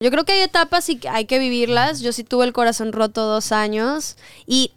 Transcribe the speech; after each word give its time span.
Yo 0.00 0.10
creo 0.10 0.24
que 0.24 0.32
hay 0.32 0.40
etapas 0.40 0.88
y 0.88 1.00
hay 1.08 1.24
que 1.24 1.38
vivirlas. 1.38 2.00
Yo 2.00 2.12
sí 2.12 2.24
tuve 2.24 2.44
el 2.44 2.52
corazón 2.52 2.92
roto 2.92 3.24
dos 3.26 3.52
años 3.52 4.16
y, 4.46 4.72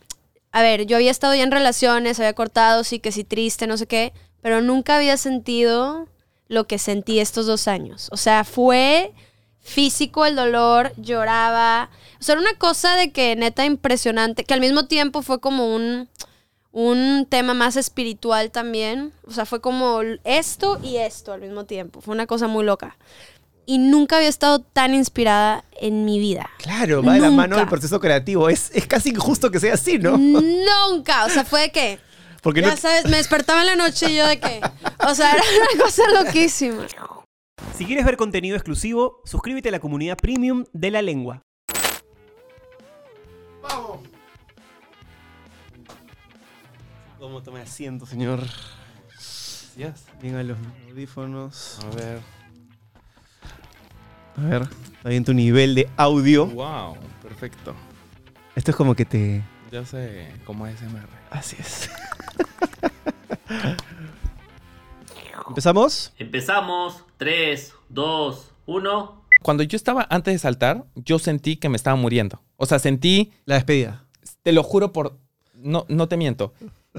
a 0.51 0.61
ver, 0.61 0.85
yo 0.85 0.95
había 0.95 1.11
estado 1.11 1.35
ya 1.35 1.43
en 1.43 1.51
relaciones, 1.51 2.19
había 2.19 2.33
cortado, 2.33 2.83
sí 2.83 2.99
que 2.99 3.11
sí 3.11 3.23
triste, 3.23 3.67
no 3.67 3.77
sé 3.77 3.87
qué, 3.87 4.13
pero 4.41 4.61
nunca 4.61 4.95
había 4.95 5.17
sentido 5.17 6.07
lo 6.47 6.67
que 6.67 6.79
sentí 6.79 7.19
estos 7.19 7.45
dos 7.45 7.67
años. 7.67 8.09
O 8.11 8.17
sea, 8.17 8.43
fue 8.43 9.13
físico 9.61 10.25
el 10.25 10.35
dolor, 10.35 10.93
lloraba. 10.97 11.89
O 12.19 12.23
sea, 12.23 12.33
era 12.33 12.41
una 12.41 12.57
cosa 12.57 12.95
de 12.95 13.11
que 13.11 13.35
neta 13.35 13.65
impresionante, 13.65 14.43
que 14.43 14.53
al 14.53 14.61
mismo 14.61 14.87
tiempo 14.87 15.21
fue 15.21 15.39
como 15.39 15.75
un, 15.75 16.09
un 16.71 17.27
tema 17.29 17.53
más 17.53 17.75
espiritual 17.75 18.51
también. 18.51 19.13
O 19.27 19.31
sea, 19.31 19.45
fue 19.45 19.61
como 19.61 20.01
esto 20.23 20.79
y 20.81 20.97
esto 20.97 21.33
al 21.33 21.41
mismo 21.41 21.65
tiempo. 21.65 22.01
Fue 22.01 22.13
una 22.13 22.25
cosa 22.25 22.47
muy 22.47 22.63
loca. 22.63 22.97
Y 23.69 23.77
nunca 23.77 24.17
había 24.17 24.29
estado 24.29 24.61
tan 24.61 24.95
inspirada 24.95 25.63
en 25.79 26.03
mi 26.03 26.17
vida. 26.17 26.49
Claro, 26.57 27.03
va 27.03 27.13
de 27.13 27.19
la 27.19 27.29
mano 27.29 27.55
del 27.55 27.67
proceso 27.67 27.99
creativo. 27.99 28.49
Es, 28.49 28.71
es 28.73 28.87
casi 28.87 29.09
injusto 29.09 29.51
que 29.51 29.59
sea 29.59 29.75
así, 29.75 29.99
¿no? 29.99 30.17
Nunca. 30.17 31.25
O 31.25 31.29
sea, 31.29 31.45
fue 31.45 31.61
de 31.61 31.71
que. 31.71 31.99
Porque 32.41 32.61
ya 32.61 32.71
no, 32.71 32.77
sabes, 32.77 33.05
me 33.05 33.17
despertaba 33.17 33.61
en 33.61 33.67
la 33.67 33.75
noche 33.75 34.09
y 34.09 34.15
yo 34.15 34.25
de 34.25 34.39
que. 34.39 34.59
O 35.07 35.13
sea, 35.13 35.33
era 35.33 35.43
una 35.43 35.83
cosa 35.83 36.01
loquísima. 36.09 36.87
Si 37.77 37.85
quieres 37.85 38.05
ver 38.05 38.17
contenido 38.17 38.55
exclusivo, 38.55 39.21
suscríbete 39.23 39.69
a 39.69 39.71
la 39.71 39.79
comunidad 39.79 40.17
premium 40.17 40.65
de 40.73 40.89
la 40.89 41.03
lengua. 41.03 41.43
¡Vamos! 43.61 43.99
¿Cómo 47.19 47.43
tome 47.43 47.61
asiento, 47.61 48.07
señor? 48.07 48.41
Yes. 49.77 50.05
Venga 50.19 50.41
los 50.41 50.57
audífonos. 50.89 51.77
A 51.85 51.95
ver. 51.95 52.38
A 54.39 54.45
ver, 54.47 54.61
está 54.95 55.09
bien 55.09 55.23
tu 55.25 55.33
nivel 55.33 55.75
de 55.75 55.89
audio. 55.97 56.45
Wow, 56.47 56.95
perfecto. 57.21 57.73
Esto 58.55 58.71
es 58.71 58.77
como 58.77 58.95
que 58.95 59.05
te... 59.05 59.43
Ya 59.71 59.85
sé 59.85 60.31
cómo 60.45 60.65
es 60.67 60.79
SMR. 60.79 61.07
Así 61.29 61.55
es. 61.59 61.89
¿Empezamos? 65.47 66.13
Empezamos. 66.17 67.03
3, 67.17 67.73
2, 67.89 68.51
1. 68.65 69.21
Cuando 69.41 69.63
yo 69.63 69.75
estaba 69.75 70.05
antes 70.09 70.33
de 70.33 70.39
saltar, 70.39 70.85
yo 70.95 71.19
sentí 71.19 71.57
que 71.57 71.69
me 71.69 71.75
estaba 71.77 71.95
muriendo. 71.95 72.41
O 72.57 72.65
sea, 72.65 72.79
sentí, 72.79 73.31
La 73.45 73.55
despedida. 73.55 74.05
te 74.43 74.51
lo 74.51 74.63
juro 74.63 74.91
por... 74.91 75.17
No, 75.53 75.85
no 75.89 76.07
te 76.07 76.17
miento. 76.17 76.53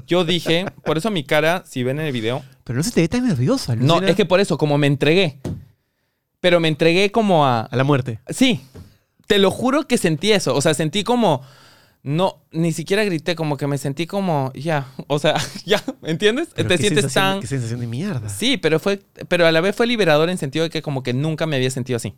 Yo 0.07 0.23
dije, 0.25 0.65
por 0.85 0.97
eso 0.97 1.09
mi 1.11 1.23
cara, 1.23 1.63
si 1.65 1.83
ven 1.83 1.99
en 1.99 2.05
el 2.07 2.11
video, 2.13 2.43
Pero 2.63 2.77
no 2.77 2.83
se 2.83 2.91
te 2.91 3.01
ve 3.01 3.07
tan 3.07 3.27
nerviosa, 3.27 3.75
no, 3.75 3.95
Lucina. 3.95 4.09
es 4.09 4.15
que 4.15 4.25
por 4.25 4.39
eso, 4.39 4.57
como 4.57 4.77
me 4.77 4.87
entregué. 4.87 5.39
Pero 6.41 6.59
me 6.59 6.67
entregué 6.67 7.11
como 7.11 7.45
a... 7.45 7.61
A 7.61 7.75
la 7.75 7.83
muerte. 7.83 8.19
Sí, 8.29 8.59
te 9.31 9.39
lo 9.39 9.49
juro 9.49 9.87
que 9.87 9.97
sentí 9.97 10.33
eso. 10.33 10.53
O 10.53 10.59
sea, 10.59 10.73
sentí 10.73 11.05
como. 11.05 11.41
No, 12.03 12.43
ni 12.51 12.73
siquiera 12.73 13.05
grité, 13.05 13.33
como 13.33 13.55
que 13.55 13.65
me 13.65 13.77
sentí 13.77 14.05
como. 14.05 14.51
Ya, 14.53 14.87
o 15.07 15.19
sea, 15.19 15.35
ya, 15.65 15.81
¿entiendes? 16.03 16.49
Pero 16.53 16.67
Te 16.67 16.77
sientes 16.77 17.13
tan. 17.13 17.39
Qué 17.39 17.47
sensación 17.47 17.79
de 17.79 17.87
mierda. 17.87 18.27
Sí, 18.27 18.57
pero 18.57 18.77
fue. 18.77 18.99
Pero 19.29 19.47
a 19.47 19.51
la 19.53 19.61
vez 19.61 19.73
fue 19.73 19.87
liberador 19.87 20.29
en 20.29 20.37
sentido 20.37 20.63
de 20.63 20.69
que 20.69 20.81
como 20.81 21.01
que 21.01 21.13
nunca 21.13 21.45
me 21.45 21.55
había 21.55 21.71
sentido 21.71 21.95
así. 21.95 22.13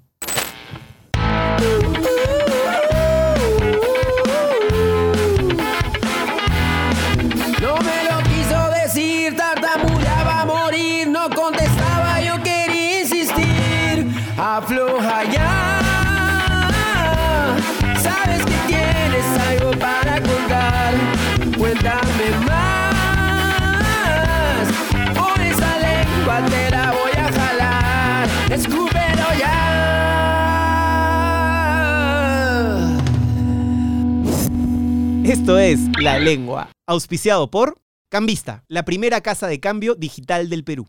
Esto 35.44 35.60
es 35.60 35.82
La 36.02 36.20
Lengua, 36.20 36.70
auspiciado 36.88 37.52
por 37.52 37.78
Cambista, 38.08 38.64
la 38.70 38.86
primera 38.86 39.20
casa 39.20 39.46
de 39.46 39.60
cambio 39.60 39.94
digital 39.94 40.48
del 40.48 40.64
Perú. 40.64 40.88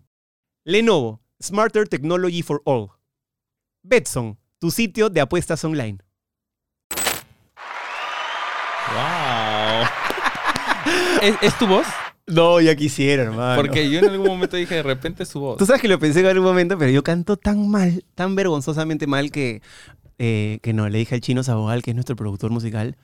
Lenovo, 0.65 1.21
Smarter 1.43 1.89
Technology 1.89 2.41
for 2.41 2.63
All. 2.65 2.91
Betson, 3.83 4.39
tu 4.61 4.71
sitio 4.71 5.11
de 5.11 5.21
apuestas 5.23 5.65
online. 5.65 5.99
¡Wow! 8.95 9.87
¿Es, 11.23 11.35
es 11.43 11.59
tu 11.59 11.67
voz? 11.67 11.89
No, 12.29 12.61
ya 12.61 12.77
quisiera, 12.77 13.25
hermano. 13.25 13.61
Porque 13.61 13.91
yo 13.91 13.99
en 13.99 14.09
algún 14.09 14.29
momento 14.29 14.57
dije, 14.57 14.77
de 14.77 14.85
repente 14.85 15.25
es 15.25 15.31
su 15.31 15.41
voz. 15.41 15.59
Tú 15.59 15.67
sabes 15.67 15.83
que 15.83 15.89
lo 15.89 15.99
pensé 15.99 16.21
en 16.21 16.27
algún 16.27 16.45
momento, 16.45 16.79
pero 16.79 16.93
yo 16.93 17.03
canto 17.03 17.37
tan 17.37 17.69
mal, 17.69 18.05
tan 18.15 18.37
vergonzosamente 18.37 19.09
mal 19.09 19.33
que, 19.33 19.63
eh, 20.19 20.61
que 20.63 20.73
no, 20.73 20.89
le 20.89 20.99
dije 20.99 21.17
al 21.17 21.23
chino 21.23 21.43
Sabogal, 21.43 21.83
que 21.83 21.91
es 21.91 21.97
nuestro 21.97 22.15
productor 22.15 22.53
musical, 22.53 22.97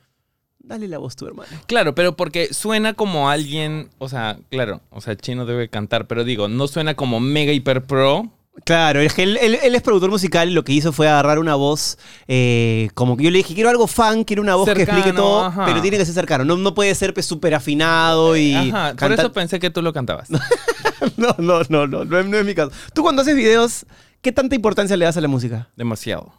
dale 0.62 0.86
la 0.88 0.98
voz 0.98 1.16
tú, 1.16 1.26
hermano. 1.26 1.48
Claro, 1.66 1.94
pero 1.94 2.16
porque 2.16 2.52
suena 2.54 2.94
como 2.94 3.28
alguien, 3.30 3.88
o 3.98 4.08
sea, 4.08 4.38
claro, 4.50 4.80
o 4.90 5.00
sea, 5.00 5.16
chino 5.16 5.46
debe 5.46 5.68
cantar, 5.68 6.06
pero 6.06 6.24
digo, 6.24 6.48
no 6.48 6.68
suena 6.68 6.94
como 6.94 7.18
mega 7.20 7.52
hiper 7.52 7.84
pro. 7.84 8.30
Claro, 8.64 9.00
es 9.00 9.14
que 9.14 9.22
él, 9.22 9.38
él- 9.40 9.58
él 9.62 9.74
es 9.74 9.80
productor 9.80 10.10
musical 10.10 10.50
y 10.50 10.52
lo 10.52 10.64
que 10.64 10.72
hizo 10.72 10.92
fue 10.92 11.08
agarrar 11.08 11.38
una 11.38 11.54
voz, 11.54 11.96
eh, 12.28 12.90
como 12.94 13.16
que 13.16 13.24
yo 13.24 13.30
le 13.30 13.38
dije, 13.38 13.54
quiero 13.54 13.70
algo 13.70 13.86
fan, 13.86 14.24
quiero 14.24 14.42
una 14.42 14.54
voz 14.56 14.68
que 14.68 14.82
explique 14.82 15.12
todo, 15.12 15.44
ajá. 15.46 15.64
pero 15.64 15.80
tiene 15.80 15.96
que 15.96 16.04
ser 16.04 16.14
cercano, 16.14 16.44
no, 16.44 16.56
no 16.56 16.74
puede 16.74 16.94
ser 16.94 17.14
pues, 17.14 17.24
súper 17.26 17.54
afinado 17.54 18.36
y 18.36 18.54
Ajá, 18.54 18.94
por 18.96 19.12
eso 19.12 19.32
pensé 19.32 19.60
que 19.60 19.70
tú 19.70 19.80
lo 19.82 19.92
cantabas. 19.92 20.28
no, 21.16 21.34
no, 21.38 21.62
no, 21.68 21.86
no, 21.86 22.04
no, 22.04 22.22
no 22.22 22.36
es 22.38 22.44
mi 22.44 22.54
caso. 22.54 22.72
Tú 22.92 23.02
cuando 23.02 23.22
haces 23.22 23.34
videos, 23.36 23.86
¿qué 24.20 24.32
tanta 24.32 24.56
importancia 24.56 24.96
le 24.96 25.04
das 25.06 25.16
a 25.16 25.20
la 25.22 25.28
música? 25.28 25.68
Demasiado. 25.76 26.32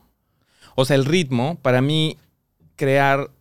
O 0.75 0.85
sea, 0.85 0.97
el 0.97 1.05
ritmo, 1.05 1.57
para 1.61 1.81
mí, 1.81 2.17
crear 2.75 3.31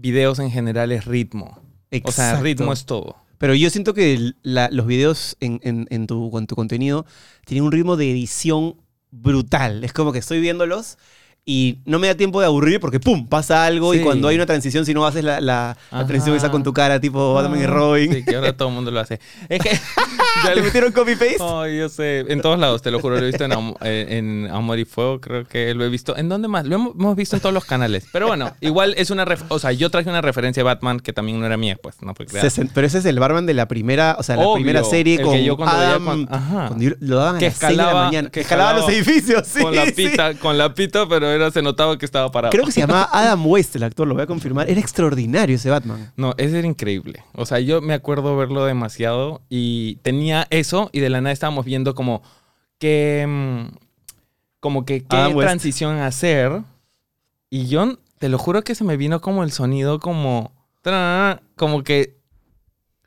videos 0.00 0.38
en 0.38 0.50
general 0.50 0.92
es 0.92 1.04
ritmo. 1.04 1.58
O 1.58 1.60
sea, 1.90 1.98
Exacto. 1.98 2.42
ritmo 2.44 2.72
es 2.72 2.84
todo. 2.84 3.16
Pero 3.38 3.54
yo 3.54 3.70
siento 3.70 3.94
que 3.94 4.32
la- 4.42 4.68
los 4.70 4.86
videos 4.86 5.36
en, 5.40 5.60
en- 5.62 5.86
en 5.90 6.06
tu, 6.06 6.36
en 6.38 6.46
tu 6.46 6.54
contenido 6.56 7.06
tienen 7.46 7.64
un 7.64 7.72
ritmo 7.72 7.96
de 7.96 8.10
edición 8.10 8.76
brutal. 9.10 9.84
Es 9.84 9.92
como 9.92 10.12
que 10.12 10.18
estoy 10.18 10.40
viéndolos 10.40 10.98
y 11.44 11.78
no 11.86 11.98
me 11.98 12.08
da 12.08 12.14
tiempo 12.14 12.40
de 12.40 12.46
aburrir 12.46 12.78
porque 12.80 13.00
¡pum! 13.00 13.26
pasa 13.26 13.64
algo 13.64 13.94
y 13.94 14.00
cuando 14.00 14.28
hay 14.28 14.36
una 14.36 14.44
transición, 14.44 14.84
si 14.84 14.92
no 14.92 15.06
haces 15.06 15.24
la, 15.24 15.40
la, 15.40 15.78
la 15.90 16.06
transición 16.06 16.36
esa 16.36 16.50
con 16.50 16.62
tu 16.62 16.72
cara 16.74 17.00
tipo 17.00 17.32
Batman 17.32 17.60
y 17.60 17.64
Ah, 17.64 17.66
Robin, 17.68 18.12
Sí, 18.12 18.24
que 18.24 18.36
ahora 18.36 18.54
todo 18.56 18.68
el 18.68 18.74
mundo 18.74 18.90
lo 18.90 19.00
hace. 19.00 19.18
Es 19.48 19.60
que. 19.62 19.70
ya 20.44 20.54
¿le 20.54 20.62
metieron 20.62 20.92
copy-paste? 20.92 21.36
Ay, 21.40 21.78
yo 21.78 21.88
sé. 21.88 22.20
En 22.28 22.40
todos 22.40 22.58
lados, 22.58 22.82
te 22.82 22.90
lo 22.90 23.00
juro. 23.00 23.16
Lo 23.16 23.22
he 23.22 23.26
visto 23.26 23.44
en, 23.44 23.52
Am- 23.52 23.74
eh, 23.82 24.06
en 24.10 24.48
Amor 24.52 24.78
y 24.78 24.84
Fuego, 24.84 25.20
creo 25.20 25.44
que 25.46 25.74
lo 25.74 25.84
he 25.84 25.88
visto. 25.88 26.16
¿En 26.16 26.28
dónde 26.28 26.48
más? 26.48 26.66
Lo 26.66 26.76
hemos, 26.76 27.16
visto 27.16 27.36
en 27.36 27.42
todos 27.42 27.54
los 27.54 27.64
canales. 27.64 28.06
Pero 28.12 28.26
bueno, 28.28 28.52
igual 28.60 28.94
es 28.96 29.10
una... 29.10 29.26
o 29.48 29.58
sea, 29.58 29.72
yo 29.72 29.90
traje 29.90 30.08
una 30.08 30.20
referencia 30.20 30.60
de 30.60 30.64
Batman 30.64 31.00
que 31.00 31.12
también 31.12 31.40
no 31.40 31.46
era 31.46 31.56
mía, 31.56 31.76
pues, 31.82 32.02
no 32.02 32.14
fue 32.14 32.26
creada. 32.26 32.48
Pero 32.74 32.86
ese 32.86 32.98
es 32.98 33.04
el 33.04 33.18
Batman 33.18 33.46
de 33.46 33.54
la 33.54 33.66
primera, 33.68 34.16
o 34.18 34.22
sea, 34.22 34.36
la 34.36 34.42
Obvio, 34.42 34.54
primera 34.56 34.84
serie 34.84 35.20
con 35.20 35.32
que 35.32 35.44
yo 35.44 35.56
cuando 35.56 35.76
Adam, 35.76 36.04
cuando- 36.04 36.32
ajá. 36.34 36.66
cuando 36.68 36.96
lo 37.00 37.16
daban 37.16 37.36
a 37.36 37.38
Que 37.38 37.46
las 37.46 37.54
seis 37.56 37.70
de 37.70 37.76
la 37.76 37.82
escalaba- 37.84 38.04
mañana. 38.06 38.30
que 38.30 38.40
escalaba 38.40 38.72
los 38.74 38.88
escalaba 38.88 39.10
edificios, 39.10 39.46
sí, 39.46 39.62
con 39.62 39.74
la 39.76 39.86
sí. 39.86 39.92
pita, 39.92 40.34
con 40.34 40.58
la 40.58 40.74
pita, 40.74 41.08
pero 41.08 41.28
era, 41.30 41.50
se 41.50 41.62
notaba 41.62 41.98
que 41.98 42.04
estaba 42.04 42.30
parado. 42.30 42.52
Creo 42.52 42.64
que 42.64 42.72
se 42.72 42.80
llamaba 42.80 43.08
Adam 43.12 43.46
West, 43.46 43.74
el 43.76 43.82
actor, 43.82 44.06
lo 44.06 44.14
voy 44.14 44.22
a 44.22 44.26
confirmar. 44.26 44.68
Era 44.70 44.80
extraordinario 44.80 45.56
ese 45.56 45.70
Batman. 45.70 46.12
No, 46.16 46.34
ese 46.36 46.58
era 46.58 46.66
increíble. 46.68 47.22
O 47.34 47.46
sea, 47.46 47.58
yo 47.60 47.80
me 47.80 47.94
acuerdo 47.94 48.36
verlo 48.36 48.64
demasiado 48.64 49.42
y 49.48 49.96
tenía 50.02 50.17
eso 50.50 50.90
y 50.92 51.00
de 51.00 51.10
la 51.10 51.20
nada 51.20 51.32
estábamos 51.32 51.64
viendo 51.64 51.94
como 51.94 52.22
que... 52.78 53.24
mm, 53.26 53.76
Como 54.60 54.84
que 54.84 55.04
qué 55.04 55.16
Adam 55.16 55.36
West. 55.36 55.46
transición 55.48 55.98
hacer. 55.98 56.62
Y 57.50 57.66
yo, 57.66 57.98
te 58.18 58.28
lo 58.28 58.38
juro 58.38 58.62
que 58.62 58.74
se 58.74 58.84
me 58.84 58.96
vino 58.96 59.20
como 59.20 59.42
el 59.42 59.52
sonido 59.52 60.00
como... 60.00 60.52
Como 61.56 61.82
que... 61.82 62.16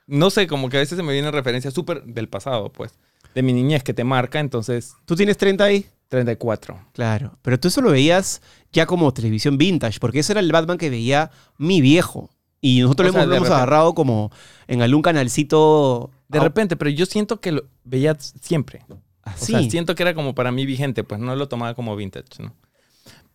No 0.07 0.29
sé, 0.29 0.47
como 0.47 0.69
que 0.69 0.77
a 0.77 0.81
veces 0.81 0.97
se 0.97 1.03
me 1.03 1.13
viene 1.13 1.31
referencia 1.31 1.71
súper 1.71 2.03
del 2.03 2.27
pasado, 2.27 2.69
pues. 2.71 2.93
De 3.33 3.41
mi 3.43 3.53
niñez 3.53 3.83
que 3.83 3.93
te 3.93 4.03
marca, 4.03 4.39
entonces... 4.39 4.93
¿Tú 5.05 5.15
tienes 5.15 5.37
30 5.37 5.63
ahí? 5.63 5.85
34. 6.09 6.77
Claro, 6.91 7.37
pero 7.41 7.57
tú 7.59 7.69
eso 7.69 7.81
lo 7.81 7.91
veías 7.91 8.41
ya 8.73 8.85
como 8.85 9.13
televisión 9.13 9.57
vintage, 9.57 9.99
porque 9.99 10.19
ese 10.19 10.33
era 10.33 10.41
el 10.41 10.51
Batman 10.51 10.77
que 10.77 10.89
veía 10.89 11.31
mi 11.57 11.79
viejo. 11.79 12.29
Y 12.59 12.81
nosotros 12.81 13.05
O 13.05 13.07
lo 13.07 13.13
sea, 13.13 13.21
hemos, 13.23 13.29
lo 13.29 13.35
hemos 13.37 13.49
agarrado 13.49 13.93
como 13.95 14.31
en 14.67 14.81
algún 14.81 15.01
canalcito. 15.01 16.11
De 16.31 16.39
repente, 16.39 16.75
pero 16.75 16.89
yo 16.89 17.05
siento 17.05 17.39
que 17.39 17.51
lo 17.51 17.65
veía 17.83 18.15
siempre. 18.19 18.85
O 18.89 18.97
así. 19.23 19.51
sea, 19.51 19.61
siento 19.69 19.95
que 19.95 20.03
era 20.03 20.13
como 20.13 20.33
para 20.33 20.51
mí 20.51 20.65
vigente, 20.65 21.03
pues 21.03 21.19
no 21.19 21.35
lo 21.35 21.47
tomaba 21.47 21.73
como 21.75 21.95
vintage, 21.95 22.41
¿no? 22.41 22.55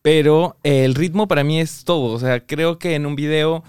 Pero 0.02 0.56
eh, 0.62 0.84
el 0.84 0.94
ritmo 0.94 1.26
para 1.28 1.44
mí 1.44 1.60
es 1.60 1.84
todo. 1.84 2.12
O 2.12 2.18
sea, 2.18 2.46
creo 2.46 2.78
que 2.78 2.94
en 2.94 3.06
un 3.06 3.16
video, 3.16 3.64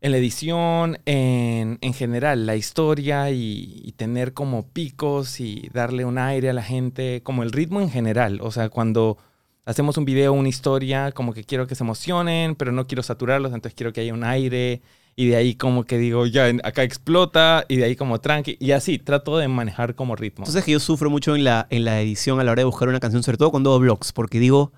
en 0.00 0.12
la 0.12 0.18
edición, 0.18 0.98
en, 1.06 1.78
en 1.80 1.94
general, 1.94 2.46
la 2.46 2.56
historia 2.56 3.30
y, 3.30 3.80
y 3.82 3.92
tener 3.92 4.34
como 4.34 4.68
picos 4.68 5.40
y 5.40 5.70
darle 5.72 6.04
un 6.04 6.18
aire 6.18 6.50
a 6.50 6.52
la 6.52 6.62
gente, 6.62 7.22
como 7.22 7.42
el 7.42 7.50
ritmo 7.50 7.80
en 7.80 7.90
general. 7.90 8.40
O 8.42 8.50
sea, 8.50 8.68
cuando 8.68 9.16
hacemos 9.64 9.96
un 9.96 10.04
video, 10.04 10.32
una 10.32 10.48
historia, 10.48 11.12
como 11.12 11.32
que 11.32 11.44
quiero 11.44 11.66
que 11.66 11.74
se 11.74 11.84
emocionen, 11.84 12.54
pero 12.54 12.72
no 12.72 12.86
quiero 12.86 13.02
saturarlos, 13.02 13.52
entonces 13.52 13.74
quiero 13.74 13.92
que 13.92 14.02
haya 14.02 14.14
un 14.14 14.24
aire. 14.24 14.82
Y 15.16 15.28
de 15.28 15.36
ahí 15.36 15.54
como 15.54 15.84
que 15.84 15.98
digo, 15.98 16.26
ya 16.26 16.46
acá 16.64 16.82
explota, 16.82 17.64
y 17.68 17.76
de 17.76 17.84
ahí 17.84 17.96
como 17.96 18.20
tranqui. 18.20 18.56
Y 18.58 18.72
así, 18.72 18.98
trato 18.98 19.38
de 19.38 19.46
manejar 19.48 19.94
como 19.94 20.16
ritmo. 20.16 20.42
Entonces 20.42 20.64
que 20.64 20.72
yo 20.72 20.80
sufro 20.80 21.08
mucho 21.10 21.36
en 21.36 21.44
la, 21.44 21.66
en 21.70 21.84
la 21.84 22.00
edición 22.00 22.40
a 22.40 22.44
la 22.44 22.52
hora 22.52 22.60
de 22.60 22.64
buscar 22.64 22.88
una 22.88 23.00
canción, 23.00 23.22
sobre 23.22 23.38
todo 23.38 23.50
cuando 23.50 23.70
hago 23.70 23.80
vlogs, 23.80 24.12
porque 24.12 24.40
digo, 24.40 24.72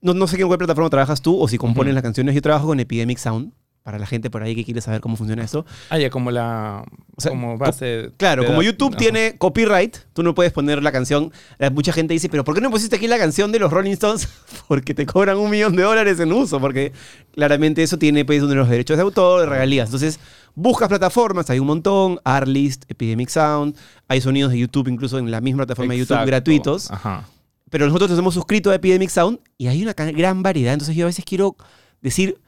no, 0.00 0.14
no 0.14 0.26
sé 0.26 0.40
en 0.40 0.48
qué 0.48 0.58
plataforma 0.58 0.90
trabajas 0.90 1.22
tú 1.22 1.40
o 1.40 1.48
si 1.48 1.58
compones 1.58 1.94
las 1.94 2.02
canciones. 2.02 2.34
Yo 2.34 2.42
trabajo 2.42 2.66
con 2.66 2.78
Epidemic 2.80 3.18
Sound, 3.18 3.52
para 3.82 3.98
la 3.98 4.06
gente 4.06 4.28
por 4.28 4.42
ahí 4.42 4.54
que 4.54 4.64
quiere 4.64 4.80
saber 4.82 5.00
cómo 5.00 5.16
funciona 5.16 5.42
eso. 5.42 5.64
Ah, 5.88 5.98
ya, 5.98 6.10
como 6.10 6.30
la 6.30 6.84
O 7.16 7.20
sea, 7.20 7.30
como 7.30 7.52
co- 7.52 7.64
base. 7.64 8.10
Claro, 8.18 8.42
de 8.42 8.48
como 8.48 8.62
YouTube 8.62 8.90
Ajá. 8.90 8.98
tiene 8.98 9.36
copyright, 9.38 9.96
tú 10.12 10.22
no 10.22 10.34
puedes 10.34 10.52
poner 10.52 10.82
la 10.82 10.92
canción. 10.92 11.32
Mucha 11.72 11.92
gente 11.92 12.12
dice, 12.12 12.28
pero 12.28 12.44
¿por 12.44 12.54
qué 12.54 12.60
no 12.60 12.70
pusiste 12.70 12.96
aquí 12.96 13.06
la 13.06 13.16
canción 13.16 13.50
de 13.50 13.58
los 13.58 13.72
Rolling 13.72 13.92
Stones? 13.92 14.28
Porque 14.68 14.92
te 14.94 15.06
cobran 15.06 15.38
un 15.38 15.48
millón 15.50 15.74
de 15.74 15.82
dólares 15.84 16.20
en 16.20 16.30
uso, 16.32 16.60
porque 16.60 16.92
claramente 17.32 17.82
eso 17.82 17.98
tiene 17.98 18.24
pues 18.26 18.40
uno 18.40 18.50
de 18.50 18.56
los 18.56 18.68
derechos 18.68 18.96
de 18.98 19.02
autor, 19.02 19.40
de 19.40 19.46
regalías. 19.46 19.88
Entonces, 19.88 20.20
buscas 20.54 20.88
plataformas, 20.88 21.48
hay 21.48 21.58
un 21.58 21.66
montón, 21.68 22.20
Artlist, 22.24 22.84
Epidemic 22.88 23.30
Sound, 23.30 23.74
hay 24.08 24.20
sonidos 24.20 24.52
de 24.52 24.58
YouTube 24.58 24.88
incluso 24.88 25.18
en 25.18 25.30
la 25.30 25.40
misma 25.40 25.60
plataforma 25.64 25.94
de 25.94 26.00
YouTube 26.00 26.14
Exacto. 26.16 26.26
gratuitos. 26.26 26.90
Ajá. 26.90 27.24
Pero 27.70 27.86
nosotros 27.86 28.10
nos 28.10 28.18
hemos 28.18 28.34
suscrito 28.34 28.70
a 28.70 28.74
Epidemic 28.74 29.08
Sound 29.08 29.38
y 29.56 29.68
hay 29.68 29.82
una 29.82 29.92
gran 29.94 30.42
variedad. 30.42 30.74
Entonces 30.74 30.94
yo 30.96 31.04
a 31.04 31.08
veces 31.08 31.24
quiero 31.24 31.56
decir, 32.02 32.38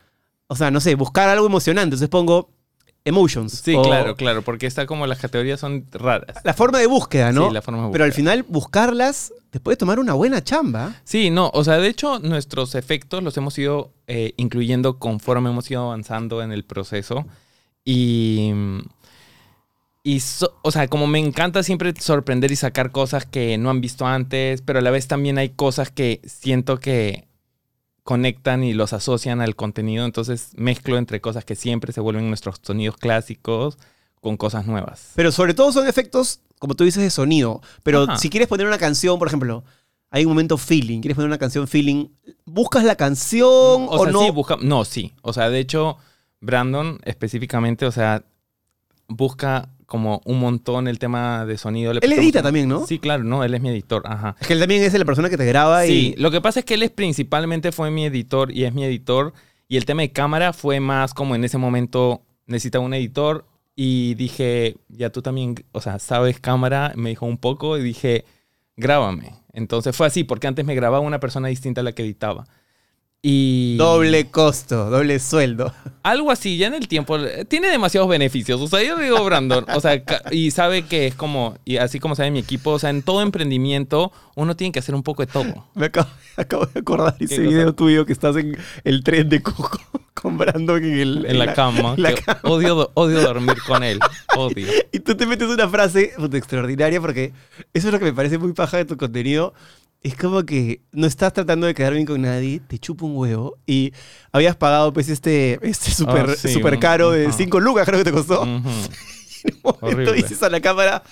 o 0.50 0.56
sea, 0.56 0.70
no 0.70 0.80
sé, 0.80 0.94
buscar 0.96 1.28
algo 1.30 1.46
emocionante. 1.46 1.84
Entonces 1.94 2.08
pongo 2.08 2.50
Emotions. 3.02 3.62
Sí, 3.64 3.74
o 3.74 3.80
claro, 3.82 4.14
claro, 4.14 4.42
porque 4.42 4.66
está 4.66 4.84
como 4.84 5.06
las 5.06 5.18
categorías 5.18 5.58
son 5.58 5.86
raras. 5.90 6.36
La 6.44 6.52
forma 6.52 6.78
de 6.78 6.86
búsqueda, 6.86 7.32
¿no? 7.32 7.48
Sí, 7.48 7.54
la 7.54 7.62
forma 7.62 7.86
de 7.86 7.92
Pero 7.92 8.04
al 8.04 8.10
búsqueda. 8.10 8.16
final 8.22 8.42
buscarlas 8.46 9.32
te 9.48 9.58
puede 9.58 9.78
tomar 9.78 9.98
una 9.98 10.12
buena 10.12 10.44
chamba. 10.44 10.94
Sí, 11.04 11.30
no, 11.30 11.50
o 11.54 11.64
sea, 11.64 11.78
de 11.78 11.88
hecho, 11.88 12.18
nuestros 12.18 12.74
efectos 12.74 13.22
los 13.22 13.34
hemos 13.38 13.56
ido 13.58 13.94
eh, 14.06 14.34
incluyendo 14.36 14.98
conforme 14.98 15.48
hemos 15.48 15.70
ido 15.70 15.82
avanzando 15.84 16.42
en 16.42 16.52
el 16.52 16.62
proceso. 16.64 17.24
Y. 17.86 18.52
Y, 20.02 20.20
so- 20.20 20.58
o 20.62 20.70
sea, 20.70 20.88
como 20.88 21.06
me 21.06 21.18
encanta 21.18 21.62
siempre 21.62 21.92
sorprender 21.98 22.50
y 22.50 22.56
sacar 22.56 22.90
cosas 22.90 23.26
que 23.26 23.58
no 23.58 23.68
han 23.70 23.80
visto 23.80 24.06
antes, 24.06 24.62
pero 24.62 24.78
a 24.78 24.82
la 24.82 24.90
vez 24.90 25.08
también 25.08 25.36
hay 25.38 25.50
cosas 25.50 25.90
que 25.90 26.20
siento 26.24 26.80
que 26.80 27.26
conectan 28.04 28.64
y 28.64 28.72
los 28.72 28.92
asocian 28.92 29.40
al 29.40 29.56
contenido. 29.56 30.04
Entonces 30.04 30.50
mezclo 30.56 30.98
entre 30.98 31.20
cosas 31.20 31.44
que 31.44 31.56
siempre 31.56 31.92
se 31.92 32.00
vuelven 32.00 32.28
nuestros 32.28 32.56
sonidos 32.62 32.96
clásicos 32.96 33.78
con 34.20 34.36
cosas 34.36 34.66
nuevas. 34.66 35.12
Pero 35.14 35.32
sobre 35.32 35.54
todo 35.54 35.72
son 35.72 35.86
efectos, 35.88 36.40
como 36.58 36.74
tú 36.74 36.84
dices, 36.84 37.02
de 37.02 37.10
sonido. 37.10 37.60
Pero 37.82 38.02
Ajá. 38.02 38.16
si 38.18 38.30
quieres 38.30 38.48
poner 38.48 38.66
una 38.66 38.78
canción, 38.78 39.18
por 39.18 39.28
ejemplo, 39.28 39.64
hay 40.10 40.24
un 40.24 40.30
momento 40.30 40.58
feeling, 40.58 41.00
quieres 41.00 41.14
poner 41.14 41.28
una 41.28 41.38
canción 41.38 41.68
feeling, 41.68 42.08
¿buscas 42.44 42.84
la 42.84 42.96
canción 42.96 43.48
o, 43.48 43.88
O 43.90 44.02
sea, 44.04 44.12
no? 44.12 44.20
sí, 44.24 44.30
busca. 44.30 44.56
No, 44.60 44.84
sí. 44.84 45.12
O 45.22 45.32
sea, 45.32 45.50
de 45.50 45.60
hecho, 45.60 45.96
Brandon 46.40 46.98
específicamente, 47.04 47.86
o 47.86 47.92
sea, 47.92 48.24
busca 49.08 49.68
como 49.90 50.22
un 50.24 50.38
montón 50.40 50.88
el 50.88 50.98
tema 50.98 51.44
de 51.44 51.58
sonido. 51.58 51.92
Le 51.92 52.00
Él 52.02 52.12
edita 52.14 52.38
un- 52.38 52.44
también, 52.44 52.68
¿no? 52.68 52.86
Sí, 52.86 52.98
claro, 52.98 53.24
no, 53.24 53.44
él 53.44 53.52
es 53.52 53.60
mi 53.60 53.68
editor, 53.68 54.02
ajá. 54.06 54.36
Es 54.40 54.46
que 54.46 54.52
él 54.54 54.60
también 54.60 54.82
es 54.82 54.94
la 54.94 55.04
persona 55.04 55.28
que 55.28 55.36
te 55.36 55.44
graba 55.44 55.82
Sí, 55.84 56.14
y... 56.16 56.20
lo 56.22 56.30
que 56.30 56.40
pasa 56.40 56.60
es 56.60 56.64
que 56.64 56.74
él 56.74 56.82
es 56.84 56.90
principalmente 56.90 57.72
fue 57.72 57.90
mi 57.90 58.06
editor 58.06 58.50
y 58.52 58.64
es 58.64 58.72
mi 58.72 58.84
editor. 58.84 59.34
Y 59.68 59.76
el 59.76 59.84
tema 59.84 60.02
de 60.02 60.12
cámara 60.12 60.52
fue 60.52 60.80
más 60.80 61.12
como 61.12 61.34
en 61.34 61.44
ese 61.44 61.58
momento 61.58 62.22
necesitaba 62.46 62.84
un 62.84 62.94
editor. 62.94 63.44
Y 63.76 64.14
dije, 64.14 64.76
ya 64.88 65.10
tú 65.10 65.22
también, 65.22 65.54
o 65.72 65.80
sea, 65.80 65.98
sabes 65.98 66.38
cámara. 66.40 66.92
Me 66.96 67.10
dijo 67.10 67.26
un 67.26 67.38
poco 67.38 67.76
y 67.78 67.82
dije, 67.82 68.24
grábame. 68.76 69.32
Entonces 69.52 69.96
fue 69.96 70.06
así, 70.06 70.22
porque 70.24 70.46
antes 70.46 70.64
me 70.64 70.74
grababa 70.74 71.00
una 71.04 71.18
persona 71.20 71.48
distinta 71.48 71.80
a 71.80 71.84
la 71.84 71.92
que 71.92 72.02
editaba. 72.02 72.46
Y. 73.22 73.76
Doble 73.76 74.30
costo, 74.30 74.88
doble 74.88 75.18
sueldo. 75.18 75.74
Algo 76.02 76.30
así, 76.30 76.56
ya 76.56 76.68
en 76.68 76.74
el 76.74 76.88
tiempo. 76.88 77.18
Tiene 77.48 77.68
demasiados 77.68 78.08
beneficios. 78.08 78.58
O 78.60 78.66
sea, 78.66 78.82
yo 78.82 78.96
digo 78.96 79.22
Brandon. 79.22 79.66
O 79.74 79.80
sea, 79.80 80.02
y 80.30 80.50
sabe 80.52 80.86
que 80.86 81.06
es 81.08 81.14
como. 81.14 81.58
Y 81.66 81.76
así 81.76 82.00
como 82.00 82.14
sabe 82.16 82.30
mi 82.30 82.38
equipo. 82.38 82.70
O 82.70 82.78
sea, 82.78 82.88
en 82.88 83.02
todo 83.02 83.20
emprendimiento, 83.20 84.10
uno 84.36 84.56
tiene 84.56 84.72
que 84.72 84.78
hacer 84.78 84.94
un 84.94 85.02
poco 85.02 85.24
de 85.24 85.30
todo. 85.30 85.66
Me 85.74 85.86
acabo, 85.86 86.08
acabo 86.36 86.64
de 86.64 86.80
acordar 86.80 87.14
ese 87.20 87.36
cosa? 87.36 87.48
video 87.48 87.74
tuyo 87.74 88.06
que 88.06 88.14
estás 88.14 88.36
en 88.36 88.56
el 88.84 89.04
tren 89.04 89.28
de 89.28 89.42
Coco 89.42 89.78
con 90.14 90.38
Brandon 90.38 90.82
en, 90.82 90.98
el, 90.98 91.26
En 91.26 91.38
la 91.38 91.52
cama. 91.52 91.94
en 91.98 92.02
la 92.02 92.14
que 92.14 92.22
cama. 92.22 92.40
Odio, 92.44 92.90
odio 92.94 93.20
dormir 93.20 93.56
con 93.66 93.84
él. 93.84 93.98
Odio. 94.36 94.66
Y 94.92 95.00
tú 95.00 95.14
te 95.14 95.26
metes 95.26 95.48
una 95.48 95.68
frase 95.68 96.12
extraordinaria 96.32 97.00
porque 97.00 97.32
eso 97.74 97.88
es 97.88 97.92
lo 97.92 97.98
que 97.98 98.06
me 98.06 98.12
parece 98.12 98.38
muy 98.38 98.54
paja 98.54 98.78
de 98.78 98.86
tu 98.86 98.96
contenido. 98.96 99.52
Es 100.02 100.14
como 100.16 100.44
que 100.44 100.80
no 100.92 101.06
estás 101.06 101.32
tratando 101.34 101.66
de 101.66 101.74
quedar 101.74 101.92
bien 101.92 102.06
con 102.06 102.22
nadie, 102.22 102.60
te 102.66 102.78
chupa 102.78 103.04
un 103.04 103.16
huevo 103.16 103.58
y 103.66 103.92
habías 104.32 104.56
pagado 104.56 104.92
pues 104.94 105.08
este 105.10 105.58
este 105.62 105.90
súper 105.90 106.30
Ah, 106.30 106.34
sí, 106.36 106.52
súper 106.54 106.74
un- 106.74 106.80
caro 106.80 107.10
de 107.10 107.26
ajá. 107.26 107.36
5 107.36 107.60
lucas 107.60 107.84
creo 107.86 107.98
que 107.98 108.04
te 108.04 108.12
costó. 108.12 108.46
Y 109.42 109.48
en 109.52 109.56
un 109.62 109.74
momento 109.80 110.12
dices 110.12 110.42
a 110.42 110.50
la 110.50 110.60
cámara, 110.60 111.02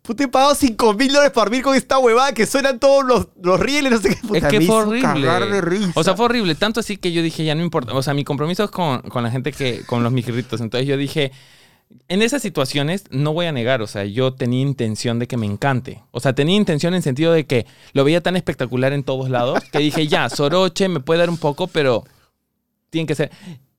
puta 0.00 0.24
he 0.24 0.28
pagado 0.28 0.54
5 0.54 0.94
mil 0.94 1.08
dólares 1.08 1.32
para 1.32 1.44
dormir 1.44 1.62
con 1.62 1.74
esta 1.76 1.98
huevada 1.98 2.32
que 2.32 2.46
suenan 2.46 2.78
todos 2.80 3.04
los, 3.04 3.28
los 3.42 3.60
rieles, 3.60 3.92
no 3.92 3.98
sé 3.98 4.08
qué. 4.08 4.26
Puta, 4.26 4.38
Es 4.38 4.44
que 4.46 4.60
fue 4.62 4.76
horrible. 4.76 5.28
de. 5.28 5.90
O 5.94 6.02
sea, 6.02 6.16
fue 6.16 6.24
horrible. 6.24 6.54
Tanto 6.54 6.80
así 6.80 6.96
que 6.96 7.12
yo 7.12 7.22
dije, 7.22 7.44
ya 7.44 7.54
no 7.54 7.62
importa. 7.62 7.92
O 7.92 8.02
sea, 8.02 8.14
mi 8.14 8.24
compromiso 8.24 8.64
es 8.64 8.70
con, 8.70 9.02
con 9.02 9.22
la 9.22 9.30
gente 9.30 9.52
que, 9.52 9.82
con 9.84 10.02
los 10.02 10.10
mijirritos. 10.12 10.62
Entonces 10.62 10.88
yo 10.88 10.96
dije, 10.96 11.30
en 12.08 12.22
esas 12.22 12.42
situaciones 12.42 13.04
no 13.10 13.32
voy 13.32 13.46
a 13.46 13.52
negar. 13.52 13.82
O 13.82 13.86
sea, 13.86 14.04
yo 14.04 14.34
tenía 14.34 14.62
intención 14.62 15.18
de 15.18 15.26
que 15.26 15.36
me 15.36 15.46
encante. 15.46 16.02
O 16.10 16.20
sea, 16.20 16.34
tenía 16.34 16.56
intención 16.56 16.94
en 16.94 17.02
sentido 17.02 17.32
de 17.32 17.46
que 17.46 17.66
lo 17.92 18.04
veía 18.04 18.20
tan 18.20 18.36
espectacular 18.36 18.92
en 18.92 19.04
todos 19.04 19.30
lados 19.30 19.60
que 19.72 19.78
dije, 19.78 20.06
ya, 20.06 20.28
Soroche 20.28 20.88
me 20.88 21.00
puede 21.00 21.20
dar 21.20 21.30
un 21.30 21.38
poco, 21.38 21.66
pero 21.66 22.04
tiene 22.90 23.06
que 23.06 23.14
ser. 23.14 23.30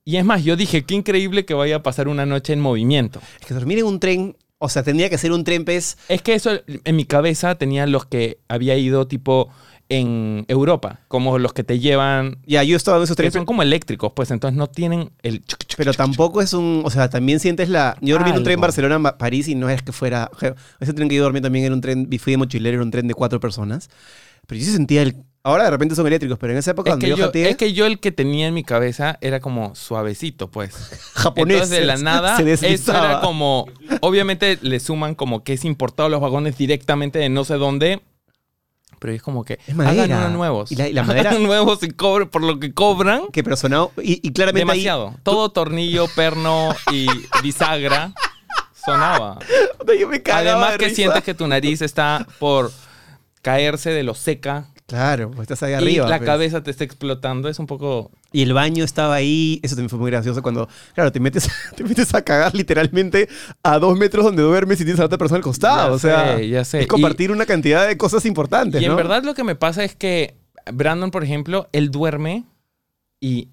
Y 0.04 0.18
es 0.18 0.25
más, 0.25 0.44
yo 0.44 0.56
dije, 0.56 0.84
qué 0.86 0.94
increíble 0.96 1.46
que 1.46 1.54
vaya 1.54 1.78
a 1.78 1.84
pasar 1.84 2.07
una 2.07 2.25
noche 2.25 2.54
en 2.54 2.62
movimiento. 2.62 3.22
Es 3.40 3.48
que 3.48 3.54
dormir 3.54 3.80
en 3.80 3.86
un 3.86 4.00
tren, 4.00 4.38
o 4.60 4.69
sea, 4.69 4.84
tendría 4.84 5.10
que 5.10 5.18
ser 5.18 5.31
un 5.31 5.44
tren 5.44 5.66
pues 5.66 5.98
Es 6.10 6.22
que 6.22 6.36
eso 6.36 6.52
en 6.68 6.96
mi 6.96 7.06
cabeza 7.06 7.56
tenía 7.56 7.88
los 7.88 8.06
que 8.06 8.38
había 8.48 8.78
ido 8.78 9.07
tipo 9.07 9.50
en 9.90 10.46
Europa, 10.48 11.02
como 11.08 11.38
los 11.38 11.54
que 11.54 11.64
te 11.64 11.80
llevan 11.80 12.38
Ya, 12.48 12.64
yo 12.64 12.76
he 12.76 12.78
estado 12.78 12.98
en 12.98 13.04
esos 13.04 13.16
trenes, 13.16 13.34
son 13.34 13.46
como 13.46 13.62
eléctricos, 13.62 14.12
pues 14.16 14.32
entonces 14.32 14.58
no 14.58 14.68
tienen 14.68 15.12
el... 15.22 15.44
pero 15.78 15.94
tampoco 15.94 16.42
es 16.42 16.54
un. 16.54 16.82
O 16.86 16.90
sea, 16.90 17.10
también 17.10 17.40
sientes 17.40 17.70
la. 17.70 17.98
Yo 18.02 18.16
dormí 18.16 18.32
en 18.32 18.38
un 18.38 18.44
tren. 18.44 18.60
Barcelona-París 18.60 19.48
y 19.48 19.56
no 19.56 19.70
es 19.70 19.82
que 19.82 19.92
fuera. 19.92 20.32
Ese 20.80 20.94
tren 20.94 21.10
que 21.10 21.16
yo 21.16 21.24
dormí 21.24 21.42
también 21.42 21.66
era 21.66 21.74
un 21.74 21.82
tren. 21.82 22.08
Fui 22.20 22.34
de 22.34 22.38
mochilero, 22.38 22.76
era 22.76 22.84
un 22.84 22.92
tren 22.92 23.08
de 23.08 23.14
cuatro 23.14 23.40
personas. 23.40 23.90
Pero 24.48 24.62
yo 24.62 24.72
sentía 24.72 25.02
el. 25.02 25.16
Ahora 25.44 25.66
de 25.66 25.72
repente 25.72 25.94
son 25.94 26.08
eléctricos, 26.08 26.40
pero 26.40 26.54
en 26.54 26.60
esa 26.60 26.72
época 26.72 26.90
Es 26.90 26.94
cuando 26.94 27.06
que, 27.06 27.10
yo, 27.20 27.26
jateé, 27.26 27.50
es 27.50 27.56
que 27.56 27.74
yo 27.74 27.86
el 27.86 28.00
que 28.00 28.12
tenía 28.12 28.48
en 28.48 28.54
mi 28.56 28.64
cabeza 28.64 29.19
era 29.21 29.40
como 29.40 29.76
suavecito, 29.76 30.50
pues. 30.50 30.74
japonés. 31.14 31.56
Entonces 31.56 31.80
de 31.80 31.86
la 31.86 31.98
nada, 31.98 32.38
se 32.38 32.52
eso 32.52 32.92
era 32.92 33.19
como... 33.21 33.68
Obviamente 34.02 34.57
le 34.62 34.80
suman 34.80 35.14
como 35.14 35.44
que 35.44 35.54
es 35.54 35.64
importado 35.64 36.09
los 36.09 36.19
vagones 36.19 36.57
directamente 36.57 37.19
de 37.19 37.30
no 37.30 37.44
sé 37.44 37.56
dónde. 37.56 38.02
Pero 39.06 39.16
es 39.16 39.21
como 39.21 39.44
que 39.45 39.59
Es 39.68 39.76
madera. 39.76 40.04
hagan 40.04 40.18
unos 40.19 40.31
nuevos. 40.31 40.71
Y 40.71 40.76
la- 40.76 40.88
y 40.88 40.94
la 40.94 41.02
Hagan 41.04 41.16
madera- 41.18 41.40
nuevos 41.40 41.83
y 41.83 41.90
cobren 41.92 42.28
por 42.28 42.42
lo 42.42 42.59
que 42.59 42.74
cobran. 42.74 43.28
Que 43.31 43.44
pero 43.44 43.56
sonaba. 43.56 43.90
Y, 44.02 44.19
y 44.28 44.33
claramente 44.33 44.64
ahí- 44.71 44.78
Demasiado. 44.80 45.14
Todo 45.21 45.50
tornillo, 45.50 46.07
perno 46.16 46.74
y 46.92 47.06
bisagra 47.44 48.14
sonaba. 48.83 49.38
yo 50.00 50.07
me 50.07 50.21
Además 50.31 50.71
de 50.74 50.78
que 50.80 50.90
sientes 50.90 51.24
que 51.24 51.33
tu 51.35 51.47
nariz 51.47 51.81
está 51.83 52.26
por 52.40 52.71
caerse 53.44 53.92
de 53.92 54.02
lo 54.04 54.16
seca 54.16 54.69
Claro, 54.87 55.31
pues 55.31 55.42
estás 55.42 55.63
ahí 55.63 55.71
y 55.71 55.75
arriba. 55.75 56.07
la 56.07 56.18
pues. 56.18 56.27
cabeza 56.27 56.61
te 56.61 56.69
está 56.69 56.83
explotando. 56.83 57.49
Es 57.49 57.57
un 57.57 57.65
poco... 57.65 58.11
Y 58.31 58.44
el 58.44 58.54
baño 58.54 58.83
estaba 58.83 59.15
ahí. 59.15 59.59
Eso 59.63 59.75
también 59.75 59.89
fue 59.89 59.97
muy 59.97 60.11
gracioso 60.11 60.44
cuando, 60.44 60.69
claro, 60.94 61.11
te 61.11 61.19
metes, 61.19 61.49
te 61.75 61.83
metes 61.83 62.13
a 62.13 62.21
cagar 62.21 62.54
literalmente 62.54 63.27
a 63.63 63.80
dos 63.80 63.97
metros 63.97 64.25
donde 64.25 64.44
duermes 64.44 64.80
y 64.81 64.83
tienes 64.83 64.99
a 64.99 65.04
la 65.04 65.07
otra 65.07 65.18
persona 65.18 65.37
al 65.37 65.44
costado. 65.44 65.89
Ya 65.89 65.94
o 65.94 65.99
sea, 65.99 66.37
sé, 66.37 66.49
ya 66.49 66.65
sé. 66.65 66.81
es 66.81 66.87
compartir 66.87 67.31
una 67.31 67.45
cantidad 67.45 67.87
de 67.87 67.97
cosas 67.97 68.25
importantes. 68.25 68.81
Y 68.81 68.85
en 68.85 68.92
¿no? 68.92 68.97
verdad 68.97 69.23
lo 69.23 69.33
que 69.33 69.44
me 69.44 69.56
pasa 69.56 69.83
es 69.83 69.95
que 69.95 70.37
Brandon, 70.71 71.09
por 71.09 71.23
ejemplo, 71.23 71.68
él 71.71 71.89
duerme 71.89 72.45
y 73.19 73.49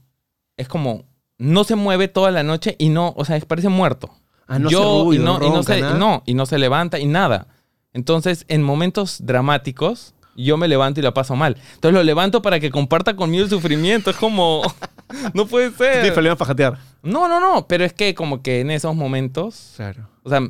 es 0.57 0.69
como... 0.69 1.11
No 1.39 1.65
se 1.65 1.75
mueve 1.75 2.07
toda 2.07 2.31
la 2.31 2.45
noche 2.45 2.77
y 2.79 2.91
no... 2.91 3.15
O 3.17 3.25
sea, 3.25 3.41
parece 3.41 3.69
muerto. 3.69 4.11
Ah, 4.47 4.59
no 4.59 4.71
Yo 4.71 5.05
ruido, 5.05 5.23
y 5.23 5.25
no, 5.25 5.37
y 5.39 5.49
no 5.49 5.57
ronca, 5.57 5.75
se, 5.75 5.81
no, 5.81 6.23
y 6.27 6.35
no 6.35 6.47
se 6.47 6.59
levanta 6.59 6.99
y 6.99 7.07
nada. 7.07 7.49
Entonces, 7.93 8.45
en 8.49 8.63
momentos 8.63 9.19
dramáticos, 9.25 10.15
yo 10.37 10.57
me 10.57 10.69
levanto 10.69 11.01
y 11.01 11.03
la 11.03 11.13
paso 11.15 11.37
mal. 11.37 11.57
Entonces 11.75 11.95
lo 11.95 12.03
levanto 12.03 12.43
para 12.43 12.59
que 12.61 12.71
comparta 12.71 13.15
conmigo 13.17 13.45
el 13.45 13.51
sufrimiento. 13.51 14.11
Es 14.11 14.17
como, 14.17 14.63
no 15.35 15.47
puede 15.47 15.71
Tienes 15.71 16.03
ser. 16.05 16.13
problemas 16.15 16.39
para 16.39 16.49
jatear. 16.49 16.79
No, 17.03 17.29
no, 17.29 17.41
no, 17.41 17.67
pero 17.67 17.85
es 17.85 17.93
que 17.93 18.15
como 18.15 18.43
que 18.43 18.61
en 18.61 18.71
esos 18.71 18.95
momentos, 18.95 19.73
Claro. 19.77 20.09
o 20.23 20.31
sea, 20.31 20.41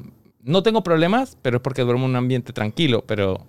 no 0.42 0.62
tengo 0.62 0.82
problemas, 0.82 1.36
pero 1.42 1.56
es 1.58 1.62
porque 1.62 1.82
duermo 1.82 2.04
en 2.04 2.10
un 2.10 2.16
ambiente 2.16 2.52
tranquilo, 2.52 3.04
pero 3.06 3.46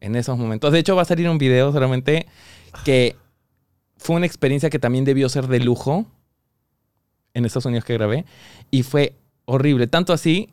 en 0.00 0.14
esos 0.16 0.38
momentos. 0.38 0.72
De 0.72 0.78
hecho, 0.78 0.94
va 0.94 1.02
a 1.02 1.06
salir 1.06 1.28
un 1.28 1.38
video 1.38 1.72
solamente 1.72 2.26
que 2.84 3.16
fue 3.96 4.14
una 4.16 4.26
experiencia 4.26 4.70
que 4.70 4.78
también 4.78 5.04
debió 5.04 5.28
ser 5.28 5.48
de 5.48 5.58
lujo 5.60 6.06
en 7.34 7.44
Estados 7.44 7.66
Unidos 7.66 7.84
que 7.84 7.94
grabé 7.94 8.24
y 8.70 8.82
fue 8.82 9.14
horrible. 9.44 9.86
Tanto 9.86 10.12
así, 10.12 10.50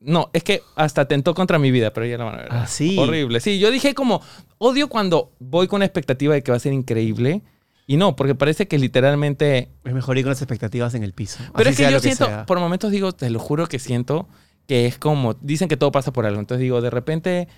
No, 0.00 0.30
es 0.32 0.44
que 0.44 0.62
hasta 0.74 1.08
tentó 1.08 1.34
contra 1.34 1.58
mi 1.58 1.70
vida, 1.70 1.92
pero 1.92 2.06
ya 2.06 2.18
la 2.18 2.24
van 2.24 2.34
a 2.34 2.42
ver. 2.42 2.48
Ah, 2.50 2.66
sí. 2.66 2.96
Horrible. 2.98 3.40
Sí, 3.40 3.58
yo 3.58 3.70
dije 3.70 3.94
como, 3.94 4.20
odio 4.58 4.88
cuando 4.88 5.32
voy 5.38 5.68
con 5.68 5.80
la 5.80 5.86
expectativa 5.86 6.34
de 6.34 6.42
que 6.42 6.50
va 6.50 6.56
a 6.56 6.60
ser 6.60 6.72
increíble. 6.72 7.42
Y 7.86 7.96
no, 7.96 8.16
porque 8.16 8.34
parece 8.34 8.66
que 8.68 8.78
literalmente... 8.78 9.70
Es 9.84 9.94
mejor 9.94 10.18
ir 10.18 10.24
con 10.24 10.30
las 10.30 10.42
expectativas 10.42 10.94
en 10.94 11.02
el 11.02 11.12
piso. 11.12 11.38
Pero 11.56 11.70
Así 11.70 11.82
es 11.82 11.88
que 11.88 11.92
yo 11.92 12.00
siento, 12.00 12.26
sea. 12.26 12.44
por 12.46 12.58
momentos 12.58 12.90
digo, 12.90 13.12
te 13.12 13.30
lo 13.30 13.38
juro 13.38 13.66
que 13.68 13.78
siento 13.78 14.28
que 14.66 14.86
es 14.86 14.98
como, 14.98 15.34
dicen 15.34 15.68
que 15.68 15.76
todo 15.76 15.92
pasa 15.92 16.12
por 16.12 16.26
algo. 16.26 16.40
Entonces 16.40 16.62
digo, 16.62 16.80
de 16.80 16.90
repente 16.90 17.48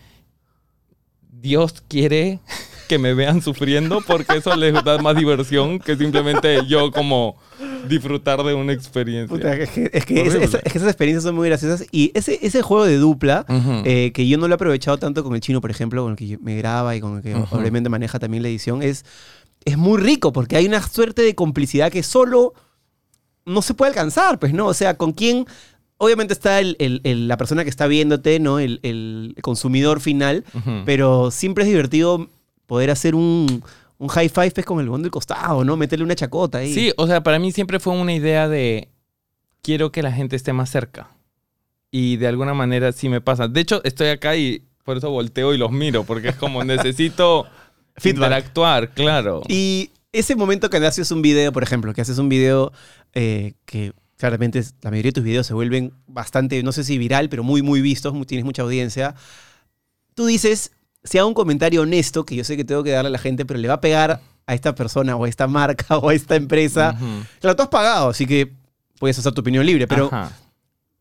Dios 1.31 1.83
quiere 1.89 2.41
que 2.89 2.99
me 2.99 3.15
vean 3.15 3.43
sufriendo 3.43 4.01
porque 4.07 4.37
eso 4.37 4.55
les 4.57 4.73
da 4.85 4.99
más 4.99 5.17
diversión 5.17 5.79
que 5.79 5.97
simplemente 5.97 6.61
yo 6.67 6.91
como 6.91 7.37
disfrutar 7.89 8.43
de 8.43 8.55
una 8.55 8.73
experiencia. 8.73 9.35
Puta, 9.37 9.55
es 9.55 9.71
que, 9.71 9.91
es 9.93 10.05
que 10.05 10.21
Horrible. 10.21 10.45
esa- 10.45 10.59
es 10.59 10.73
que 10.73 10.79
esas 10.79 10.89
experiencias 10.89 11.23
son 11.25 11.35
muy 11.35 11.49
graciosas. 11.49 11.87
Y 11.93 12.11
ese, 12.15 12.39
ese 12.43 12.63
juego 12.63 12.85
de 12.85 12.97
dupla, 12.97 13.45
eh, 13.85 14.11
que 14.13 14.27
yo 14.27 14.39
no 14.39 14.49
lo 14.49 14.55
he 14.55 14.57
aprovechado 14.57 14.99
tanto 14.99 15.23
con 15.23 15.35
el 15.35 15.41
chino, 15.41 15.61
por 15.61 15.71
ejemplo, 15.71 16.03
con 16.03 16.13
el 16.13 16.17
que 16.17 16.39
me 16.39 16.57
graba 16.57 16.97
y 16.97 17.01
con 17.01 17.17
el 17.19 17.23
que 17.23 17.35
Ujú. 17.35 17.57
obviamente 17.57 17.89
maneja 17.89 18.19
también 18.19 18.43
la 18.43 18.49
edición, 18.49 18.83
es, 18.83 19.05
es 19.65 19.77
muy 19.79 20.01
rico 20.01 20.33
porque 20.33 20.57
hay 20.57 20.67
una 20.67 20.83
suerte 20.83 21.23
de 21.23 21.35
complicidad 21.35 21.93
que 21.93 22.03
solo 22.03 22.55
no 23.47 23.63
se 23.63 23.75
puede 23.75 23.91
alcanzar, 23.91 24.39
pues, 24.39 24.53
¿no? 24.53 24.67
O 24.67 24.75
sea, 24.75 24.97
con 24.97 25.13
quién... 25.13 25.47
Obviamente 26.01 26.33
está 26.33 26.61
el- 26.61 26.77
el- 26.79 27.01
el- 27.03 27.27
la 27.27 27.37
persona 27.37 27.65
que 27.65 27.71
está 27.71 27.89
viéndote, 27.89 28.39
¿no? 28.39 28.61
El, 28.61 28.79
el 28.85 29.35
consumidor 29.43 29.99
final, 30.01 30.45
pero 30.87 31.33
siempre 31.33 31.65
es 31.65 31.71
divertido 31.71 32.29
poder 32.67 32.93
hacer 32.93 33.17
un, 33.17 33.65
un 33.99 34.09
high 34.09 34.29
five 34.29 34.51
pues, 34.53 34.65
con 34.67 34.81
el 34.81 34.89
bond 34.89 35.05
del 35.05 35.11
costado, 35.11 35.65
¿no? 35.65 35.77
Meterle 35.77 36.05
una 36.05 36.15
chacota 36.15 36.59
ahí. 36.59 36.73
Sí, 36.73 36.93
o 36.97 37.07
sea, 37.07 37.23
para 37.23 37.39
mí 37.39 37.53
siempre 37.53 37.81
fue 37.81 37.93
una 37.95 38.13
idea 38.15 38.49
de 38.49 38.89
quiero 39.63 39.91
que 39.93 40.03
la 40.03 40.13
gente 40.13 40.37
esté 40.37 40.53
más 40.53 40.71
cerca. 40.71 41.11
Y 41.91 42.17
de 42.17 42.27
alguna 42.29 42.55
manera 42.55 42.93
sí 42.93 43.09
me 43.09 43.21
pasa. 43.21 43.49
De 43.49 43.61
hecho, 43.61 43.83
estoy 43.85 44.09
acá 44.09 44.37
y 44.37 44.63
por 44.85 44.97
eso 44.99 45.11
volteo 45.11 45.53
y 45.55 45.59
los 45.59 45.71
miro, 45.73 46.05
porque 46.05 46.29
es 46.29 46.37
como 46.37 46.63
necesito 46.65 47.47
Feedback. 47.97 48.17
interactuar, 48.27 48.91
claro. 48.91 49.43
Y 49.49 49.91
ese 50.13 50.37
momento 50.37 50.71
que 50.71 50.77
haces 50.79 51.11
un 51.11 51.23
video, 51.23 51.53
por 51.53 51.63
ejemplo, 51.63 51.93
que 51.95 52.01
haces 52.01 52.19
un 52.19 52.29
video 52.29 52.73
eh, 53.15 53.55
que 53.65 53.93
claramente 54.17 54.59
es- 54.61 54.75
la 54.83 54.91
mayoría 54.91 55.09
de 55.11 55.15
tus 55.15 55.25
videos 55.25 55.47
se 55.47 55.55
vuelven 55.55 55.93
bastante, 56.07 56.63
no 56.63 56.73
sé 56.73 56.85
si 56.85 56.99
viral, 56.99 57.29
pero 57.29 57.43
muy, 57.43 57.63
muy 57.63 57.81
vistos, 57.81 58.15
tienes 58.27 58.45
mucha 58.45 58.63
audiencia. 58.63 59.15
Tú 60.15 60.27
dices, 60.27 60.73
si 61.09 61.19
hago 61.19 61.29
un 61.29 61.35
comentario 61.35 61.83
honesto, 61.83 62.25
que 62.25 62.37
yo 62.37 62.45
sé 62.45 62.57
que 62.57 62.65
tengo 62.65 62.83
que 62.83 62.91
darle 62.91 63.09
a 63.09 63.13
la 63.13 63.19
gente, 63.19 63.45
pero 63.47 63.59
le 63.59 63.69
va 63.69 63.75
a 63.75 63.81
pegar 63.81 64.21
a 64.47 64.55
esta 64.55 64.75
persona 64.75 65.17
o 65.17 65.25
a 65.25 65.29
esta 65.29 65.47
marca 65.47 65.99
o 65.99 66.09
a 66.09 66.15
esta 66.15 66.37
empresa. 66.37 66.95
Ujú. 66.97 67.07
Claro, 67.41 67.57
tú 67.57 67.63
has 67.63 67.69
pagado, 67.69 68.09
así 68.11 68.27
que 68.27 68.53
puedes 68.99 69.19
hacer 69.19 69.33
tu 69.33 69.41
opinión 69.41 69.65
libre, 69.67 69.87
pero 69.87 70.07
Ajá. 70.07 70.33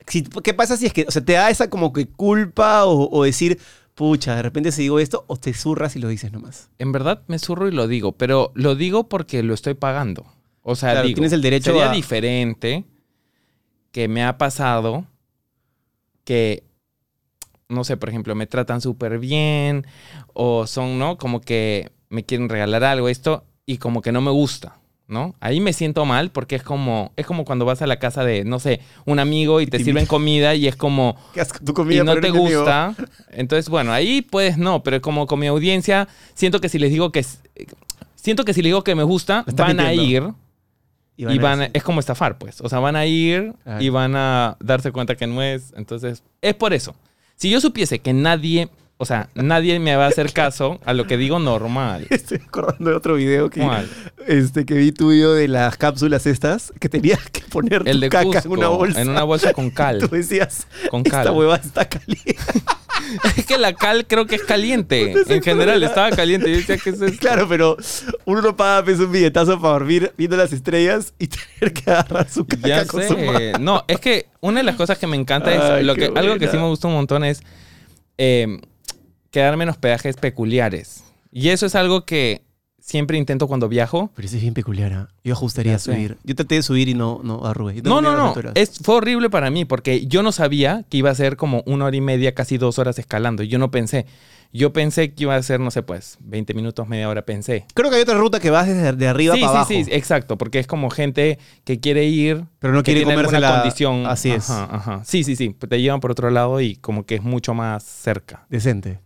si- 0.07 0.23
¿qué 0.43 0.53
pasa 0.53 0.77
si 0.77 0.85
es 0.85 0.93
que, 0.93 1.05
o 1.07 1.11
sea, 1.11 1.23
te 1.23 1.33
da 1.33 1.49
esa 1.49 1.69
como 1.69 1.91
que 1.93 2.07
culpa 2.07 2.85
o, 2.85 3.09
o 3.11 3.23
decir, 3.23 3.59
pucha, 3.95 4.35
de 4.35 4.41
repente 4.43 4.71
si 4.71 4.83
digo 4.83 4.99
esto, 4.99 5.23
o 5.27 5.37
te 5.37 5.53
zurras 5.53 5.95
y 5.95 5.99
lo 5.99 6.07
dices 6.09 6.31
nomás? 6.31 6.69
En 6.77 6.91
verdad 6.91 7.23
me 7.27 7.39
zurro 7.39 7.67
y 7.67 7.71
lo 7.71 7.87
digo, 7.87 8.11
pero 8.11 8.51
lo 8.55 8.75
digo 8.75 9.07
porque 9.09 9.41
lo 9.43 9.53
estoy 9.53 9.73
pagando. 9.73 10.25
O 10.61 10.75
sea, 10.75 10.91
Claro, 10.91 11.07
digo, 11.07 11.15
tienes 11.15 11.31
el 11.33 11.41
derecho 11.41 11.71
sería 11.71 11.89
a- 11.89 11.93
diferente 11.93 12.83
que 13.91 14.07
me 14.07 14.23
ha 14.23 14.37
pasado 14.37 15.05
que, 16.23 16.63
no 17.69 17.83
sé, 17.83 17.97
por 17.97 18.09
ejemplo, 18.09 18.33
me 18.36 18.47
tratan 18.47 18.81
súper 18.81 19.19
bien 19.19 19.86
o 20.33 20.67
son, 20.67 20.97
¿no? 21.00 21.17
Como 21.17 21.41
que 21.41 21.91
me 22.09 22.24
quieren 22.24 22.50
regalar 22.50 22.83
algo, 22.83 23.09
esto, 23.09 23.43
y 23.65 23.77
como 23.77 24.01
que 24.01 24.12
no 24.13 24.21
me 24.21 24.31
gusta, 24.31 24.77
¿no? 25.07 25.36
Ahí 25.41 25.59
me 25.59 25.74
siento 25.74 26.05
mal 26.05 26.31
porque 26.31 26.55
es 26.55 26.63
como, 26.63 27.12
es 27.17 27.25
como 27.25 27.43
cuando 27.43 27.65
vas 27.65 27.81
a 27.81 27.88
la 27.88 28.00
casa 28.00 28.24
de, 28.24 28.45
no 28.45 28.59
sé, 28.59 28.79
un 29.05 29.19
amigo 29.19 29.59
y 29.59 29.67
te 29.67 29.83
sirven 29.83 30.05
comida 30.05 30.55
y 30.55 30.67
es 30.67 30.75
como, 30.77 31.17
¿Qué 31.33 31.41
asco, 31.41 31.59
tu 31.63 31.71
y 31.71 31.75
comida, 31.75 32.03
no 32.05 32.17
te 32.19 32.27
amigo. 32.29 32.43
gusta. 32.45 32.95
Entonces, 33.31 33.67
bueno, 33.67 33.91
ahí 33.91 34.21
pues 34.21 34.57
no, 34.57 34.83
pero 34.83 35.01
como 35.01 35.27
con 35.27 35.39
mi 35.39 35.47
audiencia, 35.47 36.07
siento 36.33 36.62
que 36.62 36.69
si 36.69 36.79
les 36.79 36.91
digo 36.91 37.12
que 37.12 37.25
siento 38.15 38.45
que 38.45 38.53
si 38.53 38.62
les 38.62 38.69
digo 38.69 38.83
que 38.83 38.95
me 38.95 39.03
gusta, 39.03 39.43
van 39.55 39.79
a 39.81 39.93
ir 39.93 40.24
y 41.17 41.38
van, 41.39 41.62
a- 41.63 41.69
es 41.74 41.83
como 41.83 42.00
estafar, 42.00 42.38
pues. 42.38 42.62
O 42.62 42.69
sea, 42.69 42.79
van 42.79 42.95
a 42.95 43.05
ir 43.05 43.53
Claro. 43.63 43.83
y 43.83 43.89
van 43.89 44.15
a 44.15 44.55
darse 44.59 44.91
cuenta 44.91 45.15
que 45.15 45.25
no 45.27 45.41
es. 45.41 45.74
Entonces, 45.75 46.24
es 46.41 46.53
por 46.53 46.74
eso. 46.74 46.95
Si 47.38 47.51
yo 47.51 47.62
supiese 47.62 48.00
que 48.00 48.13
nadie, 48.13 48.67
o 48.98 49.06
sea, 49.06 49.29
nadie 49.36 49.79
me 49.79 49.96
va 49.96 50.06
a 50.06 50.08
hacer 50.08 50.34
caso 50.34 50.79
a 50.86 50.94
lo 50.94 51.06
que 51.06 51.17
digo 51.17 51.38
normal. 51.38 52.08
Estoy 52.10 52.39
acordando 52.44 52.89
de 52.89 52.96
otro 52.96 53.13
video 53.13 53.51
que, 53.51 53.62
¿Cuál? 53.62 53.88
este, 54.25 54.65
que 54.65 54.74
vi 54.74 54.91
tuyo 54.91 55.34
de 55.36 55.48
las 55.48 55.77
cápsulas 55.77 56.25
estas, 56.25 56.74
que 56.79 56.89
tenías 56.89 57.29
que 57.29 57.41
poner 57.41 57.84
El 57.88 57.98
tu 57.98 58.01
de 58.01 58.10
caca 58.10 58.25
Cusco, 58.25 58.48
en 58.48 58.51
una 58.60 58.67
bolsa. 58.70 59.01
en 59.01 59.10
una 59.10 59.22
bolsa 59.22 59.53
con 59.53 59.70
cal. 59.70 60.00
Tú 60.10 60.15
decías, 60.15 60.65
Con 60.89 61.03
esta 61.06 61.32
hueva 61.32 61.58
está 61.58 61.88
caliente. 61.88 62.38
Es 63.37 63.45
que 63.45 63.57
la 63.57 63.73
cal 63.73 64.05
creo 64.07 64.25
que 64.25 64.35
es 64.35 64.43
caliente. 64.43 65.13
En 65.27 65.41
general, 65.41 65.81
estaba 65.83 66.11
caliente. 66.11 66.49
Yo 66.49 66.57
decía 66.57 66.77
que 66.77 66.89
es 66.89 67.01
esto? 67.01 67.19
Claro, 67.19 67.47
pero 67.47 67.77
uno 68.25 68.41
no 68.41 68.55
paga 68.55 68.83
pues, 68.83 68.99
un 68.99 69.11
billetazo 69.11 69.59
para 69.59 69.73
dormir 69.73 70.13
viendo 70.17 70.37
las 70.37 70.53
estrellas 70.53 71.13
y 71.19 71.27
tener 71.27 71.73
que 71.73 71.91
agarrar 71.91 72.29
su 72.29 72.45
caca 72.45 72.67
Ya 72.67 72.85
con 72.85 73.03
su 73.03 73.17
mano. 73.17 73.59
No, 73.59 73.83
es 73.87 73.99
que 73.99 74.27
una 74.41 74.59
de 74.59 74.63
las 74.63 74.75
cosas 74.75 74.97
que 74.97 75.07
me 75.07 75.17
encanta 75.17 75.53
es 75.53 75.61
Ay, 75.61 75.83
lo 75.83 75.95
qué 75.95 76.11
que, 76.11 76.19
algo 76.19 76.37
que 76.37 76.47
sí 76.47 76.57
me 76.57 76.67
gusta 76.67 76.87
un 76.87 76.93
montón 76.93 77.23
es 77.23 77.41
eh, 78.17 78.59
quedarme 79.31 79.63
en 79.63 79.69
hospedajes 79.69 80.15
peculiares. 80.15 81.03
Y 81.31 81.49
eso 81.49 81.65
es 81.65 81.75
algo 81.75 82.05
que 82.05 82.46
siempre 82.88 83.17
intento 83.17 83.48
cuando 83.48 83.67
viajo. 83.67 84.10
Pero 84.15 84.25
eso 84.25 84.38
es 84.38 84.41
bien 84.41 84.53
peculiar, 84.53 84.94
¿ah? 84.94 85.10
Yo 85.24 85.34
ajustaría 85.34 85.77
subir. 85.77 86.17
Yo 86.24 86.36
traté 86.36 86.56
de 86.56 86.63
subir 86.63 86.88
y 86.88 86.94
no, 86.94 87.20
no 87.22 87.46
arrugué. 87.46 87.82
Tengo 87.82 88.01
No, 88.01 88.15
no, 88.15 88.34
no. 88.34 88.51
Es, 88.56 88.79
fue 88.82 88.96
horrible 88.96 89.29
para 89.29 89.51
mí 89.51 89.65
porque 89.65 90.08
yo 90.08 90.24
no 90.24 90.32
sabía 90.32 90.86
que 90.89 90.98
iba 90.98 91.10
a 91.10 91.15
ser 91.15 91.36
como 91.36 91.63
una 91.65 91.86
hora 91.86 91.96
y 91.98 92.01
media, 92.01 92.34
casi 92.34 92.58
dos 92.58 92.79
horas 92.79 92.98
escalando. 92.98 93.44
Yo 93.44 93.60
no 93.60 93.72
pensé. 93.72 94.06
Yo 94.53 94.73
pensé 94.73 95.13
que 95.13 95.23
iba 95.23 95.35
a 95.35 95.43
ser, 95.43 95.59
no 95.59 95.71
sé, 95.71 95.83
pues, 95.83 96.17
20 96.21 96.53
minutos, 96.53 96.87
media 96.87 97.09
hora, 97.09 97.23
pensé. 97.23 97.65
Creo 97.73 97.89
que 97.89 97.97
hay 97.97 98.01
otra 98.03 98.17
ruta 98.17 98.39
que 98.39 98.49
vas 98.49 98.67
desde 98.67 98.93
de 98.93 99.07
arriba 99.07 99.35
Sí, 99.35 99.41
para 99.41 99.51
sí, 99.51 99.55
abajo. 99.57 99.69
sí, 99.69 99.95
exacto, 99.95 100.37
porque 100.37 100.59
es 100.59 100.67
como 100.67 100.89
gente 100.89 101.37
que 101.63 101.79
quiere 101.79 102.05
ir, 102.05 102.45
Pero 102.59 102.73
no 102.73 102.79
que 102.79 102.85
quiere 102.93 103.01
tiene 103.01 103.13
comerse 103.15 103.39
la 103.39 103.55
condición. 103.61 104.05
Así 104.07 104.31
es. 104.31 104.49
Ajá, 104.49 104.67
ajá. 104.75 105.01
Sí, 105.05 105.23
sí, 105.23 105.35
sí. 105.35 105.53
Te 105.53 105.81
llevan 105.81 105.99
por 105.99 106.11
otro 106.11 106.29
lado 106.29 106.59
y 106.61 106.75
como 106.77 107.05
que 107.05 107.15
es 107.15 107.23
mucho 107.23 107.53
más 107.53 107.83
cerca. 107.83 108.45
Decente. 108.49 108.99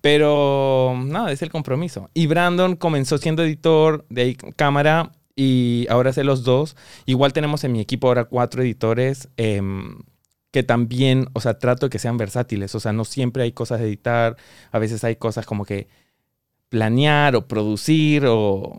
Pero 0.00 0.94
nada, 1.04 1.32
es 1.32 1.42
el 1.42 1.50
compromiso. 1.50 2.10
Y 2.14 2.26
Brandon 2.26 2.76
comenzó 2.76 3.18
siendo 3.18 3.42
editor, 3.42 4.04
de 4.10 4.22
ahí 4.22 4.34
cámara, 4.34 5.12
y 5.36 5.86
ahora 5.90 6.10
hace 6.10 6.24
los 6.24 6.44
dos. 6.44 6.76
Igual 7.06 7.32
tenemos 7.32 7.64
en 7.64 7.72
mi 7.72 7.80
equipo 7.80 8.08
ahora 8.08 8.24
cuatro 8.24 8.62
editores 8.62 9.28
em, 9.36 9.98
que 10.52 10.62
también, 10.62 11.28
o 11.32 11.40
sea, 11.40 11.58
trato 11.58 11.86
de 11.86 11.90
que 11.90 11.98
sean 11.98 12.16
versátiles. 12.18 12.74
O 12.76 12.80
sea, 12.80 12.92
no 12.92 13.04
siempre 13.04 13.42
hay 13.42 13.52
cosas 13.52 13.80
de 13.80 13.86
editar, 13.86 14.36
a 14.70 14.78
veces 14.78 15.02
hay 15.02 15.16
cosas 15.16 15.44
como 15.46 15.64
que 15.64 15.88
planear 16.68 17.34
o 17.36 17.46
producir 17.48 18.24
o 18.26 18.78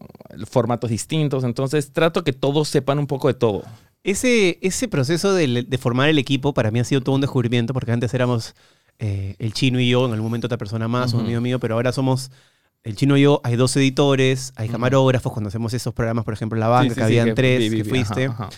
formatos 0.50 0.90
distintos. 0.90 1.44
Entonces 1.44 1.92
trato 1.92 2.24
que 2.24 2.32
todos 2.34 2.70
sepan 2.70 3.00
un 3.00 3.08
poco 3.08 3.28
de 3.28 3.34
todo. 3.34 3.64
Ese, 4.04 4.60
ese 4.62 4.88
proceso 4.88 5.34
de, 5.34 5.64
de 5.64 5.78
formar 5.78 6.10
el 6.10 6.20
equipo 6.20 6.54
para 6.54 6.72
mí 6.72 6.80
ha 6.80 6.84
sido 6.84 7.02
todo 7.02 7.16
un 7.16 7.22
descubrimiento 7.22 7.74
porque 7.74 7.92
antes 7.92 8.14
éramos 8.14 8.54
eh, 9.00 9.36
el 9.40 9.54
chino 9.54 9.80
y 9.80 9.90
yo, 9.90 10.06
en 10.06 10.12
algún 10.12 10.26
momento 10.28 10.48
otra 10.48 10.58
persona 10.58 10.88
más, 10.88 11.14
un 11.14 11.22
amigo 11.22 11.42
mío, 11.42 11.60
pero 11.60 11.76
ahora 11.76 11.92
somos 11.92 12.30
el 12.84 12.96
chino 12.96 13.16
y 13.18 13.22
yo, 13.22 13.40
hay 13.44 13.56
dos 13.56 13.76
editores, 13.78 14.52
hay 14.58 14.68
camarógrafos, 14.70 15.32
cuando 15.32 15.48
hacemos 15.48 15.74
esos 15.74 15.94
programas, 15.94 16.26
por 16.26 16.34
ejemplo, 16.34 16.60
La 16.60 16.68
Banca, 16.68 16.90
Sí, 16.90 16.90
sí, 16.90 16.96
que 16.96 17.02
sí, 17.02 17.06
habían 17.06 17.28
que 17.30 17.34
tres, 17.34 17.60
vi, 17.60 17.70
vi, 17.70 17.78
que 17.84 17.90
fuiste. 17.90 18.26
ajá, 18.26 18.44
ajá. 18.46 18.50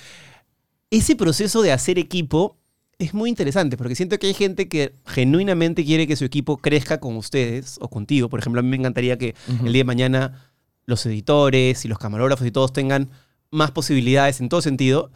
Ese 0.90 1.16
proceso 1.16 1.62
de 1.62 1.72
hacer 1.72 2.00
equipo 2.00 2.58
es 2.98 3.14
muy 3.14 3.30
interesante 3.30 3.78
porque 3.78 3.96
siento 3.96 4.18
que 4.20 4.28
hay 4.28 4.34
gente 4.34 4.68
que 4.68 4.94
genuinamente 5.06 5.84
quiere 5.84 6.08
que 6.08 6.16
su 6.16 6.26
equipo 6.26 6.58
crezca 6.58 7.00
con 7.00 7.16
ustedes 7.18 7.78
o 7.82 7.90
contigo. 7.90 8.30
Por 8.30 8.40
ejemplo, 8.40 8.60
a 8.60 8.64
mí 8.64 8.70
me 8.70 8.78
encantaría 8.78 9.18
que 9.18 9.36
Ujú. 9.48 9.66
el 9.66 9.74
día 9.74 9.82
de 9.82 9.86
mañana 9.86 10.52
los 10.86 11.06
editores 11.06 11.84
y 11.84 11.88
los 11.88 11.98
camarógrafos 11.98 12.46
y 12.48 12.52
todos 12.52 12.72
tengan 12.72 13.10
más 13.52 13.72
posibilidades 13.72 14.40
en 14.40 14.50
todo 14.50 14.62
sentido. 14.62 15.12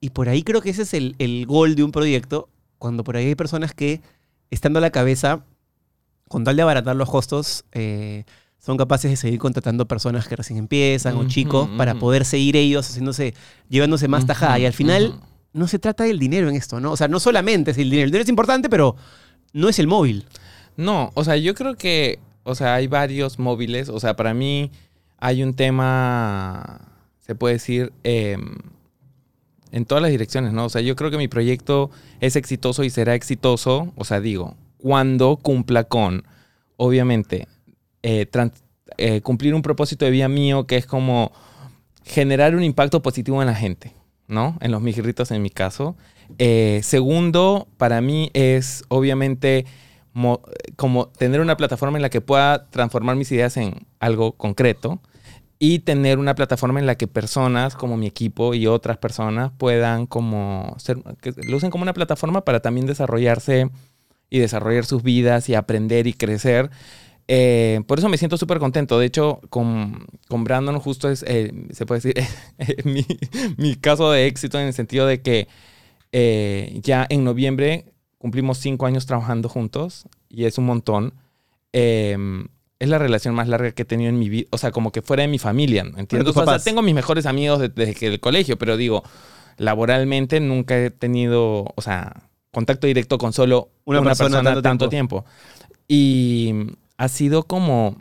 Y 0.00 0.10
por 0.10 0.28
ahí 0.28 0.42
creo 0.42 0.62
que 0.62 0.70
ese 0.70 0.82
es 0.82 0.94
el, 0.94 1.14
el 1.18 1.46
gol 1.46 1.74
de 1.74 1.84
un 1.84 1.92
proyecto, 1.92 2.48
cuando 2.78 3.04
por 3.04 3.16
ahí 3.16 3.26
hay 3.26 3.34
personas 3.34 3.74
que, 3.74 4.00
estando 4.50 4.78
a 4.78 4.82
la 4.82 4.90
cabeza, 4.90 5.44
con 6.28 6.44
tal 6.44 6.56
de 6.56 6.62
abaratar 6.62 6.96
los 6.96 7.10
costos, 7.10 7.64
eh, 7.72 8.24
son 8.58 8.78
capaces 8.78 9.10
de 9.10 9.16
seguir 9.16 9.38
contratando 9.38 9.86
personas 9.86 10.26
que 10.26 10.36
recién 10.36 10.58
empiezan 10.58 11.16
o 11.16 11.20
Ujú, 11.20 11.28
chicos 11.28 11.68
para 11.76 11.92
ujú. 11.92 12.00
poder 12.00 12.24
seguir 12.24 12.56
ellos 12.56 12.88
haciéndose, 12.88 13.34
llevándose 13.68 14.08
más 14.08 14.26
tajada. 14.26 14.58
Y 14.58 14.66
al 14.66 14.72
final. 14.72 15.20
No 15.52 15.66
se 15.66 15.78
trata 15.78 16.04
del 16.04 16.18
dinero 16.18 16.48
en 16.48 16.56
esto, 16.56 16.80
¿no? 16.80 16.92
O 16.92 16.96
sea, 16.96 17.08
no 17.08 17.20
solamente 17.20 17.72
es 17.72 17.78
el 17.78 17.90
dinero. 17.90 18.04
El 18.04 18.10
dinero 18.10 18.22
es 18.22 18.28
importante, 18.28 18.68
pero 18.68 18.96
no 19.52 19.68
es 19.68 19.78
el 19.78 19.86
móvil. 19.86 20.26
No, 20.76 21.10
o 21.14 21.24
sea, 21.24 21.36
yo 21.36 21.54
creo 21.54 21.76
que, 21.76 22.18
o 22.44 22.54
sea, 22.54 22.74
hay 22.74 22.86
varios 22.86 23.38
móviles. 23.38 23.88
O 23.88 24.00
sea, 24.00 24.14
para 24.16 24.34
mí 24.34 24.70
hay 25.18 25.42
un 25.42 25.54
tema, 25.54 26.80
se 27.20 27.34
puede 27.34 27.54
decir, 27.54 27.92
em, 28.04 28.58
en 29.72 29.84
todas 29.84 30.02
las 30.02 30.10
direcciones, 30.10 30.52
¿no? 30.52 30.64
O 30.64 30.68
sea, 30.68 30.80
yo 30.80 30.96
creo 30.96 31.10
que 31.10 31.18
mi 31.18 31.28
proyecto 31.28 31.90
es 32.20 32.36
exitoso 32.36 32.84
y 32.84 32.90
será 32.90 33.14
exitoso, 33.14 33.92
o 33.96 34.04
sea, 34.04 34.20
digo, 34.20 34.56
cuando 34.78 35.36
cumpla 35.36 35.84
con, 35.84 36.24
obviamente, 36.76 37.46
eh, 38.02 38.28
eh, 38.96 39.20
cumplir 39.20 39.54
un 39.54 39.62
propósito 39.62 40.04
de 40.04 40.10
vida 40.10 40.28
mío 40.28 40.66
que 40.66 40.76
es 40.76 40.86
como 40.86 41.32
generar 42.04 42.56
un 42.56 42.64
impacto 42.64 43.02
positivo 43.02 43.40
en 43.42 43.46
la 43.46 43.54
gente, 43.54 43.94
¿no? 44.30 44.56
En 44.60 44.70
los 44.70 44.80
mijirritos 44.82 45.30
en 45.30 45.42
mi 45.42 45.50
caso. 45.50 45.96
Eh, 46.38 46.80
segundo, 46.82 47.68
para 47.76 48.00
mí 48.00 48.30
es 48.34 48.84
obviamente 48.88 49.66
mo- 50.12 50.42
como 50.76 51.08
tener 51.08 51.40
una 51.40 51.56
plataforma 51.56 51.98
en 51.98 52.02
la 52.02 52.10
que 52.10 52.20
pueda 52.20 52.68
transformar 52.70 53.16
mis 53.16 53.30
ideas 53.32 53.56
en 53.56 53.86
algo 53.98 54.32
concreto 54.32 55.00
y 55.58 55.80
tener 55.80 56.18
una 56.18 56.34
plataforma 56.34 56.80
en 56.80 56.86
la 56.86 56.94
que 56.96 57.06
personas 57.06 57.74
como 57.74 57.96
mi 57.98 58.06
equipo 58.06 58.54
y 58.54 58.66
otras 58.66 58.96
personas 58.96 59.50
puedan 59.58 60.06
como 60.06 60.74
ser, 60.78 60.98
que 61.20 61.32
lo 61.46 61.56
usen 61.58 61.70
como 61.70 61.82
una 61.82 61.92
plataforma 61.92 62.44
para 62.44 62.60
también 62.60 62.86
desarrollarse 62.86 63.68
y 64.30 64.38
desarrollar 64.38 64.86
sus 64.86 65.02
vidas 65.02 65.48
y 65.48 65.54
aprender 65.54 66.06
y 66.06 66.14
crecer. 66.14 66.70
Eh, 67.32 67.82
por 67.86 68.00
eso 68.00 68.08
me 68.08 68.18
siento 68.18 68.36
súper 68.36 68.58
contento. 68.58 68.98
De 68.98 69.06
hecho, 69.06 69.40
con, 69.50 70.04
con 70.28 70.42
Brandon 70.42 70.80
justo 70.80 71.08
es, 71.08 71.24
eh, 71.28 71.52
se 71.70 71.86
puede 71.86 72.00
decir, 72.00 72.24
mi, 72.84 73.06
mi 73.56 73.76
caso 73.76 74.10
de 74.10 74.26
éxito 74.26 74.58
en 74.58 74.66
el 74.66 74.72
sentido 74.72 75.06
de 75.06 75.22
que 75.22 75.46
eh, 76.10 76.80
ya 76.82 77.06
en 77.08 77.22
noviembre 77.22 77.84
cumplimos 78.18 78.58
cinco 78.58 78.86
años 78.86 79.06
trabajando 79.06 79.48
juntos 79.48 80.06
y 80.28 80.44
es 80.44 80.58
un 80.58 80.66
montón. 80.66 81.14
Eh, 81.72 82.16
es 82.80 82.88
la 82.88 82.98
relación 82.98 83.34
más 83.34 83.46
larga 83.46 83.70
que 83.72 83.82
he 83.82 83.84
tenido 83.84 84.08
en 84.08 84.18
mi 84.18 84.28
vida, 84.28 84.48
o 84.50 84.58
sea, 84.58 84.72
como 84.72 84.90
que 84.90 85.00
fuera 85.02 85.22
de 85.22 85.28
mi 85.28 85.38
familia. 85.38 85.82
¿entiendes? 85.96 86.34
O 86.36 86.44
sea, 86.44 86.58
tengo 86.58 86.82
mis 86.82 86.94
mejores 86.94 87.26
amigos 87.26 87.60
de- 87.60 87.68
desde 87.68 87.94
que 87.94 88.06
el 88.08 88.18
colegio, 88.20 88.58
pero 88.58 88.76
digo, 88.76 89.04
laboralmente 89.58 90.40
nunca 90.40 90.76
he 90.78 90.90
tenido, 90.90 91.66
o 91.76 91.82
sea, 91.82 92.24
contacto 92.50 92.86
directo 92.86 93.18
con 93.18 93.32
solo 93.32 93.68
Una 93.84 94.00
una, 94.00 94.10
persona 94.10 94.28
persona, 94.28 94.42
tanto 94.50 94.62
tanto, 94.62 94.88
tiempo. 94.88 95.24
Y 95.86 96.54
ha 97.00 97.08
sido 97.08 97.44
como 97.44 97.96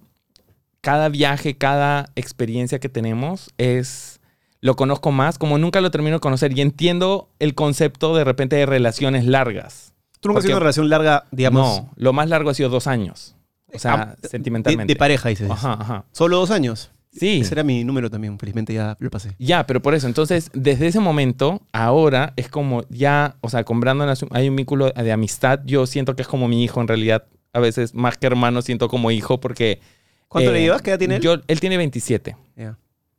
cada 0.81 1.07
viaje, 1.07 1.57
cada 1.57 2.09
experiencia 2.15 2.79
que 2.79 2.89
tenemos 2.89 3.49
es 3.57 4.19
lo 4.59 4.75
conozco 4.75 5.13
más, 5.13 5.37
como 5.37 5.57
nunca 5.57 5.79
lo 5.79 5.89
termino 5.89 6.17
de 6.17 6.19
conocer 6.19 6.51
y 6.57 6.59
entiendo 6.59 7.29
el 7.39 7.55
concepto 7.55 8.13
de 8.13 8.25
repente 8.25 8.57
de 8.57 8.65
relaciones 8.65 9.23
largas. 9.23 9.93
Tú 10.19 10.27
nunca 10.27 10.39
has 10.39 10.43
tenido 10.43 10.57
una 10.57 10.65
relación 10.65 10.89
larga, 10.89 11.23
digamos, 11.31 11.83
no, 11.83 11.89
lo 11.95 12.11
más 12.11 12.27
largo 12.27 12.49
ha 12.49 12.53
sido 12.53 12.67
dos 12.67 12.87
años. 12.87 13.37
O 13.73 13.79
sea, 13.79 13.93
ah, 13.93 14.15
de, 14.21 14.27
sentimentalmente. 14.27 14.93
de 14.93 14.99
pareja, 14.99 15.29
dices. 15.29 15.49
Ajá, 15.49 15.77
ajá. 15.79 16.05
Solo 16.11 16.35
dos 16.35 16.51
años. 16.51 16.91
Sí. 17.13 17.39
Ese 17.39 17.53
era 17.53 17.63
mi 17.63 17.85
número 17.85 18.09
también, 18.09 18.37
felizmente 18.37 18.73
ya 18.73 18.97
lo 18.99 19.09
pasé. 19.09 19.33
Ya, 19.39 19.65
pero 19.65 19.81
por 19.81 19.93
eso, 19.93 20.07
entonces, 20.07 20.51
desde 20.53 20.87
ese 20.87 20.99
momento, 20.99 21.61
ahora 21.71 22.33
es 22.35 22.49
como 22.49 22.83
ya, 22.89 23.37
o 23.39 23.49
sea, 23.49 23.63
con 23.63 23.79
Brandon 23.79 24.13
hay 24.31 24.49
un 24.49 24.57
vínculo 24.57 24.91
de 24.91 25.11
amistad. 25.13 25.61
Yo 25.63 25.87
siento 25.87 26.17
que 26.17 26.23
es 26.23 26.27
como 26.27 26.49
mi 26.49 26.65
hijo, 26.65 26.81
en 26.81 26.89
realidad. 26.89 27.23
A 27.53 27.59
veces, 27.59 27.93
más 27.95 28.17
que 28.17 28.27
hermano, 28.27 28.61
siento 28.61 28.87
como 28.87 29.11
hijo 29.11 29.39
porque... 29.39 29.79
¿Cuánto 30.27 30.51
eh, 30.51 30.53
le 30.53 30.61
llevas? 30.61 30.81
¿Qué 30.81 30.91
edad 30.91 30.99
tiene 30.99 31.15
él? 31.15 31.21
Yo, 31.21 31.35
él 31.47 31.59
tiene 31.59 31.77
27. 31.77 32.35
Ya. 32.55 32.77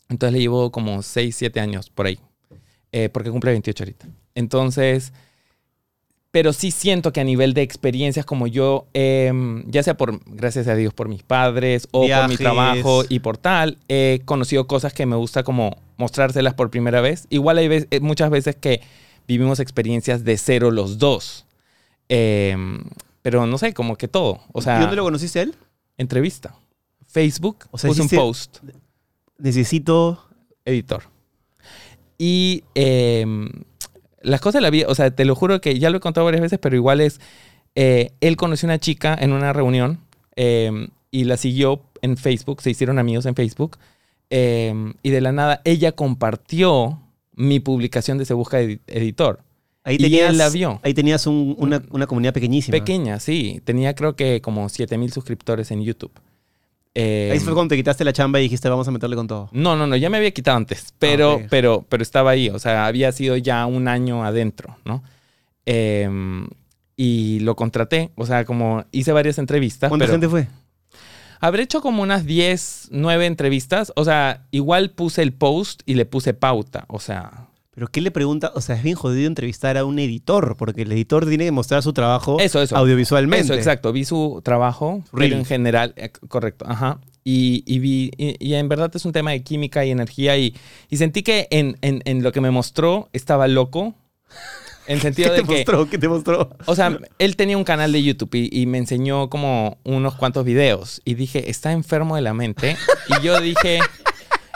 Entonces 0.08 0.32
le 0.34 0.40
llevo 0.40 0.70
como 0.70 1.02
6, 1.02 1.34
7 1.36 1.58
años 1.60 1.90
por 1.90 2.06
ahí. 2.06 2.18
Eh, 2.92 3.08
porque 3.08 3.30
cumple 3.30 3.50
28 3.52 3.82
ahorita. 3.84 4.06
Entonces, 4.34 5.12
pero 6.30 6.52
sí 6.52 6.70
siento 6.70 7.12
que 7.12 7.20
a 7.20 7.24
nivel 7.24 7.54
de 7.54 7.62
experiencias 7.62 8.24
como 8.24 8.46
yo, 8.46 8.86
em, 8.94 9.64
ya 9.68 9.82
sea 9.82 9.96
por, 9.96 10.20
gracias 10.26 10.68
a 10.68 10.76
Dios, 10.76 10.94
por 10.94 11.08
mis 11.08 11.22
padres 11.24 11.88
o 11.90 12.00
por 12.02 12.06
Viajes. 12.06 12.28
mi 12.30 12.36
trabajo 12.36 13.02
y 13.08 13.18
por 13.18 13.36
tal, 13.36 13.78
he 13.88 14.20
conocido 14.24 14.66
cosas 14.68 14.92
que 14.92 15.06
me 15.06 15.16
gusta 15.16 15.42
como 15.42 15.76
mostrárselas 15.96 16.54
por 16.54 16.70
primera 16.70 17.00
vez. 17.00 17.26
Igual 17.30 17.58
hay 17.58 17.66
vez- 17.68 17.88
eh, 17.90 17.98
muchas 18.00 18.30
veces 18.30 18.54
que 18.54 18.80
vivimos 19.26 19.58
experiencias 19.58 20.22
de 20.24 20.36
cero 20.38 20.70
los 20.70 20.98
dos. 20.98 21.46
Em, 22.08 22.84
pero 23.22 23.46
no 23.46 23.58
sé, 23.58 23.72
como 23.74 23.96
que 23.96 24.08
todo. 24.08 24.40
O 24.52 24.62
sea, 24.62 24.78
¿Y 24.78 24.80
dónde 24.80 24.96
lo 24.96 25.04
conociste 25.04 25.38
a 25.40 25.42
él? 25.42 25.54
entrevista. 25.98 26.54
Facebook, 27.06 27.66
O 27.70 27.78
sea, 27.78 27.88
puse 27.88 28.02
un 28.02 28.08
post 28.08 28.58
Necesito... 29.38 30.26
editor. 30.64 31.02
Y 32.18 32.64
em, 32.74 33.50
las 34.22 34.40
cosas 34.40 34.54
de 34.54 34.60
la 34.62 34.70
vida, 34.70 34.86
o 34.88 34.94
sea, 34.94 35.10
te 35.10 35.24
lo 35.24 35.34
juro 35.34 35.60
que 35.60 35.78
ya 35.78 35.90
lo 35.90 35.96
he 35.96 36.00
contado 36.00 36.24
varias 36.26 36.42
veces, 36.42 36.58
pero 36.60 36.76
igual 36.76 37.00
es, 37.00 37.20
eh, 37.74 38.12
él 38.20 38.36
conoció 38.36 38.66
una 38.66 38.78
chica 38.78 39.16
en 39.18 39.32
una 39.32 39.52
reunión 39.52 40.00
em, 40.36 40.88
y 41.10 41.24
la 41.24 41.36
siguió 41.36 41.82
en 42.02 42.16
Facebook, 42.16 42.60
se 42.60 42.70
hicieron 42.70 42.98
amigos 42.98 43.26
en 43.26 43.34
Facebook, 43.34 43.78
em, 44.28 44.94
y 45.02 45.10
de 45.10 45.20
la 45.20 45.32
nada 45.32 45.60
ella 45.64 45.92
compartió 45.92 47.00
mi 47.34 47.58
publicación 47.60 48.18
de 48.18 48.26
Se 48.26 48.34
Busca 48.34 48.60
Edi- 48.60 48.80
Editor. 48.86 49.40
Ahí 49.90 49.98
tenías, 49.98 50.52
vio. 50.52 50.80
Ahí 50.82 50.94
tenías 50.94 51.26
un- 51.26 51.54
una, 51.58 51.82
una 51.90 52.06
comunidad 52.06 52.32
pequeñísima. 52.32 52.72
Pequeña, 52.78 53.18
sí. 53.20 53.60
Tenía 53.64 53.94
creo 53.94 54.16
que 54.16 54.40
como 54.40 54.68
7000 54.68 55.12
suscriptores 55.12 55.70
en 55.70 55.82
YouTube. 55.82 56.12
Ahí 56.92 57.30
Em, 57.32 57.40
fue 57.40 57.54
cuando 57.54 57.68
te 57.68 57.76
quitaste 57.76 58.04
la 58.04 58.12
chamba 58.12 58.40
y 58.40 58.42
dijiste, 58.44 58.68
vamos 58.68 58.86
a 58.88 58.90
meterle 58.90 59.14
con 59.16 59.28
todo. 59.28 59.48
No, 59.52 59.76
no, 59.76 59.86
no, 59.86 59.94
ya 59.96 60.10
me 60.10 60.16
había 60.16 60.32
quitado 60.32 60.56
antes, 60.56 60.92
pero, 60.98 61.34
ok. 61.34 61.42
pero, 61.48 61.86
pero 61.88 62.02
estaba 62.02 62.30
ahí, 62.32 62.48
o 62.50 62.58
sea, 62.58 62.86
había 62.86 63.12
sido 63.12 63.36
ya 63.36 63.64
un 63.66 63.86
año 63.86 64.24
adentro, 64.24 64.76
¿no? 64.84 65.02
Em, 65.66 66.48
y 66.96 67.38
lo 67.40 67.54
contraté, 67.56 68.10
o 68.16 68.26
sea, 68.26 68.44
como 68.44 68.84
hice 68.92 69.12
varias 69.12 69.38
entrevistas, 69.38 69.88
¿Cuánta 69.88 70.04
pero 70.06 70.14
gente 70.14 70.28
fue? 70.28 70.48
habré 71.38 71.62
hecho 71.62 71.80
como 71.80 72.02
unas 72.02 72.26
10, 72.26 72.88
9 72.90 73.26
entrevistas, 73.26 73.92
o 73.94 74.04
sea, 74.04 74.46
igual 74.50 74.90
puse 74.90 75.22
el 75.22 75.32
post 75.32 75.82
y 75.86 75.94
le 75.94 76.06
puse 76.06 76.34
pauta, 76.34 76.86
o 76.88 76.98
sea, 76.98 77.46
¿Pero 77.80 77.90
qué 77.90 78.02
le 78.02 78.10
pregunta? 78.10 78.52
O 78.54 78.60
sea, 78.60 78.76
es 78.76 78.82
bien 78.82 78.94
jodido 78.94 79.26
entrevistar 79.26 79.78
a 79.78 79.86
un 79.86 79.98
editor, 79.98 80.54
porque 80.58 80.82
el 80.82 80.92
editor 80.92 81.26
tiene 81.26 81.46
que 81.46 81.50
mostrar 81.50 81.82
su 81.82 81.94
trabajo 81.94 82.36
Eso, 82.38 82.60
eso. 82.60 82.76
audiovisualmente. 82.76 83.42
Eso, 83.46 83.54
exacto. 83.54 83.90
Vi 83.90 84.04
su 84.04 84.42
trabajo, 84.44 85.02
en 85.18 85.46
general, 85.46 85.94
eh, 85.96 86.10
correcto, 86.28 86.66
ajá. 86.68 87.00
Y, 87.24 87.64
y 87.66 87.78
vi, 87.78 88.10
y, 88.18 88.36
y 88.38 88.52
en 88.52 88.68
verdad 88.68 88.90
es 88.94 89.06
un 89.06 89.12
tema 89.12 89.30
de 89.30 89.42
química 89.42 89.82
y 89.86 89.92
energía 89.92 90.36
y, 90.36 90.54
y 90.90 90.98
sentí 90.98 91.22
que 91.22 91.48
en, 91.50 91.78
en- 91.80 92.02
en 92.04 92.22
lo 92.22 92.32
que 92.32 92.42
me 92.42 92.50
mostró 92.50 93.08
estaba 93.14 93.48
loco. 93.48 93.94
En 94.86 94.96
¿Qué 94.98 95.00
sentido 95.00 95.30
te 95.30 95.36
de 95.36 95.44
que, 95.44 95.54
mostró? 95.56 95.88
¿Qué 95.88 95.96
te 95.96 96.08
mostró? 96.08 96.50
o 96.66 96.74
sea, 96.74 96.98
él 97.18 97.36
tenía 97.36 97.56
un 97.56 97.64
canal 97.64 97.92
de 97.92 98.02
YouTube 98.02 98.34
y, 98.34 98.50
y 98.60 98.66
me 98.66 98.76
enseñó 98.76 99.30
como 99.30 99.78
unos 99.84 100.16
cuantos 100.16 100.44
videos 100.44 101.00
y 101.06 101.14
dije, 101.14 101.48
está 101.48 101.72
enfermo 101.72 102.16
de 102.16 102.20
la 102.20 102.34
mente. 102.34 102.76
Y 103.08 103.24
yo 103.24 103.40
dije, 103.40 103.78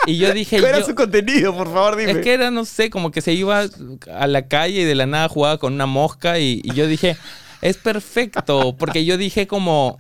y 0.07 0.17
yo 0.19 0.33
dije, 0.33 0.59
¿Cuál 0.59 0.71
era 0.71 0.81
yo- 0.81 0.87
su 0.87 0.95
contenido? 0.95 1.55
Por 1.57 1.73
favor, 1.73 1.97
dime. 1.97 2.13
es 2.13 2.19
que 2.19 2.33
era, 2.35 2.51
no 2.51 2.65
sé, 2.65 2.91
como 2.91 3.11
que 3.11 3.21
se 3.21 3.33
iba 3.33 3.65
a 4.13 4.27
la 4.27 4.49
calle 4.49 4.81
y 4.83 4.85
de 4.85 4.95
la 4.95 5.07
nada 5.07 5.29
jugaba 5.29 5.59
con 5.59 5.73
una 5.75 5.87
mosca 5.87 6.39
y, 6.39 6.61
y 6.65 6.75
yo 6.75 6.87
dije, 6.87 7.17
es 7.63 7.77
perfecto, 7.77 8.77
porque 8.79 9.05
yo 9.05 9.17
dije 9.17 9.47
como, 9.47 9.99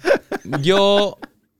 yo 0.60 1.18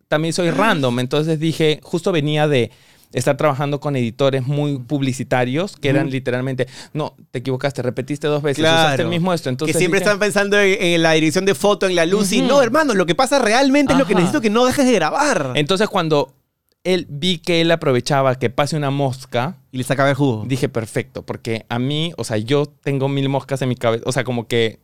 también 0.09 0.33
soy 0.35 0.51
random, 0.51 1.01
entonces 1.01 1.41
dije, 1.41 1.81
justo 1.83 2.13
venía 2.13 2.47
de 2.47 2.71
estar 3.13 3.37
trabajando 3.37 3.79
con 3.79 3.95
editores 3.95 4.45
muy 4.47 4.77
publicitarios 4.79 5.77
que 5.77 5.89
eran 5.89 6.11
literalmente, 6.11 6.67
no, 6.93 7.15
te 7.31 7.39
equivocaste, 7.39 7.81
repetiste 7.81 8.27
dos 8.27 8.43
veces, 8.43 8.59
Claro. 8.63 8.87
usaste 8.87 9.03
el 9.03 9.09
mismo 9.09 9.33
esto, 9.33 9.49
entonces 9.49 9.75
que 9.75 9.79
siempre 9.79 10.01
dije, 10.01 10.11
están 10.11 10.19
pensando 10.19 10.61
en, 10.61 10.77
en 10.83 11.03
la 11.03 11.13
dirección 11.13 11.45
de 11.45 11.55
foto, 11.55 11.87
en 11.87 11.95
la 11.95 12.07
luz. 12.07 12.33
Y 12.33 12.43
no, 12.43 12.61
hermano, 12.61 12.93
lo 12.95 13.07
que 13.07 13.15
pasa 13.15 13.39
realmente 13.39 13.93
es 13.93 13.99
lo 14.01 14.05
que 14.07 14.15
necesito 14.17 14.41
que 14.41 14.51
no 14.51 14.65
dejes 14.67 14.85
de 14.87 14.93
grabar. 14.95 15.53
Entonces 15.55 15.89
cuando 15.89 16.35
él 16.85 17.07
vi 17.09 17.39
que 17.39 17.61
él 17.61 17.71
aprovechaba 17.71 18.35
que 18.39 18.51
pase 18.51 18.77
una 18.77 18.91
mosca, 18.91 19.57
y 19.73 19.79
le 19.79 19.85
sacaba 19.85 20.11
el 20.11 20.15
jugo. 20.15 20.45
Dije, 20.47 20.69
perfecto, 20.69 21.23
porque 21.23 21.65
a 21.69 21.79
mí, 21.79 22.13
o 22.17 22.25
sea, 22.25 22.37
yo 22.37 22.67
tengo 22.67 23.09
mil 23.09 23.29
moscas 23.29 23.61
en 23.63 23.71
mi 23.71 23.75
cabeza, 23.77 24.05
o 24.07 24.13
sea, 24.13 24.23
como 24.25 24.47
que 24.47 24.79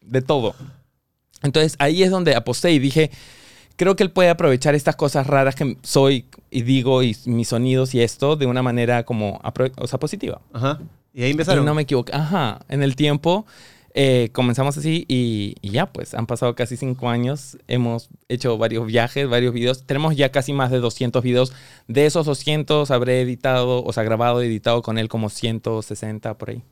de 0.00 0.20
todo. 0.20 0.54
Entonces 1.42 1.76
ahí 1.78 2.02
es 2.02 2.10
donde 2.10 2.34
aposté 2.34 2.72
y 2.72 2.78
dije, 2.78 3.10
creo 3.76 3.96
que 3.96 4.02
él 4.02 4.10
puede 4.10 4.30
aprovechar 4.30 4.74
estas 4.74 4.96
cosas 4.96 5.26
raras 5.26 5.54
que 5.54 5.76
soy 5.82 6.26
y 6.50 6.62
digo 6.62 7.02
y 7.02 7.16
mis 7.24 7.48
sonidos 7.48 7.94
y 7.94 8.00
esto 8.02 8.36
de 8.36 8.46
una 8.46 8.62
manera 8.62 9.04
como, 9.04 9.40
o 9.76 9.86
sea, 9.86 9.98
positiva. 9.98 10.40
Ajá. 10.52 10.80
Y 11.14 11.22
ahí 11.22 11.28
Y 11.28 11.32
empezaron. 11.32 11.64
no 11.64 11.74
me 11.74 11.82
equivoqué. 11.82 12.12
Ajá, 12.14 12.60
en 12.68 12.82
el 12.82 12.96
tiempo 12.96 13.46
eh, 13.94 14.30
comenzamos 14.32 14.76
así 14.78 15.04
y, 15.08 15.54
y 15.60 15.70
ya, 15.70 15.92
pues 15.92 16.14
han 16.14 16.26
pasado 16.26 16.54
casi 16.54 16.76
cinco 16.76 17.08
años. 17.10 17.58
Hemos 17.68 18.08
hecho 18.28 18.56
varios 18.58 18.86
viajes, 18.86 19.28
varios 19.28 19.52
videos. 19.52 19.86
Tenemos 19.86 20.16
ya 20.16 20.30
casi 20.32 20.52
más 20.52 20.70
de 20.70 20.78
200 20.78 21.22
videos. 21.22 21.52
De 21.88 22.06
esos 22.06 22.26
200 22.26 22.90
habré 22.90 23.20
editado, 23.22 23.84
o 23.84 23.92
sea, 23.92 24.02
grabado 24.02 24.42
y 24.42 24.46
editado 24.46 24.82
con 24.82 24.98
él 24.98 25.08
como 25.08 25.28
160 25.28 26.38
por 26.38 26.50
ahí. 26.50 26.62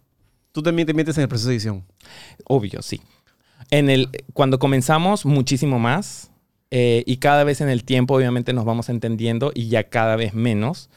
Tú 0.53 0.63
también 0.63 0.87
te 0.87 0.95
metes 0.95 1.17
en 1.19 1.23
el 1.23 1.29
proceso 1.29 1.49
de 1.49 1.55
edición. 1.57 1.85
Obvio, 2.45 2.83
sí. 2.83 3.01
En 3.71 3.89
el, 3.91 4.09
cuando 4.33 4.59
comenzamos, 4.59 5.25
muchísimo 5.27 5.79
más. 5.79 6.31
eh, 6.73 7.03
y 7.07 7.17
cada 7.19 7.45
vez 7.45 7.61
en 7.61 7.69
el 7.69 7.85
tiempo, 7.85 8.15
obviamente, 8.15 8.53
nos 8.53 8.65
vamos 8.65 8.89
entendiendo 8.89 9.53
y 9.55 9.69
ya 9.69 9.85
cada 9.89 10.17
vez 10.17 10.35
menos. 10.35 10.89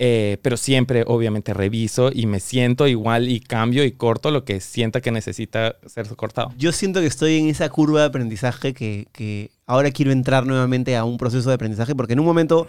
Eh, 0.00 0.38
pero 0.42 0.56
siempre, 0.56 1.02
obviamente, 1.06 1.52
reviso 1.52 2.10
y 2.12 2.26
me 2.26 2.38
siento 2.38 2.86
igual 2.86 3.28
y 3.28 3.40
cambio 3.40 3.84
y 3.84 3.90
corto 3.90 4.30
lo 4.30 4.44
que 4.44 4.60
sienta 4.60 5.00
que 5.00 5.10
necesita 5.10 5.76
ser 5.86 6.06
cortado. 6.14 6.52
Yo 6.56 6.70
siento 6.70 7.00
que 7.00 7.06
estoy 7.06 7.38
en 7.38 7.48
esa 7.48 7.68
curva 7.68 8.00
de 8.00 8.06
aprendizaje 8.06 8.74
que, 8.74 9.08
que 9.12 9.50
ahora 9.66 9.90
quiero 9.90 10.12
entrar 10.12 10.46
nuevamente 10.46 10.96
a 10.96 11.04
un 11.04 11.18
proceso 11.18 11.48
de 11.48 11.56
aprendizaje 11.56 11.96
porque 11.96 12.12
en 12.12 12.20
un 12.20 12.26
momento 12.26 12.68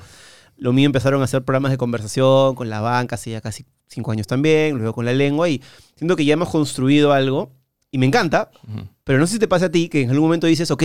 lo 0.57 0.73
mío 0.73 0.87
empezaron 0.87 1.21
a 1.21 1.25
hacer 1.25 1.43
programas 1.43 1.71
de 1.71 1.77
conversación 1.77 2.55
con 2.55 2.67
la 2.69 2.81
banca, 2.81 3.13
hace 3.15 3.31
ya 3.31 3.41
casi 3.41 3.63
cinco 3.87 4.11
años 4.11 4.25
también, 4.25 4.77
luego 4.77 4.93
con 4.93 5.05
la 5.05 5.13
lengua 5.13 5.49
y 5.49 5.61
siento 5.95 6.15
que 6.15 6.25
ya 6.25 6.33
hemos 6.33 6.49
construido 6.49 7.13
algo 7.13 7.51
y 7.91 7.99
me 7.99 8.07
encanta, 8.07 8.49
Ujú. 8.67 8.87
pero 9.03 9.19
no 9.19 9.27
sé 9.27 9.33
si 9.33 9.39
te 9.39 9.47
pasa 9.47 9.67
a 9.67 9.71
ti 9.71 9.87
que 9.87 10.01
en 10.01 10.09
algún 10.09 10.25
momento 10.25 10.47
dices, 10.47 10.69
ok, 10.71 10.83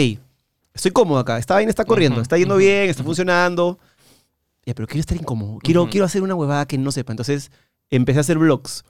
estoy 0.74 0.90
cómodo 0.90 1.18
acá, 1.18 1.38
esta 1.38 1.54
vaina 1.54 1.70
está 1.70 1.84
corriendo, 1.84 2.16
Ujú, 2.16 2.22
está 2.22 2.36
yendo 2.38 2.56
bien, 2.56 2.88
está 2.88 3.02
funcionando, 3.02 3.78
ya, 4.66 4.74
pero 4.74 4.86
quiero 4.86 5.00
estar 5.00 5.16
incómodo, 5.16 5.58
quiero, 5.62 5.88
quiero 5.88 6.06
hacer 6.06 6.22
una 6.22 6.34
huevada 6.34 6.66
que 6.66 6.78
no 6.78 6.92
sepa. 6.92 7.12
Entonces 7.12 7.50
empecé 7.90 8.18
a 8.18 8.20
hacer 8.22 8.38
vlogs 8.38 8.84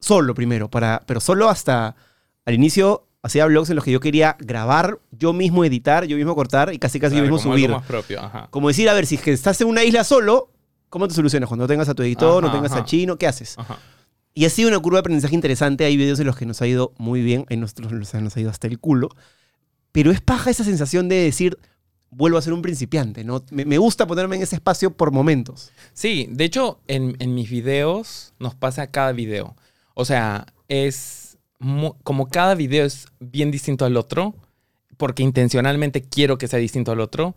solo 0.00 0.34
primero, 0.34 0.68
para, 0.70 1.02
pero 1.06 1.20
solo 1.20 1.48
hasta 1.48 1.96
al 2.44 2.54
inicio 2.54 3.06
hacía 3.22 3.46
blogs 3.46 3.70
en 3.70 3.76
los 3.76 3.84
que 3.84 3.90
yo 3.90 4.00
quería 4.00 4.36
grabar, 4.38 4.98
yo 5.10 5.32
mismo 5.32 5.64
editar, 5.64 6.04
yo 6.04 6.16
mismo 6.16 6.34
cortar 6.34 6.74
y 6.74 6.78
casi 6.78 7.00
casi 7.00 7.14
Claro, 7.14 7.26
yo 7.26 7.32
mismo 7.32 7.42
como 7.42 7.54
algo 7.54 7.66
subir. 7.66 7.76
más 7.76 7.86
propio, 7.86 8.20
ajá. 8.20 8.48
Como 8.50 8.68
decir, 8.68 8.88
a 8.88 8.92
ver, 8.92 9.06
si 9.06 9.14
es 9.14 9.22
que 9.22 9.32
estás 9.32 9.58
en 9.62 9.68
una 9.68 9.82
isla 9.82 10.04
solo, 10.04 10.50
¿cómo 10.90 11.08
te 11.08 11.14
solucionas? 11.14 11.48
Cuando 11.48 11.64
no 11.64 11.68
tengas 11.68 11.88
a 11.88 11.94
tu 11.94 12.02
editor, 12.02 12.42
no 12.42 12.52
tengas 12.52 12.72
ajá. 12.72 12.82
a 12.82 12.84
Chino, 12.84 13.16
¿qué 13.16 13.26
haces? 13.26 13.56
Y 14.34 14.44
ha 14.44 14.50
sido 14.50 14.68
una 14.68 14.78
curva 14.78 14.98
de 14.98 15.00
aprendizaje 15.00 15.34
interesante. 15.34 15.84
Hay 15.86 15.96
videos 15.96 16.20
en 16.20 16.26
los 16.26 16.36
que 16.36 16.44
nos 16.44 16.60
ha 16.60 16.66
ido 16.66 16.92
muy 16.98 17.22
bien, 17.22 17.46
en 17.48 17.60
nosotros 17.60 17.92
nos 17.92 18.12
nos 18.12 18.36
ha 18.36 18.40
ido 18.40 18.50
hasta 18.50 18.66
el 18.66 18.78
culo. 18.78 19.08
Pero 19.90 20.10
es 20.10 20.20
paja 20.20 20.50
esa 20.50 20.64
sensación 20.64 21.08
de 21.08 21.16
decir, 21.16 21.56
vuelvo 22.16 22.38
a 22.38 22.42
ser 22.42 22.52
un 22.52 22.62
principiante, 22.62 23.24
¿no? 23.24 23.44
Me, 23.50 23.64
me 23.64 23.78
gusta 23.78 24.06
ponerme 24.06 24.36
en 24.36 24.42
ese 24.42 24.56
espacio 24.56 24.90
por 24.90 25.10
momentos. 25.10 25.72
Sí, 25.92 26.28
de 26.30 26.44
hecho, 26.44 26.80
en, 26.86 27.16
en 27.18 27.34
mis 27.34 27.50
videos 27.50 28.34
nos 28.38 28.54
pasa 28.54 28.86
cada 28.88 29.12
video. 29.12 29.56
O 29.94 30.04
sea, 30.04 30.46
es 30.68 31.38
como 32.02 32.28
cada 32.28 32.54
video 32.54 32.84
es 32.84 33.06
bien 33.20 33.50
distinto 33.50 33.84
al 33.84 33.96
otro, 33.96 34.34
porque 34.96 35.22
intencionalmente 35.22 36.02
quiero 36.02 36.38
que 36.38 36.48
sea 36.48 36.58
distinto 36.58 36.92
al 36.92 37.00
otro, 37.00 37.34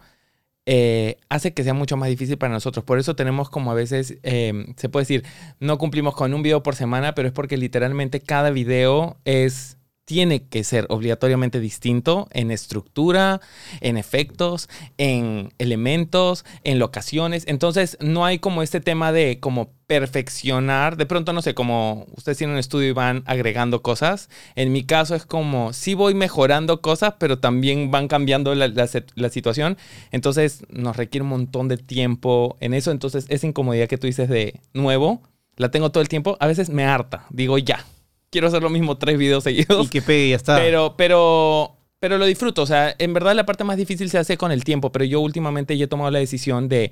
eh, 0.65 1.17
hace 1.29 1.53
que 1.53 1.63
sea 1.63 1.73
mucho 1.73 1.95
más 1.95 2.09
difícil 2.09 2.37
para 2.37 2.53
nosotros. 2.53 2.83
Por 2.83 2.99
eso 2.99 3.15
tenemos 3.15 3.49
como 3.49 3.71
a 3.71 3.73
veces, 3.73 4.17
eh, 4.23 4.73
se 4.75 4.89
puede 4.89 5.03
decir, 5.03 5.23
no 5.59 5.77
cumplimos 5.77 6.13
con 6.15 6.33
un 6.33 6.43
video 6.43 6.61
por 6.61 6.75
semana, 6.75 7.15
pero 7.15 7.29
es 7.29 7.33
porque 7.33 7.55
literalmente 7.57 8.19
cada 8.19 8.49
video 8.49 9.17
es 9.23 9.77
tiene 10.07 10.47
que 10.47 10.63
ser 10.63 10.85
obligatoriamente 10.87 11.59
distinto 11.59 12.29
en 12.31 12.49
estructura, 12.49 13.41
en 13.81 13.97
efectos, 13.97 14.69
en 14.97 15.51
elementos, 15.57 16.45
en 16.63 16.79
locaciones. 16.79 17.43
Entonces, 17.45 17.97
no 17.99 18.23
hay 18.23 18.39
como 18.39 18.63
este 18.63 18.79
tema 18.79 19.11
de 19.11 19.41
como 19.41 19.73
perfeccionar. 19.85 20.95
De 20.95 21.05
pronto, 21.05 21.33
no 21.33 21.41
sé, 21.41 21.53
como 21.53 22.07
ustedes 22.15 22.37
tienen 22.37 22.53
un 22.53 22.59
estudio 22.59 22.87
y 22.87 22.93
van 22.93 23.23
agregando 23.25 23.81
cosas. 23.81 24.29
En 24.55 24.71
mi 24.71 24.85
caso 24.85 25.13
es 25.13 25.25
como, 25.25 25.73
sí 25.73 25.93
voy 25.93 26.13
mejorando 26.13 26.81
cosas, 26.81 27.15
pero 27.19 27.39
también 27.39 27.91
van 27.91 28.07
cambiando 28.07 28.55
la, 28.55 28.69
la 28.69 29.29
situación. 29.29 29.77
Entonces, 30.11 30.63
nos 30.69 30.95
requiere 30.95 31.23
un 31.23 31.31
montón 31.31 31.67
de 31.67 31.75
tiempo 31.75 32.55
en 32.61 32.73
eso. 32.73 32.91
Entonces, 32.91 33.25
esa 33.27 33.45
incomodidad 33.45 33.89
que 33.89 33.97
tú 33.97 34.07
dices 34.07 34.29
de 34.29 34.61
nuevo, 34.73 35.21
la 35.57 35.69
tengo 35.69 35.91
todo 35.91 36.01
el 36.01 36.07
tiempo. 36.07 36.37
A 36.39 36.47
veces 36.47 36.69
me 36.69 36.85
harta. 36.85 37.25
Digo, 37.29 37.57
ya, 37.57 37.83
quiero 38.29 38.47
hacer 38.47 38.61
lo 38.63 38.69
mismo 38.69 38.97
tres 38.97 39.17
videos 39.17 39.43
seguidos. 39.43 39.85
Y 39.85 39.89
que 39.89 40.01
pegue 40.01 40.25
y 40.27 40.29
ya 40.31 40.35
está. 40.35 40.57
Pero, 40.57 40.95
pero, 40.97 41.77
pero 41.99 42.17
lo 42.17 42.25
disfruto. 42.25 42.61
O 42.61 42.65
sea, 42.65 42.95
en 42.97 43.13
verdad 43.13 43.35
la 43.35 43.45
parte 43.45 43.63
más 43.63 43.77
difícil 43.77 44.09
se 44.09 44.17
hace 44.17 44.37
con 44.37 44.51
el 44.51 44.63
tiempo. 44.63 44.91
Pero 44.91 45.05
yo 45.05 45.19
últimamente 45.21 45.77
ya 45.77 45.85
he 45.85 45.87
tomado 45.87 46.11
la 46.11 46.19
decisión 46.19 46.69
de 46.69 46.91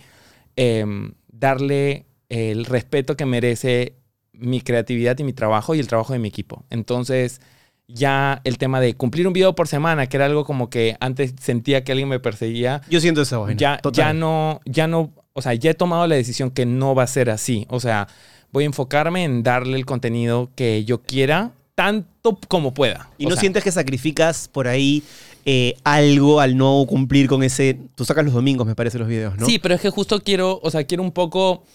em, 0.56 1.14
darle 1.28 2.06
el 2.30 2.66
respeto 2.66 3.16
que 3.16 3.26
merece 3.26 3.96
mi 4.34 4.62
creatividad 4.62 5.18
y 5.20 5.24
mi 5.24 5.34
trabajo 5.34 5.76
y 5.76 5.80
el 5.80 5.88
trabajo 5.88 6.14
de 6.14 6.20
mi 6.20 6.28
equipo. 6.28 6.66
Entonces, 6.70 7.40
ya 7.88 8.42
el 8.44 8.58
tema 8.58 8.80
de 8.82 8.96
cumplir 8.96 9.28
un 9.28 9.34
video 9.34 9.56
por 9.56 9.68
semana, 9.68 10.08
que 10.08 10.18
era 10.18 10.26
algo 10.26 10.44
como 10.44 10.70
que 10.70 10.98
antes 11.00 11.36
sentía 11.40 11.84
que 11.84 11.92
alguien 11.92 12.10
me 12.10 12.20
perseguía, 12.20 12.82
Yo 12.90 13.00
siento 13.00 13.22
esa 13.22 13.38
vaina. 13.38 13.58
ya, 13.58 13.78
total. 13.78 13.98
ya 13.98 14.14
no, 14.14 14.62
ya 14.66 14.88
no, 14.88 15.14
o 15.34 15.42
sea, 15.42 15.54
ya 15.54 15.72
he 15.72 15.74
tomado 15.74 16.08
la 16.08 16.16
decisión 16.16 16.52
que 16.52 16.66
no 16.66 16.96
va 16.96 17.04
a 17.04 17.08
ser 17.08 17.30
así. 17.30 17.66
O 17.70 17.80
sea, 17.80 18.08
voy 18.56 18.64
a 18.64 18.68
enfocarme 18.68 19.26
en 19.26 19.44
darle 19.44 19.78
el 19.78 19.86
contenido 19.86 20.50
que 20.56 20.86
yo 20.86 21.02
quiera, 21.02 21.52
tanto 21.76 22.40
como 22.48 22.74
pueda. 22.74 23.10
¿Y 23.18 23.26
O 23.26 23.30
no 23.30 23.36
sea, 23.36 23.42
sientes 23.42 23.66
que 23.66 23.72
sacrificas 23.72 24.48
por 24.48 24.70
ahí 24.70 25.04
eh, 25.44 25.76
algo 25.84 26.40
al 26.40 26.56
no 26.56 26.86
cumplir 26.88 27.28
con 27.28 27.44
ese... 27.44 27.78
Tú 27.96 28.06
sacas 28.06 28.24
los 28.24 28.34
domingos, 28.34 28.66
me 28.66 28.74
parece, 28.74 28.98
los 28.98 29.10
videos, 29.10 29.38
¿no? 29.38 29.46
Sí, 29.46 29.60
pero 29.60 29.76
es 29.76 29.82
que 29.82 29.90
justo 29.90 30.22
quiero, 30.22 30.62
o 30.64 30.72
sea, 30.72 30.86
quiero 30.86 31.04
un 31.04 31.12
poco 31.12 31.66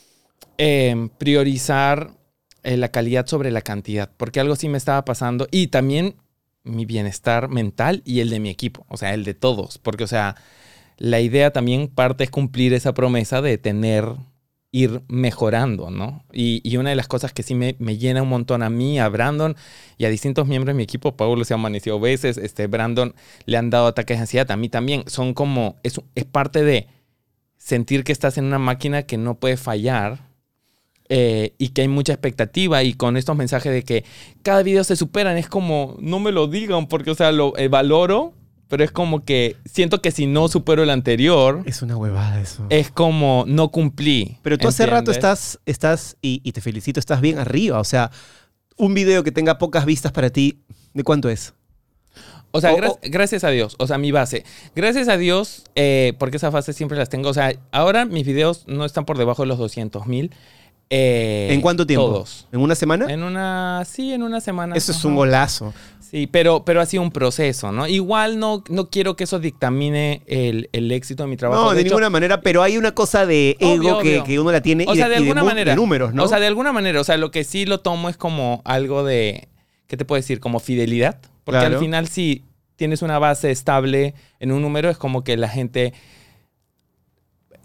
eh, 0.57 1.11
priorizar 1.19 2.13
eh, 2.63 2.79
la 2.79 2.89
calidad 2.89 3.27
sobre 3.27 3.51
la 3.51 3.61
cantidad, 3.61 4.11
porque 4.17 4.41
algo 4.41 4.57
sí 4.57 4.71
me 4.71 4.79
estaba 4.79 5.05
pasando 5.05 5.49
y 5.51 5.67
también 5.67 6.15
mi 6.65 6.87
bienestar 6.87 7.51
mental 7.51 8.01
y 8.07 8.21
el 8.21 8.31
de 8.31 8.41
mi 8.41 8.49
equipo, 8.49 8.87
o 8.89 8.97
sea, 8.97 9.13
el 9.13 9.25
de 9.25 9.35
todos, 9.35 9.77
porque, 9.77 10.05
o 10.05 10.07
sea, 10.07 10.35
la 10.97 11.21
idea 11.21 11.51
también 11.53 11.89
parte 11.89 12.25
es 12.25 12.31
cumplir 12.31 12.73
esa 12.73 12.95
promesa 12.95 13.43
de 13.43 13.59
tener, 13.59 14.15
ir 14.73 15.03
mejorando, 15.09 15.91
¿no? 15.91 16.25
Y, 16.33 16.61
y 16.63 16.77
una 16.77 16.91
de 16.91 16.97
las 16.97 17.09
cosas 17.09 17.33
que 17.33 17.43
sí 17.43 17.55
me, 17.55 17.75
me 17.79 17.99
llena 17.99 18.23
un 18.23 18.29
montón 18.29 18.63
a 18.63 18.71
mí, 18.71 19.01
a 19.01 19.09
Brandon 19.09 19.57
y 19.99 20.05
a 20.05 20.11
distintos 20.11 20.47
miembros 20.47 20.75
de 20.75 20.77
mi 20.77 20.85
equipo, 20.85 21.17
Paulo 21.17 21.45
se 21.45 21.55
ha 21.55 21.57
amanecido 21.57 21.99
veces, 21.99 22.39
este, 22.39 22.67
Brandon 22.69 23.15
le 23.47 23.57
han 23.57 23.71
dado 23.71 23.89
ataques 23.89 24.19
de 24.19 24.23
ansiedad, 24.23 24.51
a 24.51 24.57
mí 24.57 24.69
también, 24.69 25.05
son 25.07 25.35
como, 25.35 25.77
es, 25.83 26.01
es 26.15 26.25
parte 26.25 26.63
de 26.63 26.87
sentir 27.57 28.05
que 28.05 28.13
estás 28.13 28.39
en 28.39 28.45
una 28.45 28.59
máquina 28.59 29.03
que 29.03 29.19
no 29.19 29.35
puede 29.35 29.57
fallar 29.57 30.31
eh, 31.09 31.55
y 31.59 31.71
que 31.71 31.83
hay 31.83 31.89
mucha 31.89 32.13
expectativa 32.13 32.85
y 32.85 32.95
con 32.95 33.17
estos 33.17 33.37
mensajes 33.37 33.73
de 33.73 33.83
que 33.83 34.05
cada 34.43 34.63
video 34.63 34.85
se 34.85 34.95
superan, 34.95 35.37
es 35.37 35.49
como, 35.49 35.97
no 36.01 36.21
me 36.21 36.31
lo 36.31 36.47
digan 36.47 36.87
porque, 36.87 37.11
o 37.11 37.15
sea, 37.17 37.33
lo 37.33 37.57
eh, 37.59 37.67
valoro, 37.67 38.35
pero 38.71 38.83
es 38.85 38.91
como 38.91 39.25
que 39.27 39.57
siento 39.67 40.01
que 40.01 40.11
si 40.13 40.27
no 40.27 40.49
supero 40.49 40.83
el 40.83 40.89
anterior, 40.89 41.63
Es 41.67 41.83
una 41.83 41.97
huevada 41.99 42.41
eso. 42.41 42.65
es 42.71 42.91
como 42.91 43.45
no 43.47 43.69
cumplí. 43.71 44.39
Pero 44.41 44.57
tú 44.57 44.69
hace 44.69 44.87
rato 44.87 45.11
¿entiendes? 45.11 45.17
estás, 45.19 45.59
estás 45.67 46.17
y, 46.23 46.41
y 46.45 46.53
te 46.53 46.63
felicito, 46.63 46.99
estás 46.99 47.21
bien 47.21 47.39
arriba. 47.39 47.79
O 47.81 47.85
sea, 47.85 48.11
un 48.79 48.95
video 48.95 49.23
que 49.25 49.33
tenga 49.33 49.59
pocas 49.59 49.85
vistas 49.85 50.13
para 50.13 50.31
ti, 50.31 50.61
¿de 50.95 51.05
cuánto 51.05 51.29
es? 51.29 51.53
O 52.53 52.61
sea, 52.61 52.73
gra- 52.75 52.99
gracias 53.03 53.45
a 53.45 53.51
Dios. 53.51 53.77
O 53.79 53.87
sea, 53.87 53.99
mi 53.99 54.11
base. 54.11 54.45
Gracias 54.75 55.09
a 55.09 55.17
Dios, 55.17 55.65
eh, 55.75 56.15
porque 56.19 56.39
esa 56.39 56.51
fase 56.51 56.73
siempre 56.73 56.97
las 56.99 57.09
tengo. 57.09 57.29
O 57.29 57.35
sea, 57.35 57.53
ahora 57.73 58.07
mis 58.07 58.27
videos 58.27 58.65
no 58.67 58.85
están 58.85 59.05
por 59.05 59.19
debajo 59.19 59.43
de 59.43 59.47
los 59.49 59.59
200 59.59 60.07
mil. 60.07 60.33
¿En 60.93 61.61
cuánto 61.61 61.87
tiempo? 61.87 62.07
Todos. 62.07 62.49
¿En 62.51 62.59
una 62.61 62.75
semana? 62.75 63.07
En 63.13 63.23
una, 63.23 63.85
sí, 63.87 64.13
en 64.13 64.25
una 64.25 64.41
semana. 64.41 64.75
Eso 64.75 64.91
es 64.91 65.05
un 65.05 65.15
golazo. 65.15 65.73
Sí, 66.11 66.27
pero, 66.27 66.65
pero 66.65 66.81
ha 66.81 66.87
sido 66.87 67.05
un 67.05 67.13
proceso, 67.13 67.71
¿no? 67.71 67.87
Igual 67.87 68.41
no, 68.41 68.65
no 68.69 68.91
quiero 68.91 69.15
que 69.15 69.23
eso 69.25 69.39
dictamine 69.39 70.23
el, 70.27 70.69
el 70.73 70.91
éxito 70.91 71.23
de 71.23 71.29
mi 71.29 71.37
trabajo. 71.37 71.63
No, 71.63 71.71
de, 71.73 71.83
hecho, 71.83 71.91
ninguna 71.91 72.11
manera, 72.11 72.41
pero 72.41 72.65
hay 72.65 72.77
una 72.79 72.93
cosa 72.97 73.27
de 73.27 73.57
ego 73.61 73.75
Obvio, 73.75 73.99
que, 74.01 74.09
obvio. 74.15 74.25
que 74.25 74.41
uno 74.41 74.51
la 74.51 74.61
tiene 74.61 74.87
O 74.89 74.93
y, 74.93 74.97
sea, 74.97 75.09
de, 75.09 75.15
de 75.15 75.21
y 75.21 75.25
de 75.25 75.31
alguna 75.31 75.45
manera. 75.45 75.71
de 75.71 75.77
números, 75.77 76.13
¿no? 76.13 76.25
O 76.25 76.29
sea, 76.29 76.41
de 76.41 76.49
alguna 76.49 76.73
manera. 76.73 77.01
O 77.01 77.05
sea, 77.05 77.17
lo 77.17 77.31
que 77.31 77.45
sí 77.45 77.65
lo 77.65 77.79
tomo 77.79 78.09
es 78.09 78.17
como 78.17 78.61
algo 78.65 79.05
de. 79.05 79.47
¿Qué 79.87 79.97
te 79.97 80.05
puedo 80.05 80.19
decir? 80.19 80.41
Como 80.41 80.59
fidelidad. 80.59 81.21
Porque 81.45 81.61
Claro. 81.61 81.77
al 81.77 81.81
final, 81.81 82.09
si 82.09 82.43
tienes 82.75 83.03
una 83.03 83.21
base 83.21 83.53
estable 83.53 84.15
en 84.41 84.51
un 84.51 84.63
número, 84.63 84.91
es 84.91 84.97
como 84.97 85.23
que 85.23 85.37
la 85.37 85.49
gente. 85.49 85.93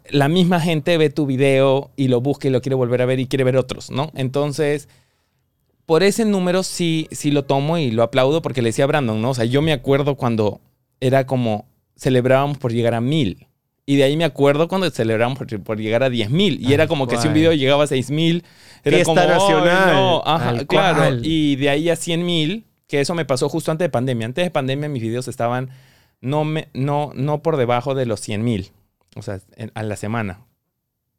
La 0.10 0.28
misma 0.30 0.60
gente 0.60 1.00
ve 1.00 1.10
tu 1.10 1.26
video 1.26 1.90
y 1.96 2.10
lo 2.10 2.22
busca 2.22 2.48
y 2.48 2.52
lo 2.52 2.62
quiere 2.62 2.76
volver 2.76 3.02
a 3.02 3.06
ver 3.08 3.20
y 3.20 3.26
quiere 3.26 3.44
ver 3.44 3.58
otros, 3.58 3.90
¿no? 3.90 4.12
Entonces. 4.14 4.88
Por 5.86 6.04
ese 6.04 6.26
número 6.26 6.64
sí, 6.64 7.08
sí 7.12 7.32
lo 7.32 7.46
tomo 7.46 7.78
y 7.78 7.92
lo 7.92 8.04
aplaudo 8.04 8.42
porque 8.42 8.62
le 8.62 8.70
decía 8.70 8.86
a 8.86 8.88
Brandon, 8.88 9.22
¿no? 9.22 9.30
O 9.32 9.34
sea, 9.34 9.46
yo 9.46 9.62
me 9.62 9.72
acuerdo 9.74 10.16
cuando 10.16 10.62
era 11.00 11.26
como 11.28 11.68
celebrábamos 11.98 12.58
por 12.58 12.72
llegar 12.74 12.94
a 12.96 13.02
mil. 13.02 13.48
Y 13.88 13.98
de 13.98 14.04
ahí 14.04 14.18
me 14.18 14.24
acuerdo 14.24 14.68
cuando 14.68 14.90
celebramos 14.90 15.38
por, 15.38 15.62
por 15.62 15.78
llegar 15.80 16.02
a 16.02 16.10
10 16.10 16.32
mil. 16.32 16.56
Y 16.60 16.64
Tal 16.64 16.74
era 16.74 16.88
como 16.88 17.08
que 17.08 17.18
si 17.18 17.28
un 17.28 17.36
video 17.36 17.54
llegaba 17.54 17.84
a 17.84 17.88
6 17.88 18.10
mil, 18.10 18.44
era 18.84 18.98
Fiesta 18.98 19.06
como, 19.06 19.22
"Ay, 19.22 19.28
nacional". 19.28 19.94
no". 19.94 20.24
Ajá, 20.26 20.66
claro. 20.66 20.98
cual. 20.98 21.22
Y 21.24 21.56
de 21.58 21.70
ahí 21.70 21.90
a 21.92 21.96
100 21.96 22.26
mil, 22.26 22.66
que 22.88 23.00
eso 23.00 23.14
me 23.14 23.26
pasó 23.26 23.48
justo 23.48 23.70
antes 23.70 23.86
de 23.86 23.90
pandemia. 23.90 24.26
Antes 24.26 24.44
de 24.44 24.50
pandemia 24.50 24.90
mis 24.90 25.04
videos 25.04 25.28
estaban 25.28 25.70
no, 26.20 26.46
me, 26.46 26.70
no, 26.74 27.12
no 27.14 27.44
por 27.44 27.58
debajo 27.58 27.94
de 27.94 28.08
los 28.08 28.20
100 28.22 28.44
mil. 28.44 28.72
O 29.16 29.22
sea, 29.22 29.40
en- 29.56 29.72
a 29.76 29.84
la 29.84 29.96
semana. 29.98 30.40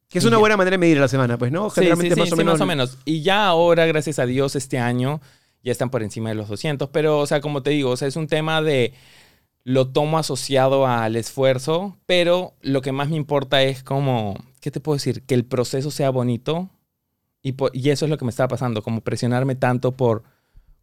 Que 0.08 0.18
es 0.18 0.24
y 0.24 0.28
una 0.28 0.36
ya. 0.36 0.40
buena 0.40 0.56
manera 0.56 0.74
de 0.74 0.78
medir 0.78 0.98
la 0.98 1.08
semana, 1.08 1.36
pues, 1.36 1.50
¿no? 1.50 1.68
Sí, 1.70 1.76
Generalmente 1.76 2.14
sí, 2.14 2.20
más, 2.20 2.28
sí, 2.28 2.32
o 2.34 2.36
sí, 2.36 2.40
menos, 2.40 2.54
más 2.54 2.60
o 2.60 2.66
menos. 2.66 2.98
Y 3.04 3.22
ya 3.22 3.46
ahora, 3.46 3.86
gracias 3.86 4.18
a 4.18 4.26
Dios, 4.26 4.54
este 4.56 4.78
año 4.78 5.20
ya 5.62 5.72
están 5.72 5.90
por 5.90 6.02
encima 6.02 6.28
de 6.28 6.36
los 6.36 6.48
200. 6.48 6.88
Pero, 6.90 7.18
o 7.18 7.26
sea, 7.26 7.40
como 7.40 7.62
te 7.62 7.70
digo, 7.70 7.90
o 7.90 7.96
sea, 7.96 8.06
es 8.08 8.16
un 8.16 8.28
tema 8.28 8.62
de 8.62 8.92
lo 9.64 9.88
tomo 9.88 10.18
asociado 10.18 10.86
al 10.86 11.16
esfuerzo, 11.16 11.96
pero 12.06 12.54
lo 12.60 12.82
que 12.82 12.92
más 12.92 13.08
me 13.08 13.16
importa 13.16 13.62
es 13.62 13.82
como, 13.82 14.36
¿qué 14.60 14.70
te 14.70 14.78
puedo 14.78 14.94
decir? 14.94 15.22
Que 15.22 15.34
el 15.34 15.44
proceso 15.44 15.90
sea 15.90 16.10
bonito. 16.10 16.70
Y, 17.42 17.56
y 17.72 17.90
eso 17.90 18.04
es 18.04 18.10
lo 18.10 18.16
que 18.16 18.24
me 18.24 18.30
estaba 18.30 18.48
pasando, 18.48 18.82
como 18.82 19.00
presionarme 19.00 19.56
tanto 19.56 19.92
por 19.92 20.22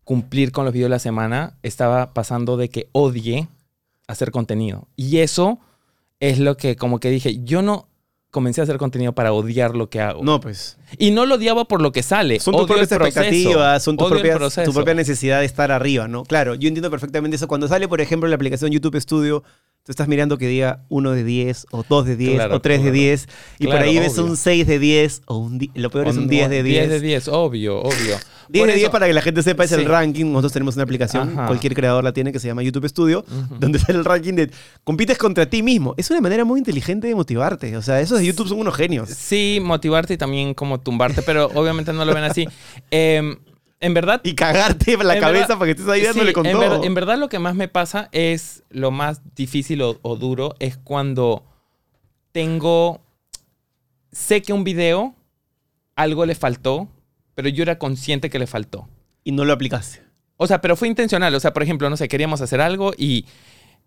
cumplir 0.04 0.52
con 0.52 0.66
los 0.66 0.74
videos 0.74 0.88
de 0.88 0.96
la 0.96 1.00
semana, 1.00 1.58
estaba 1.64 2.14
pasando 2.14 2.58
de 2.58 2.70
que 2.70 2.90
odie 2.92 3.48
hacer 4.08 4.32
contenido. 4.32 4.88
Y 4.96 5.20
eso 5.20 5.60
es 6.20 6.40
lo 6.40 6.58
que 6.58 6.76
como 6.76 7.00
que 7.00 7.10
dije, 7.10 7.42
yo 7.44 7.62
no 7.62 7.88
comencé 8.34 8.62
a 8.62 8.64
hacer 8.64 8.78
contenido 8.80 9.14
para 9.14 9.32
odiar 9.32 9.76
lo 9.76 9.92
que 9.92 10.02
hago. 10.02 10.24
No, 10.24 10.40
pues. 10.40 10.78
Y 10.98 11.12
no 11.12 11.28
lo 11.28 11.36
odiaba 11.36 11.66
por 11.66 11.84
lo 11.84 11.92
que 11.92 12.02
sale. 12.02 12.40
Son 12.40 12.56
tus 12.56 12.66
propias 12.66 12.92
expectativas, 12.92 13.84
son 13.84 13.96
tus 13.96 14.10
propias, 14.10 14.56
tu 14.66 14.74
propia 14.74 14.96
necesidad 14.96 15.40
de 15.40 15.46
estar 15.46 15.72
arriba, 15.72 16.08
¿no? 16.08 16.24
Claro, 16.24 16.56
yo 16.56 16.68
entiendo 16.68 16.90
perfectamente 16.90 17.36
eso. 17.36 17.48
Cuando 17.48 17.68
sale, 17.68 17.88
por 17.88 18.02
ejemplo, 18.02 18.28
la 18.28 18.36
aplicación 18.36 18.72
YouTube 18.72 19.00
Studio, 19.00 19.44
tú 19.86 19.92
estás 19.92 20.08
mirando 20.08 20.38
que 20.38 20.48
diga 20.48 20.84
1 20.90 21.12
de 21.12 21.24
10, 21.26 21.68
o 21.72 21.84
2 21.88 22.06
de 22.06 22.16
10, 22.16 22.36
Claro, 22.36 22.56
o 22.56 22.62
3 22.62 22.78
de 22.80 22.84
claro. 22.84 22.94
10, 22.96 23.28
y 23.60 23.66
por 23.66 23.76
Claro, 23.76 23.86
ahí 23.90 24.00
ves 24.00 24.18
obvio. 24.18 24.32
un 24.32 24.38
6 24.38 24.66
de 24.68 24.80
10, 24.80 25.22
o 25.26 25.38
un 25.38 25.70
lo 25.74 25.90
peor 25.90 26.08
es 26.08 26.16
un 26.18 26.28
10 26.30 26.50
de 26.50 26.64
10. 26.64 26.88
10 26.88 27.02
de 27.02 27.08
10, 27.08 27.28
obvio, 27.28 27.80
obvio. 27.82 28.18
10 28.50 28.62
Por 28.62 28.68
de 28.68 28.74
10 28.76 28.84
eso- 28.84 28.92
para 28.92 29.08
que 29.08 29.14
la 29.14 29.22
gente 29.22 29.42
sepa 29.44 29.64
es 29.66 29.72
el 29.74 29.82
Sí. 29.82 29.86
ranking. 29.88 30.26
Nosotros 30.26 30.54
tenemos 30.54 30.76
una 30.76 30.84
aplicación, 30.84 31.32
Ajá. 31.34 31.48
cualquier 31.48 31.74
creador 31.74 32.04
la 32.04 32.14
tiene, 32.14 32.32
que 32.32 32.40
se 32.40 32.48
llama 32.48 32.62
YouTube 32.64 32.88
Studio, 32.88 33.26
Ujú. 33.28 33.56
donde 33.60 33.80
sale 33.80 34.00
el 34.00 34.06
ranking 34.06 34.34
de 34.34 34.52
compites 34.84 35.18
contra 35.18 35.46
ti 35.50 35.62
mismo. 35.64 35.96
Es 35.98 36.10
una 36.12 36.22
manera 36.22 36.46
muy 36.46 36.60
inteligente 36.60 37.08
de 37.08 37.16
motivarte. 37.16 37.76
O 37.78 37.82
sea, 37.82 38.00
esos 38.02 38.20
de 38.20 38.26
YouTube 38.26 38.48
son 38.48 38.60
unos 38.60 38.76
genios. 38.76 39.10
Sí, 39.10 39.60
motivarte 39.62 40.14
y 40.14 40.18
también 40.18 40.54
como 40.54 40.80
tumbarte, 40.80 41.22
pero 41.24 41.48
obviamente 41.56 41.92
no 41.94 42.06
lo 42.06 42.14
ven 42.14 42.24
así. 42.26 42.48
Em, 42.92 43.38
en 43.84 43.94
verdad... 43.94 44.22
Y 44.24 44.34
cagarte 44.36 44.98
la 44.98 45.20
cabeza 45.20 45.48
verdad- 45.48 45.58
para 45.60 45.66
que 45.66 45.72
estés 45.72 45.88
ahí 45.88 46.02
dándole 46.02 46.30
Sí, 46.30 46.34
con 46.34 46.46
en, 46.46 46.54
todo. 46.54 46.80
ver- 46.80 46.86
en 46.88 46.94
verdad 46.94 47.18
lo 47.18 47.30
que 47.30 47.40
más 47.40 47.54
me 47.56 47.68
pasa 47.68 48.10
es 48.12 48.64
lo 48.70 48.92
más 48.92 49.22
difícil 49.36 49.82
o, 49.82 50.00
o 50.02 50.16
duro 50.16 50.56
es 50.60 50.78
cuando 50.78 51.44
tengo, 52.32 53.02
sé 54.12 54.42
que 54.42 54.54
un 54.54 54.64
video 54.64 55.16
algo 55.96 56.26
le 56.26 56.36
faltó, 56.36 56.88
pero 57.36 57.50
yo 57.50 57.64
era 57.64 57.78
consciente 57.78 58.30
que 58.30 58.40
le 58.40 58.48
faltó. 58.48 58.88
Y 59.24 59.32
no 59.32 59.46
lo 59.46 59.54
aplicaste. 59.54 60.02
O 60.38 60.48
sea, 60.48 60.60
pero 60.62 60.76
fue 60.76 60.88
intencional. 60.88 61.34
O 61.36 61.40
sea, 61.40 61.54
por 61.54 61.64
ejemplo, 61.64 61.90
no 61.90 61.98
sé, 61.98 62.08
queríamos 62.08 62.42
hacer 62.42 62.60
algo 62.62 62.94
y 62.98 63.26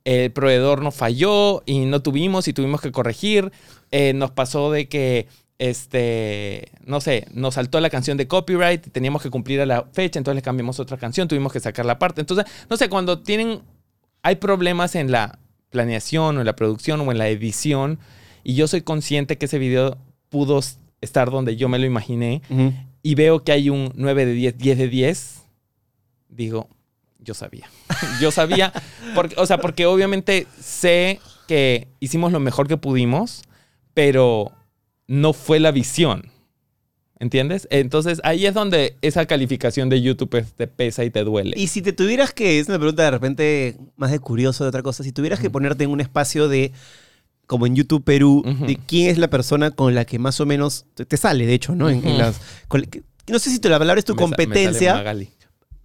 el 0.05 0.31
proveedor 0.31 0.83
nos 0.83 0.95
falló 0.95 1.63
y 1.67 1.81
no 1.81 2.01
tuvimos 2.01 2.47
y 2.49 2.53
tuvimos 2.53 2.81
que 2.81 2.93
corregir. 2.93 3.51
Eh, 3.91 4.13
nos 4.15 4.31
pasó 4.31 4.71
de 4.71 4.89
que, 4.89 5.27
este, 5.59 6.71
no 6.85 7.01
sé, 7.01 7.27
nos 7.33 7.55
saltó 7.55 7.81
la 7.81 7.91
canción 7.91 8.17
de 8.17 8.29
copyright 8.29 8.91
teníamos 8.93 9.23
que 9.23 9.31
cumplir 9.31 9.61
a 9.61 9.67
la 9.67 9.85
fecha, 9.93 10.19
entonces 10.19 10.37
le 10.37 10.43
cambiamos 10.43 10.79
otra 10.81 10.97
canción, 10.97 11.29
tuvimos 11.29 11.53
que 11.53 11.61
sacar 11.61 11.87
la 11.87 11.99
parte. 11.99 12.21
Entonces, 12.21 12.47
no 12.69 12.77
sé, 12.77 12.89
cuando 12.89 13.21
tienen, 13.21 13.63
hay 14.23 14.37
problemas 14.37 14.95
en 14.95 15.11
la 15.11 15.39
planeación 15.71 16.37
o 16.37 16.41
en 16.41 16.47
la 16.47 16.57
producción 16.57 17.01
o 17.01 17.11
en 17.11 17.19
la 17.19 17.29
edición 17.29 17.99
y 18.43 18.55
yo 18.55 18.69
soy 18.69 18.83
consciente 18.83 19.39
que 19.39 19.47
ese 19.47 19.59
video 19.59 19.99
pudo 20.29 20.61
estar 21.01 21.31
donde 21.31 21.57
yo 21.57 21.69
me 21.69 21.79
lo 21.79 21.87
imaginé 21.87 22.43
y 23.03 23.15
veo 23.15 23.43
que 23.43 23.53
hay 23.53 23.71
un 23.71 23.93
9 23.95 24.27
de 24.27 24.33
10, 24.33 24.59
10 24.59 24.79
de 24.79 24.89
10, 24.89 25.43
digo, 26.29 26.69
yo 27.19 27.35
sabía. 27.35 27.69
yo 28.21 28.31
sabía, 28.31 28.73
porque, 29.15 29.35
o 29.39 29.47
sea, 29.47 29.59
porque 29.59 29.87
obviamente 29.87 30.47
sé 30.61 31.21
que 31.47 31.89
hicimos 32.01 32.33
lo 32.33 32.41
mejor 32.41 32.69
que 32.69 32.77
pudimos, 32.77 33.43
pero 33.95 34.53
no 35.07 35.33
fue 35.33 35.61
la 35.61 35.71
visión. 35.71 36.31
¿Entiendes? 37.19 37.67
Entonces 37.71 38.21
ahí 38.25 38.45
es 38.45 38.53
donde 38.53 38.97
esa 39.01 39.25
calificación 39.25 39.89
de 39.89 40.03
YouTube 40.03 40.45
te 40.55 40.67
pesa 40.67 41.03
y 41.03 41.11
te 41.11 41.25
duele. 41.25 41.59
Y 41.59 41.69
si 41.69 41.81
te 41.81 41.95
tuvieras 41.95 42.35
que, 42.35 42.59
es 42.59 42.69
una 42.69 42.77
pregunta 42.79 43.05
de 43.05 43.11
repente 43.11 43.77
más 43.97 44.11
de 44.11 44.19
curioso 44.19 44.65
de 44.65 44.69
otra 44.69 44.83
cosa, 44.83 45.03
si 45.03 45.13
tuvieras 45.13 45.41
que 45.41 45.49
ponerte 45.49 45.85
en 45.85 45.91
un 45.91 46.03
espacio 46.03 46.47
de, 46.47 46.73
como 47.47 47.67
en 47.67 47.75
YouTube 47.75 48.05
Perú, 48.05 48.43
de 48.67 48.77
quién 48.77 49.09
es 49.09 49.17
la 49.17 49.29
persona 49.31 49.71
con 49.71 49.95
la 49.95 50.05
que 50.05 50.19
más 50.19 50.41
o 50.41 50.47
menos 50.47 50.85
te, 50.93 51.07
te 51.07 51.17
sale, 51.17 51.47
de 51.47 51.55
hecho, 51.55 51.75
¿no? 51.75 51.89
En, 51.89 52.19
las, 52.19 52.39
con 52.69 52.85
no 53.29 53.39
sé 53.39 53.49
si 53.51 53.61
te 53.61 53.71
la 53.71 53.79
palabra 53.79 53.99
es 53.99 54.05
tu 54.05 54.15
Me 54.15 54.21
sa- 54.23 54.27
me 54.29 54.35
sale 54.35 54.45
competencia. 54.45 54.95
Magali. 54.95 55.31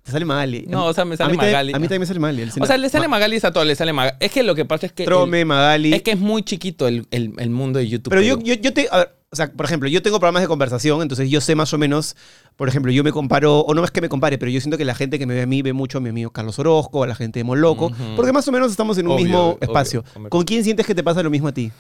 Te 0.04 0.12
sale 0.12 0.26
Magali. 0.26 0.66
No, 0.68 0.86
o 0.86 0.94
sea, 0.94 1.06
me 1.06 1.14
a 1.14 1.18
sale 1.18 1.32
también- 1.34 1.52
Magali. 1.52 1.74
a 1.74 1.78
mí 1.80 1.84
también 1.84 2.00
me 2.02 2.06
sale 2.08 2.20
Magali. 2.20 2.44
O 2.60 2.66
sea, 2.66 2.78
le 2.78 2.90
sale 2.90 3.08
Magali 3.08 3.40
a 3.42 3.52
todo, 3.52 3.64
le 3.66 3.76
sale 3.76 3.94
Magali. 3.94 4.18
Es 4.20 4.32
que 4.32 4.44
lo 4.44 4.56
que 4.56 4.66
pasa 4.66 4.86
es 4.88 4.92
que... 4.94 5.04
el- 5.04 5.08
Trome, 5.10 5.46
Magali. 5.46 5.94
es 5.94 6.02
que 6.02 6.12
es 6.12 6.20
muy 6.20 6.44
chiquito 6.44 6.88
el, 6.88 7.06
el- 7.12 7.34
el 7.38 7.50
mundo 7.50 7.80
de 7.80 7.88
YouTube. 7.88 8.10
Pero 8.10 8.22
yo, 8.22 8.40
yo, 8.40 8.56
yo 8.56 8.74
te. 8.74 8.88
a 8.92 8.98
ver, 8.98 9.16
o 9.34 9.36
sea, 9.36 9.50
por 9.52 9.66
ejemplo, 9.66 9.88
yo 9.88 10.02
tengo 10.02 10.20
programas 10.20 10.42
de 10.42 10.48
conversación, 10.50 11.02
entonces 11.02 11.30
yo 11.30 11.40
sé 11.40 11.56
más 11.56 11.74
o 11.74 11.78
menos. 11.78 12.18
Por 12.58 12.68
ejemplo, 12.68 12.92
yo 12.92 13.02
me 13.04 13.12
comparo, 13.14 13.60
o 13.62 13.74
no 13.74 13.84
es 13.86 13.92
que 13.92 14.02
me 14.02 14.10
compare, 14.10 14.38
pero 14.38 14.52
yo 14.52 14.60
siento 14.60 14.78
que 14.78 14.84
la 14.86 14.94
gente 14.96 15.18
que 15.20 15.26
me 15.26 15.34
ve 15.36 15.44
a 15.44 15.46
mí 15.46 15.62
ve 15.62 15.72
mucho 15.72 16.00
a 16.00 16.02
mi 16.02 16.10
amigo 16.10 16.32
Carlos 16.32 16.60
Orozco, 16.60 17.04
a 17.04 17.08
la 17.08 17.16
gente 17.16 17.40
de 17.40 17.44
Moloco, 17.46 17.92
porque 18.18 18.34
más 18.34 18.46
o 18.48 18.52
menos 18.52 18.72
estamos 18.72 18.98
en 18.98 19.06
un 19.08 19.14
Obvio, 19.14 19.24
mismo 19.26 19.42
obvio, 19.52 19.58
espacio. 19.62 20.04
obvio. 20.16 20.30
¿Con 20.30 20.44
quién 20.44 20.64
sientes 20.66 20.86
que 20.86 20.94
te 20.96 21.02
pasa 21.04 21.24
lo 21.24 21.30
mismo 21.30 21.48
a 21.48 21.54
ti? 21.54 21.72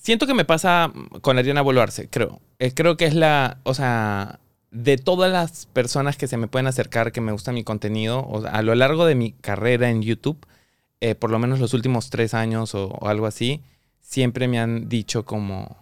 Siento 0.00 0.26
que 0.26 0.34
me 0.34 0.44
pasa 0.44 0.92
con 1.22 1.38
Ariana 1.38 1.62
Boluarse, 1.62 2.08
creo. 2.08 2.40
Eh, 2.58 2.72
creo 2.72 2.96
que 2.96 3.06
es 3.06 3.14
la, 3.14 3.58
o 3.64 3.74
sea, 3.74 4.38
de 4.76 4.98
todas 4.98 5.32
las 5.32 5.66
personas 5.66 6.16
que 6.16 6.26
se 6.26 6.36
me 6.36 6.48
pueden 6.48 6.66
acercar, 6.66 7.10
que 7.10 7.22
me 7.22 7.32
gusta 7.32 7.52
mi 7.52 7.64
contenido, 7.64 8.20
o 8.20 8.44
a 8.46 8.62
lo 8.62 8.74
largo 8.74 9.06
de 9.06 9.14
mi 9.14 9.32
carrera 9.32 9.90
en 9.90 10.02
YouTube, 10.02 10.38
eh, 11.00 11.14
por 11.14 11.30
lo 11.30 11.38
menos 11.38 11.60
los 11.60 11.72
últimos 11.72 12.10
tres 12.10 12.34
años 12.34 12.74
o, 12.74 12.88
o 12.88 13.08
algo 13.08 13.26
así, 13.26 13.62
siempre 14.00 14.48
me 14.48 14.58
han 14.58 14.88
dicho 14.88 15.24
como, 15.24 15.78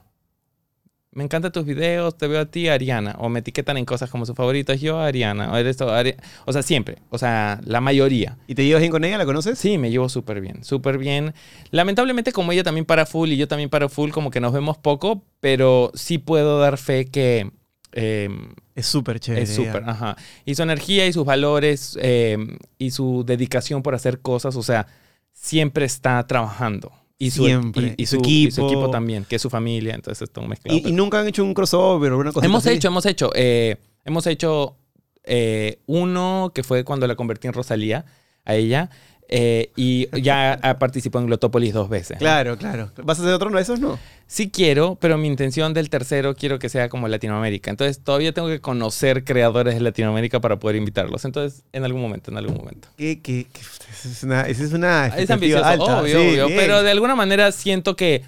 me 1.10 1.24
encantan 1.24 1.50
tus 1.50 1.64
videos, 1.64 2.16
te 2.16 2.28
veo 2.28 2.40
a 2.40 2.46
ti, 2.46 2.68
Ariana, 2.68 3.16
o 3.18 3.28
me 3.28 3.40
etiquetan 3.40 3.76
en 3.78 3.84
cosas 3.84 4.10
como 4.10 4.26
sus 4.26 4.36
favoritos, 4.36 4.80
yo, 4.80 5.00
Ariana, 5.00 5.52
o 5.52 5.56
eres 5.56 5.76
tú, 5.76 5.84
Ari-". 5.84 6.16
o 6.44 6.52
sea, 6.52 6.62
siempre, 6.62 6.98
o 7.10 7.18
sea, 7.18 7.60
la 7.64 7.80
mayoría. 7.80 8.38
¿Y 8.46 8.54
te 8.54 8.64
llevas 8.64 8.80
bien 8.80 8.92
con 8.92 9.04
ella? 9.04 9.18
¿La 9.18 9.26
conoces? 9.26 9.58
Sí, 9.58 9.76
me 9.76 9.90
llevo 9.90 10.08
súper 10.08 10.40
bien, 10.40 10.62
súper 10.62 10.98
bien. 10.98 11.34
Lamentablemente, 11.70 12.32
como 12.32 12.52
ella 12.52 12.62
también 12.62 12.84
para 12.84 13.06
full 13.06 13.30
y 13.30 13.36
yo 13.36 13.48
también 13.48 13.70
para 13.70 13.88
full, 13.88 14.10
como 14.10 14.30
que 14.30 14.40
nos 14.40 14.52
vemos 14.52 14.78
poco, 14.78 15.24
pero 15.40 15.90
sí 15.94 16.18
puedo 16.18 16.60
dar 16.60 16.78
fe 16.78 17.06
que 17.06 17.50
eh, 17.94 18.28
Es 18.74 18.86
súper 18.86 19.18
chévere. 19.20 19.44
es 19.44 19.54
súper, 19.54 19.82
ajá. 19.88 20.16
Y 20.44 20.54
su 20.54 20.62
energía 20.62 21.06
y 21.06 21.12
sus 21.12 21.24
valores 21.24 21.96
eh, 22.02 22.36
y 22.76 22.90
su 22.90 23.24
dedicación 23.24 23.82
por 23.82 23.94
hacer 23.94 24.20
cosas, 24.20 24.56
o 24.56 24.62
sea, 24.62 24.86
siempre 25.32 25.84
está 25.86 26.26
trabajando. 26.26 26.92
Y 27.16 27.30
su, 27.30 27.44
Siempre. 27.44 27.94
Y, 27.96 28.06
su 28.06 28.16
su, 28.16 28.22
y 28.28 28.50
su 28.50 28.60
equipo. 28.62 28.66
equipo 28.66 28.90
también, 28.90 29.24
que 29.24 29.36
es 29.36 29.42
su 29.42 29.48
familia, 29.48 29.94
entonces 29.94 30.22
es 30.22 30.30
todo 30.32 30.46
mezclado. 30.48 30.76
¿Y, 30.78 30.88
y 30.88 30.92
nunca 30.92 31.20
han 31.20 31.28
hecho 31.28 31.44
un 31.44 31.54
crossover 31.54 32.12
o 32.12 32.18
una 32.18 32.32
cosa 32.32 32.44
Hemos 32.44 32.66
así? 32.66 32.74
hecho, 32.76 32.88
hemos 32.88 33.06
hecho. 33.06 33.30
eh, 33.34 33.76
hemos 34.04 34.26
hecho 34.26 34.76
eh, 35.22 35.78
uno 35.86 36.50
que 36.54 36.62
fue 36.64 36.84
cuando 36.84 37.06
la 37.06 37.14
convertí 37.14 37.46
en 37.46 37.52
Rosalía, 37.54 38.04
a 38.44 38.56
ella. 38.56 38.90
Eh, 39.28 39.70
y 39.76 40.08
ya 40.20 40.52
ha 40.62 40.78
participado 40.78 41.22
en 41.22 41.28
Glotópolis 41.28 41.72
dos 41.72 41.88
veces. 41.88 42.18
Claro, 42.18 42.56
claro. 42.58 42.90
¿Vas 43.02 43.18
a 43.18 43.22
hacer 43.22 43.34
otro 43.34 43.48
uno 43.48 43.56
de 43.56 43.62
esos? 43.62 43.80
No. 43.80 43.98
Sí 44.26 44.50
quiero, 44.50 44.96
pero 45.00 45.18
mi 45.18 45.28
intención 45.28 45.74
del 45.74 45.90
tercero 45.90 46.34
quiero 46.34 46.58
que 46.58 46.68
sea 46.68 46.88
como 46.88 47.08
Latinoamérica. 47.08 47.70
Entonces 47.70 48.00
todavía 48.02 48.32
tengo 48.32 48.48
que 48.48 48.60
conocer 48.60 49.24
creadores 49.24 49.74
de 49.74 49.80
Latinoamérica 49.80 50.40
para 50.40 50.58
poder 50.58 50.76
invitarlos. 50.76 51.24
Entonces, 51.24 51.62
en 51.72 51.84
algún 51.84 52.00
momento, 52.02 52.30
en 52.30 52.38
algún 52.38 52.56
momento. 52.56 52.88
¿Qué, 52.96 53.20
qué, 53.20 53.46
qué- 53.52 53.60
esa 53.60 54.08
es 54.08 54.22
una, 54.22 54.40
esa 54.42 54.64
es 54.64 54.72
una 54.72 55.06
Es 55.08 55.30
ambicioso, 55.30 55.64
alta. 55.64 56.00
obvio, 56.00 56.18
Sí, 56.20 56.26
obvio. 56.28 56.46
bien. 56.48 56.58
Pero 56.58 56.82
de 56.82 56.90
alguna 56.90 57.14
manera 57.14 57.50
siento 57.52 57.96
que 57.96 58.22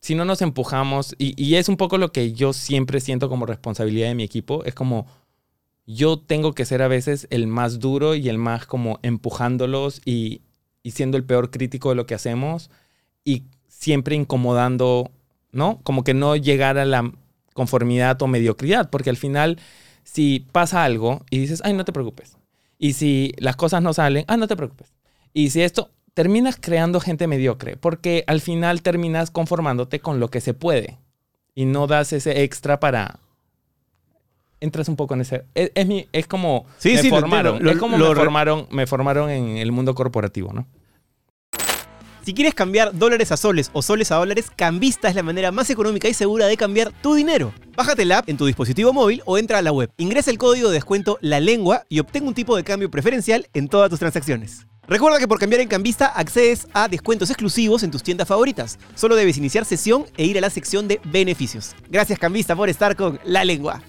si 0.00 0.14
no 0.14 0.24
nos 0.24 0.42
empujamos, 0.42 1.14
y, 1.18 1.34
y 1.42 1.56
es 1.56 1.68
un 1.68 1.76
poco 1.76 1.98
lo 1.98 2.12
que 2.12 2.32
yo 2.32 2.52
siempre 2.52 3.00
siento 3.00 3.28
como 3.28 3.46
responsabilidad 3.46 4.08
de 4.08 4.14
mi 4.14 4.22
equipo, 4.22 4.64
es 4.64 4.74
como 4.74 5.06
yo 5.88 6.18
tengo 6.18 6.52
que 6.52 6.66
ser 6.66 6.82
a 6.82 6.88
veces 6.88 7.26
el 7.30 7.46
más 7.46 7.78
duro 7.78 8.14
y 8.14 8.28
el 8.28 8.36
más 8.36 8.66
como 8.66 8.98
empujándolos 9.02 10.02
y, 10.04 10.42
y 10.82 10.90
siendo 10.90 11.16
el 11.16 11.24
peor 11.24 11.50
crítico 11.50 11.88
de 11.88 11.94
lo 11.94 12.04
que 12.04 12.14
hacemos 12.14 12.70
y 13.24 13.44
siempre 13.68 14.14
incomodando, 14.14 15.10
¿no? 15.50 15.80
Como 15.84 16.04
que 16.04 16.12
no 16.12 16.36
llegar 16.36 16.76
a 16.76 16.84
la 16.84 17.10
conformidad 17.54 18.20
o 18.20 18.26
mediocridad, 18.26 18.90
porque 18.90 19.08
al 19.08 19.16
final 19.16 19.58
si 20.04 20.46
pasa 20.52 20.84
algo 20.84 21.24
y 21.30 21.38
dices, 21.38 21.62
ay, 21.64 21.72
no 21.72 21.86
te 21.86 21.94
preocupes. 21.94 22.36
Y 22.78 22.92
si 22.92 23.32
las 23.38 23.56
cosas 23.56 23.82
no 23.82 23.94
salen, 23.94 24.26
ah, 24.28 24.36
no 24.36 24.46
te 24.46 24.56
preocupes. 24.56 24.92
Y 25.32 25.50
si 25.50 25.62
esto, 25.62 25.90
terminas 26.12 26.58
creando 26.60 27.00
gente 27.00 27.26
mediocre, 27.26 27.78
porque 27.78 28.24
al 28.26 28.42
final 28.42 28.82
terminas 28.82 29.30
conformándote 29.30 30.00
con 30.00 30.20
lo 30.20 30.28
que 30.28 30.42
se 30.42 30.52
puede 30.52 30.98
y 31.54 31.64
no 31.64 31.86
das 31.86 32.12
ese 32.12 32.42
extra 32.42 32.78
para... 32.78 33.20
Entras 34.60 34.88
un 34.88 34.96
poco 34.96 35.14
en 35.14 35.20
ese... 35.20 35.44
Es, 35.54 35.70
es 35.74 35.86
mi- 35.86 36.08
es 36.12 36.26
como 36.26 36.66
Sí, 36.78 36.94
me 36.94 37.02
sí, 37.02 37.10
formaron. 37.10 37.62
Lo- 37.62 37.70
es 37.70 37.78
como 37.78 37.96
lo 37.96 38.08
me, 38.10 38.14
formaron, 38.16 38.66
me 38.70 38.86
formaron 38.86 39.30
en 39.30 39.56
el 39.58 39.70
mundo 39.72 39.94
corporativo, 39.94 40.52
¿no? 40.52 40.66
Si 42.24 42.34
quieres 42.34 42.52
cambiar 42.54 42.94
dólares 42.94 43.32
a 43.32 43.38
soles 43.38 43.70
o 43.72 43.80
soles 43.80 44.12
a 44.12 44.16
dólares, 44.16 44.50
Cambista 44.54 45.08
es 45.08 45.14
la 45.14 45.22
manera 45.22 45.50
más 45.50 45.70
económica 45.70 46.08
y 46.08 46.14
segura 46.14 46.46
de 46.46 46.58
cambiar 46.58 46.92
tu 47.00 47.14
dinero. 47.14 47.54
Bájate 47.74 48.04
la 48.04 48.18
app 48.18 48.28
en 48.28 48.36
tu 48.36 48.44
dispositivo 48.44 48.92
móvil 48.92 49.22
o 49.24 49.38
entra 49.38 49.56
a 49.58 49.62
la 49.62 49.72
web. 49.72 49.90
Ingresa 49.96 50.30
el 50.30 50.36
código 50.36 50.68
de 50.68 50.74
descuento 50.74 51.16
La 51.22 51.40
Lengua 51.40 51.84
y 51.88 52.00
obtén 52.00 52.26
un 52.26 52.34
tipo 52.34 52.54
de 52.54 52.64
cambio 52.64 52.90
preferencial 52.90 53.46
en 53.54 53.68
todas 53.68 53.88
tus 53.88 53.98
transacciones. 53.98 54.66
Recuerda 54.86 55.18
que 55.18 55.28
por 55.28 55.38
cambiar 55.38 55.62
en 55.62 55.68
Cambista 55.68 56.06
accedes 56.06 56.66
a 56.74 56.88
descuentos 56.88 57.30
exclusivos 57.30 57.82
en 57.82 57.90
tus 57.90 58.02
tiendas 58.02 58.28
favoritas. 58.28 58.78
Solo 58.94 59.16
debes 59.16 59.38
iniciar 59.38 59.64
sesión 59.64 60.04
e 60.18 60.24
ir 60.26 60.36
a 60.36 60.42
la 60.42 60.50
sección 60.50 60.86
de 60.86 61.00
beneficios. 61.04 61.74
Gracias 61.88 62.18
Cambista 62.18 62.54
por 62.56 62.68
estar 62.68 62.94
con 62.94 63.18
La 63.24 63.44
Lengua. 63.44 63.82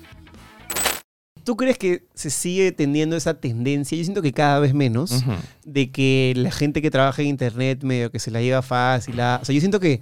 ¿Tú 1.49 1.57
crees 1.57 1.79
que 1.79 2.03
se 2.13 2.29
sigue 2.29 2.71
teniendo 2.71 3.15
esa 3.15 3.33
tendencia? 3.33 3.97
Yo 3.97 4.03
siento 4.03 4.21
que 4.21 4.33
cada 4.33 4.59
vez 4.59 4.75
menos 4.75 5.23
de 5.65 5.89
que 5.89 6.33
la 6.35 6.51
gente 6.51 6.79
que 6.79 6.91
trabaja 6.91 7.23
en 7.23 7.29
internet 7.29 7.81
medio 7.81 8.11
que 8.11 8.19
se 8.19 8.29
la 8.29 8.39
lleva 8.39 8.61
fácil. 8.61 9.15
O 9.41 9.45
sea, 9.45 9.55
yo 9.55 9.59
siento 9.59 9.79
que 9.79 9.99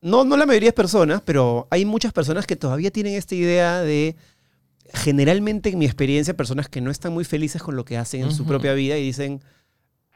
no, 0.00 0.22
no 0.24 0.36
la 0.36 0.46
mayoría 0.46 0.68
es 0.68 0.74
personas, 0.76 1.20
pero 1.24 1.66
hay 1.72 1.84
muchas 1.84 2.12
personas 2.12 2.46
que 2.46 2.54
todavía 2.54 2.92
tienen 2.92 3.14
esta 3.14 3.34
idea 3.34 3.80
de 3.80 4.14
generalmente 4.94 5.70
en 5.70 5.78
mi 5.78 5.84
experiencia 5.84 6.36
personas 6.36 6.68
que 6.68 6.80
no 6.80 6.92
están 6.92 7.12
muy 7.12 7.24
felices 7.24 7.60
con 7.60 7.74
lo 7.74 7.84
que 7.84 7.96
hacen 7.98 8.22
en 8.22 8.32
su 8.32 8.44
propia 8.44 8.72
vida 8.74 8.96
y 8.96 9.02
dicen, 9.02 9.40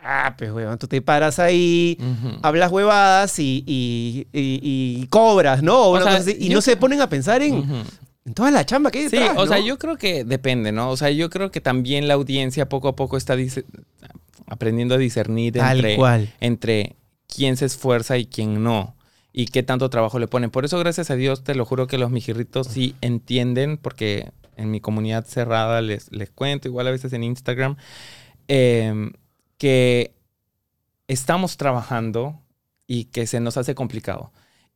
ah, 0.01 0.35
pues 0.39 0.53
weón, 0.53 0.79
tú 0.79 0.87
te 0.87 1.03
paras 1.03 1.39
ahí, 1.41 1.99
hablas 2.43 2.71
huevadas 2.71 3.37
y, 3.41 3.65
y- 3.67 4.27
y- 4.33 4.61
y 5.03 5.07
cobras, 5.09 5.63
¿no? 5.63 5.77
O 5.83 5.87
O 5.89 5.91
una 5.95 6.03
sea, 6.05 6.13
cosa 6.19 6.31
así, 6.31 6.37
y 6.41 6.49
no 6.51 6.61
se 6.61 6.77
ponen 6.77 7.01
a 7.01 7.09
pensar 7.09 7.43
en. 7.43 7.65
En 8.25 8.35
toda 8.35 8.51
la 8.51 8.65
chamba 8.65 8.91
que 8.91 9.01
hay 9.01 9.09
Sí, 9.09 9.19
o 9.37 9.47
sea, 9.47 9.59
yo 9.59 9.79
creo 9.79 9.97
que 9.97 10.25
depende, 10.25 10.71
¿no? 10.73 10.91
O 10.91 10.97
sea, 10.97 11.11
yo 11.11 11.29
creo 11.31 11.51
que 11.51 11.61
también 11.61 12.07
la 12.09 12.15
audiencia 12.15 12.69
poco 12.69 12.89
a 12.89 12.97
poco 12.97 13.17
está 13.17 13.37
aprendiendo 14.47 14.95
a 14.95 14.99
discernir 14.99 15.55
Tal 15.55 15.79
entre, 15.79 15.97
cual. 15.97 16.33
entre 16.41 16.97
quién 17.27 17.57
se 17.57 17.65
esfuerza 17.65 18.19
y 18.19 18.27
quién 18.27 18.63
no. 18.63 18.95
Y 19.33 19.47
qué 19.47 19.63
tanto 19.63 19.89
trabajo 19.89 20.19
le 20.19 20.29
ponen. 20.29 20.51
Por 20.51 20.65
eso, 20.65 20.79
gracias 20.79 21.11
a 21.11 21.17
Dios, 21.17 21.43
te 21.43 21.55
lo 21.55 21.65
juro 21.65 21.87
que 21.87 21.97
los 21.99 22.11
mijirritos 22.11 22.67
sí 22.67 22.95
entienden, 23.01 23.79
porque 23.79 24.31
en 24.57 24.71
mi 24.71 24.81
comunidad 24.81 25.25
cerrada 25.25 25.81
les, 25.81 26.13
les 26.13 26.31
cuento, 26.31 26.69
igual 26.69 26.87
a 26.87 26.91
veces 26.91 27.15
en 27.15 27.25
Instagram, 27.25 27.77
eh, 28.49 29.11
que 29.57 30.15
estamos 31.09 31.57
trabajando 31.57 32.39
y 32.87 33.07
que 33.07 33.27
se 33.27 33.41
nos 33.41 33.57
hace 33.57 33.75
complicado. 33.75 34.33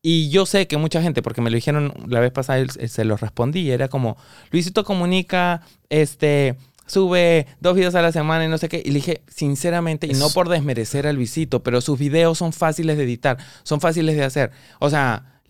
Y 0.09 0.29
yo 0.29 0.47
sé 0.47 0.69
que 0.69 0.77
mucha 0.77 1.03
gente, 1.03 1.21
porque 1.21 1.41
me 1.41 1.51
lo 1.51 1.57
dijeron 1.57 1.93
la 2.07 2.21
vez 2.21 2.31
pasada, 2.31 2.61
y 2.61 2.87
se 2.87 3.05
los 3.05 3.21
respondí, 3.21 3.73
era 3.73 3.89
como, 3.89 4.17
Luisito 4.53 4.85
comunica, 4.85 5.63
este, 5.91 6.55
sube 6.87 7.49
dos 7.59 7.75
videos 7.75 7.97
a 7.97 8.03
la 8.03 8.13
semana 8.13 8.45
y 8.45 8.49
no 8.49 8.57
sé 8.57 8.69
qué. 8.69 8.81
Y 8.85 8.91
le 8.91 9.01
dije, 9.01 9.23
sinceramente, 9.27 10.07
y 10.07 10.13
no 10.13 10.31
por 10.31 10.49
desmerecer 10.49 11.09
a 11.09 11.13
Luisito, 11.13 11.65
pero 11.65 11.81
sus 11.81 11.99
videos 11.99 12.39
son 12.39 12.53
fáciles 12.53 12.99
de 12.99 13.03
editar, 13.03 13.39
son 13.65 13.81
fáciles 13.81 14.15
de 14.15 14.23
hacer. 14.23 14.53
O 14.79 14.91
sea, 14.91 15.41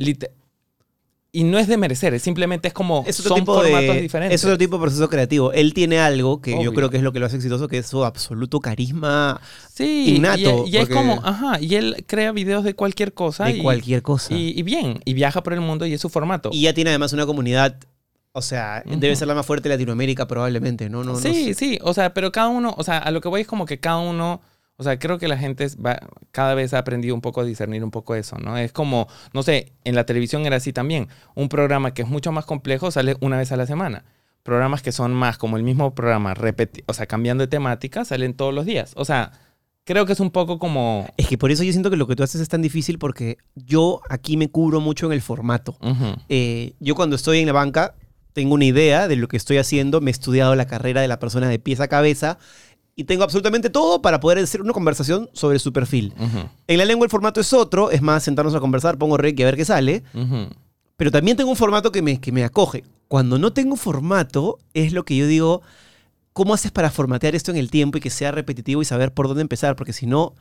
y 1.37 1.45
no 1.45 1.59
es 1.59 1.69
de 1.69 1.77
merecer, 1.77 2.15
es 2.15 2.23
simplemente 2.23 2.69
es 2.69 2.75
como, 2.75 3.05
Es 3.07 3.21
otro 3.21 3.31
son 3.31 3.41
tipo 3.41 3.55
formatos 3.57 3.95
de 3.95 4.01
diferentes. 4.01 4.41
es 4.41 4.45
otro 4.45 4.57
tipo 4.57 4.77
de 4.77 4.83
proceso 4.83 5.09
creativo. 5.11 5.53
Él 5.53 5.75
tiene 5.75 5.99
algo 5.99 6.41
que 6.41 6.53
yo 6.65 6.73
creo 6.73 6.89
que 6.89 6.97
es 6.97 7.03
lo 7.03 7.13
que 7.13 7.21
lo 7.21 7.27
hace 7.27 7.37
exitoso, 7.37 7.69
que 7.69 7.79
es 7.79 7.87
su 7.87 8.05
absoluto 8.05 8.61
carisma 8.61 9.41
Sí, 9.73 10.17
innato, 10.17 10.65
y, 10.67 10.71
y 10.75 10.77
es 10.79 10.89
como, 10.89 11.21
ajá, 11.25 11.61
y 11.61 11.75
él 11.75 12.05
crea 12.07 12.33
videos 12.33 12.65
de 12.65 12.75
cualquier 12.75 13.13
cosa. 13.13 13.45
de 13.45 13.59
y, 13.59 13.63
cualquier 13.63 14.01
cosa. 14.01 14.33
Y, 14.35 14.59
y 14.59 14.63
bien, 14.63 15.01
y 15.05 15.13
viaja 15.13 15.43
por 15.43 15.53
el 15.53 15.61
mundo 15.61 15.85
y 15.85 15.93
es 15.93 16.01
su 16.01 16.09
formato. 16.09 16.49
Y 16.53 16.63
ya 16.63 16.73
tiene 16.73 16.91
además 16.91 17.13
una 17.13 17.27
comunidad, 17.27 17.77
o 18.33 18.41
sea, 18.41 18.83
debe 18.87 19.15
ser 19.17 19.29
la 19.29 19.35
más 19.35 19.45
fuerte 19.45 19.69
de 19.69 19.75
Latinoamérica 19.75 20.27
probablemente, 20.27 20.89
¿no? 20.89 21.05
no, 21.05 21.13
no 21.13 21.19
sí, 21.19 21.53
sé. 21.53 21.55
sí, 21.55 21.79
o 21.83 21.93
sea, 21.93 22.15
pero 22.15 22.33
cada 22.33 22.49
uno, 22.49 22.75
o 22.79 22.83
sea, 22.83 22.99
a 22.99 23.11
lo 23.11 23.21
que 23.21 23.29
voy 23.29 23.43
es 23.43 23.47
como 23.47 23.67
que 23.67 23.79
cada 23.79 23.99
uno, 23.99 24.41
o 24.79 24.83
sea, 24.85 24.99
creo 24.99 25.19
que 25.19 25.29
la 25.29 25.39
gente 25.39 25.67
va, 25.85 25.99
cada 26.33 26.55
vez 26.55 26.75
ha 26.75 26.79
aprendido 26.79 27.15
un 27.15 27.23
poco 27.23 27.41
a 27.41 27.45
discernir 27.45 27.83
un 27.83 27.91
poco 27.91 28.15
eso, 28.15 28.37
¿no? 28.39 28.59
Es 28.59 28.73
como, 28.73 29.09
no 29.33 29.43
sé, 29.43 29.73
en 29.85 29.95
la 29.95 30.05
televisión 30.05 30.45
era 30.45 30.57
así 30.57 30.73
también. 30.73 31.09
Un 31.35 31.49
programa 31.49 31.95
que 31.95 32.03
es 32.03 32.09
mucho 32.09 32.31
más 32.31 32.45
complejo 32.45 32.91
sale 32.91 33.17
una 33.21 33.39
vez 33.39 33.53
a 33.53 33.57
la 33.57 33.67
semana. 33.67 34.05
Programas 34.43 34.83
que 34.83 34.93
son 34.93 35.15
más 35.15 35.39
como 35.39 35.57
el 35.57 35.63
mismo 35.63 35.95
programa, 35.95 36.35
o 36.87 36.93
sea, 36.93 37.07
cambiando 37.07 37.43
de 37.43 37.49
temática, 37.49 38.05
salen 38.05 38.35
todos 38.35 38.53
los 38.55 38.67
días. 38.67 38.93
O 38.97 39.05
sea, 39.05 39.33
creo 39.85 40.05
que 40.05 40.13
es 40.13 40.21
un 40.21 40.31
poco 40.31 40.59
como... 40.59 41.09
Es 41.17 41.27
que 41.27 41.39
por 41.39 41.51
eso 41.51 41.65
yo 41.65 41.73
siento 41.73 41.91
que 41.91 41.97
lo 41.97 42.07
que 42.07 42.15
tú 42.15 42.23
haces 42.23 42.41
es 42.41 42.49
tan 42.49 42.61
difícil 42.61 42.99
porque 42.99 43.39
yo 43.55 44.03
aquí 44.11 44.37
me 44.37 44.49
cubro 44.51 44.81
mucho 44.81 45.07
en 45.07 45.13
el 45.13 45.23
formato. 45.23 45.79
ujú, 45.81 46.17
Eh, 46.29 46.75
yo 46.81 46.95
cuando 46.95 47.17
estoy 47.17 47.39
en 47.39 47.47
la 47.47 47.53
banca 47.53 47.95
tengo 48.35 48.55
una 48.55 48.67
idea 48.67 49.09
de 49.09 49.17
lo 49.17 49.27
que 49.29 49.39
estoy 49.39 49.57
haciendo, 49.57 50.03
me 50.03 50.11
he 50.11 50.13
estudiado 50.13 50.55
la 50.55 50.67
carrera 50.67 51.01
de 51.01 51.09
la 51.09 51.19
persona 51.19 51.49
de 51.49 51.59
pies 51.59 51.81
a 51.81 51.89
cabeza 51.89 52.39
y 52.99 53.05
tengo 53.05 53.23
absolutamente 53.25 53.69
todo 53.71 54.01
para 54.01 54.19
poder 54.21 54.39
hacer 54.39 54.63
una 54.63 54.73
conversación 54.73 55.29
sobre 55.35 55.59
su 55.59 55.73
perfil. 55.73 56.15
ujú, 56.19 56.49
En 56.67 56.79
la 56.79 56.85
lengua 56.87 57.05
el 57.05 57.11
formato 57.11 57.41
es 57.41 57.53
otro, 57.53 57.91
es 57.91 58.01
más 58.03 58.23
sentarnos 58.25 58.55
a 58.55 58.61
conversar, 58.61 58.97
pongo 58.97 59.17
rec 59.19 59.39
y 59.39 59.43
a 59.43 59.47
ver 59.47 59.57
qué 59.57 59.65
sale, 59.67 60.03
ujú. 60.15 60.49
pero 60.97 61.11
también 61.11 61.37
tengo 61.37 61.51
un 61.51 61.57
formato 61.57 61.93
que 61.93 62.01
me, 62.03 62.19
que 62.21 62.33
me 62.33 62.43
acoge. 62.43 62.85
Cuando 63.09 63.39
no 63.39 63.53
tengo 63.53 63.77
formato 63.77 64.59
es 64.75 64.93
lo 64.95 65.05
que 65.05 65.15
yo 65.17 65.27
digo, 65.27 65.61
¿cómo 66.33 66.55
haces 66.55 66.73
para 66.73 66.91
formatear 66.91 67.35
esto 67.35 67.51
en 67.51 67.59
el 67.59 67.71
tiempo 67.71 67.99
y 67.99 68.01
que 68.01 68.11
sea 68.11 68.33
repetitivo 68.33 68.81
y 68.81 68.87
saber 68.87 69.13
por 69.13 69.29
dónde 69.29 69.43
empezar? 69.43 69.77
Porque 69.77 69.93
si 69.93 70.07
no, 70.07 70.35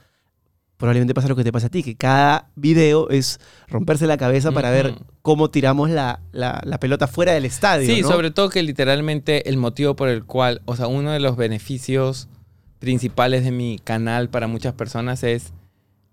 probablemente 0.78 1.14
pasa 1.14 1.28
lo 1.28 1.36
que 1.36 1.44
te 1.44 1.52
pasa 1.52 1.68
a 1.68 1.70
ti, 1.70 1.84
que 1.84 1.96
cada 1.96 2.50
video 2.56 3.10
es 3.10 3.40
romperse 3.68 4.08
la 4.08 4.18
cabeza 4.18 4.52
para 4.52 4.72
ver 4.72 4.92
Ujú. 4.92 5.00
cómo 5.22 5.50
tiramos 5.52 5.90
la, 5.90 6.22
la- 6.32 6.62
la 6.66 6.80
pelota 6.80 7.08
fuera 7.08 7.34
del 7.34 7.46
estadio. 7.46 7.94
Sí, 7.94 8.02
¿no? 8.02 8.08
sobre 8.10 8.32
todo 8.32 8.50
que 8.50 8.64
literalmente 8.64 9.48
el 9.50 9.58
motivo 9.58 9.96
por 9.96 10.08
el 10.10 10.24
cual, 10.26 10.62
o 10.66 10.76
sea, 10.76 10.88
uno 10.88 11.12
de 11.12 11.20
los 11.20 11.36
beneficios 11.38 12.28
principales 12.86 13.44
de 13.44 13.52
mi 13.52 13.80
canal 13.80 14.30
para 14.30 14.46
muchas 14.46 14.76
personas 14.76 15.24
es 15.24 15.54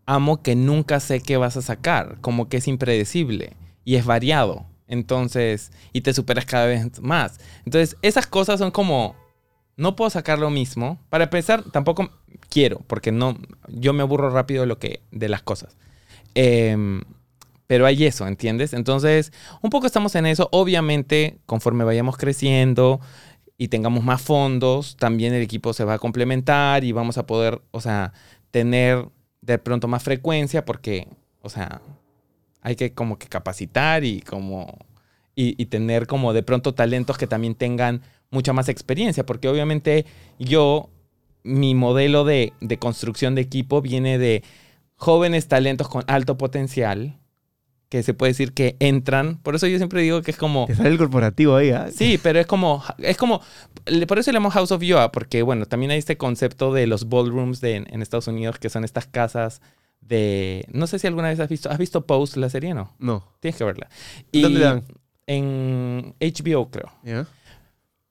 amo 0.06 0.42
que 0.42 0.56
nunca 0.56 1.00
sé 1.00 1.20
qué 1.20 1.36
vas 1.36 1.58
a 1.58 1.62
sacar, 1.62 2.16
como 2.22 2.48
que 2.48 2.56
es 2.56 2.66
impredecible 2.66 3.52
y 3.84 3.96
es 3.96 4.06
variado. 4.06 4.64
Entonces, 4.88 5.70
y 5.92 6.00
te 6.00 6.14
superas 6.14 6.46
cada 6.46 6.64
vez 6.64 6.98
más. 7.02 7.40
Entonces, 7.66 7.98
esas 8.00 8.26
cosas 8.26 8.58
son 8.58 8.70
como 8.70 9.14
no 9.76 9.96
puedo 9.96 10.08
sacar 10.08 10.38
lo 10.38 10.48
mismo. 10.48 10.98
Para 11.10 11.24
empezar, 11.24 11.62
tampoco 11.70 12.10
quiero, 12.48 12.80
porque 12.86 13.12
no 13.12 13.36
yo 13.68 13.92
me 13.92 14.02
aburro 14.02 14.30
rápido 14.30 14.62
de 14.62 14.66
lo 14.66 14.78
que 14.78 15.02
de 15.10 15.28
las 15.28 15.42
cosas. 15.42 15.76
Em, 16.34 17.02
pero 17.66 17.84
hay 17.84 18.06
eso, 18.06 18.26
¿entiendes? 18.26 18.72
Entonces, 18.72 19.30
un 19.60 19.68
poco 19.68 19.86
estamos 19.86 20.14
en 20.14 20.24
eso. 20.24 20.48
Obviamente, 20.52 21.36
conforme 21.44 21.84
vayamos 21.84 22.16
creciendo 22.16 22.98
y 23.62 23.68
tengamos 23.68 24.02
más 24.02 24.20
fondos, 24.20 24.96
también 24.96 25.34
el 25.34 25.40
equipo 25.40 25.72
se 25.72 25.84
va 25.84 25.94
a 25.94 25.98
complementar 26.00 26.82
y 26.82 26.90
vamos 26.90 27.16
a 27.16 27.26
poder, 27.26 27.62
o 27.70 27.80
sea, 27.80 28.12
tener 28.50 29.06
de 29.40 29.56
pronto 29.58 29.86
más 29.86 30.02
frecuencia 30.02 30.64
porque, 30.64 31.06
o 31.42 31.48
sea, 31.48 31.80
hay 32.60 32.74
que 32.74 32.92
como 32.92 33.20
que 33.20 33.28
capacitar 33.28 34.02
y 34.02 34.20
como 34.20 34.78
y, 35.36 35.64
tener 35.66 36.08
como 36.08 36.32
de 36.32 36.42
pronto 36.42 36.74
talentos 36.74 37.16
que 37.18 37.28
también 37.28 37.54
tengan 37.54 38.02
mucha 38.32 38.52
más 38.52 38.68
experiencia, 38.68 39.24
porque 39.24 39.46
obviamente 39.46 40.06
yo, 40.40 40.90
mi 41.44 41.76
modelo 41.76 42.24
de, 42.24 42.54
de 42.60 42.78
construcción 42.80 43.36
de 43.36 43.42
equipo 43.42 43.80
viene 43.80 44.18
de 44.18 44.42
jóvenes 44.96 45.46
talentos 45.46 45.88
con 45.88 46.02
alto 46.08 46.36
potencial, 46.36 47.16
que 47.92 48.02
se 48.02 48.14
puede 48.14 48.30
decir 48.30 48.54
que 48.54 48.74
entran, 48.80 49.36
por 49.42 49.54
eso 49.54 49.66
yo 49.66 49.76
siempre 49.76 50.00
digo 50.00 50.22
que 50.22 50.30
es 50.30 50.38
como... 50.38 50.64
Te 50.66 50.74
sale 50.74 50.88
el 50.88 50.96
corporativo 50.96 51.56
ahí, 51.56 51.72
¿ah? 51.72 51.88
Sí, 51.94 52.18
pero 52.22 52.40
es 52.40 52.46
como, 52.46 52.82
es 52.96 53.18
como, 53.18 53.42
por 54.08 54.18
eso 54.18 54.30
le 54.30 54.36
llamamos 54.36 54.54
House 54.54 54.72
of 54.72 54.80
Yoa, 54.82 55.12
porque 55.12 55.42
bueno, 55.42 55.66
también 55.66 55.90
hay 55.92 55.98
este 55.98 56.16
concepto 56.16 56.72
de 56.72 56.86
los 56.86 57.10
ballrooms 57.10 57.60
de, 57.60 57.76
en 57.76 58.00
Estados 58.00 58.28
Unidos, 58.28 58.58
que 58.58 58.70
son 58.70 58.84
estas 58.84 59.06
casas 59.06 59.60
de, 60.00 60.64
no 60.72 60.86
sé 60.86 60.98
si 60.98 61.06
alguna 61.06 61.28
vez 61.28 61.38
has 61.38 61.50
visto, 61.50 61.70
¿has 61.70 61.76
visto 61.76 62.06
Pose, 62.06 62.40
la 62.40 62.48
serie? 62.48 62.72
No, 62.72 62.94
No. 62.98 63.28
tienes 63.40 63.58
que 63.58 63.64
verla. 63.64 63.90
¿Dónde 64.32 64.60
la 64.60 64.66
dan? 64.68 64.84
En 65.26 66.14
HBO, 66.18 66.70
creo. 66.70 66.90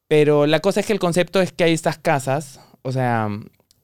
Pero 0.07 0.45
la 0.45 0.59
cosa 0.59 0.81
es 0.81 0.85
que 0.85 0.93
el 0.93 0.99
concepto 0.99 1.41
es 1.41 1.51
que 1.51 1.63
hay 1.63 1.73
estas 1.73 1.97
casas, 1.97 2.59
o 2.83 2.91
sea, 2.91 3.29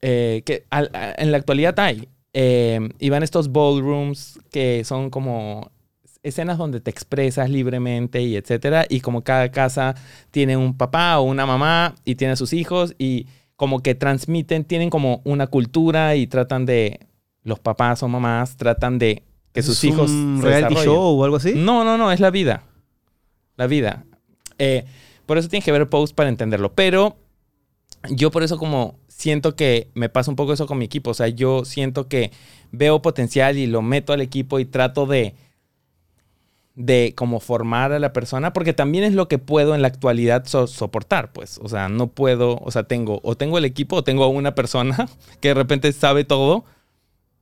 eh, 0.01 0.43
que 0.45 0.65
al- 0.69 0.91
a- 0.93 1.13
en 1.17 1.31
la 1.31 1.37
actualidad 1.37 1.79
hay. 1.79 2.07
eh, 2.39 2.89
y 2.99 3.09
van 3.09 3.23
estos 3.23 3.51
ballrooms 3.51 4.37
que 4.51 4.83
son 4.85 5.09
como 5.09 5.71
escenas 6.27 6.57
donde 6.57 6.79
te 6.79 6.91
expresas 6.91 7.49
libremente 7.49 8.21
y 8.21 8.35
etcétera. 8.35 8.85
Y 8.89 9.01
como 9.01 9.23
cada 9.23 9.51
casa 9.51 9.95
tiene 10.31 10.57
un 10.57 10.77
papá 10.77 11.19
o 11.19 11.23
una 11.23 11.45
mamá 11.45 11.95
y 12.05 12.15
tiene 12.15 12.33
a 12.33 12.37
sus 12.37 12.53
hijos 12.53 12.95
y 12.97 13.27
como 13.55 13.81
que 13.81 13.95
transmiten, 13.95 14.63
tienen 14.63 14.89
como 14.89 15.21
una 15.23 15.47
cultura 15.47 16.15
y 16.15 16.27
tratan 16.27 16.65
de, 16.65 16.99
los 17.47 17.59
papás 17.59 18.03
o 18.03 18.09
mamás 18.09 18.57
tratan 18.57 18.99
de 18.99 19.23
que 19.53 19.63
sus 19.63 19.77
¿Es 19.77 19.83
hijos... 19.85 20.11
un 20.11 20.41
reality 20.41 20.75
show 20.75 21.17
o 21.17 21.23
algo 21.23 21.37
así? 21.37 21.53
No, 21.55 21.85
no, 21.85 21.97
no, 21.97 22.11
es 22.11 22.19
la 22.19 22.29
vida. 22.29 22.63
La 23.55 23.67
vida. 23.67 24.03
Eh, 24.59 24.85
por 25.25 25.37
eso 25.37 25.47
tienes 25.47 25.63
que 25.63 25.71
ver 25.71 25.87
post 25.87 26.13
para 26.13 26.29
entenderlo. 26.29 26.73
Pero 26.73 27.15
yo 28.09 28.31
por 28.31 28.43
eso 28.43 28.57
como 28.57 28.99
siento 29.07 29.55
que 29.55 29.89
me 29.93 30.09
pasa 30.09 30.29
un 30.29 30.35
poco 30.35 30.51
eso 30.51 30.67
con 30.67 30.77
mi 30.77 30.85
equipo. 30.85 31.11
O 31.11 31.13
sea, 31.13 31.29
yo 31.29 31.63
siento 31.63 32.09
que 32.09 32.31
veo 32.71 33.01
potencial 33.01 33.57
y 33.57 33.65
lo 33.65 33.81
meto 33.81 34.11
al 34.11 34.19
equipo 34.19 34.59
y 34.59 34.65
trato 34.65 35.05
de 35.05 35.33
de 36.79 37.13
como 37.17 37.39
formar 37.39 37.91
a 37.91 37.97
la 37.97 38.13
persona, 38.13 38.53
porque 38.53 38.71
también 38.71 39.03
es 39.03 39.13
lo 39.13 39.27
que 39.27 39.39
puedo 39.39 39.73
en 39.73 39.81
la 39.81 39.87
actualidad 39.87 40.45
so- 40.45 40.67
soportar, 40.67 41.33
pues, 41.33 41.59
o 41.63 41.67
sea, 41.67 41.89
no 41.89 42.05
puedo, 42.05 42.59
o 42.61 42.69
sea, 42.69 42.83
tengo, 42.83 43.19
o 43.23 43.35
tengo 43.35 43.57
el 43.57 43.65
equipo, 43.65 43.95
o 43.95 44.03
tengo 44.03 44.23
a 44.23 44.27
una 44.27 44.53
persona 44.53 45.09
que 45.41 45.47
de 45.49 45.53
repente 45.55 45.91
sabe 45.91 46.23
todo, 46.23 46.65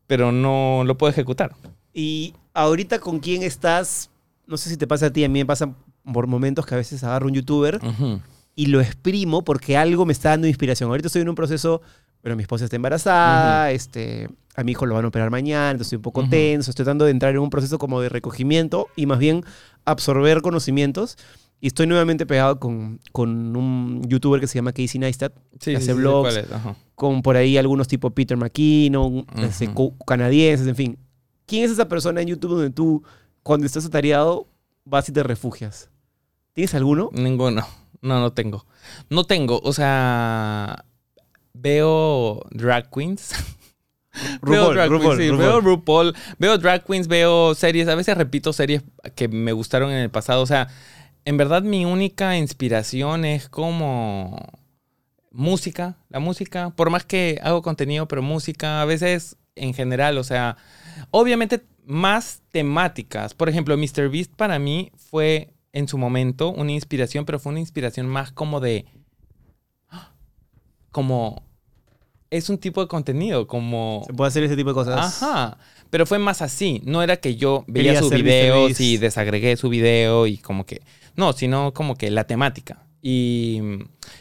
pero 0.07 0.31
no 0.31 0.83
lo 0.85 0.97
puedo 0.97 1.11
ejecutar. 1.11 1.53
Y 1.93 2.33
ahorita 2.53 2.99
con 2.99 3.19
quién 3.19 3.43
estás, 3.43 4.09
no 4.47 4.55
sé 4.55 4.69
si 4.69 4.77
te 4.77 4.87
pasa 4.87 5.07
a 5.07 5.09
ti, 5.11 5.25
a 5.25 5.29
mí 5.29 5.39
me 5.39 5.45
pasa 5.45 5.69
por 6.13 6.27
momentos 6.27 6.65
que 6.65 6.75
a 6.75 6.77
veces 6.77 7.03
agarro 7.03 7.27
un 7.27 7.33
youtuber 7.33 7.81
Ujú. 7.83 8.21
y 8.55 8.67
lo 8.67 8.79
exprimo 8.79 9.43
porque 9.43 9.75
algo 9.75 10.05
me 10.05 10.13
está 10.13 10.29
dando 10.29 10.47
inspiración. 10.47 10.89
Ahorita 10.89 11.07
estoy 11.07 11.23
en 11.23 11.29
un 11.29 11.35
proceso, 11.35 11.81
pero 12.21 12.37
mi 12.37 12.43
esposa 12.43 12.63
está 12.63 12.77
embarazada, 12.77 13.71
este, 13.71 14.29
a 14.55 14.63
mi 14.63 14.71
hijo 14.71 14.85
lo 14.85 14.95
van 14.95 15.05
a 15.05 15.09
operar 15.09 15.29
mañana, 15.31 15.71
entonces 15.71 15.87
estoy 15.87 15.97
un 15.97 16.01
poco 16.03 16.21
Ujú. 16.21 16.29
tenso, 16.29 16.71
estoy 16.71 16.83
tratando 16.85 17.05
de 17.05 17.11
entrar 17.11 17.31
en 17.33 17.39
un 17.39 17.49
proceso 17.49 17.77
como 17.77 17.99
de 18.01 18.09
recogimiento 18.09 18.87
y 18.95 19.05
más 19.05 19.19
bien 19.19 19.43
absorber 19.85 20.41
conocimientos. 20.41 21.17
Y 21.61 21.67
estoy 21.67 21.87
nuevamente 21.87 22.25
pegado 22.25 22.59
con, 22.59 22.99
con 23.11 23.55
un 23.55 24.03
youtuber 24.07 24.39
que 24.41 24.45
se 24.47 24.55
llama 24.55 24.71
Casey 24.73 24.99
Neistat, 24.99 25.33
Sí, 25.53 25.71
que 25.73 25.79
sí, 25.81 25.91
hace 25.91 25.93
sí, 25.93 26.37
es, 26.39 26.51
ajá. 26.51 26.75
con 26.95 27.21
por 27.21 27.37
ahí 27.37 27.57
algunos 27.57 27.87
tipo 27.87 28.11
Peter 28.11 28.37
McKinnon, 28.37 29.25
este, 29.37 29.65
Ujú. 29.67 29.73
cu- 29.73 29.97
canadienses, 30.05 30.67
en 30.67 30.75
fin. 30.75 30.97
¿Quién 31.45 31.63
es 31.63 31.71
esa 31.71 31.87
persona 31.87 32.21
en 32.21 32.27
YouTube 32.27 32.51
donde 32.51 32.69
tú, 32.71 33.03
cuando 33.41 33.65
estás 33.65 33.85
atareado, 33.85 34.47
vas 34.83 35.07
y 35.09 35.11
te 35.13 35.23
refugias? 35.23 35.89
¿Tienes 36.53 36.73
alguno? 36.75 37.09
Ninguno. 37.13 37.65
No, 38.01 38.19
no 38.19 38.31
tengo. 38.33 38.65
No 39.09 39.23
tengo. 39.23 39.59
O 39.63 39.73
sea, 39.73 40.85
veo 41.53 42.41
drag 42.51 42.89
queens. 42.91 43.33
veo 44.41 44.71
RuPaul, 44.71 44.73
drag 44.75 44.89
RuPaul, 44.89 45.17
queens, 45.17 45.23
sí, 45.23 45.29
RuPaul. 45.31 45.47
veo 45.47 45.61
RuPaul. 45.61 46.15
Veo 46.39 46.57
drag 46.57 46.85
queens, 46.85 47.07
veo 47.07 47.55
series. 47.55 47.87
A 47.87 47.95
veces 47.95 48.17
repito 48.17 48.53
series 48.53 48.83
que 49.15 49.27
me 49.27 49.51
gustaron 49.51 49.91
en 49.91 49.97
el 49.97 50.09
pasado. 50.09 50.41
O 50.41 50.45
sea, 50.45 50.67
en 51.25 51.37
verdad 51.37 51.63
mi 51.63 51.85
única 51.85 52.37
inspiración 52.37 53.25
es 53.25 53.49
como 53.49 54.37
música. 55.31 55.97
La 56.09 56.19
música. 56.19 56.71
Por 56.75 56.89
más 56.89 57.05
que 57.05 57.39
hago 57.43 57.61
contenido, 57.61 58.07
pero 58.07 58.21
música. 58.21 58.81
A 58.81 58.85
veces 58.85 59.37
en 59.55 59.73
general, 59.73 60.17
o 60.17 60.23
sea, 60.23 60.57
obviamente 61.11 61.63
más 61.85 62.41
temáticas. 62.51 63.33
Por 63.33 63.49
ejemplo, 63.49 63.77
Mr. 63.77 64.09
Beast 64.09 64.33
para 64.35 64.59
mí 64.59 64.91
fue 64.95 65.53
en 65.71 65.87
su 65.87 65.97
momento 65.97 66.49
una 66.49 66.71
inspiración, 66.71 67.25
pero 67.25 67.39
fue 67.39 67.51
una 67.51 67.59
inspiración 67.59 68.07
más 68.07 68.31
como 68.31 68.59
de... 68.59 68.85
Como... 70.91 71.43
Es 72.31 72.49
un 72.49 72.57
tipo 72.57 72.81
de 72.81 72.87
contenido, 72.87 73.47
como... 73.47 74.03
Se 74.07 74.13
puede 74.13 74.27
hacer 74.29 74.43
ese 74.43 74.55
tipo 74.55 74.69
de 74.69 74.73
cosas. 74.73 75.21
Ajá. 75.21 75.57
Pero 75.89 76.05
fue 76.05 76.19
más 76.19 76.41
así. 76.41 76.81
No 76.83 77.01
era 77.03 77.17
que 77.17 77.35
yo 77.35 77.63
veía 77.67 77.99
Quería 78.01 78.17
videos 78.17 78.67
Beast. 78.69 78.81
y 78.81 78.97
desagregué 78.97 79.55
su 79.57 79.69
video 79.69 80.27
y 80.27 80.37
como 80.37 80.65
que. 80.65 80.81
No, 81.15 81.31
sino 81.33 81.73
como 81.73 81.95
que 81.95 82.09
la 82.11 82.25
temática. 82.25 82.83
Y, 83.01 83.61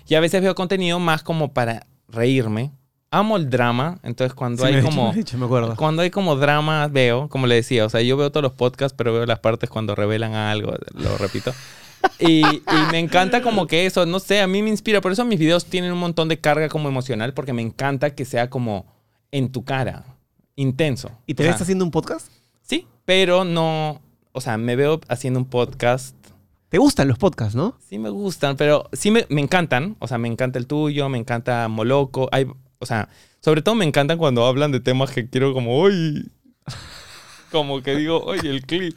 y 0.07 0.15
a 0.15 0.21
veces 0.21 0.43
veo 0.43 0.55
contenido 0.55 0.99
más 1.01 1.23
como 1.23 1.53
para 1.53 1.87
reírme. 2.09 2.71
Amo 3.11 3.37
el 3.39 3.49
drama. 3.49 3.99
Entonces 4.03 4.35
cuando 4.35 4.65
Sí, 4.67 4.75
hay 4.75 4.83
como. 4.83 5.13
dicho, 5.15 5.39
me 5.39 5.47
acuerdo. 5.47 5.75
Cuando 5.75 6.03
hay 6.03 6.11
como 6.11 6.37
drama, 6.37 6.87
veo, 6.89 7.29
como 7.29 7.47
le 7.47 7.55
decía, 7.57 7.87
o 7.87 7.89
sea, 7.89 8.03
yo 8.03 8.17
veo 8.17 8.31
todos 8.31 8.43
los 8.43 8.53
podcasts, 8.53 8.95
pero 8.97 9.13
veo 9.15 9.25
las 9.25 9.39
partes 9.41 9.71
cuando 9.71 9.95
revelan 9.95 10.35
algo, 10.35 10.75
lo 10.93 11.17
repito. 11.19 11.53
Y, 12.19 12.43
y 12.45 12.63
me 12.91 12.99
encanta 12.99 13.43
como 13.43 13.67
que 13.67 13.87
eso, 13.87 14.07
no 14.07 14.19
sé, 14.19 14.41
a 14.41 14.47
mí 14.47 14.63
me 14.63 14.71
inspira. 14.71 15.01
Por 15.01 15.13
eso 15.13 15.25
mis 15.25 15.39
videos 15.39 15.65
tienen 15.67 15.93
un 15.93 15.99
montón 15.99 16.29
de 16.29 16.39
carga 16.39 16.69
como 16.69 16.89
emocional, 16.89 17.35
porque 17.35 17.53
me 17.53 17.63
encanta 17.63 18.15
que 18.15 18.25
sea 18.25 18.51
como 18.51 18.87
en 19.31 19.51
tu 19.51 19.65
cara, 19.65 20.05
intenso. 20.57 21.11
¿Y 21.27 21.35
te 21.35 21.43
O 21.43 21.47
ves 21.47 21.57
sea, 21.57 21.65
haciendo 21.65 21.85
un 21.85 21.91
podcast? 21.91 22.29
Sí, 22.63 22.87
pero 23.05 23.45
no, 23.45 24.01
o 24.33 24.41
sea, 24.41 24.57
me 24.59 24.77
veo 24.77 25.01
haciendo 25.09 25.41
un 25.41 25.47
podcast. 25.47 26.15
¿Te 26.69 26.79
gustan 26.79 27.09
los 27.09 27.19
podcasts, 27.19 27.55
no? 27.55 27.77
Sí 27.89 27.99
me 27.99 28.11
gustan, 28.11 28.57
pero 28.57 28.89
sí 28.93 29.11
me, 29.11 29.27
me 29.29 29.41
encantan. 29.41 29.97
O 30.01 30.09
sea, 30.09 30.19
me 30.19 30.29
encanta 30.29 30.59
el 30.59 30.67
tuyo, 30.67 31.09
me 31.09 31.19
encanta 31.19 31.69
Moloco. 31.69 32.29
Hay, 32.33 32.47
o 32.79 32.87
sea, 32.87 33.09
sobre 33.41 33.63
todo 33.63 33.75
me 33.75 33.85
encantan 33.85 34.19
cuando 34.19 34.45
hablan 34.47 34.73
de 34.73 34.81
temas 34.81 35.11
que 35.11 35.29
quiero 35.29 35.53
como, 35.53 35.81
uy. 35.81 36.31
Como 37.53 37.83
que 37.83 37.95
digo, 37.95 38.21
oye, 38.25 38.51
el 38.51 38.63
clip. 38.67 38.97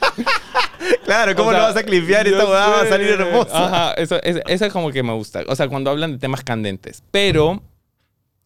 Claro, 1.04 1.34
¿cómo 1.34 1.48
O 1.48 1.52
sea, 1.52 1.60
lo 1.60 1.66
vas 1.68 1.76
a 1.76 1.82
clipear? 1.82 2.26
Esta 2.26 2.38
yo 2.40 2.44
huevada 2.50 2.68
va 2.68 2.82
a 2.82 2.86
salir 2.88 3.08
hermosa. 3.10 3.66
Ajá, 3.66 3.92
eso, 3.94 4.22
es- 4.22 4.40
eso 4.46 4.64
es 4.66 4.72
como 4.72 4.90
que 4.90 5.02
me 5.02 5.12
gusta. 5.12 5.42
O 5.48 5.56
sea, 5.56 5.68
cuando 5.68 5.90
hablan 5.90 6.12
de 6.12 6.18
temas 6.18 6.42
candentes. 6.42 7.02
Pero, 7.10 7.62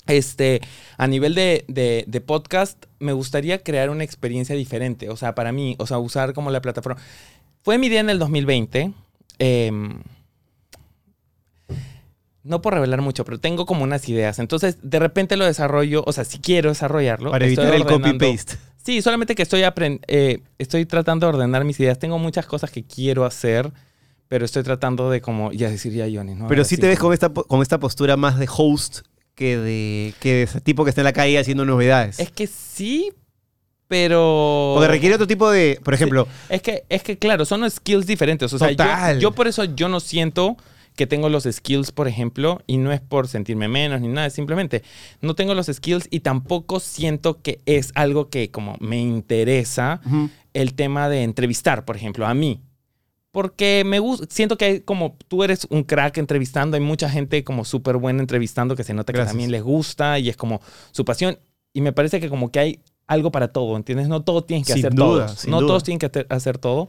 este, 0.06 0.60
a 0.96 1.06
nivel 1.06 1.34
de, 1.34 1.64
de- 1.68 2.04
de 2.06 2.20
podcast, 2.20 2.84
me 2.98 3.12
gustaría 3.12 3.58
crear 3.62 3.90
una 3.90 4.04
experiencia 4.04 4.54
diferente. 4.56 5.10
O 5.10 5.16
sea, 5.16 5.34
para 5.34 5.52
mí, 5.52 5.76
o 5.78 5.86
sea, 5.86 5.98
usar 5.98 6.32
como 6.32 6.50
la 6.50 6.60
plataforma. 6.60 7.00
Fue 7.62 7.78
mi 7.78 7.86
idea 7.86 8.00
en 8.00 8.10
el 8.10 8.18
2020. 8.18 8.92
em, 9.38 10.00
no 12.44 12.60
por 12.60 12.74
revelar 12.74 13.00
mucho, 13.00 13.24
pero 13.24 13.40
tengo 13.40 13.66
como 13.66 13.82
unas 13.84 14.08
ideas. 14.08 14.38
Entonces, 14.38 14.76
de 14.82 14.98
repente 14.98 15.36
lo 15.36 15.46
desarrollo, 15.46 16.04
o 16.06 16.12
sea, 16.12 16.24
si 16.24 16.38
quiero 16.38 16.68
desarrollarlo. 16.68 17.30
Para 17.30 17.46
evitar 17.46 17.74
el 17.74 17.84
copy-paste. 17.84 18.56
Sí, 18.84 19.00
solamente 19.00 19.34
que 19.34 19.42
estoy, 19.42 19.62
eh, 20.06 20.42
estoy 20.58 20.84
tratando 20.84 21.26
de 21.26 21.34
ordenar 21.36 21.64
mis 21.64 21.80
ideas. 21.80 21.98
Tengo 21.98 22.18
muchas 22.18 22.44
cosas 22.44 22.70
que 22.70 22.84
quiero 22.84 23.24
hacer, 23.24 23.72
pero 24.28 24.44
estoy 24.44 24.62
tratando 24.62 25.10
de 25.10 25.22
como, 25.22 25.52
ya 25.52 25.70
decir 25.70 25.94
ya, 25.94 26.04
Johnny, 26.04 26.34
¿no? 26.34 26.48
Pero 26.48 26.60
Ahora 26.60 26.64
sí 26.68 26.76
te 26.76 26.86
ves 26.86 26.98
con 26.98 27.14
esta, 27.14 27.30
con 27.30 27.62
esta 27.62 27.80
postura 27.80 28.18
más 28.18 28.38
de 28.38 28.46
host 28.54 29.00
que 29.34 29.56
de, 29.56 30.14
que 30.20 30.34
de 30.34 30.42
ese 30.42 30.60
tipo 30.60 30.84
que 30.84 30.90
está 30.90 31.00
en 31.00 31.06
la 31.06 31.12
calle 31.14 31.38
haciendo 31.38 31.64
novedades. 31.64 32.20
Es 32.20 32.30
que 32.30 32.46
sí, 32.46 33.10
pero... 33.88 34.74
Porque 34.76 34.88
requiere 34.88 35.14
otro 35.14 35.26
tipo 35.26 35.50
de, 35.50 35.80
por 35.82 35.94
ejemplo, 35.94 36.28
Es 36.50 36.60
que, 36.60 36.84
es 36.90 37.02
que 37.02 37.16
claro, 37.16 37.46
son 37.46 37.68
skills 37.70 38.06
diferentes. 38.06 38.52
O 38.52 38.58
sea, 38.58 38.70
yo- 38.70 38.76
Total. 38.76 39.18
Yo, 39.18 39.32
por 39.32 39.48
eso 39.48 39.64
yo 39.64 39.88
no 39.88 39.98
siento 40.00 40.58
que 40.96 41.06
tengo 41.06 41.28
los 41.28 41.44
skills, 41.44 41.90
por 41.92 42.06
ejemplo, 42.08 42.60
y 42.66 42.76
no 42.76 42.92
es 42.92 43.00
por 43.00 43.26
sentirme 43.28 43.68
menos 43.68 44.00
ni 44.00 44.08
nada, 44.08 44.30
simplemente 44.30 44.82
no 45.20 45.34
tengo 45.34 45.54
los 45.54 45.66
skills 45.66 46.06
y 46.10 46.20
tampoco 46.20 46.80
siento 46.80 47.42
que 47.42 47.60
es 47.66 47.90
algo 47.94 48.28
que 48.28 48.50
como 48.50 48.76
me 48.80 49.00
interesa 49.00 50.00
el 50.52 50.74
tema 50.74 51.08
de 51.08 51.22
entrevistar, 51.24 51.84
por 51.84 51.96
ejemplo, 51.96 52.26
a 52.26 52.34
mí. 52.34 52.60
Porque 53.32 53.82
me 53.84 53.98
gusta, 53.98 54.26
siento 54.30 54.56
que 54.56 54.64
hay 54.64 54.80
como 54.80 55.16
tú 55.26 55.42
eres 55.42 55.66
un 55.68 55.82
crack 55.82 56.18
entrevistando, 56.18 56.76
hay 56.76 56.82
mucha 56.82 57.10
gente 57.10 57.42
como 57.42 57.64
súper 57.64 57.96
buena 57.96 58.20
entrevistando 58.20 58.76
que 58.76 58.84
se 58.84 58.94
nota 58.94 59.12
que 59.12 59.16
Gracias. 59.16 59.32
también 59.32 59.50
les 59.50 59.62
gusta 59.64 60.20
y 60.20 60.28
es 60.28 60.36
como 60.36 60.60
su 60.92 61.04
pasión. 61.04 61.36
Y 61.72 61.80
me 61.80 61.92
parece 61.92 62.20
que 62.20 62.28
como 62.28 62.52
que 62.52 62.60
hay 62.60 62.80
algo 63.08 63.32
para 63.32 63.48
todo, 63.48 63.76
¿entiendes? 63.76 64.06
No 64.06 64.22
todos 64.22 64.46
tienen 64.46 64.64
que 64.64 64.74
Sin 64.74 64.82
hacer 64.86 64.94
duda, 64.94 65.26
todo. 65.26 65.50
No 65.50 65.56
duda. 65.58 65.66
todos 65.66 65.82
tienen 65.82 65.98
que 65.98 66.26
hacer 66.28 66.58
todo. 66.58 66.88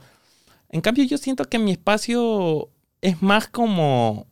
En 0.70 0.82
cambio, 0.82 1.04
yo 1.06 1.18
siento 1.18 1.46
que 1.46 1.58
mi 1.58 1.72
espacio 1.72 2.70
es 3.02 3.22
más 3.22 3.48
como 3.48 4.28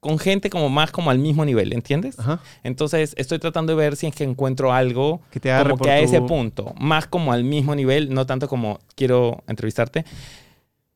con 0.00 0.18
gente 0.18 0.48
como 0.48 0.68
más 0.68 0.92
como 0.92 1.10
al 1.10 1.18
mismo 1.18 1.44
nivel, 1.44 1.72
¿entiendes? 1.72 2.18
ajá, 2.20 2.40
Entonces 2.62 3.14
estoy 3.18 3.38
tratando 3.40 3.72
de 3.72 3.76
ver 3.76 3.96
si 3.96 4.06
es 4.06 4.14
que 4.14 4.22
encuentro 4.24 4.72
algo 4.72 5.20
que 5.30 5.40
te 5.40 5.50
como 5.50 5.76
que 5.84 5.90
a 5.90 5.98
tu- 5.98 6.04
ese 6.04 6.20
punto, 6.22 6.72
más 6.78 7.06
como 7.08 7.32
al 7.32 7.42
mismo 7.42 7.74
nivel, 7.74 8.14
no 8.14 8.24
tanto 8.24 8.48
como 8.48 8.78
quiero 8.94 9.42
entrevistarte. 9.48 10.04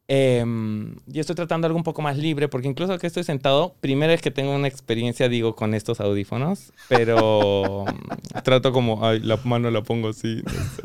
Em, 0.08 0.96
yo 1.06 1.20
estoy 1.20 1.36
tratando 1.36 1.66
algo 1.66 1.76
un 1.76 1.84
poco 1.84 2.02
más 2.02 2.16
libre, 2.16 2.48
porque 2.48 2.68
incluso 2.68 2.98
que 2.98 3.06
estoy 3.06 3.24
sentado, 3.24 3.74
primera 3.80 4.12
vez 4.12 4.20
que 4.20 4.30
tengo 4.30 4.54
una 4.54 4.68
experiencia, 4.68 5.28
digo, 5.28 5.54
con 5.54 5.74
estos 5.74 6.00
audífonos, 6.00 6.72
pero 6.88 7.84
trato 8.44 8.72
como, 8.72 9.06
ay, 9.06 9.20
la 9.20 9.38
mano 9.44 9.70
la 9.70 9.82
pongo 9.82 10.08
así, 10.08 10.42
no 10.44 10.52
sé. 10.52 10.82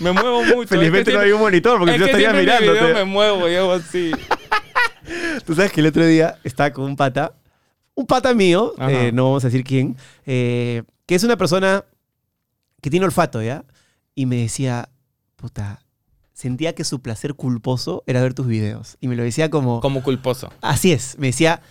Me 0.00 0.12
muevo 0.12 0.42
mucho. 0.44 0.68
Felizmente 0.68 1.10
es 1.10 1.16
no 1.16 1.22
hay 1.22 1.32
un 1.32 1.40
monitor 1.40 1.78
porque 1.78 1.94
es 1.94 1.98
que 1.98 2.04
estaría 2.06 2.30
siempre 2.32 2.54
en 2.54 2.60
mi 2.60 2.66
mirándote. 2.66 2.92
video 2.92 3.06
me 3.06 3.10
muevo 3.10 3.48
y 3.48 3.54
hago 3.54 3.72
así. 3.72 4.10
Tú 5.46 5.54
sabes 5.54 5.72
que 5.72 5.80
el 5.80 5.86
otro 5.86 6.04
día 6.04 6.38
estaba 6.42 6.72
con 6.72 6.84
un 6.84 6.96
pata, 6.96 7.34
un 7.94 8.06
pata 8.06 8.34
mío, 8.34 8.74
eh, 8.88 9.10
no 9.14 9.24
vamos 9.24 9.44
a 9.44 9.48
decir 9.48 9.64
quién, 9.64 9.96
eh, 10.26 10.82
que 11.06 11.14
es 11.14 11.22
una 11.22 11.36
persona 11.36 11.84
que 12.82 12.90
tiene 12.90 13.06
olfato, 13.06 13.40
¿ya? 13.42 13.64
Y 14.14 14.26
me 14.26 14.36
decía, 14.36 14.88
puta, 15.36 15.80
sentía 16.36 16.74
que 16.74 16.84
su 16.84 17.00
placer 17.00 17.32
culposo 17.34 18.04
era 18.06 18.20
ver 18.20 18.34
tus 18.34 18.46
videos. 18.46 18.98
Y 19.00 19.08
me 19.08 19.16
lo 19.16 19.22
decía 19.22 19.48
como, 19.48 19.80
Como 19.80 20.02
culposo. 20.02 20.52
así 20.60 20.92
es, 20.92 21.16
me 21.18 21.28
decía, 21.28 21.62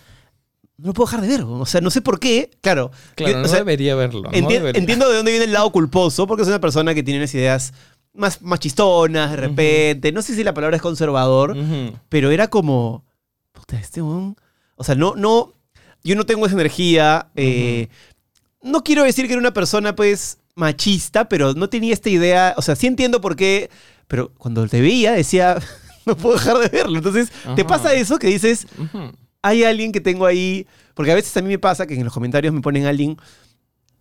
no 0.76 0.88
lo 0.88 0.92
puedo 0.92 1.06
dejar 1.06 1.20
de 1.22 1.28
ver, 1.28 1.42
o 1.42 1.64
sea, 1.66 1.80
no 1.80 1.90
sé 1.90 2.00
por 2.02 2.18
qué, 2.18 2.50
claro. 2.60 2.90
Claro, 3.14 3.32
yo- 3.34 3.38
no 3.38 3.44
o 3.44 3.48
sea, 3.48 3.58
debería 3.58 3.94
verlo. 3.94 4.22
no 4.24 4.30
enti- 4.30 4.48
debería. 4.54 4.80
entiendo 4.80 5.08
de 5.08 5.16
dónde 5.18 5.30
viene 5.30 5.44
el 5.46 5.52
lado 5.52 5.70
culposo, 5.70 6.26
porque 6.26 6.42
es 6.42 6.48
una 6.48 6.60
persona 6.60 6.94
que 6.94 7.04
tiene 7.04 7.20
unas 7.20 7.32
ideas 7.34 7.74
más, 8.12 8.42
más 8.42 8.58
chistonas, 8.58 9.30
de 9.30 9.36
repente, 9.36 10.10
no 10.10 10.20
sé 10.20 10.34
si 10.34 10.42
la 10.42 10.52
palabra 10.52 10.74
es 10.76 10.82
conservador, 10.82 11.52
Ujú. 11.56 11.92
pero 12.08 12.30
era 12.32 12.48
como, 12.48 13.04
puta, 13.52 13.78
este 13.78 14.02
weón. 14.02 14.34
O 14.74 14.82
sea, 14.82 14.96
no, 14.96 15.14
no, 15.14 15.52
yo 16.02 16.16
no 16.16 16.26
tengo 16.26 16.44
esa 16.44 16.54
energía. 16.56 17.28
eh, 17.36 17.86
no 18.62 18.82
quiero 18.82 19.04
decir 19.04 19.26
que 19.26 19.32
era 19.34 19.40
una 19.40 19.54
persona, 19.54 19.94
pues, 19.94 20.38
machista, 20.56 21.28
pero 21.28 21.54
no 21.54 21.68
tenía 21.68 21.92
esta 21.94 22.10
idea. 22.10 22.54
O 22.56 22.62
sea, 22.62 22.74
sí 22.74 22.86
entiendo 22.88 23.20
por 23.20 23.36
qué, 23.36 23.70
pero 24.08 24.32
cuando 24.38 24.66
te 24.68 24.80
veía 24.80 25.12
decía, 25.12 25.58
no 26.06 26.16
puedo 26.16 26.36
dejar 26.36 26.58
de 26.58 26.68
verlo. 26.68 26.98
Entonces, 26.98 27.30
¿te 27.54 27.64
pasa 27.64 27.94
eso 27.94 28.18
que 28.18 28.28
dices, 28.28 28.66
hay 29.42 29.64
alguien 29.64 29.92
que 29.92 30.00
tengo 30.00 30.26
ahí? 30.26 30.66
Porque 30.94 31.12
a 31.12 31.14
veces 31.14 31.36
a 31.36 31.42
mí 31.42 31.48
me 31.48 31.58
pasa 31.58 31.86
que 31.86 31.94
en 31.94 32.04
los 32.04 32.12
comentarios 32.12 32.54
me 32.54 32.60
ponen 32.60 32.86
alguien, 32.86 33.16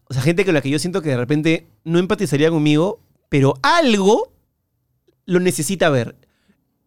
o 0.08 0.14
sea, 0.14 0.22
gente 0.22 0.46
con 0.46 0.54
la 0.54 0.62
que 0.62 0.70
yo 0.70 0.80
siento 0.80 1.02
que 1.02 1.10
de 1.10 1.18
repente 1.18 1.68
no 1.84 2.00
empatizaría 2.00 2.50
conmigo, 2.50 3.00
pero 3.30 3.56
algo 3.62 4.32
lo 5.26 5.40
necesita 5.40 5.90
ver. 5.90 6.16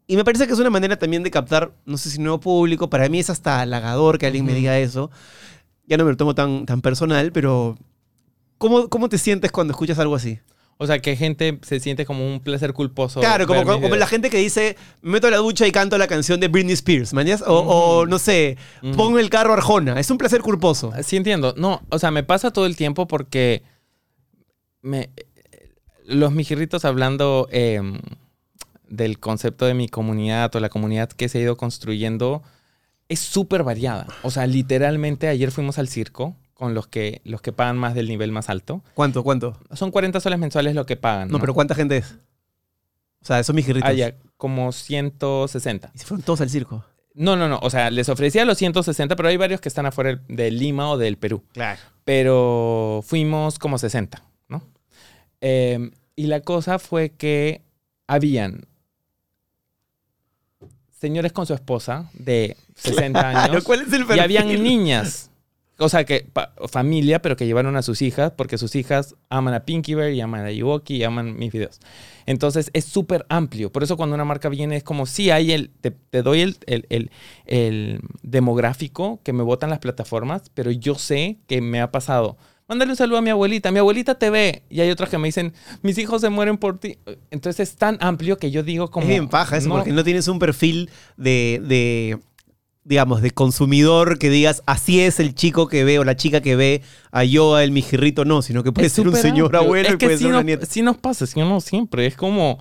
Y 0.07 0.17
me 0.17 0.25
parece 0.25 0.47
que 0.47 0.55
es 0.55 0.59
una 0.59 0.71
manera 0.71 0.99
también 0.99 1.23
de 1.23 1.31
captar, 1.31 1.73
no 1.85 1.99
sé 1.99 2.09
si 2.09 2.19
nuevo 2.19 2.41
público, 2.41 2.89
para 2.89 3.09
mí 3.11 3.19
es 3.19 3.29
hasta 3.29 3.61
halagador 3.61 4.19
que 4.19 4.27
alguien 4.27 4.47
me 4.47 4.55
diga 4.55 4.79
eso. 4.79 5.11
Ya 5.87 5.99
no 5.99 6.05
me 6.05 6.13
lo 6.13 6.17
tomo 6.17 6.35
tan, 6.35 6.65
tan 6.65 6.81
personal, 6.81 7.31
pero 7.33 7.77
¿cómo, 8.57 8.89
¿cómo 8.89 9.11
te 9.11 9.19
sientes 9.19 9.53
cuando 9.53 9.73
escuchas 9.73 9.99
algo 9.99 10.15
así? 10.15 10.41
O 10.81 10.87
sea, 10.87 11.01
que 11.01 11.17
gente 11.17 11.59
se 11.63 11.81
siente 11.81 12.07
como 12.07 12.25
un 12.25 12.39
placer 12.39 12.73
culposo. 12.73 13.19
Claro, 13.19 13.49
como, 13.49 13.97
la 13.97 14.07
gente 14.07 14.31
que 14.31 14.39
dice, 14.39 14.77
me 15.03 15.13
meto 15.13 15.27
a 15.27 15.31
la 15.31 15.39
ducha 15.39 15.67
y 15.67 15.73
canto 15.73 15.99
la 15.99 16.07
canción 16.07 16.39
de 16.39 16.47
Britney 16.47 16.75
Spears, 16.75 17.13
¿mañas? 17.13 17.43
O, 17.45 17.59
o, 17.59 18.07
no 18.07 18.21
sé, 18.21 18.57
pongo 18.97 19.19
el 19.19 19.29
carro 19.29 19.55
Arjona. 19.55 19.99
Es 19.99 20.09
un 20.13 20.19
placer 20.19 20.41
culposo. 20.41 20.93
Sí 21.03 21.17
entiendo. 21.17 21.53
No, 21.57 21.83
o 21.91 21.99
sea, 21.99 22.13
me 22.13 22.23
pasa 22.23 22.53
todo 22.53 22.65
el 22.65 22.77
tiempo 22.77 23.09
porque 23.09 23.65
me, 24.81 25.11
los 26.07 26.33
mijirritos 26.33 26.85
hablando 26.85 27.49
em, 27.51 27.99
del 28.89 29.19
concepto 29.19 29.67
de 29.67 29.75
mi 29.75 29.89
comunidad 29.89 30.55
o 30.55 30.61
la 30.61 30.69
comunidad 30.69 31.11
que 31.11 31.29
se 31.29 31.39
ha 31.39 31.43
ido 31.43 31.57
construyendo 31.57 32.43
es 33.09 33.19
súper 33.19 33.65
variada. 33.65 34.07
O 34.23 34.31
sea, 34.31 34.47
literalmente 34.47 35.29
ayer 35.29 35.51
fuimos 35.51 35.79
al 35.79 35.89
circo 35.89 36.37
con 36.59 36.75
los 36.75 36.89
que, 36.89 37.21
los 37.25 37.41
que 37.41 37.53
pagan 37.53 37.79
más 37.79 37.95
del 37.95 38.09
nivel 38.09 38.33
más 38.33 38.49
alto. 38.51 38.83
¿Cuánto, 38.95 39.23
cuánto? 39.23 39.57
Son 39.75 39.93
40 39.93 40.19
soles 40.19 40.41
mensuales 40.41 40.75
lo 40.75 40.87
que 40.87 40.97
pagan. 40.97 41.29
No, 41.29 41.39
pero 41.39 41.55
¿cuánta 41.55 41.77
gente 41.77 41.99
es? 41.99 42.17
O 43.23 43.25
sea, 43.25 43.45
son 43.45 43.55
mis 43.55 43.65
guerritos. 43.65 43.89
Ah, 43.89 43.93
ya, 43.93 44.17
como 44.37 44.73
160. 44.73 45.93
Y 45.95 45.99
se 45.99 46.05
fueron 46.05 46.25
todos 46.25 46.41
al 46.41 46.51
circo. 46.51 46.85
No, 47.15 47.37
no, 47.37 47.49
no. 47.49 47.61
O 47.63 47.71
sea, 47.71 47.91
les 47.93 48.09
ofrecía 48.09 48.45
los 48.45 48.59
160, 48.59 49.15
pero 49.15 49.29
hay 49.29 49.37
varios 49.37 49.61
que 49.61 49.69
están 49.69 49.87
afuera 49.87 50.21
de 50.29 50.51
Lima 50.51 50.91
o 50.91 50.99
del 50.99 51.17
Perú. 51.17 51.45
Claro. 51.53 51.81
pero 52.05 53.03
fuimos 53.07 53.61
como 53.61 53.79
60, 53.79 54.21
¿no? 54.49 54.63
Eh, 55.41 55.93
y 56.17 56.27
la 56.27 56.41
cosa 56.41 56.81
fue 56.81 57.11
que 57.11 57.63
habían 58.09 58.67
señores 60.91 61.33
con 61.33 61.47
su 61.47 61.55
esposa 61.55 62.11
de 62.15 62.57
60 62.75 63.29
años 63.47 63.63
¿Cuál 63.65 63.83
es 63.83 63.93
el 63.93 64.03
y 64.03 64.05
perfil? 64.05 64.21
habían 64.21 64.49
niñas. 64.63 65.31
O 65.81 65.89
sea, 65.89 66.05
que 66.05 66.29
familia, 66.69 67.23
pero 67.23 67.37
que 67.37 67.47
llevaron 67.47 67.77
a 67.77 67.83
sus 67.83 68.03
hijas, 68.03 68.33
porque 68.37 68.59
sus 68.59 68.75
hijas 68.75 69.15
aman 69.29 69.55
a 69.55 69.65
Pinky 69.65 69.95
Bear 69.95 70.11
y 70.13 70.21
aman 70.21 70.45
a 70.45 70.51
Yuoki 70.51 70.97
y 70.97 71.05
aman 71.05 71.37
mis 71.39 71.53
videos. 71.53 71.79
Entonces 72.27 72.71
es 72.73 72.85
súper 72.85 73.25
amplio. 73.29 73.71
Por 73.71 73.85
eso 73.85 73.97
cuando 73.97 74.15
una 74.15 74.25
marca 74.25 74.49
viene 74.49 74.77
es 74.77 74.83
como, 74.83 75.07
sí, 75.07 75.31
hay 75.31 75.53
el, 75.53 75.71
te, 75.81 75.93
te 75.93 76.23
doy 76.23 76.41
el, 76.41 76.57
el- 76.67 76.87
el- 76.91 77.11
el 77.47 78.01
demográfico 78.23 79.21
que 79.23 79.33
me 79.33 79.43
votan 79.43 79.71
las 79.71 79.79
plataformas, 79.79 80.51
pero 80.55 80.71
yo 80.71 80.97
sé 80.97 81.39
que 81.47 81.61
me 81.61 81.81
ha 81.81 81.91
pasado 81.93 82.37
mándale 82.67 82.91
un 82.93 82.97
saludo 82.97 83.17
a 83.17 83.23
mi 83.23 83.31
abuelita, 83.31 83.71
mi 83.73 83.79
abuelita 83.79 84.17
te 84.17 84.29
ve. 84.29 84.63
Y 84.69 84.81
hay 84.81 84.91
otros 84.91 85.09
que 85.09 85.17
me 85.17 85.27
dicen, 85.29 85.55
mis 85.81 85.97
hijos 85.97 86.21
se 86.21 86.29
mueren 86.29 86.59
por 86.59 86.79
ti. 86.79 86.99
Entonces 87.31 87.67
es 87.71 87.77
tan 87.77 87.97
amplio 88.03 88.37
que 88.37 88.51
yo 88.51 88.63
digo 88.63 88.91
como... 88.91 89.05
es 89.07 89.09
bien 89.09 89.29
paja 89.29 89.57
eso, 89.57 89.71
no, 89.71 89.77
porque 89.77 89.93
no 89.93 90.05
tienes 90.05 90.29
un 90.29 90.39
perfil 90.39 90.91
de, 91.17 91.63
de, 91.65 92.19
digamos, 92.89 93.21
de 93.21 93.31
consumidor 93.31 94.19
que 94.19 94.31
digas, 94.31 94.63
así 94.65 95.01
es 95.01 95.21
el 95.21 95.35
chico 95.35 95.69
que 95.69 95.85
ve 95.85 95.99
o 95.99 96.05
la 96.05 96.17
chica 96.17 96.41
que 96.41 96.57
ve 96.57 96.83
a 97.13 97.23
yo, 97.23 97.55
a 97.55 97.63
el 97.63 97.71
mijirrito, 97.71 98.25
no, 98.25 98.41
sino 98.41 98.65
que 98.65 98.73
puede 98.73 98.87
es 98.87 98.95
ser 98.95 99.07
un 99.07 99.15
señor 99.15 99.47
amplio. 99.47 99.61
abuelo 99.61 99.89
Es 99.89 99.95
y 99.95 99.99
que 99.99 100.07
puede 100.07 100.19
ser 100.19 100.29
una 100.29 100.37
nos, 100.39 100.45
nieta. 100.47 100.67
sí 100.67 100.81
nos 100.81 100.97
pasa, 100.97 101.27
sí 101.27 101.39
no 101.39 101.61
siempre. 101.61 102.07
Es 102.07 102.17
como... 102.17 102.59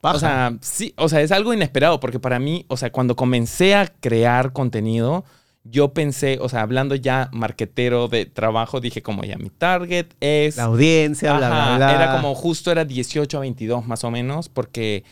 Paja. 0.00 0.16
O 0.16 0.20
sea, 0.20 0.56
sí, 0.60 0.94
o 0.96 1.08
sea, 1.08 1.20
es 1.20 1.32
algo 1.32 1.52
inesperado 1.52 2.00
porque 2.00 2.18
para 2.18 2.38
mí, 2.38 2.64
o 2.68 2.76
sea, 2.76 2.90
cuando 2.90 3.16
comencé 3.16 3.74
a 3.74 3.86
crear 3.86 4.52
contenido, 4.52 5.24
yo 5.64 5.92
pensé, 5.92 6.38
o 6.40 6.48
sea, 6.48 6.62
hablando 6.62 6.94
ya 6.94 7.28
marquetero 7.32 8.08
de 8.08 8.24
trabajo, 8.26 8.80
dije 8.80 9.02
como 9.02 9.24
ya 9.24 9.36
mi 9.36 9.50
target 9.50 10.06
es... 10.20 10.56
la 10.56 10.64
audiencia, 10.64 11.36
bla, 11.36 11.48
bla, 11.48 11.76
bla. 11.76 11.94
Era 11.94 12.12
como 12.12 12.34
justo 12.34 12.70
era 12.70 12.84
18 12.84 13.36
a 13.36 13.40
22 13.40 13.86
más 13.86 14.04
o 14.04 14.10
menos, 14.10 14.48
porque 14.48 15.04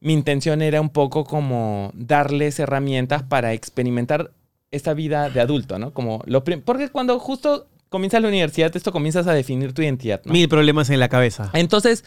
mi 0.00 0.12
intención 0.12 0.62
era 0.62 0.80
un 0.80 0.90
poco 0.90 1.24
como 1.24 1.90
darles 1.94 2.58
herramientas 2.58 3.22
para 3.22 3.52
experimentar 3.52 4.32
esta 4.70 4.94
vida 4.94 5.30
de 5.30 5.40
adulto, 5.40 5.78
¿no? 5.78 5.92
Como 5.92 6.22
lo 6.26 6.44
porque 6.44 6.88
cuando 6.88 7.18
justo 7.18 7.68
comienzas 7.88 8.22
la 8.22 8.28
universidad, 8.28 8.74
esto 8.76 8.92
comienzas 8.92 9.26
a 9.26 9.32
definir 9.32 9.72
tu 9.72 9.82
identidad, 9.82 10.20
¿no? 10.24 10.32
Mil 10.32 10.48
problemas 10.48 10.90
en 10.90 11.00
la 11.00 11.08
cabeza. 11.08 11.50
Entonces, 11.54 12.04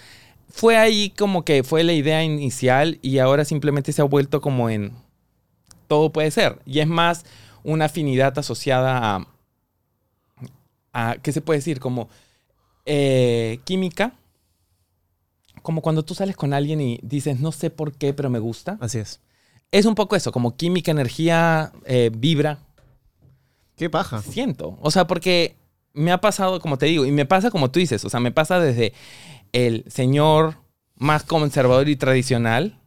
fue 0.50 0.78
ahí 0.78 1.12
como 1.12 1.46
que 1.46 1.64
fue 1.64 1.84
la 1.84 1.94
idea 1.94 2.24
inicial 2.24 3.00
y 3.02 3.20
ahora 3.20 3.46
simplemente 3.46 3.92
se 3.92 4.02
ha 4.02 4.06
vuelto 4.06 4.42
como 4.42 4.70
en 4.70 4.94
todo 5.88 6.12
puede 6.12 6.32
ser. 6.32 6.60
Y 6.66 6.80
es 6.80 6.88
más 6.88 7.26
una 7.64 7.86
afinidad 7.86 8.38
asociada 8.38 9.16
a, 9.16 9.28
a 10.94 11.18
¿qué 11.22 11.32
se 11.32 11.42
puede 11.42 11.60
decir? 11.60 11.80
Como 11.80 12.10
eh, 12.86 13.60
química. 13.66 14.14
Como 15.62 15.82
cuando 15.82 16.04
tú 16.04 16.16
sales 16.16 16.36
con 16.36 16.54
alguien 16.54 16.82
y 16.82 17.00
dices, 17.04 17.40
no 17.40 17.52
sé 17.52 17.70
por 17.70 17.94
qué, 17.94 18.14
pero 18.14 18.30
me 18.30 18.40
gusta. 18.40 18.78
Así 18.80 19.00
es. 19.00 19.20
Es 19.72 19.86
un 19.86 19.96
poco 19.96 20.16
eso, 20.16 20.32
como 20.32 20.56
química, 20.56 20.92
energía, 20.92 21.72
eh, 21.86 22.12
vibra. 22.16 22.60
Qué 23.76 23.90
paja. 23.90 24.22
Siento. 24.22 24.78
O 24.82 24.92
sea, 24.92 25.08
porque 25.08 25.56
me 25.94 26.12
ha 26.12 26.20
pasado, 26.20 26.60
como 26.60 26.78
te 26.78 26.88
digo, 26.88 27.06
y 27.06 27.12
me 27.12 27.26
pasa 27.26 27.52
como 27.52 27.72
tú 27.72 27.80
dices, 27.80 28.04
o 28.06 28.10
sea, 28.10 28.20
me 28.20 28.32
pasa 28.32 28.60
desde 28.60 28.94
el 29.52 29.86
señor 29.88 30.56
más 30.96 31.24
conservador 31.24 31.88
y 31.90 31.96
tradicional 31.96 32.79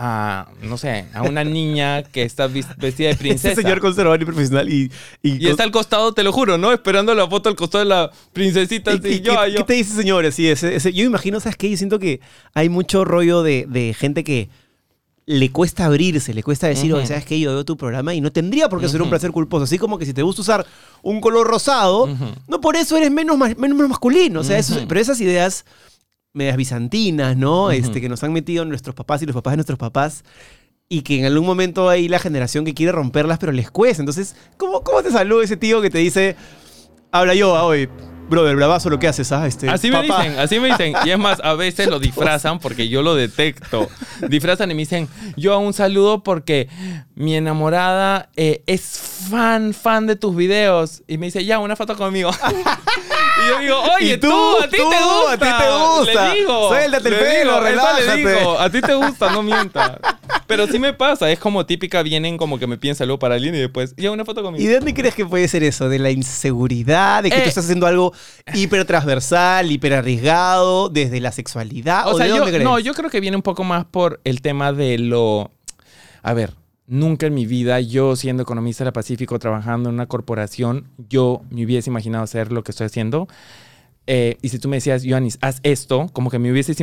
a, 0.00 0.46
no 0.62 0.78
sé, 0.78 1.06
a 1.12 1.22
una 1.22 1.42
niña 1.42 2.04
que 2.04 2.22
está 2.22 2.46
vestida 2.46 3.08
de 3.08 3.14
princesa. 3.18 3.52
Ese 3.52 3.62
señor 3.62 3.80
conservador 3.80 4.22
y 4.22 4.24
profesional 4.24 4.68
y... 4.72 4.92
y, 5.22 5.44
y 5.44 5.48
está 5.48 5.64
al 5.64 5.72
costado, 5.72 6.12
te 6.14 6.22
lo 6.22 6.32
juro, 6.32 6.56
¿no? 6.56 6.72
Esperando 6.72 7.12
la 7.16 7.26
foto 7.26 7.48
al 7.48 7.56
costado 7.56 7.82
de 7.82 7.90
la 7.90 8.10
princesita. 8.32 8.92
¿Y- 8.92 8.98
Así, 8.98 9.08
y 9.08 9.20
yo, 9.22 9.32
qué, 9.44 9.50
yo. 9.50 9.56
qué 9.58 9.64
te 9.64 9.72
dice 9.74 9.90
ese 9.90 10.00
señor? 10.02 10.24
Así, 10.24 10.46
ese- 10.48 10.76
ese- 10.76 10.92
yo 10.92 11.04
imagino, 11.04 11.40
¿sabes 11.40 11.56
qué? 11.56 11.68
Yo 11.68 11.76
siento 11.76 11.98
que 11.98 12.20
hay 12.54 12.68
mucho 12.68 13.04
rollo 13.04 13.42
de, 13.42 13.66
de 13.68 13.92
gente 13.92 14.22
que 14.22 14.48
le 15.26 15.50
cuesta 15.50 15.84
abrirse, 15.84 16.32
le 16.32 16.42
cuesta 16.42 16.68
decir, 16.68 16.90
Ujú. 16.92 16.98
oye, 16.98 17.06
¿sabes 17.06 17.24
qué? 17.26 17.38
Yo 17.38 17.50
veo 17.52 17.64
tu 17.64 17.76
programa 17.76 18.14
y 18.14 18.20
no 18.20 18.30
tendría 18.32 18.68
por 18.68 18.80
qué 18.80 18.88
ser 18.88 19.02
un 19.02 19.10
placer 19.10 19.30
culposo. 19.32 19.64
Así 19.64 19.76
como 19.78 19.98
que 19.98 20.06
si 20.06 20.14
te 20.14 20.22
gusta 20.22 20.40
usar 20.42 20.64
un 21.02 21.20
color 21.20 21.46
rosado, 21.46 22.08
no 22.46 22.60
por 22.60 22.76
eso 22.76 22.96
eres 22.96 23.10
menos, 23.10 23.36
menos 23.58 23.88
masculino. 23.88 24.40
O 24.40 24.44
sea, 24.44 24.56
eso- 24.58 24.80
pero 24.88 25.00
esas 25.00 25.20
ideas 25.20 25.64
medias 26.32 26.56
bizantinas, 26.56 27.36
¿no? 27.36 27.70
Este, 27.70 28.00
que 28.00 28.08
nos 28.08 28.22
han 28.24 28.32
metido 28.32 28.64
nuestros 28.64 28.94
papás 28.94 29.22
y 29.22 29.26
los 29.26 29.34
papás 29.34 29.52
de 29.52 29.56
nuestros 29.56 29.78
papás. 29.78 30.24
Y 30.88 31.02
que 31.02 31.18
en 31.18 31.26
algún 31.26 31.46
momento 31.46 31.88
hay 31.88 32.08
la 32.08 32.18
generación 32.18 32.64
que 32.64 32.74
quiere 32.74 32.92
romperlas, 32.92 33.38
pero 33.38 33.52
les 33.52 33.70
cuesta. 33.70 34.02
Entonces, 34.02 34.36
¿cómo, 34.56 34.82
cómo 34.82 35.02
te 35.02 35.10
saluda 35.10 35.44
ese 35.44 35.56
tío 35.56 35.82
que 35.82 35.90
te 35.90 35.98
dice, 35.98 36.36
habla 37.12 37.34
yo, 37.34 37.54
ah, 37.56 37.64
oye, 37.64 37.88
brother, 38.28 38.54
bravazo 38.56 38.90
lo 38.90 38.98
que 38.98 39.08
haces, 39.08 39.30
¿ah? 39.32 39.46
Este, 39.46 39.68
Así 39.68 39.90
me 39.90 40.06
papá". 40.06 40.22
dicen, 40.22 40.38
así 40.38 40.60
me 40.60 40.68
dicen. 40.68 40.94
Y 41.04 41.10
es 41.10 41.18
más, 41.18 41.40
a 41.42 41.54
veces 41.54 41.88
lo 41.88 41.98
disfrazan 42.00 42.58
porque 42.58 42.88
yo 42.88 43.02
lo 43.02 43.14
detecto. 43.14 43.88
Disfrazan 44.28 44.70
y 44.70 44.74
me 44.74 44.80
dicen, 44.80 45.08
yo 45.36 45.52
a 45.54 45.58
un 45.58 45.72
saludo 45.72 46.22
porque 46.22 46.68
mi 47.14 47.34
enamorada 47.36 48.28
eh, 48.36 48.62
es 48.66 48.82
fan, 49.30 49.74
fan 49.74 50.06
de 50.06 50.16
tus 50.16 50.34
videos. 50.36 51.02
Y 51.06 51.18
me 51.18 51.26
dice, 51.26 51.44
ya, 51.44 51.58
una 51.58 51.76
foto 51.76 51.96
conmigo. 51.96 52.30
y 52.50 53.48
yo 53.48 53.58
digo, 53.60 53.82
oye, 53.96 54.14
¿Y 54.14 54.16
tú, 54.18 54.28
tú? 54.28 54.58
a 54.62 54.68
ti 54.68 54.76
Tú, 54.76 54.90
te 54.90 54.96
gusta. 55.02 55.32
a 55.32 55.38
ti 55.38 55.64
te 55.64 55.70
gusta. 55.70 56.28
Le 56.28 56.40
digo. 56.40 56.68
Suéltate 56.68 57.08
el 57.08 57.14
pelo, 57.16 57.60
relájate. 57.60 58.16
Le 58.16 58.16
digo, 58.36 58.58
a 58.58 58.70
ti 58.70 58.80
te 58.80 58.94
gusta, 58.94 59.30
no 59.30 59.42
mientas. 59.42 59.92
Pero 60.48 60.66
sí 60.66 60.78
me 60.80 60.92
pasa, 60.94 61.30
es 61.30 61.38
como 61.38 61.64
típica, 61.66 62.02
vienen 62.02 62.36
como 62.36 62.58
que 62.58 62.66
me 62.66 62.76
piden 62.78 62.96
saludo 62.96 63.18
para 63.20 63.36
alguien 63.36 63.54
y 63.54 63.58
después, 63.58 63.94
ya, 63.96 64.10
una 64.10 64.24
foto 64.24 64.42
conmigo. 64.42 64.64
¿Y 64.64 64.66
de 64.66 64.74
dónde 64.76 64.94
crees 64.94 65.14
que 65.14 65.24
puede 65.24 65.46
ser 65.46 65.62
eso? 65.62 65.88
¿De 65.88 65.98
la 66.00 66.10
inseguridad? 66.10 67.22
¿De 67.22 67.30
que 67.30 67.36
Eh. 67.36 67.42
tú 67.42 67.48
estás 67.48 67.64
haciendo 67.64 67.86
algo 67.86 68.12
hiper 68.54 68.84
transversal, 68.84 69.70
hiper 69.70 69.94
arriesgado, 69.94 70.88
desde 70.88 71.20
la 71.20 71.30
sexualidad? 71.30 72.08
¿O, 72.08 72.12
O 72.14 72.16
sea, 72.16 72.24
de 72.26 72.30
yo, 72.30 72.36
dónde 72.38 72.50
crees? 72.52 72.64
no, 72.64 72.78
yo 72.80 72.94
creo 72.94 73.10
que 73.10 73.20
viene 73.20 73.36
un 73.36 73.42
poco 73.42 73.62
más 73.62 73.84
por 73.84 74.20
el 74.24 74.40
tema 74.40 74.72
de 74.72 74.98
lo... 74.98 75.50
A 76.22 76.32
ver, 76.34 76.54
nunca 76.86 77.26
en 77.26 77.34
mi 77.34 77.46
vida, 77.46 77.80
yo 77.80 78.16
siendo 78.16 78.42
economista 78.42 78.82
de 78.84 78.86
la 78.88 78.92
Pacífico, 78.92 79.38
trabajando 79.38 79.88
en 79.90 79.94
una 79.94 80.06
corporación, 80.06 80.88
yo 81.08 81.42
me 81.50 81.64
hubiese 81.64 81.90
imaginado 81.90 82.24
hacer 82.24 82.50
lo 82.52 82.64
que 82.64 82.72
estoy 82.72 82.86
haciendo. 82.86 83.28
Eh, 84.10 84.38
y 84.40 84.48
si 84.48 84.58
tú 84.58 84.68
me 84.70 84.78
decías, 84.78 85.02
Johannes, 85.06 85.36
haz 85.42 85.60
esto, 85.62 86.06
como 86.14 86.30
que 86.30 86.38
me 86.38 86.50
hubieses 86.50 86.78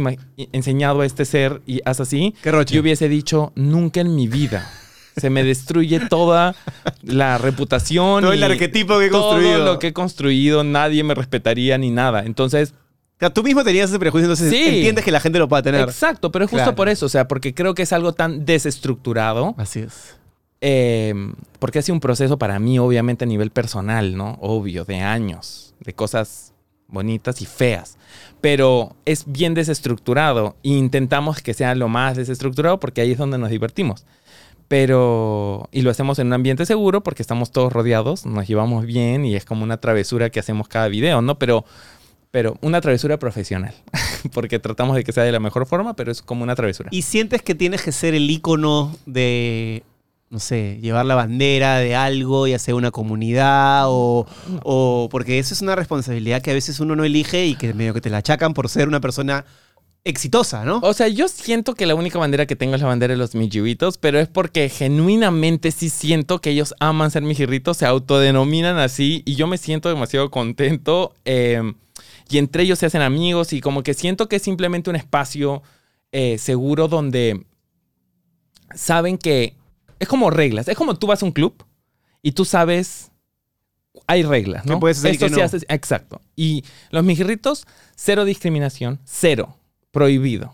enseñado 0.54 1.02
a 1.02 1.06
este 1.08 1.26
ser 1.26 1.60
y 1.66 1.82
haz 1.84 2.00
así, 2.00 2.36
Qué 2.44 2.52
roche. 2.52 2.76
yo 2.76 2.82
hubiese 2.82 3.10
dicho, 3.10 3.52
nunca 3.56 4.00
en 4.02 4.16
mi 4.16 4.28
vida. 4.28 4.72
Se 5.18 5.30
me 5.32 5.44
destruye 5.44 6.00
toda 6.08 6.56
la 7.02 7.38
reputación. 7.40 8.22
Todo 8.22 8.34
el 8.34 8.44
arquetipo 8.44 9.00
que 9.00 9.06
he 9.08 9.10
todo 9.10 9.30
construido. 9.32 9.66
lo 9.66 9.80
que 9.80 9.88
he 9.88 9.94
construido, 9.94 10.64
nadie 10.64 11.04
me 11.04 11.16
respetaría 11.16 11.78
ni 11.80 11.90
nada. 11.90 12.24
Entonces, 12.26 12.74
O 13.16 13.18
sea, 13.18 13.30
tú 13.30 13.42
mismo 13.44 13.64
tenías 13.64 13.90
ese 13.90 13.98
prejuicio, 13.98 14.26
entonces 14.26 14.52
Sí. 14.52 14.62
entiendes 14.76 15.06
que 15.06 15.12
la 15.12 15.22
gente 15.22 15.40
lo 15.40 15.48
pueda 15.48 15.64
tener. 15.64 15.82
Exacto, 15.88 16.32
pero 16.34 16.44
es 16.46 16.52
justo 16.52 16.64
Claro. 16.66 16.76
por 16.76 16.90
eso, 16.90 17.06
o 17.06 17.10
sea, 17.10 17.30
porque 17.30 17.54
creo 17.56 17.74
que 17.74 17.84
es 17.84 17.94
algo 17.94 18.12
tan 18.12 18.44
desestructurado, 18.46 19.56
Así 19.58 19.80
es. 19.80 20.16
eh, 20.60 21.14
porque 21.60 21.80
ha 21.80 21.82
sido 21.82 21.94
un 21.94 22.02
proceso 22.02 22.38
para 22.38 22.60
mí, 22.60 22.78
obviamente, 22.78 23.24
a 23.24 23.28
nivel 23.28 23.52
personal, 23.52 24.18
¿no? 24.18 24.38
Obvio, 24.42 24.84
de 24.84 25.00
años, 25.00 25.74
de 25.80 25.94
cosas 25.94 26.52
bonitas 26.88 27.42
y 27.42 27.46
feas, 27.46 27.98
pero 28.42 28.96
es 29.06 29.24
bien 29.28 29.54
desestructurado 29.54 30.56
e 30.64 30.70
intentamos 30.70 31.42
que 31.42 31.54
sea 31.54 31.76
lo 31.76 31.88
más 31.88 32.18
desestructurado 32.18 32.80
porque 32.80 33.02
ahí 33.02 33.12
es 33.12 33.18
donde 33.18 33.38
nos 33.38 33.50
divertimos. 33.50 34.06
Pero, 34.68 35.70
y 35.72 35.82
lo 35.82 35.92
hacemos 35.92 36.18
en 36.18 36.28
un 36.28 36.34
ambiente 36.34 36.66
seguro 36.66 37.04
porque 37.04 37.22
estamos 37.22 37.52
todos 37.52 37.72
rodeados, 37.72 38.26
nos 38.26 38.48
llevamos 38.48 38.86
bien 38.86 39.24
y 39.24 39.36
es 39.36 39.46
como 39.46 39.64
una 39.64 39.78
travesura 39.78 40.32
que 40.32 40.40
hacemos 40.40 40.68
cada 40.68 40.88
video, 40.88 41.22
¿no? 41.22 41.38
Pero, 41.38 41.66
pero 42.32 42.58
una 42.62 42.82
travesura 42.82 43.20
profesional, 43.20 43.76
porque 44.34 44.58
tratamos 44.58 44.96
de 44.96 45.04
que 45.04 45.12
sea 45.12 45.24
de 45.24 45.32
la 45.32 45.40
mejor 45.40 45.68
forma, 45.68 45.96
pero 45.96 46.12
es 46.12 46.24
como 46.24 46.44
una 46.44 46.56
travesura. 46.56 46.90
¿Y 46.92 47.04
sientes 47.04 47.44
que 47.44 47.54
tienes 47.54 47.84
que 47.84 47.92
ser 47.92 48.16
el 48.16 48.28
ícono 48.30 48.96
de, 49.06 49.84
no 50.30 50.40
sé, 50.40 50.80
llevar 50.82 51.06
la 51.06 51.16
bandera 51.16 51.78
de 51.78 51.96
algo, 51.96 52.48
ya 52.48 52.60
sea 52.60 52.76
una 52.76 52.92
comunidad 52.92 53.84
o, 53.88 54.26
o... 54.64 55.08
Porque 55.12 55.40
eso 55.40 55.54
es 55.54 55.62
una 55.62 55.76
responsabilidad 55.76 56.42
que 56.42 56.52
a 56.52 56.56
veces 56.56 56.80
uno 56.80 56.96
no 56.96 57.04
elige 57.04 57.46
y 57.46 57.56
que 57.56 57.74
medio 57.74 57.94
que 57.94 58.02
te 58.02 58.10
la 58.10 58.18
achacan 58.18 58.54
por 58.54 58.70
ser 58.70 58.88
una 58.88 59.00
persona 59.00 59.46
exitosa, 60.04 60.66
¿no? 60.66 60.80
O 60.84 60.94
sea, 60.94 61.08
yo 61.08 61.28
siento 61.28 61.74
que 61.74 61.86
la 61.86 61.96
única 61.96 62.20
bandera 62.20 62.46
que 62.46 62.56
tengo 62.56 62.76
es 62.76 62.82
la 62.82 62.88
bandera 62.88 63.14
de 63.14 63.18
los 63.18 63.34
mijirritos, 63.34 63.98
pero 63.98 64.20
es 64.20 64.28
porque 64.28 64.70
genuinamente 64.70 65.72
sí 65.72 65.90
siento 65.90 66.42
que 66.42 66.52
ellos 66.52 66.76
aman 66.80 67.12
ser 67.12 67.24
mijirritos, 67.24 67.78
se 67.78 67.86
autodenominan 67.86 68.78
así 68.78 69.24
y 69.26 69.36
yo 69.36 69.48
me 69.48 69.58
siento 69.58 69.90
demasiado 69.90 70.30
contento. 70.32 71.14
eh, 71.26 71.74
y 72.30 72.38
entre 72.38 72.64
ellos 72.64 72.80
se 72.80 72.88
hacen 72.88 73.02
amigos 73.02 73.54
y 73.54 73.62
como 73.62 73.84
que 73.84 73.94
siento 73.94 74.28
que 74.28 74.38
es 74.38 74.42
simplemente 74.42 74.90
un 74.90 74.96
espacio 74.96 75.62
eh, 76.12 76.38
seguro 76.38 76.88
donde 76.88 77.46
saben 78.74 79.18
que 79.18 79.56
es 80.00 80.08
como 80.08 80.30
reglas. 80.30 80.68
Es 80.68 80.76
como 80.78 80.96
tú 80.98 81.08
vas 81.08 81.22
a 81.22 81.26
un 81.26 81.32
club 81.32 81.64
y 82.22 82.32
tú 82.34 82.46
sabes. 82.46 83.12
Hay 84.08 84.24
reglas, 84.24 84.66
¿no? 84.66 84.74
¿Qué 84.76 84.80
puedes 84.82 84.98
hacer 85.00 85.12
y 85.12 85.14
Esto 85.16 85.30
sí 85.30 85.42
haces- 85.42 85.66
exacto. 85.70 86.22
Y 86.36 86.64
los 86.92 87.04
mijirritos, 87.04 87.66
cero 87.96 88.26
discriminación, 88.26 89.00
cero. 89.06 89.58
Prohibido. 89.92 90.54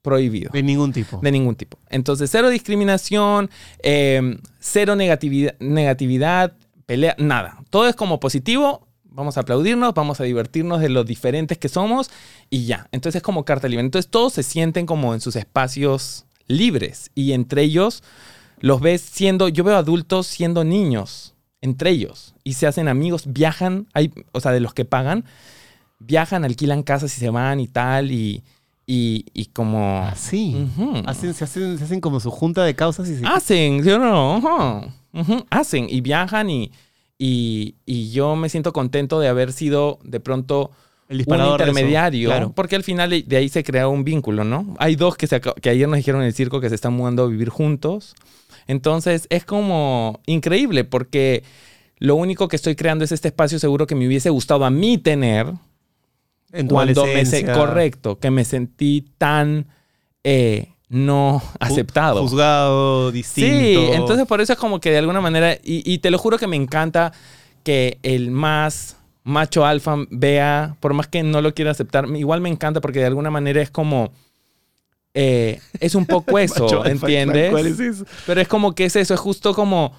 Prohibido. 0.00 0.50
De 0.52 0.62
ningún 0.62 0.92
tipo. 0.92 1.18
De 1.22 1.30
ningún 1.30 1.54
tipo. 1.56 1.78
Entonces, 1.90 2.30
cero 2.30 2.48
discriminación, 2.48 3.50
eh, 3.82 4.38
cero 4.58 4.96
negatividad, 4.96 5.54
negatividad, 5.60 6.54
pelea, 6.86 7.14
nada. 7.18 7.58
Todo 7.68 7.86
es 7.86 7.94
como 7.94 8.18
positivo. 8.18 8.86
Vamos 9.04 9.36
a 9.36 9.40
aplaudirnos, 9.40 9.92
vamos 9.92 10.20
a 10.20 10.24
divertirnos 10.24 10.80
de 10.80 10.88
lo 10.88 11.04
diferentes 11.04 11.58
que 11.58 11.68
somos 11.68 12.10
y 12.48 12.64
ya. 12.64 12.88
Entonces 12.92 13.18
es 13.18 13.22
como 13.22 13.44
carta 13.44 13.68
libre. 13.68 13.84
Entonces 13.84 14.10
todos 14.10 14.32
se 14.32 14.42
sienten 14.42 14.86
como 14.86 15.12
en 15.12 15.20
sus 15.20 15.36
espacios 15.36 16.24
libres 16.46 17.10
y 17.14 17.32
entre 17.32 17.62
ellos 17.62 18.02
los 18.60 18.80
ves 18.80 19.00
siendo, 19.00 19.48
yo 19.48 19.64
veo 19.64 19.76
adultos 19.76 20.26
siendo 20.26 20.64
niños 20.64 21.34
entre 21.62 21.90
ellos 21.90 22.34
y 22.44 22.54
se 22.54 22.66
hacen 22.66 22.88
amigos, 22.88 23.24
viajan, 23.26 23.86
hay, 23.92 24.12
o 24.32 24.40
sea, 24.40 24.52
de 24.52 24.60
los 24.60 24.72
que 24.74 24.84
pagan, 24.84 25.24
viajan, 25.98 26.44
alquilan 26.44 26.82
casas 26.82 27.14
y 27.16 27.20
se 27.20 27.28
van 27.30 27.60
y 27.60 27.68
tal 27.68 28.10
y, 28.12 28.42
y, 28.86 29.26
y 29.34 29.46
como... 29.46 29.98
Así. 30.06 30.56
Hacen, 31.06 31.34
se, 31.34 31.44
hacen, 31.44 31.78
se 31.78 31.84
hacen 31.84 32.00
como 32.00 32.18
su 32.20 32.30
junta 32.30 32.64
de 32.64 32.74
causas 32.74 33.08
y 33.08 33.16
se... 33.18 33.26
Hacen, 33.26 33.84
¿sí 33.84 33.90
o 33.90 33.98
no? 33.98 34.92
Hacen 35.50 35.86
y 35.90 36.00
viajan 36.00 36.48
y, 36.50 36.72
y, 37.18 37.74
y 37.84 38.10
yo 38.10 38.36
me 38.36 38.48
siento 38.48 38.72
contento 38.72 39.20
de 39.20 39.28
haber 39.28 39.52
sido 39.52 39.98
de 40.02 40.20
pronto 40.20 40.70
El 41.08 41.24
un 41.26 41.34
eso. 41.34 41.50
intermediario, 41.52 42.30
Claro. 42.30 42.52
porque 42.52 42.76
al 42.76 42.84
final 42.84 43.10
de 43.26 43.36
ahí 43.36 43.48
se 43.48 43.62
crea 43.64 43.88
un 43.88 44.04
vínculo, 44.04 44.44
¿no? 44.44 44.74
Hay 44.78 44.96
dos 44.96 45.16
que, 45.16 45.26
se 45.26 45.40
que 45.40 45.68
ayer 45.70 45.88
nos 45.88 45.98
dijeron 45.98 46.22
en 46.22 46.28
el 46.28 46.34
circo 46.34 46.60
que 46.60 46.68
se 46.70 46.74
están 46.74 46.94
mudando 46.94 47.24
a 47.24 47.26
vivir 47.26 47.48
juntos. 47.50 48.14
Entonces 48.70 49.26
es 49.30 49.44
como 49.44 50.20
increíble 50.26 50.84
porque 50.84 51.42
lo 51.98 52.14
único 52.14 52.46
que 52.46 52.54
estoy 52.54 52.76
creando 52.76 53.04
es 53.04 53.10
este 53.10 53.26
espacio 53.26 53.58
seguro 53.58 53.88
que 53.88 53.96
me 53.96 54.06
hubiese 54.06 54.30
gustado 54.30 54.64
a 54.64 54.70
mí 54.70 54.96
tener 54.96 55.52
En 56.52 56.68
tu 56.68 56.76
cuando 56.76 57.04
me 57.04 57.26
sé 57.26 57.38
adolescencia, 57.38 57.52
correcto, 57.52 58.20
que 58.20 58.30
me 58.30 58.44
sentí 58.44 59.06
tan 59.18 59.66
eh, 60.22 60.68
no 60.88 61.42
aceptado. 61.58 62.22
Juzgado, 62.22 63.10
distinto. 63.10 63.50
Sí, 63.50 63.88
entonces 63.92 64.24
por 64.28 64.40
eso 64.40 64.52
es 64.52 64.58
como 64.58 64.80
que 64.80 64.92
de 64.92 64.98
alguna 64.98 65.20
manera, 65.20 65.54
y, 65.54 65.82
y 65.84 65.98
te 65.98 66.12
lo 66.12 66.18
juro 66.18 66.38
que 66.38 66.46
me 66.46 66.54
encanta 66.54 67.12
que 67.64 67.98
el 68.04 68.30
más 68.30 68.98
macho 69.24 69.66
alfa 69.66 69.96
vea, 70.10 70.76
por 70.78 70.94
más 70.94 71.08
que 71.08 71.24
no 71.24 71.42
lo 71.42 71.54
quiera 71.54 71.72
aceptar, 71.72 72.06
igual 72.16 72.40
me 72.40 72.48
encanta 72.48 72.80
porque 72.80 73.00
de 73.00 73.06
alguna 73.06 73.32
manera 73.32 73.60
es 73.60 73.70
como, 73.70 74.12
eh, 75.14 75.60
es 75.80 75.94
un 75.94 76.06
poco 76.06 76.38
eso, 76.38 76.84
¿entiendes? 76.84 77.50
¿Cuál 77.50 77.66
es 77.66 77.80
eso? 77.80 78.04
Pero 78.26 78.40
es 78.40 78.48
como 78.48 78.74
que 78.74 78.84
es 78.84 78.96
eso, 78.96 79.14
es 79.14 79.20
justo 79.20 79.54
como 79.54 79.92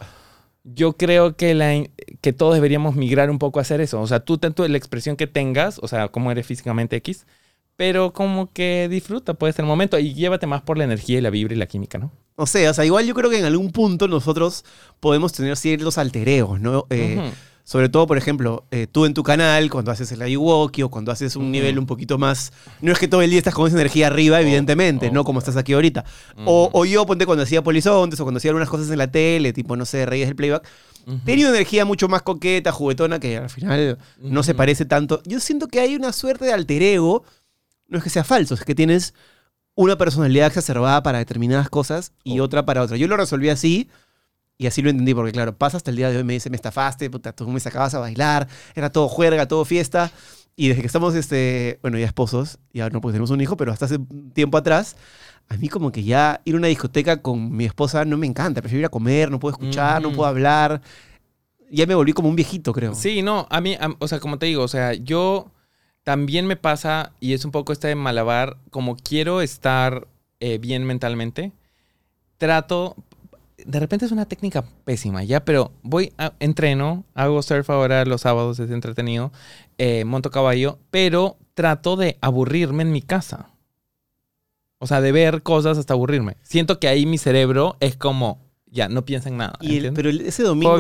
yo 0.64 0.94
creo 0.94 1.36
que, 1.36 1.54
la, 1.54 1.84
que 2.22 2.34
todos 2.34 2.54
deberíamos 2.54 2.96
migrar 2.96 3.30
un 3.30 3.40
poco 3.40 3.60
a 3.60 3.64
hacer 3.64 3.82
eso. 3.82 4.00
O 4.00 4.08
sea, 4.08 4.20
tú 4.20 4.38
tanto 4.38 4.68
la 4.68 4.78
expresión 4.78 5.16
que 5.16 5.28
tengas, 5.28 5.80
o 5.80 5.88
sea, 5.88 6.10
cómo 6.10 6.32
eres 6.32 6.46
físicamente 6.46 6.96
X, 6.98 7.26
pero 7.76 8.14
como 8.14 8.52
que 8.52 8.88
disfruta, 8.90 9.34
puede 9.34 9.54
ser 9.54 9.64
el 9.64 9.70
momento 9.70 9.98
y 9.98 10.14
llévate 10.14 10.46
más 10.46 10.62
por 10.62 10.78
la 10.78 10.84
energía 10.84 11.18
y 11.18 11.22
la 11.22 11.32
vibra 11.32 11.56
y 11.56 11.58
la 11.58 11.66
química, 11.66 11.98
¿no? 11.98 12.12
No 12.38 12.46
sé, 12.46 12.70
o 12.70 12.74
sea, 12.74 12.86
igual 12.86 13.06
yo 13.06 13.14
creo 13.14 13.30
que 13.30 13.40
en 13.40 13.46
algún 13.46 13.72
punto 13.72 14.08
nosotros 14.08 14.66
podemos 15.00 15.34
tener 15.34 15.58
ciertos 15.58 15.98
altereos, 15.98 16.60
¿no? 16.60 16.86
Eh, 16.90 17.18
Ujú. 17.18 17.32
Sobre 17.72 17.88
todo, 17.88 18.06
por 18.06 18.18
ejemplo, 18.18 18.66
eh, 18.70 18.86
tú 18.92 19.06
en 19.06 19.14
tu 19.14 19.24
canal, 19.24 19.70
cuando 19.70 19.92
haces 19.92 20.12
el 20.12 20.22
Ayuwoki 20.22 20.82
o 20.84 20.90
cuando 20.90 21.10
haces 21.10 21.38
un 21.38 21.54
nivel 21.54 21.80
un 21.80 21.86
poquito 21.86 22.18
más. 22.18 22.52
No 22.82 22.92
es 22.92 23.00
que 23.00 23.08
todo 23.08 23.22
el 23.22 23.30
día 23.30 23.38
estás 23.40 23.54
con 23.54 23.66
esa 23.66 23.78
energía 23.78 24.08
arriba, 24.08 24.42
evidentemente, 24.42 25.08
oh, 25.08 25.14
¿no? 25.14 25.24
Como 25.24 25.40
estás 25.40 25.56
aquí 25.56 25.72
ahorita. 25.72 26.04
O, 26.44 26.66
Ujú. 26.66 26.80
o 26.80 26.86
yo, 26.86 27.06
ponte 27.06 27.26
cuando 27.26 27.44
hacía 27.44 27.64
Polizontes 27.64 28.20
o 28.20 28.24
cuando 28.26 28.40
hacía 28.40 28.50
algunas 28.52 28.68
cosas 28.68 28.90
en 28.92 28.98
la 28.98 29.10
tele, 29.10 29.54
tipo, 29.54 29.78
no 29.78 29.86
sé, 29.86 30.06
Reyes 30.06 30.28
del 30.28 30.36
Playback. 30.36 30.68
Tenía 31.24 31.46
una 31.48 31.56
energía 31.56 31.86
mucho 31.86 32.10
más 32.10 32.24
coqueta, 32.24 32.74
juguetona, 32.74 33.22
que 33.22 33.38
al 33.38 33.50
final 33.50 33.98
no 34.20 34.44
se 34.44 34.54
parece 34.54 34.84
tanto. 34.84 35.22
Yo 35.26 35.40
siento 35.40 35.70
que 35.70 35.80
hay 35.80 35.96
una 35.96 36.12
suerte 36.12 36.44
de 36.44 36.52
alter 36.52 36.84
ego. 36.84 37.24
No 37.88 38.00
es 38.00 38.04
que 38.04 38.10
sea 38.10 38.26
falso, 38.26 38.54
es 38.54 38.66
que 38.66 38.76
tienes 38.76 39.14
una 39.76 39.98
personalidad 39.98 40.48
exacerbada 40.48 41.02
para 41.04 41.20
determinadas 41.20 41.70
cosas 41.70 42.12
y 42.26 42.42
Oh. 42.42 42.44
otra 42.44 42.66
para 42.66 42.82
otra. 42.82 42.98
Yo 42.98 43.08
lo 43.08 43.16
resolví 43.16 43.48
así 43.48 43.88
y 44.62 44.68
así 44.68 44.84
lo 44.84 44.92
entendí, 44.92 45.16
porque 45.16 45.32
claro, 45.32 45.58
pasa 45.58 45.78
hasta 45.78 45.90
el 45.90 45.98
día 45.98 46.12
de 46.12 46.18
hoy, 46.18 46.24
me 46.24 46.34
dice, 46.34 46.52
me 46.52 46.56
estafaste, 46.56 47.10
puta, 47.10 47.34
tú 47.34 47.48
me 47.50 47.60
sacabas 47.60 47.96
a 47.96 48.00
bailar, 48.00 48.48
era 48.76 48.92
todo 48.92 49.08
juerga, 49.10 49.48
todo 49.48 49.66
fiesta. 49.66 50.12
Y 50.56 50.68
desde 50.68 50.82
que 50.82 50.86
estamos, 50.88 51.16
este, 51.16 51.80
bueno, 51.82 51.98
ya 51.98 52.06
esposos, 52.06 52.60
ya 52.72 52.90
no 52.92 53.02
pues 53.02 53.14
tenemos 53.14 53.32
un 53.32 53.42
hijo, 53.42 53.58
pero 53.58 53.72
hasta 53.72 53.86
hace 53.86 53.98
tiempo 54.34 54.58
atrás, 54.60 54.96
a 55.50 55.58
mí 55.58 55.68
como 55.68 55.92
que 55.92 56.04
ya 56.04 56.42
ir 56.46 56.54
a 56.54 56.58
una 56.60 56.68
discoteca 56.68 57.24
con 57.24 57.52
mi 57.56 57.66
esposa 57.66 58.06
no 58.06 58.18
me 58.18 58.28
encanta, 58.28 58.62
prefiero 58.62 58.82
ir 58.82 58.86
a 58.86 58.90
comer, 58.90 59.32
no 59.32 59.40
puedo 59.40 59.54
escuchar, 59.54 60.00
no 60.04 60.12
puedo 60.12 60.30
hablar. 60.30 60.82
Ya 61.72 61.88
me 61.88 61.96
volví 61.96 62.14
como 62.14 62.30
un 62.30 62.36
viejito, 62.36 62.72
creo. 62.72 62.94
Sí, 62.94 63.24
no, 63.24 63.48
a 63.50 63.62
mí, 63.62 63.74
a- 63.74 63.96
o 63.98 64.08
sea, 64.08 64.20
como 64.20 64.38
te 64.38 64.46
digo, 64.46 64.62
o 64.62 64.68
sea, 64.68 64.94
yo 64.94 65.50
también 66.04 66.46
me 66.46 66.56
pasa, 66.58 67.14
y 67.20 67.34
es 67.34 67.46
un 67.46 67.52
poco 67.52 67.74
este 67.74 67.96
malabar, 67.96 68.58
como 68.70 68.96
quiero 68.96 69.42
estar 69.42 70.08
eh, 70.40 70.58
bien 70.60 70.86
mentalmente, 70.86 71.52
trato, 72.38 72.96
de 73.66 73.80
repente 73.80 74.06
es 74.06 74.12
una 74.12 74.26
técnica 74.26 74.64
pésima, 74.86 75.24
ya, 75.24 75.44
pero 75.46 75.72
voy, 75.84 76.14
a, 76.18 76.34
entreno, 76.40 77.04
hago 77.14 77.42
surf 77.42 77.70
ahora 77.70 78.06
los 78.06 78.22
sábados, 78.22 78.60
es 78.60 78.70
entretenido, 78.72 79.32
eh, 79.78 80.06
monto 80.06 80.30
caballo, 80.32 80.80
pero 80.90 81.38
trato 81.54 81.96
de 81.96 82.18
aburrirme 82.22 82.84
en 82.84 82.92
mi 82.92 83.02
casa. 83.02 83.50
O 84.80 84.88
sea, 84.88 85.00
de 85.02 85.12
ver 85.12 85.44
cosas 85.44 85.78
hasta 85.78 85.94
aburrirme. 85.94 86.38
Siento 86.42 86.80
que 86.80 86.88
ahí 86.88 87.06
mi 87.06 87.18
cerebro 87.20 87.78
es 87.80 87.96
como, 87.96 88.40
ya, 88.66 88.90
no 88.90 89.06
piensa 89.06 89.30
en 89.30 89.38
nada. 89.38 89.54
Y 89.62 89.78
el- 89.78 89.86
¿entiendes? 89.86 89.94
pero 90.18 90.28
ese 90.30 90.42
domingo, 90.44 90.76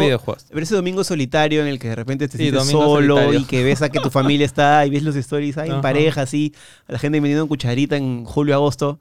pero 0.49 0.63
ese 0.63 0.73
domingo 0.75 1.03
solitario 1.03 1.61
en 1.61 1.67
el 1.67 1.77
que 1.77 1.89
de 1.89 1.95
repente 1.95 2.27
te 2.27 2.37
Sí, 2.37 2.43
sientes 2.49 2.65
solo 2.65 3.15
solitario. 3.15 3.39
y 3.39 3.45
que 3.45 3.63
ves 3.63 3.81
a 3.83 3.89
que 3.89 3.99
tu 3.99 4.09
familia 4.09 4.45
está 4.45 4.83
y 4.87 4.89
ves 4.89 5.03
los 5.03 5.15
stories 5.15 5.57
ahí 5.59 5.69
en 5.69 5.81
pareja, 5.81 6.23
así, 6.23 6.53
a 6.87 6.93
la 6.93 6.99
gente 6.99 7.21
metiendo 7.21 7.43
en 7.43 7.47
cucharita 7.47 7.95
en 7.95 8.25
julio, 8.25 8.55
agosto. 8.55 8.99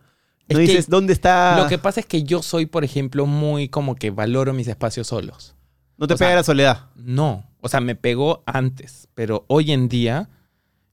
Es 0.51 0.55
No 0.57 0.61
dices, 0.61 0.89
¿dónde 0.91 1.13
está? 1.13 1.57
Lo 1.63 1.69
que 1.69 1.79
pasa 1.79 2.01
es 2.01 2.07
que 2.07 2.23
yo 2.25 2.43
soy, 2.43 2.67
por 2.67 2.85
ejemplo, 2.85 3.25
muy 3.25 3.69
como 3.69 3.95
que 3.97 4.11
valoro 4.11 4.53
mis 4.53 4.69
espacios 4.69 5.07
solos. 5.07 5.55
no 5.97 6.07
te 6.07 6.15
o 6.15 6.17
sea, 6.17 6.27
pega 6.29 6.37
la 6.37 6.45
soledad. 6.45 6.87
No, 6.97 7.45
o 7.61 7.69
sea, 7.69 7.81
me 7.81 7.95
pegó 7.95 8.43
antes, 8.47 9.09
pero 9.15 9.45
hoy 9.49 9.73
en 9.73 9.89
día 9.89 10.29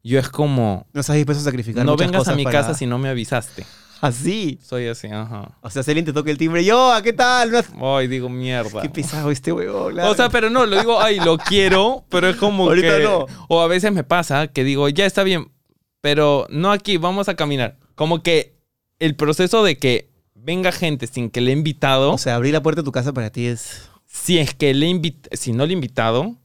yo 0.04 0.20
es 0.20 0.30
como, 0.30 0.86
No 0.94 1.02
estás 1.02 1.16
dispuesto 1.18 1.42
a 1.42 1.46
sacrificar 1.46 1.84
no 1.86 1.94
muchas 1.94 2.08
vengas 2.12 2.28
a 2.30 2.36
mi 2.36 2.44
para- 2.46 2.60
casa 2.60 2.74
si 2.74 2.86
no 2.86 2.98
me 2.98 3.10
avisaste. 3.10 3.66
Así. 4.00 4.60
Soy 4.62 4.88
así, 4.88 5.08
ajá. 5.08 5.58
O 5.62 5.72
sea, 5.72 5.82
si 5.82 5.90
alguien 5.90 6.06
te 6.06 6.14
toca 6.14 6.30
el 6.30 6.38
timbre, 6.38 6.64
yo, 6.64 6.94
¿qué 7.04 7.14
tal? 7.14 7.52
No- 7.52 7.98
Ay, 7.98 8.08
digo 8.08 8.30
mierda. 8.30 8.84
Qué 8.84 8.90
pesado 8.90 9.32
este 9.32 9.52
huevón. 9.52 10.00
O 10.00 10.14
sea, 10.14 10.30
pero 10.30 10.52
no, 10.52 10.68
lo 10.68 10.78
digo, 10.78 11.02
ay, 11.02 11.20
lo 11.20 11.38
quiero, 11.40 12.06
pero 12.10 12.30
es 12.30 12.36
como 12.36 12.66
Ahorita 12.68 12.98
que... 12.98 13.04
no. 13.04 13.26
O 13.48 13.60
a 13.60 13.68
veces 13.68 13.92
me 13.92 14.04
pasa 14.04 14.48
que 14.50 14.64
digo, 14.64 14.88
ya 14.90 15.08
está 15.08 15.24
bien, 15.24 15.52
pero 16.00 16.46
no 16.52 16.72
aquí, 16.72 16.98
vamos 16.98 17.28
a 17.28 17.36
caminar. 17.36 17.78
Como 17.96 18.22
que 18.22 18.56
el 19.00 19.16
proceso 19.16 19.64
de 19.64 19.78
que 19.78 20.10
venga 20.34 20.72
gente 20.72 21.08
sin 21.08 21.30
que 21.30 21.42
le 21.42 21.52
he 21.52 21.54
invitado... 21.54 22.14
O 22.14 22.18
sea, 22.18 22.36
abrir 22.36 22.54
la 22.54 22.64
puerta 22.64 22.82
de 22.82 22.86
tu 22.86 22.92
casa 22.92 23.14
para 23.14 23.30
ti 23.30 23.48
es... 23.48 23.90
Si 24.06 24.40
es 24.40 24.54
que 24.54 24.74
le 24.74 24.88
invit 24.88 25.28
si 25.34 25.52
no 25.52 25.66
le 25.66 25.72
he 25.72 25.74
invitado, 25.74 26.38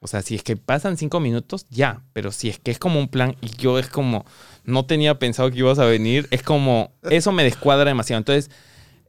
o 0.00 0.06
sea, 0.06 0.22
si 0.22 0.34
es 0.34 0.42
que 0.42 0.56
pasan 0.56 0.96
cinco 0.96 1.20
minutos, 1.20 1.66
ya. 1.70 2.02
Pero 2.12 2.30
si 2.30 2.48
es 2.48 2.58
que 2.58 2.70
es 2.70 2.78
como 2.78 2.98
un 2.98 3.08
plan 3.08 3.36
y 3.40 3.48
yo 3.56 3.78
es 3.78 3.88
como, 3.88 4.24
no 4.64 4.84
tenía 4.86 5.18
pensado 5.18 5.50
que 5.50 5.58
ibas 5.58 5.78
a 5.78 5.84
venir, 5.84 6.28
es 6.30 6.42
como, 6.42 6.92
eso 7.02 7.32
me 7.32 7.44
descuadra 7.44 7.86
demasiado. 7.86 8.18
Entonces, 8.18 8.50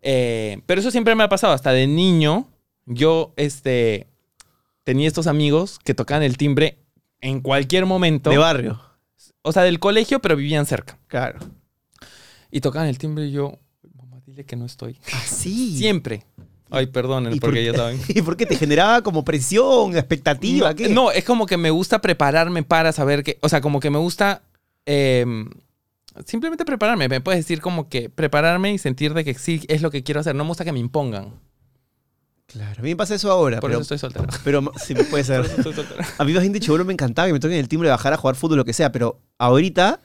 eh, 0.02 0.62
pero 0.66 0.80
eso 0.80 0.92
siempre 0.92 1.16
me 1.16 1.24
ha 1.24 1.30
pasado. 1.30 1.54
Hasta 1.54 1.72
de 1.72 1.88
niño, 1.88 2.48
yo, 2.86 3.34
este, 3.36 4.08
tenía 4.84 5.08
estos 5.08 5.28
amigos 5.28 5.80
que 5.84 5.94
tocaban 5.94 6.24
el 6.24 6.38
timbre 6.38 6.78
en 7.20 7.42
cualquier 7.42 7.86
momento. 7.86 8.30
De 8.30 8.38
barrio. 8.38 8.80
O 9.42 9.52
sea, 9.52 9.64
del 9.64 9.80
colegio, 9.80 10.20
pero 10.20 10.36
vivían 10.36 10.66
cerca. 10.66 10.98
Claro. 11.08 11.40
Y 12.52 12.62
tocaban 12.62 12.88
el 12.88 12.98
timbre 12.98 13.26
y 13.26 13.32
yo, 13.32 13.60
mamá, 13.96 14.22
dile 14.26 14.46
que 14.46 14.56
no 14.56 14.66
estoy. 14.66 15.00
Así. 15.14 15.78
Siempre. 15.78 16.26
Ay, 16.70 16.88
perdonen, 16.88 17.34
¿Y 17.34 17.40
por 17.40 17.50
porque 17.50 17.62
qué? 17.62 17.72
ya 17.72 17.74
saben. 17.74 18.00
¿Y 18.10 18.22
por 18.22 18.36
qué 18.36 18.46
te 18.46 18.56
generaba 18.56 19.02
como 19.02 19.24
presión, 19.24 19.96
expectativa? 19.96 20.70
No, 20.70 20.76
¿Qué? 20.76 20.90
no, 20.90 21.12
es 21.12 21.24
como 21.24 21.46
que 21.46 21.58
me 21.58 21.70
gusta 21.70 22.02
prepararme 22.02 22.64
para 22.64 22.92
saber 22.92 23.24
que, 23.24 23.38
o 23.42 23.50
sea, 23.50 23.62
como 23.62 23.80
que 23.80 23.90
me 23.90 24.00
gusta 24.00 24.42
eh, 24.86 25.26
simplemente 26.26 26.66
prepararme. 26.66 27.08
Me 27.08 27.22
puedes 27.22 27.40
decir 27.40 27.62
como 27.62 27.88
que 27.90 28.10
prepararme 28.10 28.74
y 28.74 28.78
sentir 28.78 29.14
de 29.14 29.24
que 29.24 29.34
sí 29.34 29.62
es 29.68 29.82
lo 29.82 29.92
que 29.92 30.04
quiero 30.04 30.20
hacer. 30.20 30.36
No 30.36 30.44
me 30.44 30.50
gusta 30.50 30.66
que 30.66 30.74
me 30.74 30.80
impongan. 30.80 31.40
Claro, 32.48 32.80
a 32.80 32.82
mí 32.82 32.90
me 32.90 32.96
pasa 32.96 33.16
eso 33.16 33.30
ahora. 33.30 33.60
Por 33.60 33.70
pero, 33.70 33.82
eso 33.82 33.94
estoy 33.94 33.98
soltero. 33.98 34.28
pero 34.44 34.72
sí, 34.78 34.94
puede 34.94 35.10
Por 35.10 35.24
ser. 35.24 35.46
eso 35.46 35.56
estoy 35.58 35.74
soltero. 35.74 36.02
A 36.18 36.24
mí 36.24 36.32
bien 36.32 36.52
de 36.52 36.60
chivolo 36.60 36.86
me 36.86 36.94
encantaba 36.94 37.28
que 37.28 37.34
me 37.34 37.40
toquen 37.40 37.58
el 37.58 37.68
timbre 37.68 37.88
de 37.90 37.92
bajar 37.92 38.14
a 38.14 38.18
jugar 38.18 38.36
fútbol, 38.36 38.58
lo 38.58 38.66
que 38.66 38.74
sea, 38.74 38.92
pero 38.92 39.22
ahorita 39.38 40.02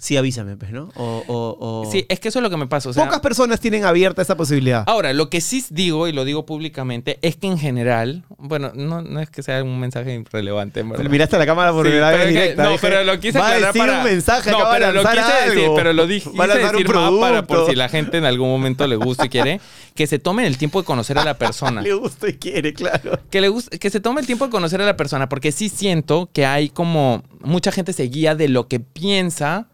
sí 0.00 0.16
avísame, 0.16 0.56
pues, 0.56 0.72
¿no? 0.72 0.88
O, 0.96 1.22
o- 1.28 1.56
o- 1.86 1.90
Sí, 1.92 2.04
es 2.08 2.18
que 2.18 2.28
eso 2.28 2.38
es 2.40 2.42
lo 2.42 2.50
que 2.50 2.56
me 2.56 2.66
pasa. 2.66 2.88
O 2.88 2.92
sea, 2.92 3.04
Pocas 3.04 3.20
personas 3.20 3.60
tienen 3.60 3.84
abierta 3.84 4.22
esa 4.22 4.36
posibilidad. 4.36 4.82
Ahora, 4.86 5.12
lo 5.12 5.30
que 5.30 5.40
sí 5.40 5.64
digo, 5.70 6.08
y 6.08 6.12
lo 6.12 6.24
digo 6.24 6.46
públicamente, 6.46 7.18
es 7.22 7.36
que 7.36 7.46
en 7.46 7.58
general, 7.58 8.24
bueno, 8.38 8.72
no, 8.74 9.02
no 9.02 9.20
es 9.20 9.30
que 9.30 9.42
sea 9.42 9.62
un 9.62 9.78
mensaje 9.78 10.14
irrelevante, 10.14 10.80
en 10.80 10.88
verdad. 10.88 10.98
Pero 11.02 11.10
miraste 11.10 11.36
a 11.36 11.38
la 11.38 11.46
cámara 11.46 11.70
por 11.72 11.84
Sí, 11.86 11.90
primera 11.90 12.10
pero 12.10 12.24
vez 12.24 12.28
directa. 12.34 12.62
no, 12.64 12.70
dije, 12.70 12.80
pero 12.82 13.04
lo 13.04 13.20
quise 13.20 13.38
va 13.38 13.44
a 13.44 13.48
aclarar 13.52 13.72
decir 13.74 13.86
para... 13.86 13.98
un 13.98 14.04
mensaje, 14.04 14.50
no, 14.50 14.56
acaba 14.56 14.74
de 14.74 14.80
pero 14.80 14.92
lo 14.92 15.02
lanzar 15.02 15.24
quise 15.24 15.44
decir, 15.50 15.62
algo. 15.64 15.76
pero 15.76 15.92
lo 15.92 16.06
dije, 16.06 16.30
Va 16.30 16.44
a 16.44 16.48
quise 16.48 16.58
decir 16.58 16.88
más 16.94 17.12
para 17.20 17.46
por 17.46 17.66
si 17.68 17.76
la 17.76 17.88
gente 17.88 18.18
en 18.18 18.24
algún 18.24 18.48
momento 18.48 18.86
le 18.86 18.96
gusta 18.96 19.26
y 19.26 19.28
quiere, 19.28 19.60
que 19.94 20.06
se 20.06 20.18
tomen 20.18 20.46
el 20.46 20.56
tiempo 20.58 20.80
de 20.80 20.86
conocer 20.86 21.18
a 21.18 21.24
la 21.24 21.34
persona. 21.34 21.82
Le 21.82 21.92
gusta 21.94 22.28
y 22.28 22.34
quiere, 22.34 22.72
claro. 22.72 23.18
que, 23.30 23.40
le 23.40 23.48
guste, 23.48 23.78
que 23.78 23.90
se 23.90 24.00
tome 24.00 24.20
el 24.22 24.26
tiempo 24.26 24.46
de 24.46 24.50
conocer 24.50 24.80
a 24.80 24.86
la 24.86 24.96
persona, 24.96 25.28
porque 25.28 25.52
sí 25.52 25.68
siento 25.68 26.30
que 26.32 26.46
hay 26.46 26.70
como 26.70 27.22
mucha 27.40 27.70
gente 27.72 27.92
se 27.92 28.04
guía 28.04 28.34
de 28.34 28.48
lo 28.48 28.68
que 28.68 28.80
piensa 28.80 29.66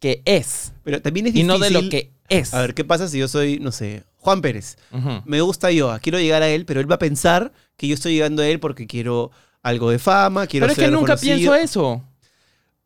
que 0.00 0.22
es 0.24 0.72
Pero 0.84 1.00
también 1.02 1.26
es 1.26 1.30
y 1.30 1.42
difícil. 1.42 1.46
no 1.48 1.58
de 1.58 1.70
lo 1.70 1.88
que 1.88 2.12
es. 2.28 2.54
A 2.54 2.60
ver, 2.60 2.74
¿qué 2.74 2.84
pasa 2.84 3.08
si 3.08 3.18
yo 3.18 3.28
soy, 3.28 3.58
no 3.58 3.72
sé, 3.72 4.04
Juan 4.16 4.40
Pérez? 4.42 4.76
Me 5.24 5.40
gusta 5.40 5.70
yo, 5.70 5.96
quiero 6.02 6.18
llegar 6.18 6.42
a 6.42 6.48
él, 6.48 6.64
pero 6.66 6.80
él 6.80 6.90
va 6.90 6.96
a 6.96 6.98
pensar 7.00 7.52
que 7.76 7.88
yo 7.88 7.94
estoy 7.94 8.14
llegando 8.14 8.42
a 8.42 8.46
él 8.48 8.60
porque 8.60 8.86
quiero 8.86 9.30
algo 9.62 9.90
de 9.90 9.98
fama, 9.98 10.46
quiero 10.46 10.64
Pero 10.64 10.72
es 10.72 10.76
que 10.78 10.84
ser 10.84 10.92
nunca 10.92 11.16
pienso 11.16 11.54
eso. 11.54 12.04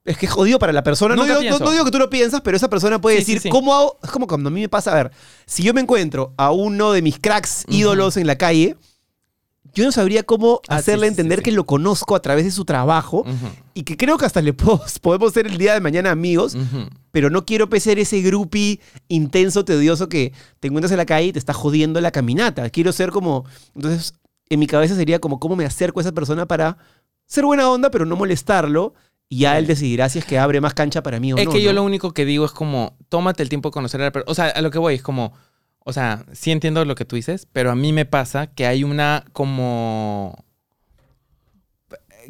Es 0.04 0.18
que 0.18 0.26
es 0.26 0.32
jodido 0.32 0.58
para 0.58 0.72
la 0.72 0.82
persona. 0.82 1.14
No 1.14 1.22
digo, 1.24 1.40
no- 1.42 1.58
no 1.60 1.70
digo 1.70 1.84
que 1.84 1.90
tú 1.92 1.98
lo 1.98 2.10
piensas, 2.10 2.40
pero 2.40 2.56
esa 2.56 2.68
persona 2.68 3.00
puede 3.00 3.18
Sí, 3.18 3.22
decir, 3.34 3.40
sí. 3.40 3.48
¿cómo 3.50 3.72
hago? 3.72 3.98
Es 4.02 4.10
como 4.10 4.26
cuando 4.26 4.48
a 4.48 4.50
mí 4.50 4.60
me 4.60 4.68
pasa, 4.68 4.90
a 4.92 4.94
ver, 4.96 5.12
si 5.46 5.62
yo 5.62 5.72
me 5.74 5.80
encuentro 5.80 6.34
a 6.36 6.50
uno 6.50 6.90
de 6.92 7.02
mis 7.02 7.20
cracks 7.20 7.64
ídolos 7.68 8.16
en 8.16 8.26
la 8.26 8.36
calle, 8.36 8.76
yo 9.74 9.84
no 9.84 9.92
sabría 9.92 10.22
cómo 10.24 10.60
Ah, 10.68 10.76
hacerle 10.76 11.06
sí, 11.06 11.10
sí, 11.10 11.14
sí, 11.14 11.20
entender 11.20 11.38
sí. 11.38 11.44
que 11.44 11.52
lo 11.52 11.64
conozco 11.64 12.14
a 12.14 12.20
través 12.20 12.44
de 12.44 12.50
su 12.50 12.64
trabajo 12.64 13.24
y 13.74 13.84
que 13.84 13.96
creo 13.96 14.18
que 14.18 14.26
hasta 14.26 14.42
le 14.42 14.52
puedo- 14.54 14.82
podemos 15.00 15.32
ser 15.32 15.46
el 15.46 15.56
día 15.58 15.72
de 15.74 15.80
mañana 15.80 16.10
amigos, 16.10 16.56
pero 17.10 17.30
no 17.30 17.44
quiero 17.46 17.68
ser 17.80 17.98
ese 17.98 18.20
groupie 18.20 18.80
intenso, 19.08 19.64
tedioso 19.64 20.08
que 20.08 20.32
te 20.60 20.68
encuentras 20.68 20.90
en 20.92 20.98
la 20.98 21.06
calle 21.06 21.28
y 21.28 21.32
te 21.32 21.38
está 21.38 21.52
jodiendo 21.54 22.00
la 22.00 22.10
caminata. 22.10 22.68
Quiero 22.70 22.92
ser 22.92 23.10
como... 23.10 23.44
Entonces, 23.74 24.14
en 24.50 24.58
mi 24.60 24.66
cabeza 24.66 24.94
sería 24.94 25.18
como 25.20 25.38
cómo 25.40 25.56
me 25.56 25.64
acerco 25.64 26.00
a 26.00 26.02
esa 26.02 26.12
persona 26.12 26.46
para 26.46 26.76
ser 27.26 27.44
buena 27.46 27.70
onda, 27.70 27.90
pero 27.90 28.04
no 28.04 28.16
molestarlo. 28.16 28.94
Y 29.30 29.38
ya 29.38 29.56
él 29.58 29.66
decidirá 29.66 30.10
si 30.10 30.18
es 30.18 30.26
que 30.26 30.38
abre 30.38 30.60
más 30.60 30.74
cancha 30.74 31.02
para 31.02 31.18
mí 31.18 31.32
o 31.32 31.38
es 31.38 31.46
no. 31.46 31.52
que 31.52 31.62
yo 31.62 31.70
¿no? 31.70 31.76
lo 31.76 31.84
único 31.84 32.12
que 32.12 32.26
digo 32.26 32.44
es 32.44 32.50
como, 32.52 32.98
tómate 33.08 33.42
el 33.42 33.48
tiempo 33.48 33.70
de 33.70 33.72
conocer 33.72 34.02
a 34.02 34.04
la 34.04 34.10
persona. 34.12 34.30
O 34.30 34.34
sea, 34.34 34.48
a 34.48 34.60
lo 34.60 34.70
que 34.70 34.78
voy 34.78 34.96
es 34.96 35.02
como, 35.02 35.32
o 35.84 35.92
sea, 35.92 36.24
sí 36.32 36.50
entiendo 36.50 36.84
lo 36.84 36.94
que 36.94 37.04
tú 37.04 37.16
dices, 37.16 37.46
pero 37.52 37.70
a 37.70 37.74
mí 37.74 37.92
me 37.92 38.04
pasa 38.04 38.46
que 38.48 38.66
hay 38.66 38.84
una 38.84 39.24
como... 39.32 40.44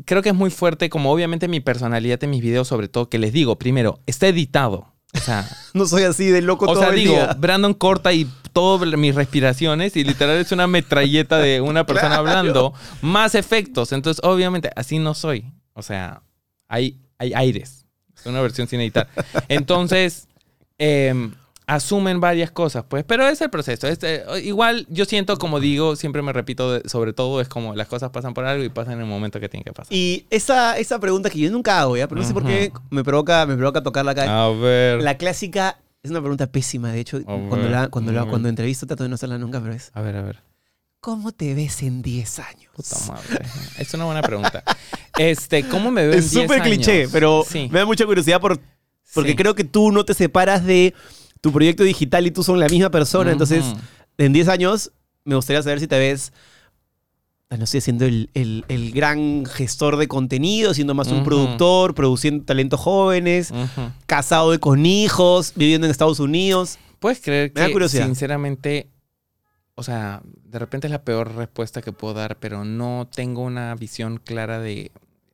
Creo 0.07 0.23
que 0.23 0.31
es 0.31 0.35
muy 0.35 0.51
fuerte, 0.51 0.89
como 0.89 1.13
obviamente 1.13 1.49
mi 1.49 1.61
personalidad 1.61 2.23
en 2.25 2.31
mis 2.31 2.41
videos, 2.43 2.67
sobre 2.67 2.89
todo, 2.89 3.11
que 3.11 3.19
les 3.19 3.33
digo, 3.33 3.59
primero, 3.59 4.01
está 4.07 4.27
editado. 4.29 4.93
O 5.15 5.19
sea, 5.19 5.47
No 5.75 5.85
soy 5.87 6.05
así 6.05 6.27
de 6.27 6.41
loco 6.41 6.65
o 6.65 6.69
todo 6.73 6.81
sea 6.81 6.89
el 6.91 6.97
digo, 6.97 7.13
día. 7.15 7.35
Brandon 7.39 7.75
corta 7.75 8.13
y 8.15 8.27
todas 8.55 8.89
mis 8.99 9.15
respiraciones 9.15 9.95
y 9.97 10.05
literal 10.05 10.37
es 10.39 10.51
una 10.53 10.67
metralleta 10.67 11.37
de 11.39 11.61
una 11.61 11.85
persona 11.87 12.17
Claro. 12.17 12.29
hablando, 12.29 12.75
más 13.03 13.35
efectos. 13.35 13.93
Entonces, 13.93 14.25
obviamente, 14.25 14.71
así 14.77 14.99
no 14.99 15.13
soy. 15.13 15.53
O 15.75 15.83
sea, 15.83 16.23
hay, 16.69 16.99
hay 17.19 17.35
aires. 17.35 17.85
Es 18.17 18.25
una 18.25 18.41
versión 18.41 18.69
sin 18.69 18.81
editar. 18.81 19.09
Entonces, 19.49 20.27
em, 20.79 21.33
asumen 21.67 22.21
varias 22.21 22.51
cosas, 22.51 22.85
pues, 22.89 23.05
pero 23.05 23.27
es 23.29 23.41
el 23.41 23.51
proceso. 23.51 23.87
Es, 23.87 23.99
eh, 24.03 24.25
igual 24.43 24.87
yo 24.91 25.05
siento, 25.05 25.37
como 25.39 25.61
digo, 25.61 25.97
siempre 25.97 26.21
me 26.23 26.33
repito, 26.33 26.73
de- 26.73 26.89
sobre 26.89 27.13
todo 27.13 27.41
es 27.41 27.49
como 27.49 27.75
las 27.75 27.87
cosas 27.87 28.11
pasan 28.11 28.35
por 28.35 28.45
algo 28.45 28.65
y 28.65 28.69
pasan 28.69 28.95
en 28.95 29.01
el 29.01 29.07
momento 29.07 29.39
que 29.41 29.49
tienen 29.49 29.65
que 29.65 29.73
pasar. 29.73 29.93
Y 29.95 30.27
esa, 30.31 30.77
esa 30.79 30.99
pregunta 30.99 31.31
que 31.31 31.39
yo 31.39 31.51
nunca 31.51 31.81
hago, 31.81 31.97
¿ya? 31.97 32.09
Pero 32.09 32.21
no 32.21 32.27
sé 32.27 32.35
por 32.35 32.45
qué 32.45 32.73
me 32.91 33.05
provoca, 33.05 33.47
me 33.47 33.57
provoca 33.57 33.83
tocarla 33.83 34.13
acá. 34.13 34.45
A 34.45 34.49
ver. 34.51 35.03
La 35.03 35.17
clásica 35.17 35.79
es 36.03 36.11
una 36.11 36.21
pregunta 36.21 36.47
pésima, 36.49 36.91
de 36.93 37.01
hecho, 37.01 37.23
cuando, 37.25 37.57
ver, 37.57 37.71
la, 37.71 37.89
cuando, 37.89 38.11
la, 38.13 38.25
cuando 38.27 38.49
entrevisto 38.49 38.87
trato 38.87 39.05
de 39.05 39.09
no 39.09 39.15
hacerla 39.15 39.39
nunca, 39.39 39.61
pero 39.61 39.73
es 39.75 39.91
A 39.95 40.01
ver, 40.03 40.17
a 40.17 40.23
ver. 40.23 40.41
¿Cómo 41.01 41.33
te 41.33 41.55
ves 41.55 41.83
en 41.83 42.01
10 42.03 42.39
años? 42.39 42.71
Puta 42.77 42.97
madre. 43.09 43.45
Es 43.79 43.93
una 43.95 44.05
buena 44.05 44.23
pregunta. 44.23 44.63
Este, 45.19 45.69
¿cómo 45.69 45.91
me 45.91 46.03
veo 46.03 46.13
en 46.13 46.19
Es 46.21 46.31
10 46.31 46.45
súper 46.45 46.63
cliché, 46.63 47.01
años? 47.01 47.11
pero 47.13 47.45
Sí. 47.49 47.69
me 47.73 47.81
da 47.81 47.87
mucha 47.87 48.07
curiosidad 48.07 48.41
por, 48.41 48.61
porque 49.15 49.31
Sí. 49.31 49.37
creo 49.37 49.55
que 49.57 49.65
tú 49.65 49.91
no 49.91 50.05
te 50.05 50.15
separas 50.15 50.65
de 50.65 50.95
tu 51.43 51.53
proyecto 51.53 51.83
digital 51.85 52.27
y 52.27 52.31
tú 52.31 52.43
son 52.43 52.59
la 52.59 52.69
misma 52.69 52.91
persona. 52.91 53.31
Entonces, 53.33 53.75
en 54.17 54.33
10 54.33 54.49
años, 54.49 54.93
me 55.25 55.35
gustaría 55.35 55.63
saber 55.63 55.79
si 55.81 55.87
te 55.87 55.99
ves, 55.99 56.33
no 57.51 57.67
sé, 57.67 57.83
siendo 57.83 58.07
el, 58.07 58.31
el- 58.33 58.65
el 58.69 58.93
gran 58.93 59.45
gestor 59.45 59.99
de 59.99 60.09
contenido, 60.09 60.73
siendo 60.73 60.95
más 60.95 61.09
un 61.09 61.23
productor, 61.25 61.95
produciendo 61.95 62.45
talentos 62.45 62.81
jóvenes, 62.81 63.53
casado 64.07 64.55
y 64.55 64.59
con 64.59 64.87
hijos, 64.87 65.53
viviendo 65.55 65.87
en 65.87 65.91
Estados 65.91 66.19
Unidos. 66.21 66.79
¿Puedes 66.99 67.21
creer 67.21 67.53
Me 67.55 67.61
que, 67.91 67.99
sinceramente, 68.07 68.89
o 69.75 69.83
sea, 69.83 70.23
de 70.25 70.59
repente 70.59 70.87
es 70.87 70.91
la 70.93 71.03
peor 71.03 71.35
respuesta 71.35 71.83
que 71.83 71.93
puedo 71.93 72.15
dar, 72.15 72.39
pero 72.39 72.65
no 72.65 73.09
tengo 73.15 73.43
una 73.43 73.75
visión 73.75 74.19
clara 74.19 74.59
de, 74.61 74.91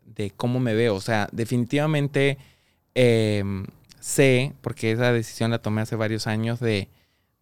de 0.06 0.30
cómo 0.30 0.58
me 0.58 0.74
veo. 0.74 0.94
O 0.96 1.00
sea, 1.00 1.28
definitivamente 1.30 2.38
eh, 2.94 3.44
sé, 4.00 4.54
porque 4.60 4.92
esa 4.92 5.12
decisión 5.12 5.50
la 5.50 5.60
tomé 5.60 5.82
hace 5.82 5.96
varios 5.96 6.26
años, 6.26 6.60
de, 6.60 6.88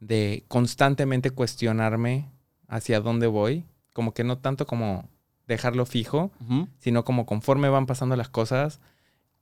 de 0.00 0.44
constantemente 0.48 1.30
cuestionarme 1.30 2.28
hacia 2.68 3.00
dónde 3.00 3.26
voy. 3.26 3.64
Como 3.92 4.12
que 4.12 4.24
no 4.24 4.38
tanto 4.38 4.66
como 4.66 5.08
dejarlo 5.46 5.86
fijo, 5.86 6.32
sino 6.78 7.04
como 7.04 7.24
conforme 7.24 7.68
van 7.68 7.86
pasando 7.86 8.16
las 8.16 8.28
cosas, 8.28 8.80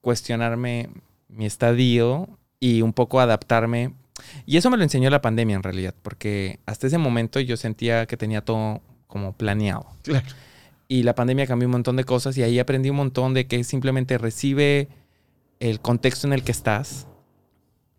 cuestionarme 0.01 0.91
mi 1.29 1.47
estadio 1.47 2.29
y 2.61 2.83
un 2.83 2.93
poco 2.93 3.21
adaptarme. 3.21 3.95
Y 4.47 4.57
eso 4.59 4.71
me 4.71 4.77
lo 4.77 4.83
enseñó 4.83 5.11
la 5.11 5.23
pandemia 5.23 5.57
en 5.57 5.62
realidad, 5.62 5.95
porque 6.03 6.61
hasta 6.67 6.87
ese 6.87 6.99
momento 6.99 7.41
yo 7.41 7.57
sentía 7.57 8.07
que 8.07 8.17
tenía 8.17 8.43
todo 8.43 8.83
como 9.07 9.33
planeado. 9.33 9.87
Claro. 10.03 10.27
Y 10.87 11.03
la 11.03 11.15
pandemia 11.15 11.47
cambió 11.47 11.67
un 11.67 11.73
montón 11.73 11.97
de 11.97 12.05
cosas 12.05 12.37
y 12.37 12.43
ahí 12.43 12.59
aprendí 12.59 12.91
un 12.91 12.97
montón 12.97 13.33
de 13.33 13.47
que 13.47 13.65
simplemente 13.65 14.19
recibe 14.19 14.89
el 15.71 15.81
contexto 15.81 16.27
en 16.27 16.33
el 16.33 16.43
que 16.43 16.53
estás, 16.53 17.07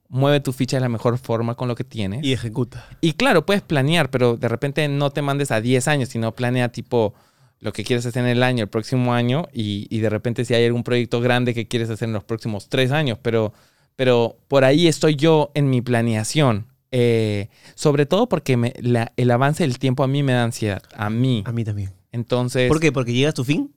mueve 0.08 0.40
tu 0.40 0.54
ficha 0.54 0.78
de 0.78 0.82
la 0.82 0.90
mejor 0.90 1.18
forma 1.18 1.56
con 1.56 1.68
lo 1.68 1.76
que 1.76 1.84
tienes. 1.84 2.24
Y 2.24 2.34
ejecuta. 2.34 2.88
Y 3.02 3.14
claro, 3.14 3.46
puedes 3.46 3.62
planear, 3.64 4.10
pero 4.12 4.38
de 4.38 4.48
repente 4.48 4.88
no 4.88 5.10
te 5.10 5.22
mandes 5.22 5.52
a 5.52 5.62
10 5.62 5.88
años, 5.88 6.10
sino 6.10 6.32
planea 6.34 6.72
tipo 6.72 7.14
lo 7.60 7.74
que 7.74 7.84
quieres 7.84 8.06
hacer 8.06 8.24
en 8.24 8.30
el 8.30 8.44
año, 8.44 8.64
el 8.64 8.70
próximo 8.70 9.14
año, 9.14 9.48
y, 9.52 9.88
y 9.90 10.00
de 10.00 10.10
repente 10.10 10.46
si 10.46 10.54
hay 10.54 10.66
algún 10.66 10.84
proyecto 10.84 11.22
grande 11.22 11.54
que 11.54 11.68
quieres 11.68 11.90
hacer 11.90 12.08
en 12.08 12.14
los 12.14 12.24
próximos 12.24 12.70
tres 12.70 12.92
años, 12.92 13.18
pero, 13.22 13.54
pero 13.96 14.38
por 14.48 14.64
ahí 14.64 14.88
estoy 14.88 15.16
yo 15.16 15.52
en 15.56 15.70
mi 15.70 15.82
planeación. 15.82 16.68
Eh, 16.92 17.50
sobre 17.74 18.06
todo 18.06 18.30
porque 18.30 18.56
me- 18.58 18.74
la- 18.80 19.12
el 19.18 19.32
avance 19.32 19.64
del 19.64 19.80
tiempo 19.80 20.04
a 20.04 20.08
mí 20.08 20.22
me 20.22 20.34
da 20.34 20.44
ansiedad, 20.44 20.84
a 20.96 21.10
mí. 21.10 21.44
A 21.46 21.52
mí 21.52 21.64
también. 21.66 21.92
Entonces, 22.12 22.68
¿Por 22.70 22.80
qué? 22.80 22.92
¿Porque 22.92 23.12
llegas 23.14 23.32
a 23.32 23.36
tu 23.36 23.44
fin? 23.44 23.74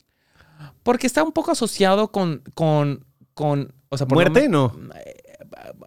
porque 0.83 1.07
está 1.07 1.23
un 1.23 1.33
poco 1.33 1.51
asociado 1.53 2.13
con, 2.13 2.43
con, 2.55 3.05
con 3.35 3.73
o 3.89 3.97
sea, 3.97 4.07
por 4.07 4.17
lo 4.19 4.23
¿Muerte? 4.31 4.43
me- 4.43 4.49
No. 4.49 4.73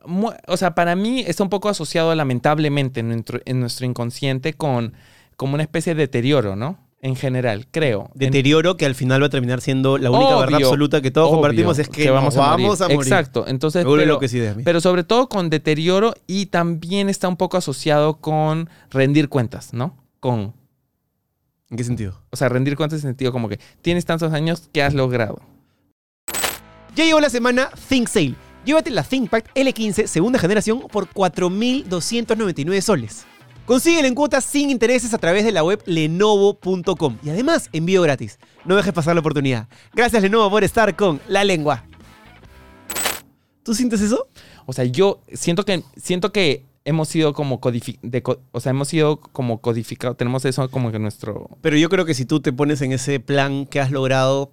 mu- 0.06 0.32
o 0.48 0.58
sea, 0.58 0.76
para 0.76 0.96
mí 0.96 1.24
está 1.26 1.44
un 1.44 1.50
poco 1.50 1.70
asociado 1.70 2.14
lamentablemente 2.16 3.00
en 3.02 3.10
nuestro, 3.10 3.40
en 3.46 3.60
nuestro 3.60 3.86
inconsciente 3.86 4.54
con 4.54 4.94
como 5.36 5.54
una 5.56 5.64
especie 5.64 5.96
de 5.96 6.02
deterioro, 6.02 6.56
¿no? 6.56 6.78
En 7.04 7.16
general, 7.16 7.66
creo. 7.72 8.12
En- 8.14 8.20
Deterioro 8.20 8.78
que 8.78 8.86
al 8.86 8.94
final 8.94 9.24
va 9.24 9.26
a 9.26 9.30
terminar 9.30 9.60
siendo 9.60 9.98
la 9.98 10.12
única 10.12 10.36
verdad 10.36 10.56
Obvio, 10.58 10.68
absoluta 10.68 11.02
que 11.02 11.10
todos 11.10 11.30
obvio, 11.30 11.38
compartimos 11.38 11.80
es 11.80 11.90
que, 11.90 12.12
vamos, 12.12 12.36
nos 12.36 12.46
a, 12.46 12.52
morir. 12.52 12.66
vamos 12.68 12.82
a 12.82 12.84
morir. 12.90 13.02
Exacto. 13.02 13.46
Entonces, 13.48 13.84
Me 13.86 13.96
pero, 13.98 14.22
esa 14.22 14.38
idea 14.38 14.52
a 14.52 14.56
mí. 14.56 14.62
pero 14.64 14.82
sobre 14.82 15.04
todo 15.04 15.28
con 15.28 15.50
deterioro 15.50 16.14
y 16.28 16.48
también 16.48 17.10
está 17.10 17.28
un 17.28 17.38
poco 17.38 17.58
asociado 17.58 18.18
con 18.22 18.70
rendir 18.92 19.30
cuentas, 19.30 19.74
¿no? 19.74 19.98
Con, 20.20 20.54
¿En 21.72 21.78
qué 21.78 21.84
sentido? 21.84 22.22
o 22.30 22.36
sea, 22.36 22.50
rendir 22.50 22.76
cuentas 22.76 23.00
en 23.00 23.10
sentido 23.10 23.32
como 23.32 23.50
que 23.50 23.60
tienes 23.82 24.06
tantos 24.06 24.32
años 24.34 24.70
que 24.72 24.84
has 24.84 24.94
logrado. 24.94 25.40
Ya 26.96 27.06
llegó 27.06 27.20
la 27.20 27.30
semana 27.30 27.70
Think 27.88 28.08
Sale. 28.08 28.36
Llévate 28.66 28.92
la 28.92 29.04
ThinkPad 29.04 29.44
L15 29.56 30.08
segunda 30.08 30.38
generación 30.38 30.82
por 30.92 31.08
4.299 31.10 32.82
soles. 32.82 33.26
Consíguela 33.66 34.08
en 34.08 34.16
cuotas 34.16 34.44
sin 34.44 34.70
intereses 34.70 35.14
a 35.14 35.18
través 35.18 35.46
de 35.46 35.52
la 35.52 35.64
web 35.64 35.82
lenovo.com. 35.86 37.18
Y 37.24 37.30
además, 37.30 37.70
envío 37.72 38.02
gratis. 38.02 38.40
No 38.66 38.76
dejes 38.76 38.92
pasar 38.92 39.16
la 39.16 39.22
oportunidad. 39.22 39.68
Gracias 39.94 40.22
Lenovo 40.22 40.50
por 40.50 40.64
estar 40.64 40.96
con 40.96 41.22
La 41.28 41.44
Lengua. 41.44 41.86
¿Tú 43.64 43.74
sientes 43.74 44.02
eso? 44.02 44.28
O 44.66 44.74
sea, 44.74 44.86
yo 44.86 45.22
siento 45.34 45.64
que 45.64 45.84
siento 45.96 46.32
que 46.32 46.66
hemos 46.84 47.08
sido 47.08 47.34
como 47.34 47.62
codificados, 47.62 48.40
o 48.52 48.60
sea, 48.60 48.72
hemos 48.72 48.90
sido 48.90 49.18
como 49.18 49.62
codificados, 49.62 50.18
tenemos 50.18 50.44
eso 50.46 50.70
como 50.72 50.92
que 50.92 50.98
nuestro 50.98 51.58
Pero 51.62 51.78
yo 51.78 51.90
creo 51.90 52.06
que 52.06 52.16
si 52.16 52.26
tú 52.26 52.42
te 52.42 52.52
pones 52.52 52.82
en 52.82 52.92
ese 52.92 53.20
plan 53.20 53.66
que 53.68 53.80
has 53.80 53.92
logrado, 53.92 54.52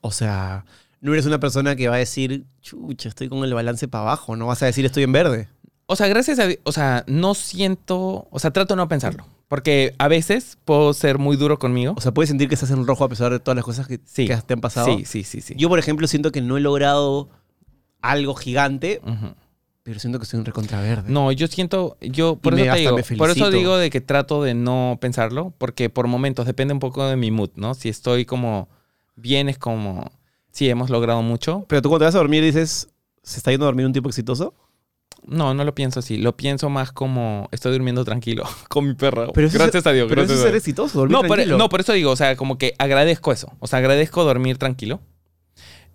o 0.00 0.12
sea, 0.12 0.64
no 1.00 1.12
eres 1.12 1.26
una 1.26 1.38
persona 1.40 1.76
que 1.76 1.88
va 1.88 1.96
a 1.96 1.98
decir, 1.98 2.44
chucha, 2.60 3.08
estoy 3.08 3.28
con 3.28 3.44
el 3.44 3.54
balance 3.54 3.88
para 3.88 4.02
abajo. 4.02 4.36
No 4.36 4.46
vas 4.46 4.62
a 4.62 4.66
decir, 4.66 4.84
estoy 4.84 5.04
en 5.04 5.12
verde. 5.12 5.48
O 5.86 5.96
sea, 5.96 6.06
gracias 6.08 6.38
a 6.38 6.48
o 6.64 6.72
sea, 6.72 7.04
no 7.06 7.34
siento, 7.34 8.28
o 8.30 8.38
sea, 8.38 8.50
trato 8.50 8.74
de 8.74 8.76
no 8.76 8.88
pensarlo, 8.88 9.24
porque 9.48 9.94
a 9.98 10.06
veces 10.08 10.58
puedo 10.66 10.92
ser 10.92 11.18
muy 11.18 11.36
duro 11.36 11.58
conmigo. 11.58 11.94
O 11.96 12.00
sea, 12.02 12.12
puedes 12.12 12.28
sentir 12.28 12.48
que 12.48 12.54
estás 12.54 12.70
en 12.70 12.86
rojo 12.86 13.04
a 13.04 13.08
pesar 13.08 13.32
de 13.32 13.40
todas 13.40 13.56
las 13.56 13.64
cosas 13.64 13.86
que, 13.86 13.98
Sí. 14.04 14.26
que 14.26 14.36
te 14.36 14.54
han 14.54 14.60
pasado. 14.60 14.86
Sí, 14.86 15.04
sí, 15.06 15.24
sí, 15.24 15.40
sí. 15.40 15.54
Yo, 15.56 15.68
por 15.70 15.78
ejemplo, 15.78 16.06
siento 16.06 16.30
que 16.30 16.42
no 16.42 16.58
he 16.58 16.60
logrado 16.60 17.30
algo 18.02 18.34
gigante, 18.34 19.00
pero 19.82 19.98
siento 19.98 20.18
que 20.18 20.24
estoy 20.24 20.40
en 20.40 20.44
recontraverde. 20.44 21.10
No, 21.10 21.32
yo 21.32 21.46
siento, 21.46 21.96
yo 22.02 22.36
por 22.36 22.58
Y 22.58 22.62
eso 22.62 22.74
te 22.74 22.80
digo, 22.80 22.96
por 23.16 23.30
eso 23.30 23.50
digo 23.50 23.76
de 23.78 23.88
que 23.88 24.02
trato 24.02 24.42
de 24.42 24.52
no 24.52 24.98
pensarlo, 25.00 25.54
porque 25.56 25.88
por 25.88 26.06
momentos 26.06 26.44
depende 26.44 26.74
un 26.74 26.80
poco 26.80 27.06
de 27.06 27.16
mi 27.16 27.30
mood, 27.30 27.50
¿no? 27.56 27.72
Si 27.74 27.88
estoy 27.88 28.26
como 28.26 28.68
bien 29.16 29.48
es 29.48 29.56
como, 29.56 30.12
sí, 30.52 30.68
hemos 30.68 30.90
logrado 30.90 31.22
mucho. 31.22 31.64
Pero 31.68 31.82
tú 31.82 31.88
cuando 31.88 32.04
te 32.04 32.06
vas 32.06 32.14
a 32.14 32.18
dormir 32.18 32.42
dices, 32.42 32.88
¿se 33.22 33.38
está 33.38 33.50
yendo 33.50 33.66
a 33.66 33.68
dormir 33.68 33.86
un 33.86 33.92
tipo 33.92 34.08
exitoso? 34.08 34.54
No, 35.26 35.52
no 35.52 35.64
lo 35.64 35.74
pienso 35.74 36.00
así, 36.00 36.16
lo 36.16 36.36
pienso 36.36 36.70
más 36.70 36.92
como 36.92 37.48
estoy 37.50 37.72
durmiendo 37.72 38.04
tranquilo 38.04 38.44
con 38.68 38.86
mi 38.86 38.94
perra. 38.94 39.28
Pero 39.34 39.48
gracias 39.50 39.82
es, 39.82 39.86
a 39.86 39.92
Dios, 39.92 40.08
Pero 40.08 40.22
eso 40.22 40.34
es 40.34 40.40
ser 40.40 40.54
exitoso, 40.54 40.98
dormir 40.98 41.12
No 41.12 41.22
por, 41.22 41.36
tranquilo. 41.36 41.58
no, 41.58 41.68
por 41.68 41.80
eso 41.80 41.92
digo, 41.92 42.10
o 42.10 42.16
sea, 42.16 42.36
como 42.36 42.56
que 42.56 42.74
agradezco 42.78 43.32
eso. 43.32 43.52
O 43.58 43.66
sea, 43.66 43.80
agradezco 43.80 44.24
dormir 44.24 44.58
tranquilo. 44.58 45.00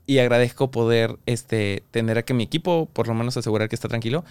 Y 0.05 0.19
agradezco 0.19 0.69
poder 0.69 1.17
este, 1.25 1.83
tener 1.91 2.17
a 2.17 2.23
que 2.23 2.33
mi 2.33 2.43
equipo, 2.43 2.89
por 2.91 3.07
lo 3.07 3.13
menos 3.13 3.37
asegurar 3.37 3.69
que 3.69 3.75
está 3.75 3.87
tranquilo. 3.87 4.25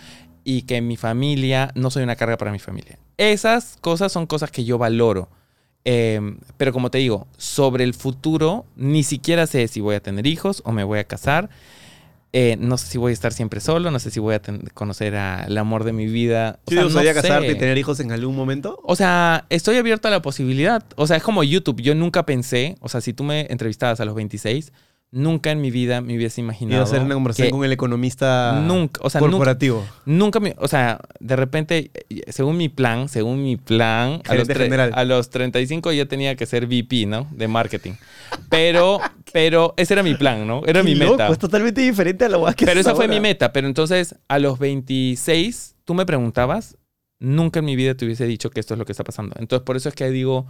Y 0.45 0.63
que 0.63 0.83
mi 0.83 0.99
familia, 0.99 1.73
no 1.75 1.91
soy 1.91 2.03
una 2.03 2.15
carga 2.15 2.37
para 2.37 2.53
mi 2.53 2.59
familia. 2.59 2.99
Esas 3.17 3.79
cosas 3.81 4.13
son 4.13 4.27
cosas 4.27 4.51
que 4.51 4.65
yo 4.65 4.77
valoro. 4.77 5.31
Eh, 5.85 6.21
pero 6.57 6.73
como 6.73 6.91
te 6.91 6.99
digo, 6.99 7.27
sobre 7.37 7.85
el 7.85 7.95
futuro, 7.95 8.67
ni 8.77 9.03
siquiera 9.03 9.47
sé 9.47 9.67
si 9.69 9.81
voy 9.81 9.97
a 9.97 10.01
tener 10.01 10.27
hijos 10.27 10.63
o 10.65 10.73
me 10.73 10.85
voy 10.85 10.99
a 10.99 11.05
casar. 11.05 11.51
Eh, 12.35 12.57
no 12.59 12.79
sé 12.79 12.87
si 12.87 12.97
voy 12.97 13.11
a 13.11 13.13
estar 13.13 13.33
siempre 13.35 13.61
solo, 13.61 13.91
no 13.91 13.99
sé 13.99 14.11
si 14.11 14.19
voy 14.19 14.35
a 14.35 14.41
conocer 14.73 15.15
al 15.17 15.59
amor 15.59 15.85
de 15.85 15.93
mi 15.93 16.07
vida. 16.07 16.61
O 16.65 16.71
¿Sí 16.71 16.77
te 16.77 16.83
no 16.83 16.89
casarte 16.89 17.47
sé. 17.47 17.53
y 17.53 17.59
tener 17.59 17.77
hijos 17.77 18.01
en 18.01 18.11
algún 18.11 18.35
momento? 18.35 18.81
O 18.85 18.97
sea, 18.97 19.45
estoy 19.51 19.77
abierto 19.77 20.09
a 20.09 20.11
la 20.11 20.23
posibilidad. 20.23 20.83
O 20.97 21.07
sea, 21.07 21.19
es 21.19 21.23
como 21.23 21.45
YouTube. 21.45 21.83
Yo 21.83 21.95
nunca 21.95 22.25
pensé, 22.25 22.77
o 22.81 22.89
sea, 22.89 23.03
si 23.03 23.13
tú 23.13 23.23
me 23.23 23.47
entrevistabas 23.51 24.01
a 24.01 24.07
los 24.07 24.15
26, 24.15 24.73
nunca 25.13 25.51
en 25.51 25.61
mi 25.61 25.71
vida 25.71 26.01
me 26.01 26.17
hubiese 26.17 26.41
imaginado. 26.41 26.77
Iba 26.77 26.81
a 26.81 26.85
hacer 26.87 27.03
una 27.03 27.15
conversación 27.15 27.51
con 27.51 27.65
el 27.65 27.71
economista 27.73 28.61
Nunca, 28.67 29.01
o 29.05 29.11
sea, 29.11 29.21
nunca- 29.21 29.33
corporativo. 29.33 29.87
Nunca 30.07 30.41
me, 30.41 30.57
o 30.59 30.67
sea, 30.67 31.01
de 31.21 31.37
repente, 31.37 31.91
según 32.29 32.57
mi 32.57 32.69
plan, 32.69 33.09
según 33.09 33.43
mi 33.43 33.57
plan, 33.57 34.23
a 34.27 34.35
los, 34.35 34.49
a 34.95 35.05
los 35.05 35.31
35 35.31 35.93
yo 35.93 36.09
tenía 36.09 36.35
que 36.35 36.47
ser 36.47 36.67
VP, 36.67 37.07
¿no? 37.07 37.29
De 37.31 37.47
marketing. 37.47 37.93
Pero, 38.49 39.01
pero 39.33 39.75
ese 39.77 39.93
era 39.95 40.03
mi 40.03 40.15
plan, 40.15 40.47
¿no? 40.47 40.63
Era 40.67 40.83
mi 40.83 40.95
loco, 40.95 41.13
meta. 41.13 41.29
es 41.29 41.39
totalmente 41.39 41.83
diferente 41.83 42.25
a 42.25 42.29
la 42.31 42.55
que 42.55 42.65
Pero 42.65 42.81
esa 42.81 42.95
fue 42.95 43.07
mi 43.07 43.21
meta. 43.21 43.53
Pero 43.53 43.67
entonces, 43.69 44.17
a 44.29 44.39
los 44.39 44.59
26, 44.59 45.77
tú 45.85 45.95
me 45.95 46.07
preguntabas, 46.07 46.77
nunca 47.21 47.61
en 47.61 47.67
mi 47.67 47.77
vida 47.77 47.95
te 47.95 48.05
hubiese 48.07 48.27
dicho 48.27 48.51
que 48.51 48.61
esto 48.61 48.75
es 48.75 48.79
lo 48.79 48.87
que 48.87 48.93
está 48.93 49.05
pasando. 49.05 49.37
Entonces, 49.39 49.65
por 49.65 49.77
eso 49.77 49.89
es 49.91 49.95
que 49.95 50.11
digo, 50.11 50.47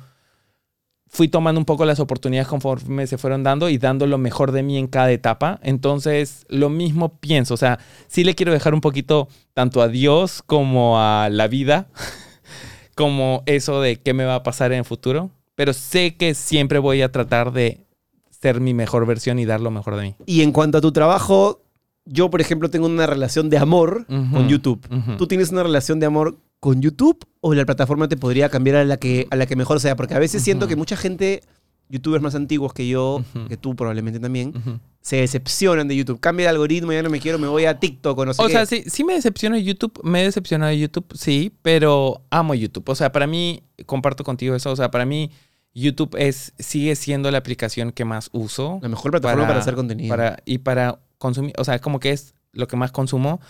fui 1.13 1.29
tomando 1.29 1.61
un 1.61 1.67
poco 1.67 1.85
las 1.85 2.01
oportunidades 2.01 2.49
conforme 2.49 3.07
se 3.07 3.19
fueron 3.19 3.43
dando 3.43 3.69
y 3.69 3.77
dando 3.77 4.07
lo 4.07 4.17
mejor 4.17 4.51
de 4.51 4.63
mí 4.63 4.79
en 4.79 4.87
cada 4.87 5.13
etapa. 5.13 5.61
Entonces, 5.63 6.47
lo 6.49 6.71
mismo 6.71 7.21
pienso. 7.21 7.53
O 7.53 7.59
sea, 7.59 7.79
sí 8.09 8.25
le 8.25 8.35
quiero 8.35 8.51
dejar 8.51 8.73
un 8.73 8.81
poquito 8.81 9.29
tanto 9.53 9.83
a 9.83 9.89
Dios 9.89 10.43
como 10.45 10.99
a 10.99 11.29
la 11.31 11.49
vida, 11.49 11.89
como 12.97 13.43
eso 13.45 13.83
de 13.83 13.97
qué 13.97 14.15
me 14.15 14.25
va 14.25 14.37
a 14.37 14.43
pasar 14.43 14.73
en 14.73 14.79
el 14.79 14.85
futuro. 14.87 15.31
Pero 15.55 15.75
sé 15.75 16.17
que 16.17 16.33
siempre 16.33 16.79
voy 16.79 17.03
a 17.03 17.13
tratar 17.13 17.53
de 17.53 17.85
ser 18.31 18.61
mi 18.63 18.73
mejor 18.73 19.05
versión 19.05 19.39
y 19.39 19.45
dar 19.45 19.61
lo 19.61 19.71
mejor 19.71 19.97
de 19.97 20.03
mí. 20.03 20.15
Y 20.25 20.41
en 20.41 20.51
cuanto 20.51 20.79
a 20.79 20.81
tu 20.81 20.93
trabajo, 20.93 21.61
yo, 22.07 22.31
por 22.31 22.41
ejemplo, 22.41 22.71
tengo 22.71 22.87
una 22.87 23.07
relación 23.07 23.51
de 23.51 23.59
amor 23.59 24.07
con 24.07 24.49
YouTube. 24.49 24.81
¿Tú 25.19 25.27
tienes 25.27 25.51
una 25.51 25.63
relación 25.63 26.01
de 26.01 26.07
amor 26.07 26.39
con 26.63 26.81
YouTube 26.81 27.19
o 27.41 27.55
la 27.55 27.65
plataforma 27.67 28.07
te 28.07 28.17
podría 28.17 28.49
cambiar 28.49 28.77
a 28.77 28.85
la 28.85 28.97
que, 28.97 29.27
a 29.33 29.35
la 29.37 29.47
que 29.47 29.57
mejor 29.57 29.81
sea? 29.81 29.97
Porque 29.97 30.15
a 30.15 30.21
veces 30.21 30.45
siento 30.45 30.67
Ujú. 30.67 30.71
que 30.71 30.77
mucha 30.77 30.97
gente, 30.97 31.43
youtubers 31.89 32.23
más 32.23 32.37
antiguos 32.37 32.73
que 32.73 32.87
yo, 32.87 33.17
Ujú. 33.35 33.49
que 33.49 33.57
tú 33.57 33.75
probablemente 33.75 34.21
también, 34.21 34.55
Ujú. 34.57 34.79
se 35.01 35.17
decepcionan 35.17 35.89
de 35.89 35.97
YouTube. 35.97 36.21
Cambia 36.21 36.45
el 36.45 36.51
algoritmo, 36.51 36.93
ya 36.93 37.03
no 37.03 37.11
me 37.11 37.19
quiero, 37.19 37.41
me 37.41 37.49
voy 37.49 37.65
a 37.65 37.81
TikTok 37.81 38.17
o 38.17 38.25
no 38.27 38.33
sé 38.33 38.41
O 38.41 38.47
qué. 38.47 38.53
sea, 38.53 38.67
sí, 38.67 38.85
sí 38.87 39.03
me 39.03 39.15
decepciona 39.15 39.59
YouTube, 39.59 40.01
me 40.05 40.21
he 40.21 40.25
decepcionado 40.25 40.71
de 40.71 40.79
YouTube, 40.79 41.07
sí, 41.15 41.53
pero 41.63 42.23
amo 42.31 42.55
YouTube. 42.55 42.89
O 42.89 42.95
sea, 42.95 43.11
para 43.11 43.27
mí, 43.27 43.65
comparto 43.85 44.23
contigo 44.23 44.55
eso, 44.55 44.71
o 44.71 44.77
sea, 44.77 44.93
para 44.93 45.05
mí 45.05 45.33
YouTube 45.75 46.15
es, 46.17 46.53
sigue 46.61 46.95
siendo 46.95 47.29
la 47.33 47.39
aplicación 47.39 47.91
que 47.91 48.05
más 48.05 48.29
uso. 48.33 48.79
la 48.83 48.89
mejor 48.89 49.11
plataforma 49.11 49.49
para, 49.49 49.59
hacer 49.59 49.75
contenido. 49.75 50.11
para- 50.11 50.39
y 50.45 50.59
para 50.59 51.01
consumir, 51.19 51.55
o 51.59 51.65
sea, 51.65 51.81
como 51.81 51.99
que 51.99 52.11
es 52.13 52.35
lo 52.53 52.69
que 52.69 52.77
más 52.77 52.93
consumo. 52.93 53.41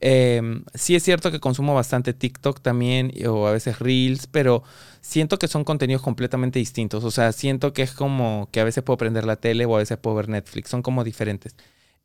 Eh, 0.00 0.62
sí 0.74 0.94
es 0.94 1.02
cierto 1.02 1.30
que 1.30 1.40
consumo 1.40 1.74
bastante 1.74 2.12
TikTok 2.12 2.60
también 2.60 3.12
o 3.26 3.46
a 3.46 3.52
veces 3.52 3.78
Reels, 3.80 4.26
pero 4.28 4.62
siento 5.00 5.38
que 5.38 5.48
son 5.48 5.64
contenidos 5.64 6.02
completamente 6.02 6.58
distintos. 6.58 7.04
O 7.04 7.10
sea, 7.10 7.32
siento 7.32 7.72
que 7.72 7.82
es 7.82 7.92
como 7.92 8.48
que 8.52 8.60
a 8.60 8.64
veces 8.64 8.84
puedo 8.84 8.96
prender 8.96 9.24
la 9.24 9.36
tele 9.36 9.64
o 9.66 9.74
a 9.74 9.78
veces 9.78 9.98
puedo 9.98 10.16
ver 10.16 10.28
Netflix. 10.28 10.70
Son 10.70 10.82
como 10.82 11.04
diferentes. 11.04 11.56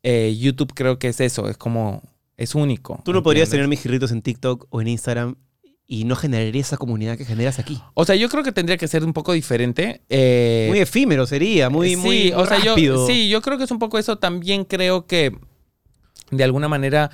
Eh, 0.02 0.36
YouTube 0.38 0.72
creo 0.74 0.98
que 0.98 1.08
es 1.08 1.20
eso, 1.20 1.48
es 1.48 1.56
como, 1.56 2.02
es 2.36 2.54
único. 2.54 3.00
Tú 3.04 3.12
no 3.12 3.22
podrías 3.22 3.48
tener 3.48 3.68
mis 3.68 3.80
girritos 3.80 4.10
en 4.10 4.22
TikTok 4.22 4.66
o 4.70 4.80
en 4.80 4.88
Instagram 4.88 5.36
y 5.86 6.04
no 6.04 6.16
generaría 6.16 6.60
esa 6.60 6.76
comunidad 6.76 7.16
que 7.16 7.24
generas 7.24 7.58
aquí. 7.58 7.80
O 7.94 8.04
sea, 8.04 8.16
yo 8.16 8.28
creo 8.28 8.42
que 8.42 8.52
tendría 8.52 8.76
que 8.76 8.88
ser 8.88 9.04
un 9.04 9.12
poco 9.12 9.32
diferente. 9.32 10.02
eh, 10.08 10.66
Muy 10.68 10.78
efímero 10.78 11.26
sería, 11.26 11.70
muy, 11.70 11.90
sí, 11.90 11.96
muy 11.96 12.32
o 12.32 12.46
sea, 12.46 12.58
rápido. 12.58 12.96
yo 12.96 13.06
sí, 13.06 13.28
yo 13.28 13.40
creo 13.42 13.58
que 13.58 13.64
es 13.64 13.70
un 13.70 13.78
poco 13.78 13.98
eso. 13.98 14.16
También 14.16 14.64
creo 14.64 15.06
que 15.06 15.36
de 16.30 16.44
alguna 16.44 16.68
manera 16.68 17.10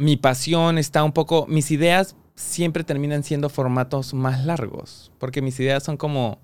mi 0.00 0.16
pasión 0.16 0.78
está 0.78 1.04
un 1.04 1.12
poco, 1.12 1.46
mis 1.46 1.70
ideas 1.70 2.16
siempre 2.34 2.84
terminan 2.84 3.22
siendo 3.22 3.48
formatos 3.50 4.14
más 4.14 4.44
largos, 4.46 5.12
porque 5.18 5.42
mis 5.42 5.60
ideas 5.60 5.82
son 5.84 5.96
como 5.96 6.38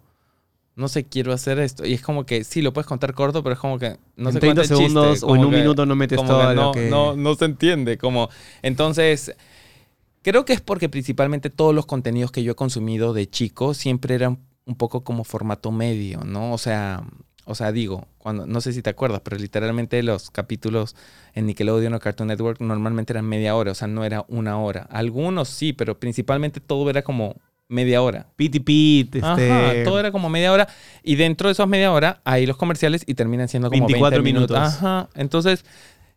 no 0.74 0.88
sé, 0.88 1.04
quiero 1.04 1.32
hacer 1.32 1.58
esto 1.58 1.86
y 1.86 1.94
es 1.94 2.02
como 2.02 2.26
que 2.26 2.44
sí 2.44 2.60
lo 2.60 2.74
puedes 2.74 2.86
contar 2.86 3.14
corto, 3.14 3.42
pero 3.42 3.54
es 3.54 3.58
como 3.58 3.78
que 3.78 3.96
no 4.14 4.28
en 4.28 4.34
sé 4.34 4.40
30 4.40 4.40
cuánto 4.40 4.60
el 4.60 4.68
chiste, 4.68 4.76
segundos 4.92 5.22
o 5.22 5.34
en 5.34 5.44
un 5.46 5.50
que- 5.50 5.56
minuto 5.56 5.86
no 5.86 5.96
metes 5.96 6.22
todo 6.22 6.38
que 6.48 6.54
lo 6.54 6.62
no, 6.64 6.72
que... 6.72 6.90
no, 6.90 7.16
no 7.16 7.34
se 7.34 7.46
entiende. 7.46 7.96
Como, 7.96 8.28
entonces, 8.60 9.34
creo 10.20 10.44
que 10.44 10.52
es 10.52 10.60
porque 10.60 10.90
principalmente 10.90 11.48
todos 11.48 11.74
los 11.74 11.86
contenidos 11.86 12.30
que 12.30 12.42
yo 12.42 12.52
he 12.52 12.56
consumido 12.56 13.14
de 13.14 13.26
chico 13.26 13.72
siempre 13.72 14.16
eran 14.16 14.38
un 14.66 14.74
poco 14.74 15.02
como 15.02 15.24
formato 15.24 15.72
medio, 15.72 16.20
¿no? 16.24 16.52
O 16.52 16.58
sea, 16.58 17.02
o 17.46 17.54
sea, 17.54 17.70
digo, 17.70 18.08
cuando, 18.18 18.44
no 18.44 18.60
sé 18.60 18.72
si 18.72 18.82
te 18.82 18.90
acuerdas, 18.90 19.20
pero 19.22 19.38
literalmente 19.38 20.02
los 20.02 20.30
capítulos 20.32 20.96
en 21.32 21.46
Nickelodeon 21.46 21.94
o 21.94 22.00
Cartoon 22.00 22.26
Network 22.26 22.60
normalmente 22.60 23.12
eran 23.12 23.24
media 23.24 23.54
hora, 23.54 23.70
o 23.70 23.74
sea, 23.74 23.86
no 23.86 24.04
era 24.04 24.24
una 24.28 24.58
hora. 24.58 24.88
Algunos 24.90 25.48
sí, 25.48 25.72
pero 25.72 25.98
principalmente 26.00 26.60
todo 26.60 26.90
era 26.90 27.02
como 27.02 27.36
media 27.68 28.02
hora. 28.02 28.26
Pit 28.34 28.56
y 28.56 28.60
pit, 28.60 29.14
este... 29.14 29.50
Ajá, 29.50 29.72
todo 29.84 30.00
era 30.00 30.10
como 30.10 30.28
media 30.28 30.52
hora. 30.52 30.68
Y 31.04 31.14
dentro 31.14 31.48
de 31.48 31.52
esas 31.52 31.68
media 31.68 31.92
hora 31.92 32.20
hay 32.24 32.46
los 32.46 32.56
comerciales 32.56 33.04
y 33.06 33.14
terminan 33.14 33.48
siendo 33.48 33.70
como 33.70 33.86
24 33.86 34.22
20 34.22 34.32
minutos. 34.32 34.58
minutos. 34.58 34.74
Ajá. 34.76 35.08
Entonces, 35.14 35.64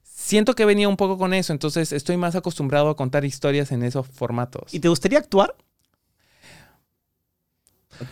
siento 0.01 0.55
que 0.55 0.65
venía 0.65 0.89
un 0.89 0.97
poco 0.97 1.19
con 1.19 1.35
eso. 1.35 1.53
Entonces, 1.53 1.91
estoy 1.91 2.17
más 2.17 2.35
acostumbrado 2.35 2.89
a 2.89 2.95
contar 2.95 3.23
historias 3.23 3.71
en 3.71 3.83
esos 3.83 4.07
formatos. 4.07 4.73
¿Y 4.73 4.79
te 4.79 4.89
gustaría 4.89 5.19
actuar? 5.19 5.55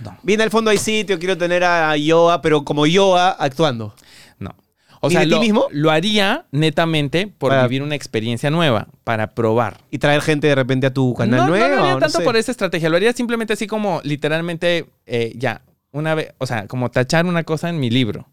No, 0.03 0.17
Viene 0.23 0.43
al 0.43 0.49
fondo 0.51 0.69
hay 0.71 0.77
sitio, 0.77 1.17
quiero 1.19 1.37
tener 1.37 1.63
a 1.63 1.95
Yoa, 1.97 2.41
pero 2.41 2.63
como 2.63 2.85
Yoa 2.85 3.29
actuando. 3.31 3.93
no. 4.39 4.55
O 4.99 5.09
¿Y 5.09 5.11
sea, 5.11 5.19
de 5.21 5.25
ti 5.27 5.31
lo, 5.31 5.39
mismo? 5.39 5.67
lo 5.71 5.91
haría 5.91 6.45
netamente 6.51 7.27
por 7.27 7.51
Para- 7.51 7.63
vivir 7.67 7.83
una 7.83 7.93
experiencia 7.95 8.49
nueva, 8.49 8.87
para 9.03 9.27
probar. 9.35 9.77
Y 9.91 9.99
traer 9.99 10.21
gente 10.21 10.47
de 10.47 10.55
repente 10.55 10.87
a 10.87 10.93
tu 10.93 11.13
canal 11.13 11.41
no, 11.41 11.47
nuevo. 11.49 11.67
no 11.67 11.75
lo 11.75 11.81
haría 11.81 11.93
no 11.93 11.99
tanto 11.99 12.17
sé. 12.17 12.23
por 12.23 12.35
esa 12.35 12.51
estrategia. 12.51 12.89
Lo 12.89 12.95
haría 12.97 13.13
simplemente 13.13 13.53
así 13.53 13.67
como 13.67 14.01
literalmente, 14.03 14.87
eh, 15.05 15.33
ya, 15.35 15.61
una 15.91 16.15
vez, 16.15 16.33
o 16.39 16.47
sea, 16.47 16.65
como 16.67 16.89
tachar 16.89 17.25
una 17.27 17.43
cosa 17.43 17.69
en 17.69 17.79
mi 17.79 17.89
libro. 17.91 18.27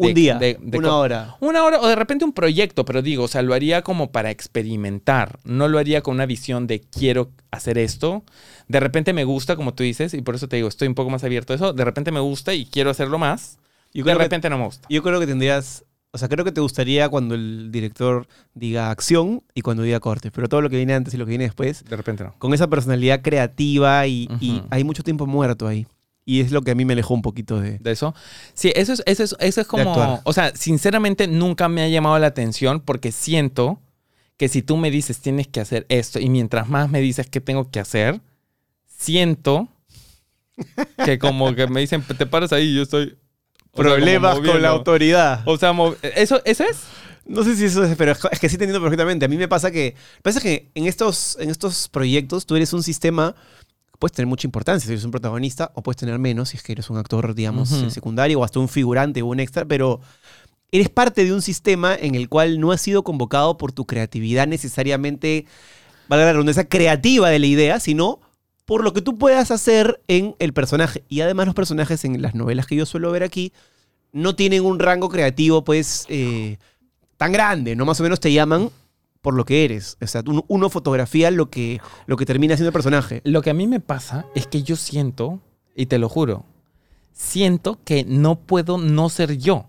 Un 0.00 0.06
De- 0.08 0.14
día, 0.14 0.34
de- 0.38 0.56
de 0.60 0.78
una 0.78 0.96
hora. 0.96 1.36
Una 1.40 1.62
hora 1.64 1.80
o 1.80 1.86
de 1.86 1.94
repente 1.96 2.24
un 2.24 2.32
proyecto, 2.32 2.84
pero 2.84 3.02
digo, 3.02 3.24
o 3.24 3.28
sea, 3.28 3.42
lo 3.42 3.54
haría 3.54 3.82
como 3.82 4.10
para 4.12 4.30
experimentar. 4.30 5.38
No 5.44 5.68
lo 5.68 5.78
haría 5.78 6.00
con 6.02 6.14
una 6.14 6.26
visión 6.26 6.66
de 6.66 6.80
quiero 6.80 7.30
hacer 7.50 7.76
esto. 7.78 8.24
De 8.68 8.80
repente 8.80 9.12
me 9.12 9.24
gusta, 9.24 9.56
como 9.56 9.74
tú 9.74 9.82
dices, 9.82 10.14
y 10.14 10.22
por 10.22 10.34
eso 10.34 10.48
te 10.48 10.56
digo, 10.56 10.68
estoy 10.68 10.88
un 10.88 10.94
poco 10.94 11.10
más 11.10 11.24
abierto 11.24 11.52
a 11.52 11.56
eso. 11.56 11.72
De 11.72 11.84
repente 11.84 12.12
me 12.12 12.20
gusta 12.20 12.54
y 12.54 12.66
quiero 12.66 12.90
hacerlo 12.90 13.18
más. 13.18 13.58
Yo 13.92 14.00
de 14.00 14.04
creo, 14.04 14.18
que, 14.18 14.24
repente 14.24 14.48
no 14.50 14.58
me 14.58 14.64
gusta. 14.64 14.86
yo 14.90 15.02
creo 15.02 15.20
que 15.20 15.26
tendrías... 15.26 15.84
O 16.12 16.18
sea, 16.18 16.28
creo 16.28 16.44
que 16.44 16.50
te 16.50 16.60
gustaría 16.60 17.08
cuando 17.08 17.36
el 17.36 17.70
director 17.70 18.26
diga 18.54 18.90
acción 18.90 19.44
y 19.54 19.60
cuando 19.60 19.84
diga 19.84 20.00
corte. 20.00 20.32
Pero 20.32 20.48
todo 20.48 20.60
lo 20.60 20.68
que 20.68 20.76
viene 20.76 20.92
antes 20.94 21.14
y 21.14 21.16
lo 21.16 21.24
que 21.24 21.30
viene 21.30 21.44
después, 21.44 21.84
De 21.84 21.96
repente 21.96 22.24
no. 22.24 22.34
con 22.38 22.52
esa 22.52 22.66
personalidad 22.68 23.22
creativa 23.22 24.04
y, 24.08 24.28
y 24.40 24.60
hay 24.70 24.82
mucho 24.82 25.04
tiempo 25.04 25.26
muerto 25.26 25.68
ahí. 25.68 25.86
Y 26.24 26.40
es 26.40 26.52
lo 26.52 26.62
que 26.62 26.72
a 26.72 26.74
mí 26.74 26.84
me 26.84 26.92
alejó 26.92 27.14
un 27.14 27.22
poquito 27.22 27.60
de... 27.60 27.78
De 27.78 27.90
eso. 27.90 28.14
Sí, 28.54 28.72
eso 28.76 28.92
es, 28.92 29.02
eso 29.06 29.24
es, 29.24 29.36
eso 29.40 29.60
es 29.60 29.66
como. 29.66 30.20
O 30.24 30.32
sea, 30.32 30.54
sinceramente 30.54 31.26
nunca 31.26 31.68
me 31.68 31.82
ha 31.82 31.88
llamado 31.88 32.18
la 32.18 32.28
atención 32.28 32.80
porque 32.80 33.10
siento 33.10 33.80
que 34.36 34.48
si 34.48 34.62
tú 34.62 34.76
me 34.76 34.90
dices 34.90 35.18
tienes 35.18 35.48
que 35.48 35.60
hacer 35.60 35.86
esto 35.88 36.18
y 36.18 36.30
mientras 36.30 36.68
más 36.68 36.88
me 36.88 37.00
dices 37.00 37.26
qué 37.28 37.40
tengo 37.40 37.70
que 37.70 37.80
hacer, 37.80 38.20
siento 38.86 39.68
que 41.04 41.18
como 41.18 41.54
que 41.54 41.66
me 41.66 41.80
dicen 41.80 42.02
te 42.02 42.26
paras 42.26 42.52
ahí 42.52 42.68
y 42.68 42.76
yo 42.76 42.82
estoy. 42.82 43.18
o 43.72 43.82
sea, 43.82 43.84
Problemas 43.84 44.38
con 44.40 44.62
la 44.62 44.68
autoridad. 44.68 45.42
O 45.46 45.56
sea, 45.56 45.74
¿eso, 46.16 46.40
¿eso 46.44 46.64
es? 46.64 46.84
No 47.26 47.44
sé 47.44 47.54
si 47.54 47.66
eso 47.66 47.84
es, 47.84 47.94
pero 47.96 48.12
es 48.12 48.40
que 48.40 48.48
sí 48.48 48.56
te 48.56 48.64
entiendo 48.64 48.80
perfectamente. 48.80 49.24
A 49.24 49.28
mí 49.28 49.36
me 49.36 49.46
pasa 49.46 49.70
que, 49.70 49.94
pasa 50.22 50.40
que 50.40 50.70
en 50.74 50.86
estos, 50.86 51.36
en 51.38 51.50
estos 51.50 51.88
proyectos 51.88 52.46
tú 52.46 52.56
eres 52.56 52.72
un 52.72 52.82
sistema, 52.82 53.34
puedes 54.00 54.14
tener 54.16 54.26
mucha 54.26 54.48
importancia 54.48 54.86
si 54.86 54.92
eres 54.94 55.04
un 55.04 55.12
protagonista, 55.12 55.70
o 55.74 55.82
puedes 55.82 55.98
tener 55.98 56.18
menos 56.18 56.48
si 56.48 56.56
es 56.56 56.62
que 56.64 56.72
eres 56.72 56.90
un 56.90 56.96
actor, 56.96 57.34
digamos, 57.34 57.70
eh, 57.70 57.90
secundario, 57.90 58.40
o 58.40 58.44
hasta 58.44 58.58
un 58.58 58.68
figurante 58.68 59.22
o 59.22 59.26
un 59.26 59.38
extra, 59.38 59.66
pero 59.66 60.00
eres 60.72 60.88
parte 60.88 61.22
de 61.22 61.32
un 61.34 61.42
sistema 61.42 61.94
en 61.94 62.14
el 62.14 62.28
cual 62.28 62.58
no 62.58 62.72
has 62.72 62.80
sido 62.80 63.04
convocado 63.04 63.58
por 63.58 63.72
tu 63.72 63.86
creatividad 63.86 64.48
necesariamente, 64.48 65.44
valga 66.08 66.24
la 66.24 66.32
redundancia, 66.32 66.68
creativa 66.68 67.28
de 67.28 67.38
la 67.38 67.46
idea, 67.46 67.78
sino 67.78 68.20
por 68.64 68.82
lo 68.82 68.94
que 68.94 69.02
tú 69.02 69.18
puedas 69.18 69.50
hacer 69.50 70.00
en 70.08 70.34
el 70.38 70.54
personaje. 70.54 71.04
Y 71.08 71.20
además 71.20 71.44
los 71.46 71.54
personajes 71.54 72.04
en 72.06 72.22
las 72.22 72.34
novelas 72.34 72.66
que 72.66 72.76
yo 72.76 72.86
suelo 72.86 73.12
ver 73.12 73.22
aquí 73.22 73.52
no 74.12 74.34
tienen 74.34 74.64
un 74.64 74.78
rango 74.78 75.10
creativo, 75.10 75.62
pues, 75.62 76.06
eh, 76.08 76.56
tan 77.18 77.32
grande, 77.32 77.76
¿no? 77.76 77.84
Más 77.84 78.00
o 78.00 78.02
menos 78.02 78.18
te 78.18 78.32
llaman 78.32 78.70
por 79.20 79.34
lo 79.34 79.44
que 79.44 79.64
eres. 79.64 79.96
O 80.00 80.06
sea, 80.06 80.22
uno, 80.26 80.44
uno 80.48 80.70
fotografía 80.70 81.30
lo 81.30 81.50
que, 81.50 81.80
lo 82.06 82.16
que 82.16 82.26
termina 82.26 82.56
siendo 82.56 82.68
el 82.68 82.72
personaje. 82.72 83.20
Lo 83.24 83.42
que 83.42 83.50
a 83.50 83.54
mí 83.54 83.66
me 83.66 83.80
pasa 83.80 84.26
es 84.34 84.46
que 84.46 84.62
yo 84.62 84.76
siento, 84.76 85.40
y 85.74 85.86
te 85.86 85.98
lo 85.98 86.08
juro, 86.08 86.44
siento 87.12 87.78
que 87.84 88.04
no 88.04 88.40
puedo 88.40 88.78
no 88.78 89.08
ser 89.08 89.36
yo. 89.38 89.66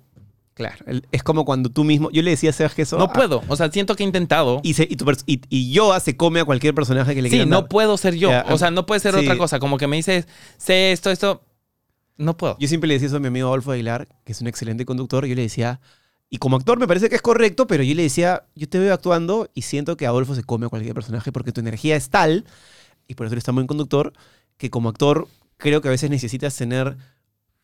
Claro. 0.54 0.86
Es 1.12 1.24
como 1.24 1.46
cuando 1.46 1.70
tú 1.70 1.84
mismo. 1.84 2.12
Yo 2.12 2.22
le 2.22 2.32
decía 2.32 2.52
a 2.52 2.54
Sebas 2.54 2.76
que 2.76 2.82
eso. 2.84 2.98
No 2.98 3.06
ah, 3.06 3.14
puedo. 3.14 3.42
O 3.48 3.56
sea, 3.56 3.72
siento 3.72 3.96
que 3.96 4.04
he 4.04 4.06
intentado. 4.06 4.60
Y, 4.64 4.74
se- 4.74 4.88
y, 4.90 4.96
tu 4.96 5.10
y, 5.26 5.42
y 5.50 5.72
Yoa 5.72 6.00
se 6.00 6.18
come 6.18 6.42
a 6.42 6.46
cualquier 6.46 6.76
personaje 6.76 7.16
que 7.16 7.22
le 7.22 7.30
Sí, 7.30 7.34
quieran 7.36 7.50
no 7.50 7.62
dar. 7.62 7.70
puedo 7.70 7.98
ser 7.98 8.16
yo. 8.16 8.30
O 8.50 8.58
sea, 8.58 8.70
no 8.70 8.86
puede 8.86 9.00
ser 9.00 9.14
sí. 9.16 9.22
otra 9.22 9.38
cosa. 9.38 9.60
Como 9.60 9.78
que 9.78 9.88
me 9.88 9.96
dices, 9.96 10.28
sé 10.58 10.92
esto, 10.92 11.10
esto. 11.10 11.42
No 12.18 12.38
puedo. 12.38 12.58
Yo 12.60 12.68
siempre 12.68 12.88
le 12.90 12.96
decía 12.96 13.08
eso 13.08 13.18
a 13.18 13.20
mi 13.20 13.28
amigo 13.28 13.48
Adolfo 13.48 13.72
Aguilar, 13.72 14.08
que 14.24 14.34
es 14.34 14.42
un 14.42 14.48
excelente 14.48 14.86
conductor. 14.86 15.26
Yo 15.26 15.36
le 15.36 15.42
decía. 15.42 15.80
Y 16.34 16.38
como 16.38 16.56
actor 16.56 16.80
me 16.80 16.88
parece 16.88 17.10
que 17.10 17.16
es 17.16 17.22
correcto, 17.22 17.68
pero 17.68 17.84
yo 17.84 17.94
le 17.94 18.04
decía, 18.04 18.46
yo 18.56 18.70
te 18.70 18.80
veo 18.80 18.94
actuando 18.94 19.50
y 19.54 19.64
siento 19.64 19.98
que 19.98 20.08
Adolfo 20.08 20.34
se 20.34 20.44
come 20.44 20.66
a 20.66 20.70
cualquier 20.70 20.96
personaje 20.96 21.34
porque 21.34 21.52
tu 21.52 21.60
energía 21.60 21.98
es 21.98 22.10
tal, 22.10 22.46
y 23.06 23.16
por 23.16 23.26
eso 23.26 23.34
eres 23.34 23.44
tan 23.44 23.56
buen 23.56 23.68
conductor, 23.68 24.14
que 24.56 24.70
como 24.70 24.88
actor 24.88 25.28
creo 25.58 25.82
que 25.82 25.90
a 25.90 25.92
veces 25.92 26.10
necesitas 26.10 26.56
tener 26.56 26.96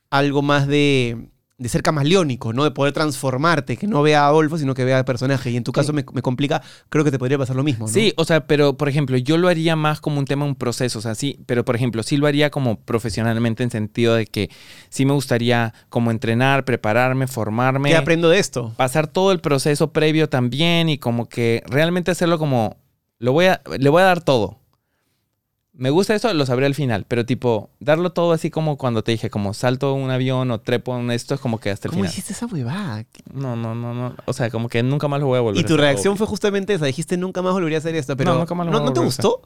algo 0.10 0.42
más 0.42 0.68
de, 0.68 1.30
de 1.60 1.70
ser 1.70 1.82
camaleónico, 1.82 2.54
¿no? 2.54 2.64
De 2.64 2.72
poder 2.72 2.94
transformarte, 2.94 3.78
que 3.78 3.88
no 3.88 4.04
vea 4.04 4.24
a 4.24 4.28
Adolfo, 4.28 4.60
sino 4.60 4.76
que 4.76 4.86
vea 4.86 5.00
al 5.00 5.06
personaje. 5.06 5.50
Y 5.50 5.58
en 5.58 5.64
tu 5.64 5.72
caso 5.72 5.92
me, 5.92 6.06
me 6.14 6.22
complica, 6.22 6.62
creo 6.90 7.04
que 7.04 7.10
te 7.10 7.18
podría 7.18 7.38
pasar 7.40 7.56
lo 7.56 7.64
mismo, 7.64 7.88
¿no? 7.88 7.92
Sí, 7.92 8.14
o 8.16 8.26
sea, 8.26 8.46
pero 8.46 8.78
por 8.78 8.90
ejemplo, 8.90 9.18
yo 9.18 9.38
lo 9.38 9.48
haría 9.48 9.76
más 9.76 10.00
como 10.00 10.20
un 10.20 10.26
tema, 10.26 10.46
un 10.46 10.56
proceso, 10.56 11.00
o 11.00 11.02
sea, 11.02 11.16
sí, 11.16 11.40
pero 11.48 11.66
por 11.66 11.76
ejemplo, 11.76 12.04
sí 12.04 12.18
lo 12.18 12.28
haría 12.28 12.52
como 12.52 12.80
profesionalmente 12.80 13.64
en 13.64 13.72
sentido 13.72 14.14
de 14.14 14.28
que 14.28 14.52
sí 14.90 15.06
me 15.06 15.14
gustaría 15.14 15.74
como 15.90 16.12
entrenar, 16.12 16.64
prepararme, 16.64 17.26
formarme, 17.26 17.90
¿Qué 17.90 17.96
aprendo 17.96 18.30
de 18.30 18.38
esto? 18.38 18.74
pasar 18.78 19.08
todo 19.08 19.32
el 19.32 19.40
proceso 19.40 19.92
previo 19.92 20.30
también 20.30 20.90
y 20.90 21.00
como 21.00 21.28
que 21.28 21.64
realmente 21.66 22.12
hacerlo 22.12 22.38
como, 22.38 22.78
lo 23.18 23.32
voy 23.34 23.46
a, 23.46 23.62
le 23.80 23.90
voy 23.90 24.04
a 24.04 24.06
dar 24.06 24.22
todo. 24.22 24.60
Me 25.80 25.92
gusta 25.92 26.16
eso, 26.16 26.34
lo 26.34 26.44
sabré 26.48 26.66
al 26.66 26.74
final, 26.74 27.06
pero 27.08 27.24
tipo, 27.24 27.70
darlo 27.80 28.12
todo 28.12 28.32
así 28.32 28.50
como 28.50 28.78
cuando 28.78 29.04
te 29.04 29.12
dije, 29.12 29.30
como 29.30 29.54
salto 29.54 29.94
un 29.94 30.10
avión 30.10 30.50
o 30.50 30.60
trepo 30.60 30.98
en 30.98 31.12
esto, 31.12 31.36
es 31.36 31.40
como 31.40 31.60
que 31.60 31.70
hasta 31.70 31.88
el 31.88 31.92
¿Cómo 31.92 32.02
final. 32.04 32.12
hiciste 32.12 32.34
esa 32.34 32.48
huevada? 32.48 33.06
No, 33.32 33.56
no, 33.56 33.76
no, 33.76 33.94
no. 33.94 34.16
O 34.26 34.34
sea, 34.34 34.50
como 34.50 34.70
que 34.70 34.82
nunca 34.82 35.08
más 35.08 35.20
lo 35.20 35.28
voy 35.28 35.38
a 35.38 35.42
volver 35.42 35.62
Y 35.62 35.64
a 35.64 35.68
tu 35.68 35.76
hacer. 35.76 35.82
reacción 35.82 36.18
fue 36.18 36.26
justamente 36.26 36.74
esa. 36.74 36.86
Dijiste, 36.86 37.16
nunca 37.16 37.44
más 37.44 37.54
volvería 37.54 37.78
a 37.78 37.80
hacer 37.80 37.96
esto. 37.96 38.18
Pero 38.18 38.34
No, 38.34 38.40
nunca 38.40 38.56
más 38.56 38.66
lo 38.66 38.72
¿no, 38.72 38.80
voy 38.80 38.88
a 38.88 38.90
¿no 38.90 38.94
te 38.94 39.02
gustó? 39.02 39.42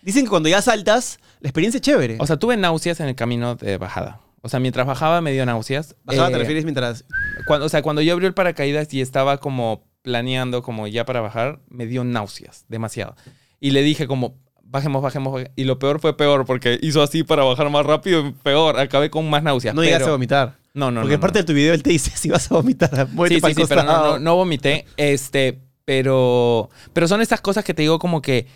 Dicen 0.00 0.24
que 0.24 0.30
cuando 0.30 0.48
ya 0.48 0.62
saltas, 0.62 1.18
la 1.40 1.50
experiencia 1.50 1.76
es 1.78 1.82
chévere. 1.82 2.16
O 2.18 2.26
sea, 2.26 2.38
tuve 2.38 2.56
náuseas 2.56 3.00
en 3.00 3.08
el 3.08 3.14
camino 3.14 3.54
de 3.54 3.76
bajada. 3.76 4.20
O 4.40 4.48
sea, 4.48 4.60
mientras 4.60 4.86
bajaba 4.86 5.20
me 5.20 5.32
dio 5.32 5.44
náuseas. 5.44 5.96
Bajada, 6.04 6.28
Eh, 6.28 6.32
¿te 6.32 6.38
refieres 6.38 6.64
mientras...? 6.64 7.04
Cuando, 7.46 7.66
o 7.66 7.68
sea, 7.68 7.82
cuando 7.82 8.00
yo 8.00 8.14
abrí 8.14 8.24
el 8.26 8.32
paracaídas 8.34 8.92
y 8.94 9.02
estaba 9.02 9.36
como 9.38 9.84
planeando 10.00 10.62
como 10.62 10.86
ya 10.86 11.04
para 11.04 11.20
bajar, 11.20 11.60
me 11.68 11.86
dio 11.86 12.04
náuseas, 12.04 12.64
demasiado. 12.68 13.16
Y 13.60 13.70
le 13.72 13.82
dije 13.82 14.06
como, 14.06 14.34
bajemos, 14.74 15.00
bajemos, 15.02 15.32
bajemos. 15.32 15.52
Y 15.56 15.64
lo 15.64 15.78
peor 15.78 16.00
fue 16.00 16.16
peor 16.16 16.44
porque 16.44 16.78
hizo 16.82 17.02
así 17.02 17.22
para 17.22 17.44
bajar 17.44 17.70
más 17.70 17.86
rápido, 17.86 18.32
peor. 18.42 18.78
Acabé 18.78 19.08
con 19.08 19.30
más 19.30 19.42
náuseas. 19.42 19.74
No 19.74 19.80
pero- 19.80 19.86
llegaste 19.86 20.08
a 20.08 20.12
vomitar. 20.12 20.58
No, 20.74 20.90
no, 20.90 21.02
Porque 21.02 21.14
no, 21.16 21.20
parte 21.20 21.38
no. 21.38 21.42
de 21.44 21.46
tu 21.46 21.52
video 21.54 21.72
él 21.72 21.84
te 21.84 21.90
dice, 21.90 22.10
si 22.16 22.28
vas 22.30 22.50
a 22.50 22.54
vomitar, 22.56 23.08
muévete 23.12 23.36
Sí, 23.36 23.40
para 23.40 23.54
sí, 23.54 23.60
el 23.60 23.66
sí, 23.68 23.74
pero 23.74 23.84
no, 23.84 24.18
no 24.18 24.34
vomité. 24.34 24.84
Este, 24.96 25.60
pero, 25.84 26.68
pero 26.92 27.06
son 27.06 27.20
estas 27.22 27.40
cosas 27.40 27.64
que 27.64 27.72
te 27.74 27.82
digo 27.82 28.00
como 28.00 28.20
que 28.20 28.48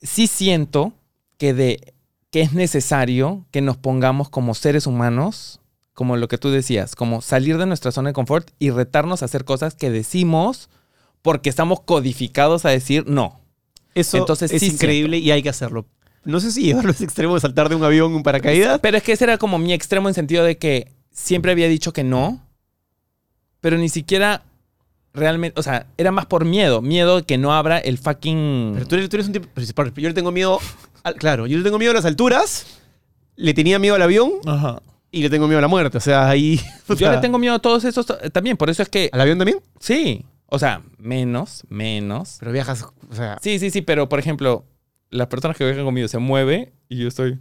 sí 0.00 0.26
siento 0.26 0.92
que, 1.38 1.54
de, 1.54 1.94
que 2.30 2.40
es 2.40 2.52
necesario 2.54 3.46
que 3.52 3.60
nos 3.60 3.76
pongamos 3.76 4.30
como 4.30 4.54
seres 4.54 4.88
humanos, 4.88 5.60
como 5.94 6.16
lo 6.16 6.26
que 6.26 6.38
tú 6.38 6.50
decías, 6.50 6.96
como 6.96 7.22
salir 7.22 7.56
de 7.56 7.66
nuestra 7.66 7.92
zona 7.92 8.10
de 8.10 8.14
confort 8.14 8.50
y 8.58 8.70
retarnos 8.70 9.22
a 9.22 9.26
hacer 9.26 9.44
cosas 9.44 9.76
que 9.76 9.90
decimos 9.90 10.70
porque 11.22 11.48
estamos 11.50 11.80
codificados 11.82 12.64
a 12.64 12.70
decir 12.70 13.04
no. 13.06 13.41
Eso 13.94 14.16
Entonces, 14.18 14.52
es 14.52 14.60
sí 14.60 14.68
increíble 14.68 15.18
y 15.18 15.30
hay 15.30 15.42
que 15.42 15.48
hacerlo. 15.48 15.86
No 16.24 16.38
sé 16.40 16.52
si 16.52 16.62
llevarlo 16.62 16.90
a 16.90 16.92
ese 16.94 17.04
extremo 17.04 17.34
de 17.34 17.40
saltar 17.40 17.68
de 17.68 17.74
un 17.74 17.82
avión 17.84 18.14
un 18.14 18.22
paracaídas. 18.22 18.78
Pero 18.80 18.96
es 18.96 19.02
que 19.02 19.12
ese 19.12 19.24
era 19.24 19.38
como 19.38 19.58
mi 19.58 19.72
extremo 19.72 20.08
en 20.08 20.14
sentido 20.14 20.44
de 20.44 20.56
que 20.56 20.92
siempre 21.10 21.52
había 21.52 21.68
dicho 21.68 21.92
que 21.92 22.04
no, 22.04 22.40
pero 23.60 23.76
ni 23.76 23.88
siquiera 23.88 24.42
realmente, 25.14 25.58
o 25.58 25.62
sea, 25.62 25.86
era 25.98 26.10
más 26.10 26.26
por 26.26 26.44
miedo, 26.44 26.80
miedo 26.80 27.16
de 27.16 27.22
que 27.24 27.38
no 27.38 27.52
abra 27.52 27.78
el 27.78 27.98
fucking... 27.98 28.72
Pero 28.74 28.86
tú 28.86 28.94
eres, 28.94 29.08
tú 29.08 29.16
eres 29.16 29.26
un 29.26 29.32
tipo... 29.34 29.48
pero 29.74 29.92
Yo 29.96 30.08
le 30.08 30.14
tengo 30.14 30.30
miedo... 30.32 30.58
al- 31.02 31.16
claro, 31.16 31.46
yo 31.46 31.58
le 31.58 31.64
tengo 31.64 31.78
miedo 31.78 31.90
a 31.90 31.94
las 31.94 32.04
alturas, 32.04 32.66
le 33.36 33.52
tenía 33.52 33.78
miedo 33.78 33.94
al 33.96 34.02
avión 34.02 34.32
Ajá. 34.46 34.80
y 35.10 35.22
le 35.22 35.28
tengo 35.28 35.46
miedo 35.48 35.58
a 35.58 35.62
la 35.62 35.68
muerte. 35.68 35.98
O 35.98 36.00
sea, 36.00 36.28
ahí... 36.28 36.58
o 36.88 36.94
Yo 36.94 36.96
sea, 36.96 37.12
le 37.12 37.18
tengo 37.18 37.38
miedo 37.38 37.54
a 37.54 37.58
todos 37.58 37.84
esos 37.84 38.06
también, 38.32 38.56
por 38.56 38.70
eso 38.70 38.82
es 38.82 38.88
que 38.88 39.10
¿Al 39.12 39.20
avión 39.20 39.38
también? 39.38 39.58
sí, 39.80 40.24
o 40.52 40.58
sea, 40.58 40.82
menos, 40.98 41.64
menos. 41.68 42.36
Pero 42.40 42.52
viajas... 42.52 42.84
O 43.10 43.14
sea... 43.14 43.38
Sí, 43.40 43.58
sí, 43.58 43.70
sí, 43.70 43.82
pero 43.82 44.08
por 44.08 44.18
ejemplo, 44.18 44.66
las 45.10 45.28
personas 45.28 45.56
que 45.56 45.64
viajan 45.64 45.84
conmigo 45.84 46.08
se 46.08 46.18
mueve 46.18 46.72
y 46.88 46.98
yo 46.98 47.08
estoy 47.08 47.38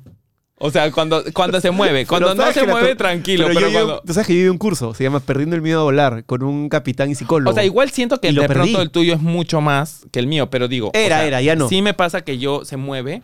o 0.63 0.69
sea, 0.69 0.91
cuando, 0.91 1.23
cuando 1.33 1.59
se 1.59 1.71
mueve, 1.71 2.05
cuando 2.05 2.35
no 2.35 2.51
se 2.51 2.63
la 2.63 2.71
mueve, 2.71 2.95
tranquilo, 2.95 3.47
pero 3.47 3.59
pero, 3.59 3.71
yo 3.71 3.73
cuando... 3.73 4.01
Tú 4.05 4.13
sabes 4.13 4.27
que 4.27 4.33
yo 4.33 4.37
viví 4.37 4.49
un 4.49 4.59
curso, 4.59 4.93
se 4.93 5.03
llama 5.03 5.19
Perdiendo 5.19 5.55
el 5.55 5.63
miedo 5.63 5.81
a 5.81 5.83
volar, 5.83 6.23
con 6.25 6.43
un 6.43 6.69
capitán 6.69 7.09
y 7.09 7.15
psicólogo. 7.15 7.49
O 7.49 7.53
sea, 7.55 7.65
igual 7.65 7.89
siento 7.89 8.21
que 8.21 8.31
de 8.31 8.47
pronto 8.47 8.79
el 8.79 8.91
tuyo 8.91 9.15
es 9.15 9.21
mucho 9.21 9.59
más 9.59 10.05
que 10.11 10.19
el 10.19 10.27
mío, 10.27 10.51
pero 10.51 10.67
digo. 10.67 10.89
o 10.89 10.91
Era, 10.93 11.17
sea, 11.17 11.25
era, 11.25 11.41
ya 11.41 11.55
no. 11.55 11.67
Sí 11.67 11.81
me 11.81 11.95
pasa 11.95 12.21
que 12.21 12.37
yo 12.37 12.63
se 12.63 12.77
mueve, 12.77 13.23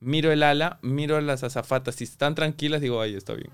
miro 0.00 0.30
el 0.32 0.42
ala, 0.42 0.78
miro 0.82 1.20
las 1.20 1.42
azafatas. 1.42 1.94
Si 1.96 2.04
están 2.04 2.34
tranquilas, 2.34 2.80
digo, 2.80 3.00
ay, 3.00 3.14
está 3.14 3.32
bien. 3.34 3.50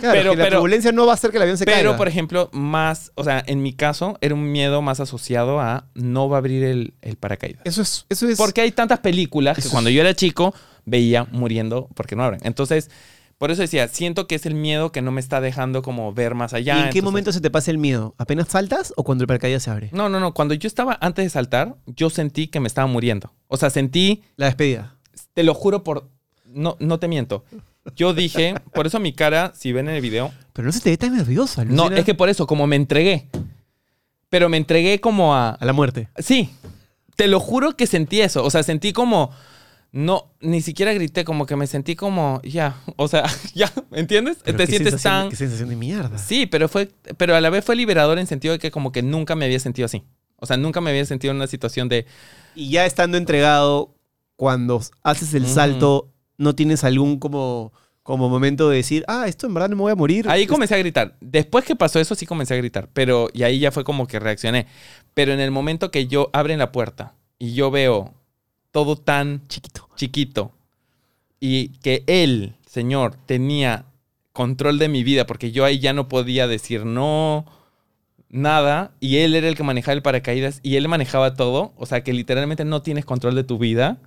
Claro, 0.00 0.18
pero- 0.18 0.30
que 0.32 0.36
la 0.36 0.44
pero- 0.44 0.56
turbulencia 0.56 0.92
no 0.92 1.04
va 1.06 1.12
a 1.12 1.14
hacer 1.14 1.30
que 1.30 1.36
el 1.36 1.42
avión 1.42 1.58
se 1.58 1.64
Pero, 1.64 1.76
caiga. 1.76 1.96
por 1.96 2.08
ejemplo, 2.08 2.48
más, 2.52 3.12
o 3.16 3.24
sea, 3.24 3.42
en 3.46 3.62
mi 3.62 3.72
caso, 3.72 4.16
era 4.20 4.34
un 4.34 4.50
miedo 4.50 4.82
más 4.82 5.00
asociado 5.00 5.60
a 5.60 5.86
no 5.94 6.28
va 6.28 6.36
a 6.36 6.38
abrir 6.38 6.62
el, 6.64 6.94
el 7.02 7.16
paracaídas. 7.16 7.62
Eso 7.64 7.82
es... 7.82 8.06
Eso 8.08 8.28
es 8.28 8.38
Porque 8.38 8.60
hay 8.62 8.72
tantas 8.72 9.00
películas 9.00 9.56
que 9.56 9.62
es- 9.62 9.68
cuando 9.68 9.90
yo 9.90 10.00
era 10.00 10.14
chico 10.14 10.54
veía 10.86 11.24
muriendo 11.32 11.88
porque 11.94 12.16
no 12.16 12.24
abren. 12.24 12.40
Entonces, 12.44 12.90
por 13.36 13.50
eso 13.50 13.62
decía, 13.62 13.88
siento 13.88 14.26
que 14.26 14.34
es 14.34 14.46
el 14.46 14.54
miedo 14.54 14.92
que 14.92 15.02
no 15.02 15.12
me 15.12 15.20
está 15.20 15.40
dejando 15.40 15.82
como 15.82 16.12
ver 16.14 16.34
más 16.34 16.52
¿Y 16.52 16.56
allá. 16.56 16.72
en 16.74 16.78
qué 16.78 16.84
entonces- 16.88 17.02
momento 17.02 17.32
se 17.32 17.40
te 17.40 17.50
pasa 17.50 17.70
el 17.70 17.78
miedo? 17.78 18.14
¿Apenas 18.16 18.48
saltas 18.48 18.92
o 18.96 19.02
cuando 19.04 19.24
el 19.24 19.28
paracaídas 19.28 19.62
se 19.64 19.70
abre? 19.70 19.88
No, 19.92 20.08
no, 20.08 20.20
no. 20.20 20.34
Cuando 20.34 20.54
yo 20.54 20.66
estaba 20.66 20.96
antes 21.00 21.24
de 21.24 21.30
saltar, 21.30 21.76
yo 21.86 22.10
sentí 22.10 22.48
que 22.48 22.60
me 22.60 22.68
estaba 22.68 22.86
muriendo. 22.86 23.32
O 23.48 23.56
sea, 23.56 23.70
sentí, 23.70 24.22
La 24.36 24.46
despedida. 24.46 24.96
Te 25.34 25.42
lo 25.42 25.54
juro 25.54 25.82
por... 25.84 26.08
No, 26.44 26.76
no 26.80 26.98
te 26.98 27.08
miento. 27.08 27.44
Yo 27.96 28.12
dije, 28.12 28.54
por 28.72 28.86
eso 28.86 29.00
mi 29.00 29.12
cara, 29.12 29.52
si 29.56 29.72
ven 29.72 29.88
en 29.88 29.96
el 29.96 30.00
video... 30.00 30.32
Pero 30.52 30.66
no 30.66 30.72
se 30.72 30.80
te 30.80 30.90
ve 30.90 30.96
tan 30.96 31.16
nervioso, 31.16 31.64
No, 31.64 31.90
es 31.90 32.04
que 32.04 32.14
por 32.14 32.28
eso, 32.28 32.46
como 32.46 32.66
me 32.66 32.76
entregué. 32.76 33.28
Pero 34.28 34.48
me 34.48 34.56
entregué 34.56 35.00
como 35.00 35.34
a... 35.34 35.50
A 35.50 35.64
la 35.64 35.72
muerte. 35.72 36.08
Sí, 36.18 36.50
te 37.16 37.26
lo 37.28 37.40
juro 37.40 37.76
que 37.76 37.86
sentí 37.86 38.20
eso. 38.20 38.44
O 38.44 38.50
sea, 38.50 38.62
sentí 38.62 38.92
como... 38.92 39.30
No, 39.92 40.32
ni 40.40 40.62
siquiera 40.62 40.92
grité, 40.92 41.24
como 41.24 41.46
que 41.46 41.56
me 41.56 41.66
sentí 41.66 41.96
como... 41.96 42.40
Ya, 42.44 42.76
o 42.96 43.08
sea, 43.08 43.24
ya, 43.54 43.72
¿entiendes? 43.92 44.38
Pero 44.44 44.58
te 44.58 44.66
qué 44.66 44.70
sientes 44.70 45.02
tan... 45.02 45.30
Qué 45.30 45.36
sensación 45.36 45.68
de 45.68 45.76
mierda. 45.76 46.16
Sí, 46.18 46.46
pero 46.46 46.68
fue, 46.68 46.90
pero 47.16 47.34
a 47.34 47.40
la 47.40 47.50
vez 47.50 47.64
fue 47.64 47.74
liberador 47.76 48.18
en 48.18 48.26
sentido 48.26 48.52
de 48.52 48.58
que 48.58 48.70
como 48.70 48.92
que 48.92 49.02
nunca 49.02 49.34
me 49.34 49.46
había 49.46 49.58
sentido 49.58 49.86
así. 49.86 50.04
O 50.36 50.46
sea, 50.46 50.56
nunca 50.56 50.80
me 50.80 50.90
había 50.90 51.04
sentido 51.04 51.32
en 51.32 51.38
una 51.38 51.46
situación 51.46 51.88
de... 51.88 52.06
Y 52.54 52.70
ya 52.70 52.86
estando 52.86 53.18
entregado, 53.18 53.94
cuando 54.40 54.80
haces 55.02 55.34
el 55.34 55.46
salto, 55.46 56.08
¿no 56.38 56.54
tienes 56.54 56.82
algún 56.82 57.18
como, 57.18 57.74
como 58.02 58.30
momento 58.30 58.70
de 58.70 58.76
decir, 58.78 59.04
ah, 59.06 59.26
esto 59.28 59.46
en 59.46 59.52
verdad 59.52 59.68
no 59.68 59.76
me 59.76 59.82
voy 59.82 59.92
a 59.92 59.96
morir? 59.96 60.30
Ahí 60.30 60.46
comencé 60.46 60.74
a 60.74 60.78
gritar. 60.78 61.14
Después 61.20 61.66
que 61.66 61.76
pasó 61.76 62.00
eso 62.00 62.14
sí 62.14 62.24
comencé 62.24 62.54
a 62.54 62.56
gritar, 62.56 62.88
pero 62.94 63.28
y 63.34 63.42
ahí 63.42 63.58
ya 63.58 63.70
fue 63.70 63.84
como 63.84 64.06
que 64.06 64.18
reaccioné. 64.18 64.66
Pero 65.12 65.34
en 65.34 65.40
el 65.40 65.50
momento 65.50 65.90
que 65.90 66.06
yo 66.06 66.30
abren 66.32 66.58
la 66.58 66.72
puerta 66.72 67.12
y 67.38 67.52
yo 67.52 67.70
veo 67.70 68.14
todo 68.70 68.96
tan 68.96 69.46
Chiquito. 69.46 69.90
chiquito 69.94 70.52
y 71.38 71.68
que 71.80 72.02
él, 72.06 72.54
señor, 72.64 73.16
tenía 73.26 73.84
control 74.32 74.78
de 74.78 74.88
mi 74.88 75.04
vida 75.04 75.26
porque 75.26 75.52
yo 75.52 75.66
ahí 75.66 75.80
ya 75.80 75.92
no 75.92 76.08
podía 76.08 76.46
decir 76.48 76.86
no, 76.86 77.44
nada, 78.30 78.92
y 79.00 79.18
él 79.18 79.34
era 79.34 79.48
el 79.48 79.54
que 79.54 79.64
manejaba 79.64 79.92
el 79.96 80.02
paracaídas 80.02 80.60
y 80.62 80.76
él 80.76 80.88
manejaba 80.88 81.34
todo, 81.34 81.74
o 81.76 81.84
sea 81.84 82.02
que 82.02 82.14
literalmente 82.14 82.64
no 82.64 82.80
tienes 82.80 83.04
control 83.04 83.34
de 83.34 83.44
tu 83.44 83.58
vida. 83.58 83.98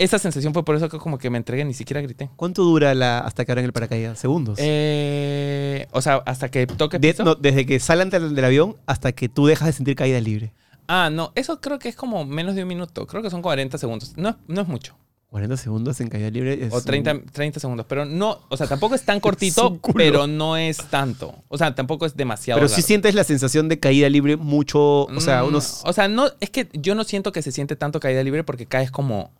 Esa 0.00 0.18
sensación 0.18 0.54
fue 0.54 0.64
por 0.64 0.74
eso 0.76 0.88
que 0.88 0.98
como 0.98 1.18
que 1.18 1.28
me 1.28 1.36
entregué, 1.36 1.64
ni 1.64 1.74
siquiera 1.74 2.00
grité. 2.00 2.30
¿Cuánto 2.36 2.64
dura 2.64 2.94
la, 2.94 3.18
hasta 3.18 3.44
que 3.44 3.52
abren 3.52 3.66
el 3.66 3.72
paracaídas? 3.72 4.18
¿Segundos? 4.18 4.58
Eh, 4.60 5.86
o 5.92 6.00
sea, 6.00 6.22
hasta 6.26 6.48
que 6.50 6.66
toque 6.66 6.98
De- 6.98 7.12
piso. 7.12 7.22
no, 7.24 7.34
desde 7.34 7.66
que 7.66 7.78
salen 7.80 8.08
del, 8.10 8.34
del 8.34 8.44
avión 8.44 8.76
hasta 8.86 9.12
que 9.12 9.28
tú 9.28 9.46
dejas 9.46 9.66
de 9.66 9.72
sentir 9.72 9.94
caída 9.96 10.18
libre. 10.20 10.52
Ah, 10.88 11.10
no, 11.12 11.32
eso 11.34 11.60
creo 11.60 11.78
que 11.78 11.88
es 11.88 11.96
como 11.96 12.24
menos 12.24 12.54
de 12.54 12.62
un 12.62 12.68
minuto. 12.68 13.06
Creo 13.06 13.22
que 13.22 13.30
son 13.30 13.42
40 13.42 13.78
segundos. 13.78 14.14
No, 14.16 14.36
no 14.48 14.62
es 14.62 14.68
mucho. 14.68 14.96
40 15.28 15.56
segundos 15.58 16.00
en 16.00 16.08
caída 16.08 16.28
libre 16.30 16.64
es 16.66 16.72
O 16.74 16.80
30, 16.82 17.12
un- 17.12 17.26
30 17.26 17.60
segundos. 17.60 17.86
Pero 17.88 18.04
no, 18.04 18.40
o 18.48 18.56
sea, 18.56 18.66
tampoco 18.66 18.94
es 18.96 19.02
tan 19.02 19.20
cortito, 19.20 19.78
pero 19.94 20.26
no 20.26 20.56
es 20.56 20.78
tanto. 20.88 21.34
O 21.48 21.56
sea, 21.58 21.74
tampoco 21.74 22.06
es 22.06 22.16
demasiado. 22.16 22.58
Pero 22.58 22.68
sí 22.68 22.76
largo. 22.76 22.86
sientes 22.88 23.14
la 23.14 23.22
sensación 23.24 23.68
de 23.68 23.78
caída 23.78 24.08
libre 24.08 24.36
mucho, 24.36 25.04
o 25.04 25.20
sea, 25.20 25.44
Mm, 25.44 25.48
unos... 25.48 25.82
O 25.84 25.92
sea, 25.92 26.08
no, 26.08 26.24
es 26.40 26.50
que 26.50 26.68
yo 26.72 26.94
no 26.96 27.04
siento 27.04 27.30
que 27.32 27.42
se 27.42 27.52
siente 27.52 27.76
tanto 27.76 28.00
caída 28.00 28.22
libre 28.24 28.42
porque 28.44 28.66
caes 28.66 28.90
como. 28.90 29.30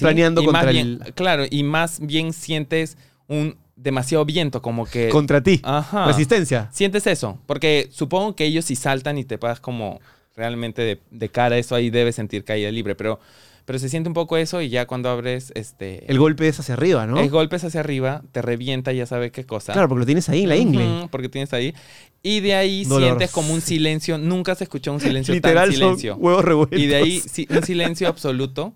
Planeando 0.00 0.42
y 0.42 0.46
más 0.46 0.54
contra 0.64 0.72
bien- 0.72 1.00
el- 1.04 1.14
Claro, 1.14 1.44
y 1.50 1.62
más 1.62 2.00
bien 2.00 2.32
sientes 2.32 2.96
un 3.28 3.56
demasiado 3.76 4.24
viento, 4.24 4.62
como 4.62 4.86
que. 4.86 5.08
contra 5.08 5.42
ti. 5.42 5.60
Ajá. 5.64 6.06
Resistencia. 6.06 6.68
Sientes 6.72 7.06
eso, 7.06 7.38
porque 7.46 7.88
supongo 7.90 8.36
que 8.36 8.44
ellos 8.44 8.64
si 8.66 8.76
saltan 8.76 9.18
y 9.18 9.24
te 9.24 9.36
pasas 9.38 9.60
como 9.60 10.00
realmente 10.36 10.82
de, 10.82 11.00
de 11.10 11.28
cara 11.28 11.56
a 11.56 11.58
eso, 11.58 11.74
ahí 11.74 11.90
debes 11.90 12.16
sentir 12.16 12.44
caída 12.44 12.70
libre, 12.70 12.94
pero, 12.94 13.18
pero 13.64 13.78
se 13.78 13.88
siente 13.88 14.08
un 14.08 14.14
poco 14.14 14.36
eso 14.36 14.60
y 14.60 14.68
ya 14.68 14.86
cuando 14.86 15.08
abres 15.08 15.52
este 15.54 16.10
El 16.10 16.18
golpe 16.18 16.46
es 16.48 16.58
hacia 16.60 16.74
arriba, 16.74 17.06
¿no? 17.06 17.18
el 17.20 17.30
golpe 17.30 17.56
es 17.56 17.64
hacia 17.64 17.80
arriba, 17.80 18.22
te 18.32 18.42
revienta, 18.42 18.92
ya 18.92 19.06
sabes 19.06 19.32
qué 19.32 19.44
cosa. 19.44 19.72
Claro, 19.72 19.88
porque 19.88 20.00
lo 20.00 20.06
tienes 20.06 20.28
ahí 20.28 20.42
en 20.42 20.48
la 20.48 20.56
ingle. 20.56 20.86
Ujú, 20.98 21.08
porque 21.08 21.28
tienes 21.28 21.52
ahí. 21.52 21.74
Y 22.22 22.40
de 22.40 22.54
ahí 22.54 22.84
Dolor. 22.84 23.08
sientes 23.10 23.30
como 23.32 23.52
un 23.54 23.60
silencio, 23.60 24.18
nunca 24.18 24.54
se 24.54 24.64
escuchó 24.64 24.92
un 24.92 25.00
silencio 25.00 25.34
Literal 25.34 25.68
tan 25.70 25.78
son 25.78 25.80
silencio. 25.98 26.16
huevos 26.16 26.44
revueltos. 26.44 26.78
Y 26.80 26.86
de 26.86 26.96
ahí 26.96 27.20
sí, 27.20 27.46
un 27.50 27.62
silencio 27.62 28.08
absoluto, 28.08 28.72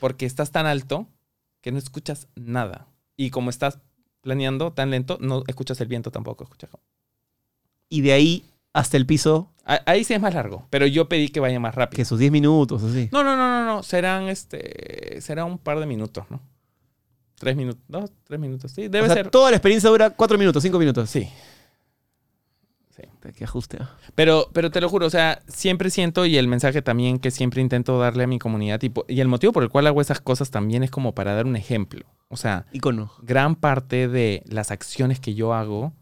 porque 0.00 0.26
estás 0.26 0.50
tan 0.52 0.66
alto 0.66 1.08
que 1.60 1.72
no 1.72 1.78
escuchas 1.78 2.28
nada. 2.36 2.86
Y 3.16 3.30
como 3.30 3.50
estás 3.50 3.78
planeando 4.20 4.72
tan 4.72 4.90
lento, 4.90 5.18
no 5.20 5.42
escuchas 5.46 5.80
el 5.80 5.88
viento 5.88 6.10
tampoco. 6.10 6.44
Escuchas. 6.44 6.70
Y 7.88 8.00
de 8.02 8.12
ahí 8.12 8.44
hasta 8.72 8.96
el 8.96 9.06
piso, 9.06 9.50
Ah, 9.66 9.80
Ahí 9.86 10.04
sí 10.04 10.12
es 10.12 10.20
más 10.20 10.34
largo, 10.34 10.66
pero 10.68 10.86
yo 10.86 11.08
pedí 11.08 11.30
que 11.30 11.40
vaya 11.40 11.58
más 11.58 11.74
rápido. 11.74 11.96
que 11.96 12.04
sus 12.04 12.18
10 12.18 12.30
minutos, 12.30 12.82
así. 12.82 13.08
No, 13.12 13.24
no, 13.24 13.34
no, 13.34 13.48
no, 13.48 13.64
no. 13.64 13.82
Serán 13.82 14.28
este. 14.28 15.18
Será 15.22 15.46
un 15.46 15.56
par 15.56 15.80
de 15.80 15.86
minutos, 15.86 16.26
¿no? 16.28 16.38
tres 17.36 17.56
minutos. 17.56 17.82
Dos, 17.88 18.10
tres 18.24 18.38
minutos. 18.38 18.72
Sí, 18.72 18.86
O 18.86 18.90
debe 18.90 19.06
sea, 19.06 19.14
ser. 19.16 19.30
toda 19.30 19.50
la 19.50 19.56
experiencia 19.56 19.88
dura 19.88 20.10
cuatro 20.10 20.36
minutos, 20.36 20.62
cinco 20.62 20.78
minutos. 20.78 21.08
Sí. 21.08 21.28
Qué 23.36 23.44
ajuste. 23.44 23.78
¿ah? 23.80 23.96
Pero, 24.14 24.48
pero 24.52 24.70
te 24.70 24.80
lo 24.80 24.88
juro, 24.88 25.06
o 25.06 25.10
sea, 25.10 25.42
siempre 25.48 25.90
siento 25.90 26.26
y 26.26 26.36
el 26.36 26.48
mensaje 26.48 26.82
también 26.82 27.18
que 27.18 27.30
siempre 27.30 27.60
intento 27.60 27.98
darle 27.98 28.24
a 28.24 28.26
mi 28.26 28.38
comunidad 28.38 28.78
tipo, 28.78 29.04
y 29.08 29.20
el 29.20 29.28
motivo 29.28 29.52
por 29.52 29.62
el 29.62 29.68
cual 29.68 29.86
hago 29.86 30.00
esas 30.00 30.20
cosas 30.20 30.50
también 30.50 30.82
es 30.82 30.90
como 30.90 31.14
para 31.14 31.34
dar 31.34 31.46
un 31.46 31.56
ejemplo. 31.56 32.06
O 32.28 32.36
sea, 32.36 32.66
Icono. 32.72 33.12
gran 33.22 33.56
parte 33.56 34.08
de 34.08 34.42
las 34.46 34.70
acciones 34.70 35.20
que 35.20 35.34
yo 35.34 35.54
hago 35.54 35.92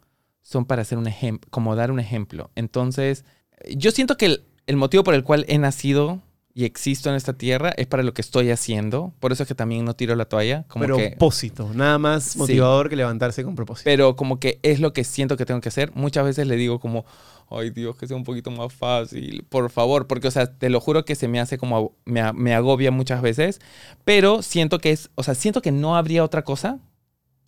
son 0.43 0.65
para 0.65 0.83
hacer 0.83 0.99
un 0.99 1.07
ejemplo, 1.07 1.49
como 1.51 1.77
dar 1.77 1.91
un 1.91 2.01
ejemplo. 2.01 2.51
Entonces, 2.57 3.25
yo 3.71 3.91
siento 3.91 4.17
que 4.17 4.27
el, 4.27 4.45
el 4.67 4.77
motivo 4.77 5.05
por 5.05 5.15
el 5.15 5.25
cual 5.25 5.45
he 5.49 5.59
nacido 5.59 6.21
y 6.55 6.65
existo 6.67 7.09
en 7.09 7.17
esta 7.17 7.33
tierra 7.33 7.71
es 7.77 7.87
para 7.87 8.03
lo 8.03 8.13
que 8.13 8.21
estoy 8.21 8.51
haciendo. 8.51 9.13
Por 9.21 9.33
eso 9.33 9.43
es 9.45 9.49
que 9.49 9.55
también 9.55 9.85
no 9.87 9.95
tiro 9.95 10.15
la 10.17 10.27
toalla. 10.27 10.65
Como 10.69 10.85
que, 10.97 11.11
Propósito. 11.11 11.71
Nada 11.75 11.99
más 11.99 12.25
Sí. 12.25 12.39
motivador 12.39 12.91
que 12.91 12.97
levantarse 12.97 13.43
con 13.43 13.55
propósito. 13.55 13.85
pero 13.85 14.17
como 14.17 14.39
que 14.39 14.59
es 14.63 14.79
lo 14.81 14.93
que 14.93 15.05
siento 15.05 15.37
que 15.39 15.47
tengo 15.47 15.61
que 15.63 15.71
hacer. 15.71 15.93
Muchas 15.95 16.25
veces 16.27 16.47
le 16.47 16.57
digo 16.57 16.79
como, 16.79 17.07
ay 17.51 17.71
Dios, 17.71 17.97
que 17.97 18.07
sea 18.07 18.17
un 18.19 18.25
poquito 18.25 18.51
más 18.51 18.73
fácil, 18.73 19.45
por 19.49 19.71
favor, 19.71 20.07
porque, 20.07 20.29
o 20.29 20.31
sea, 20.31 20.47
te 20.59 20.69
lo 20.69 20.81
juro 20.81 21.05
que 21.07 21.15
se 21.15 21.27
me 21.29 21.41
hace 21.41 21.57
como, 21.59 21.93
me, 22.05 22.33
me 22.35 22.55
agobia 22.55 22.91
muchas 22.91 23.23
veces, 23.23 23.61
pero 24.05 24.43
siento 24.43 24.79
que 24.79 24.91
es, 24.91 25.11
o 25.15 25.23
sea, 25.23 25.35
siento 25.35 25.63
que 25.63 25.73
no 25.73 25.97
habría 25.97 26.23
otra 26.25 26.43
cosa 26.45 26.79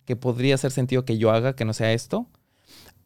que 0.05 0.15
podría 0.15 0.55
hacer 0.55 0.71
sentido 0.71 1.05
que 1.05 1.17
yo 1.19 1.31
haga 1.31 1.55
que 1.55 1.65
no 1.65 1.73
sea 1.73 1.93
esto. 1.93 2.27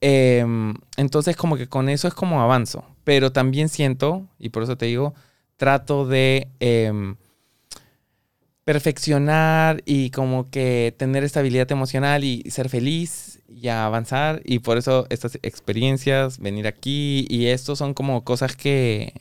Em, 0.02 0.76
entonces, 0.98 1.36
como 1.36 1.58
que 1.58 1.68
con 1.68 1.90
eso 1.90 2.08
es 2.08 2.14
como 2.14 2.42
avanzo, 2.42 2.86
pero 3.04 3.32
también 3.34 3.68
siento, 3.70 4.28
y 4.38 4.50
por 4.50 4.64
eso 4.64 4.78
te 4.78 4.86
digo, 4.86 5.14
trato 5.60 6.08
de... 6.08 6.48
em, 6.60 7.18
perfeccionar 8.64 9.82
y 9.86 10.12
como 10.12 10.52
que 10.52 10.94
tener 10.98 11.24
estabilidad 11.24 11.72
emocional 11.72 12.24
y 12.24 12.44
ser 12.52 12.70
feliz 12.70 13.42
y 13.48 13.68
avanzar. 13.70 14.42
Y 14.46 14.60
por 14.60 14.78
eso 14.78 15.08
estas 15.10 15.40
experiencias, 15.42 16.38
venir 16.38 16.68
aquí 16.68 17.26
y 17.30 17.48
esto 17.48 17.76
son 17.76 17.96
como 17.96 18.24
cosas 18.24 18.56
que, 18.56 19.14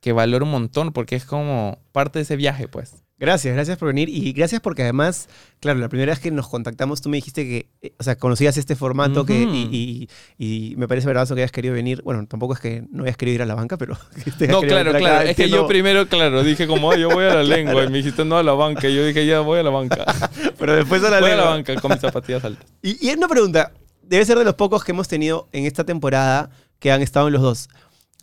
que 0.00 0.12
valoro 0.12 0.46
un 0.46 0.50
montón 0.50 0.92
porque 0.92 1.14
es 1.14 1.24
como 1.24 1.78
parte 1.92 2.18
de 2.18 2.24
ese 2.24 2.34
viaje, 2.36 2.66
pues. 2.66 3.04
Gracias, 3.20 3.52
gracias 3.52 3.76
por 3.78 3.88
venir 3.88 4.08
y 4.08 4.32
gracias 4.32 4.60
porque 4.60 4.82
además, 4.82 5.28
claro, 5.58 5.80
la 5.80 5.88
primera 5.88 6.12
vez 6.12 6.20
que 6.20 6.30
nos 6.30 6.46
contactamos 6.48 7.00
tú 7.00 7.08
me 7.08 7.16
dijiste 7.16 7.44
que, 7.44 7.68
eh, 7.82 7.92
o 7.98 8.04
sea, 8.04 8.16
conocías 8.16 8.56
este 8.56 8.76
formato 8.76 9.26
que, 9.26 9.42
y, 9.42 10.08
y- 10.38 10.70
y 10.70 10.76
me 10.76 10.86
parece 10.86 11.08
verdad 11.08 11.26
que 11.26 11.34
hayas 11.34 11.50
querido 11.50 11.74
venir. 11.74 12.00
Bueno, 12.04 12.24
tampoco 12.28 12.54
es 12.54 12.60
que 12.60 12.84
no 12.92 13.02
hayas 13.02 13.16
querido 13.16 13.34
ir 13.34 13.42
a 13.42 13.46
la 13.46 13.56
banca, 13.56 13.76
pero... 13.76 13.98
que 14.38 14.46
No, 14.46 14.60
claro, 14.60 14.92
claro. 14.92 15.28
Es 15.28 15.34
que 15.36 15.50
yo 15.50 15.66
primero, 15.66 16.06
claro, 16.08 16.44
dije 16.44 16.68
como, 16.68 16.92
"Ay, 16.92 17.00
yo 17.00 17.08
voy 17.10 17.24
a 17.24 17.34
la 17.34 17.42
lengua. 17.42 17.82
Y 17.84 17.88
me 17.88 17.98
dijiste, 17.98 18.24
no, 18.24 18.38
a 18.38 18.42
la 18.44 18.52
banca. 18.52 18.88
Y 18.88 18.94
yo 18.94 19.04
dije, 19.04 19.26
ya, 19.26 19.40
voy 19.40 19.58
a 19.58 19.62
la 19.64 19.70
banca. 19.70 20.04
Pero 20.58 20.76
después 20.76 21.02
a 21.02 21.10
la 21.10 21.18
voy 21.20 21.30
a 21.30 21.36
la 21.36 21.36
lengua. 21.42 21.54
banca 21.56 21.74
con 21.80 21.90
mis 21.90 22.00
zapatillas 22.00 22.44
altas. 22.44 22.66
Y, 22.82 23.04
y 23.04 23.12
una 23.12 23.26
pregunta, 23.26 23.72
debe 24.02 24.24
ser 24.24 24.38
de 24.38 24.44
los 24.44 24.54
pocos 24.54 24.84
que 24.84 24.92
hemos 24.92 25.08
tenido 25.08 25.48
en 25.50 25.64
esta 25.66 25.82
temporada 25.82 26.50
que 26.78 26.92
han 26.92 27.02
estado 27.02 27.26
en 27.26 27.32
los 27.32 27.42
dos. 27.42 27.68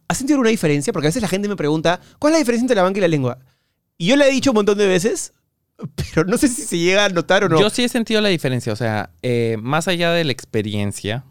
¿Has 0.07 0.17
sentido 0.19 0.35
alguna 0.37 0.51
diferencia? 0.51 0.93
Porque 0.93 1.07
a 1.07 1.09
veces 1.09 1.21
la 1.21 1.27
gente 1.27 1.49
me 1.49 1.57
pregunta, 1.57 1.99
¿cuál 2.17 2.31
es 2.31 2.35
la 2.35 2.39
diferencia 2.39 2.63
entre 2.63 2.75
la 2.77 2.83
banca 2.83 2.99
y 2.99 3.01
la 3.01 3.07
lengua? 3.09 3.39
Y 3.97 4.07
yo 4.07 4.15
le 4.15 4.27
he 4.27 4.31
dicho 4.31 4.51
un 4.51 4.55
montón 4.55 4.77
de 4.77 4.87
veces, 4.87 5.33
pero 5.95 6.25
no 6.25 6.37
sé 6.37 6.47
si 6.47 6.63
se 6.63 6.77
llega 6.77 7.05
a 7.05 7.09
notar 7.09 7.43
o 7.43 7.49
no. 7.49 7.59
Yo 7.59 7.69
sí 7.69 7.83
he 7.83 7.89
sentido 7.89 8.21
la 8.21 8.29
diferencia, 8.29 8.73
o 8.73 8.75
sea, 8.75 9.11
eh, 9.21 9.57
más 9.61 9.87
allá 9.87 10.11
de 10.11 10.23
la 10.23 10.31
experiencia, 10.31 11.23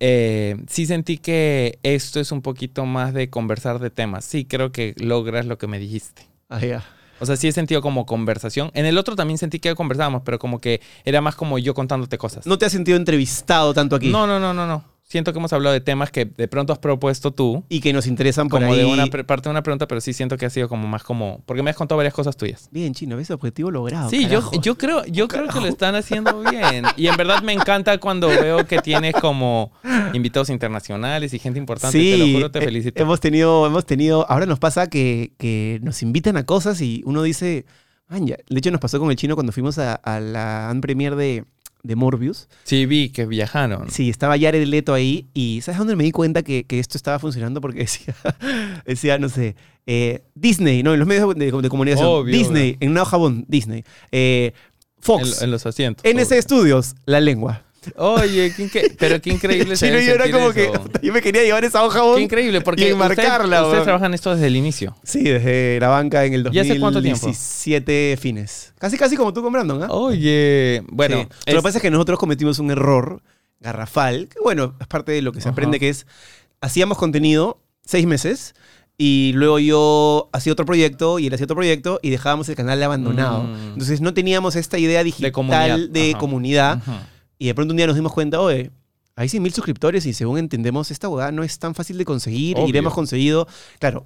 eh, 0.00 0.56
sí 0.68 0.86
sentí 0.86 1.18
que 1.18 1.78
esto 1.82 2.20
es 2.20 2.32
un 2.32 2.42
poquito 2.42 2.84
más 2.84 3.14
de 3.14 3.30
conversar 3.30 3.78
de 3.78 3.90
temas. 3.90 4.24
Sí, 4.24 4.44
creo 4.44 4.72
que 4.72 4.94
logras 4.98 5.46
lo 5.46 5.58
que 5.58 5.66
me 5.66 5.78
dijiste. 5.78 6.26
Ah, 6.48 6.60
ya. 6.60 6.84
O 7.18 7.24
sea, 7.24 7.36
sí 7.36 7.48
he 7.48 7.52
sentido 7.52 7.80
como 7.80 8.04
conversación. 8.04 8.70
En 8.74 8.84
el 8.84 8.98
otro 8.98 9.16
también 9.16 9.38
sentí 9.38 9.58
que 9.58 9.74
conversábamos, 9.74 10.22
pero 10.24 10.38
como 10.38 10.60
que 10.60 10.82
era 11.04 11.22
más 11.22 11.34
como 11.34 11.58
yo 11.58 11.72
contándote 11.72 12.18
cosas. 12.18 12.46
¿No 12.46 12.58
te 12.58 12.66
has 12.66 12.72
sentido 12.72 12.98
entrevistado 12.98 13.72
tanto 13.72 13.96
aquí? 13.96 14.10
no, 14.10 14.26
no, 14.26 14.38
no, 14.38 14.52
no, 14.52 14.66
no. 14.66 14.84
Siento 15.08 15.32
que 15.32 15.38
hemos 15.38 15.52
hablado 15.52 15.72
de 15.72 15.80
temas 15.80 16.10
que 16.10 16.24
de 16.24 16.48
pronto 16.48 16.72
has 16.72 16.80
propuesto 16.80 17.30
tú, 17.30 17.64
Y 17.68 17.80
que 17.80 17.92
nos 17.92 18.08
interesan 18.08 18.48
por 18.48 18.60
como 18.60 18.72
ahí. 18.72 18.80
de 18.80 18.84
una 18.86 19.06
parte 19.06 19.44
de 19.48 19.50
una 19.50 19.62
pregunta, 19.62 19.86
pero 19.86 20.00
sí 20.00 20.12
siento 20.12 20.36
que 20.36 20.46
ha 20.46 20.50
sido 20.50 20.68
como 20.68 20.88
más 20.88 21.04
como... 21.04 21.42
Porque 21.46 21.62
me 21.62 21.70
has 21.70 21.76
contado 21.76 21.96
varias 21.96 22.12
cosas 22.12 22.36
tuyas. 22.36 22.68
Bien, 22.72 22.92
chino, 22.92 23.16
¿ves? 23.16 23.30
Objetivo 23.30 23.70
logrado. 23.70 24.10
Sí, 24.10 24.22
yo, 24.24 24.40
carajo. 24.40 24.60
yo 24.60 24.76
creo, 24.76 25.04
yo 25.06 25.28
creo 25.28 25.46
que 25.46 25.60
lo 25.60 25.66
están 25.68 25.94
haciendo 25.94 26.40
bien. 26.40 26.84
Y 26.96 27.06
en 27.06 27.16
verdad 27.16 27.40
me 27.42 27.52
encanta 27.52 27.98
cuando 27.98 28.26
veo 28.26 28.66
que 28.66 28.78
tienes 28.80 29.14
como 29.14 29.70
invitados 30.12 30.50
internacionales 30.50 31.32
y 31.32 31.38
gente 31.38 31.60
importante. 31.60 31.96
Sí, 31.96 32.10
te 32.10 32.18
lo 32.18 32.26
juro, 32.32 32.50
te 32.50 32.58
eh, 32.58 32.62
felicito. 32.64 33.00
Hemos 33.00 33.20
tenido, 33.20 33.64
hemos 33.64 33.86
tenido, 33.86 34.28
ahora 34.28 34.44
nos 34.46 34.58
pasa 34.58 34.88
que, 34.88 35.34
que 35.38 35.78
nos 35.82 36.02
invitan 36.02 36.36
a 36.36 36.44
cosas 36.44 36.80
y 36.80 37.02
uno 37.06 37.22
dice, 37.22 37.64
"Man, 38.08 38.26
ya". 38.26 38.38
de 38.48 38.58
hecho 38.58 38.72
nos 38.72 38.80
pasó 38.80 38.98
con 38.98 39.10
el 39.12 39.16
chino 39.16 39.36
cuando 39.36 39.52
fuimos 39.52 39.78
a, 39.78 39.94
a 39.94 40.18
la 40.18 40.68
un 40.72 40.80
premier 40.80 41.14
de, 41.14 41.44
de 41.86 41.96
Morbius. 41.96 42.48
Sí, 42.64 42.86
vi 42.86 43.10
que 43.10 43.26
viajaron. 43.26 43.90
Sí, 43.90 44.10
estaba 44.10 44.38
Jared 44.38 44.66
Leto 44.66 44.94
ahí 44.94 45.26
y 45.34 45.60
¿sabes 45.62 45.78
dónde 45.78 45.96
me 45.96 46.04
di 46.04 46.12
cuenta 46.12 46.42
que, 46.42 46.64
que 46.64 46.78
esto 46.78 46.98
estaba 46.98 47.18
funcionando? 47.18 47.60
Porque 47.60 47.78
decía, 47.80 48.14
decía 48.84 49.18
no 49.18 49.28
sé, 49.28 49.56
eh, 49.86 50.22
Disney, 50.34 50.82
no, 50.82 50.92
en 50.94 50.98
los 50.98 51.08
medios 51.08 51.34
de, 51.34 51.52
de 51.52 51.68
comunicación, 51.68 52.08
Obvio, 52.08 52.36
Disney, 52.36 52.76
en 52.80 52.92
Nao 52.94 53.04
Jabón, 53.04 53.44
Disney, 53.48 53.84
eh, 54.12 54.52
Fox, 55.00 55.38
En, 55.38 55.44
en 55.44 55.50
los 55.52 55.66
asientos. 55.66 56.04
NC 56.04 56.42
Studios, 56.42 56.94
La 57.04 57.20
Lengua. 57.20 57.65
Oye, 57.96 58.52
qué 58.54 58.94
pero 58.98 59.20
qué 59.20 59.30
increíble. 59.30 59.76
Chino, 59.76 59.92
debe 59.92 60.06
yo 60.06 60.12
era 60.14 60.30
como 60.30 60.52
que, 60.52 60.70
yo 61.02 61.12
me 61.12 61.22
quería 61.22 61.42
llevar 61.42 61.64
esa 61.64 61.84
hoja 61.84 61.98
jabón. 61.98 62.16
Qué 62.16 62.22
increíble, 62.22 62.60
porque 62.60 62.88
y 62.88 62.92
ustedes- 62.92 63.84
trabajan 63.84 64.14
esto 64.14 64.34
desde 64.34 64.48
el 64.48 64.56
inicio. 64.56 64.96
Sí, 65.02 65.22
desde 65.22 65.78
la 65.80 65.88
banca 65.88 66.24
en 66.24 66.34
el 66.34 66.48
¿Y 66.52 66.58
hace 66.58 66.78
cuánto 66.80 67.00
tiempo? 67.00 67.26
2017 67.26 68.16
fines. 68.20 68.72
Casi, 68.78 68.98
casi 68.98 69.16
como 69.16 69.32
tú 69.32 69.42
con 69.42 69.52
Brandon, 69.52 69.82
¿ah? 69.82 69.88
Oye, 69.90 70.82
bueno. 70.88 71.28
Sí. 71.46 71.52
Lo 71.52 71.58
que 71.58 71.62
pasa 71.62 71.78
es 71.78 71.82
que 71.82 71.90
nosotros 71.90 72.18
cometimos 72.18 72.58
un 72.58 72.70
error 72.70 73.22
garrafal, 73.60 74.28
que 74.28 74.40
bueno, 74.40 74.74
es 74.80 74.86
parte 74.86 75.12
de 75.12 75.22
lo 75.22 75.32
que 75.32 75.40
se 75.40 75.48
Ajá. 75.48 75.52
aprende, 75.52 75.80
que 75.80 75.88
es, 75.88 76.06
hacíamos 76.60 76.98
contenido 76.98 77.60
seis 77.84 78.06
meses 78.06 78.54
y 78.98 79.32
luego 79.34 79.58
yo 79.58 80.28
hacía 80.32 80.52
otro 80.52 80.64
proyecto 80.64 81.18
y 81.18 81.26
él 81.26 81.34
hacía 81.34 81.44
otro 81.44 81.56
proyecto 81.56 82.00
y 82.02 82.10
dejábamos 82.10 82.48
el 82.48 82.56
canal 82.56 82.82
abandonado. 82.82 83.42
Mm. 83.44 83.72
Entonces 83.74 84.00
no 84.00 84.14
teníamos 84.14 84.56
esta 84.56 84.78
idea 84.78 85.04
digital 85.04 85.32
comunidad, 85.32 85.78
de 85.78 86.16
comunidad. 86.18 86.82
Y 87.38 87.46
de 87.46 87.54
pronto 87.54 87.72
un 87.72 87.76
día 87.76 87.86
nos 87.86 87.96
dimos 87.96 88.12
cuenta, 88.12 88.40
oye, 88.40 88.70
hay 89.14 89.28
100 89.28 89.42
mil 89.42 89.52
suscriptores 89.52 90.04
y 90.06 90.12
según 90.12 90.38
entendemos, 90.38 90.90
esta 90.90 91.06
abogada 91.06 91.32
no 91.32 91.42
es 91.42 91.58
tan 91.58 91.74
fácil 91.74 91.96
de 91.98 92.04
conseguir 92.04 92.56
Obvio. 92.56 92.68
y 92.68 92.72
le 92.72 92.78
hemos 92.80 92.94
conseguido. 92.94 93.48
Claro, 93.78 94.04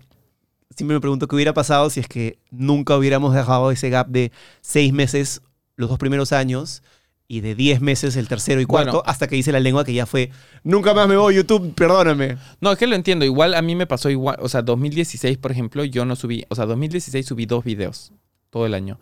siempre 0.74 0.94
me 0.94 1.00
pregunto 1.00 1.26
qué 1.26 1.34
hubiera 1.34 1.52
pasado 1.52 1.90
si 1.90 2.00
es 2.00 2.06
que 2.06 2.38
nunca 2.50 2.96
hubiéramos 2.96 3.34
dejado 3.34 3.70
ese 3.70 3.90
gap 3.90 4.08
de 4.08 4.30
seis 4.60 4.92
meses 4.92 5.42
los 5.76 5.88
dos 5.88 5.98
primeros 5.98 6.32
años 6.32 6.82
y 7.26 7.40
de 7.42 7.54
10 7.54 7.80
meses 7.80 8.16
el 8.16 8.26
tercero 8.26 8.60
y 8.60 8.66
cuarto 8.66 8.90
Bueno. 8.90 9.02
hasta 9.06 9.28
que 9.28 9.36
hice 9.36 9.52
la 9.52 9.60
lengua 9.60 9.84
que 9.84 9.94
ya 9.94 10.04
fue, 10.04 10.30
nunca 10.64 10.94
más 10.94 11.08
me 11.08 11.16
voy 11.16 11.36
YouTube, 11.36 11.74
perdóname. 11.74 12.36
No, 12.60 12.72
es 12.72 12.78
que 12.78 12.88
lo 12.88 12.96
entiendo. 12.96 13.24
Igual 13.24 13.54
a 13.54 13.62
mí 13.62 13.76
me 13.76 13.86
pasó 13.86 14.10
igual. 14.10 14.36
O 14.40 14.48
sea, 14.48 14.62
2016, 14.62 15.38
por 15.38 15.52
ejemplo, 15.52 15.84
yo 15.84 16.04
no 16.04 16.16
subí. 16.16 16.44
O 16.48 16.56
sea, 16.56 16.66
2016 16.66 17.24
subí 17.24 17.46
dos 17.46 17.64
videos 17.64 18.12
todo 18.50 18.66
el 18.66 18.74
año. 18.74 18.98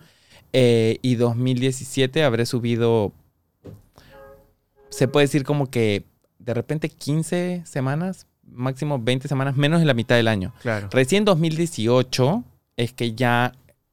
Eh, 0.52 0.98
y 1.00 1.14
2017 1.14 2.22
habré 2.22 2.44
subido. 2.46 3.12
Se 4.90 5.08
puede 5.08 5.24
decir 5.26 5.44
como 5.44 5.70
que 5.70 6.04
de 6.38 6.54
repente 6.54 6.88
15 6.88 7.62
semanas, 7.64 8.26
máximo 8.44 8.98
20 8.98 9.28
semanas, 9.28 9.56
menos 9.56 9.80
de 9.80 9.86
la 9.86 9.94
mitad 9.94 10.16
del 10.16 10.28
año. 10.28 10.54
Claro. 10.62 10.88
Recién 10.90 11.24
2018 11.24 12.44
es 12.76 12.92
que 12.92 13.14
ya 13.14 13.52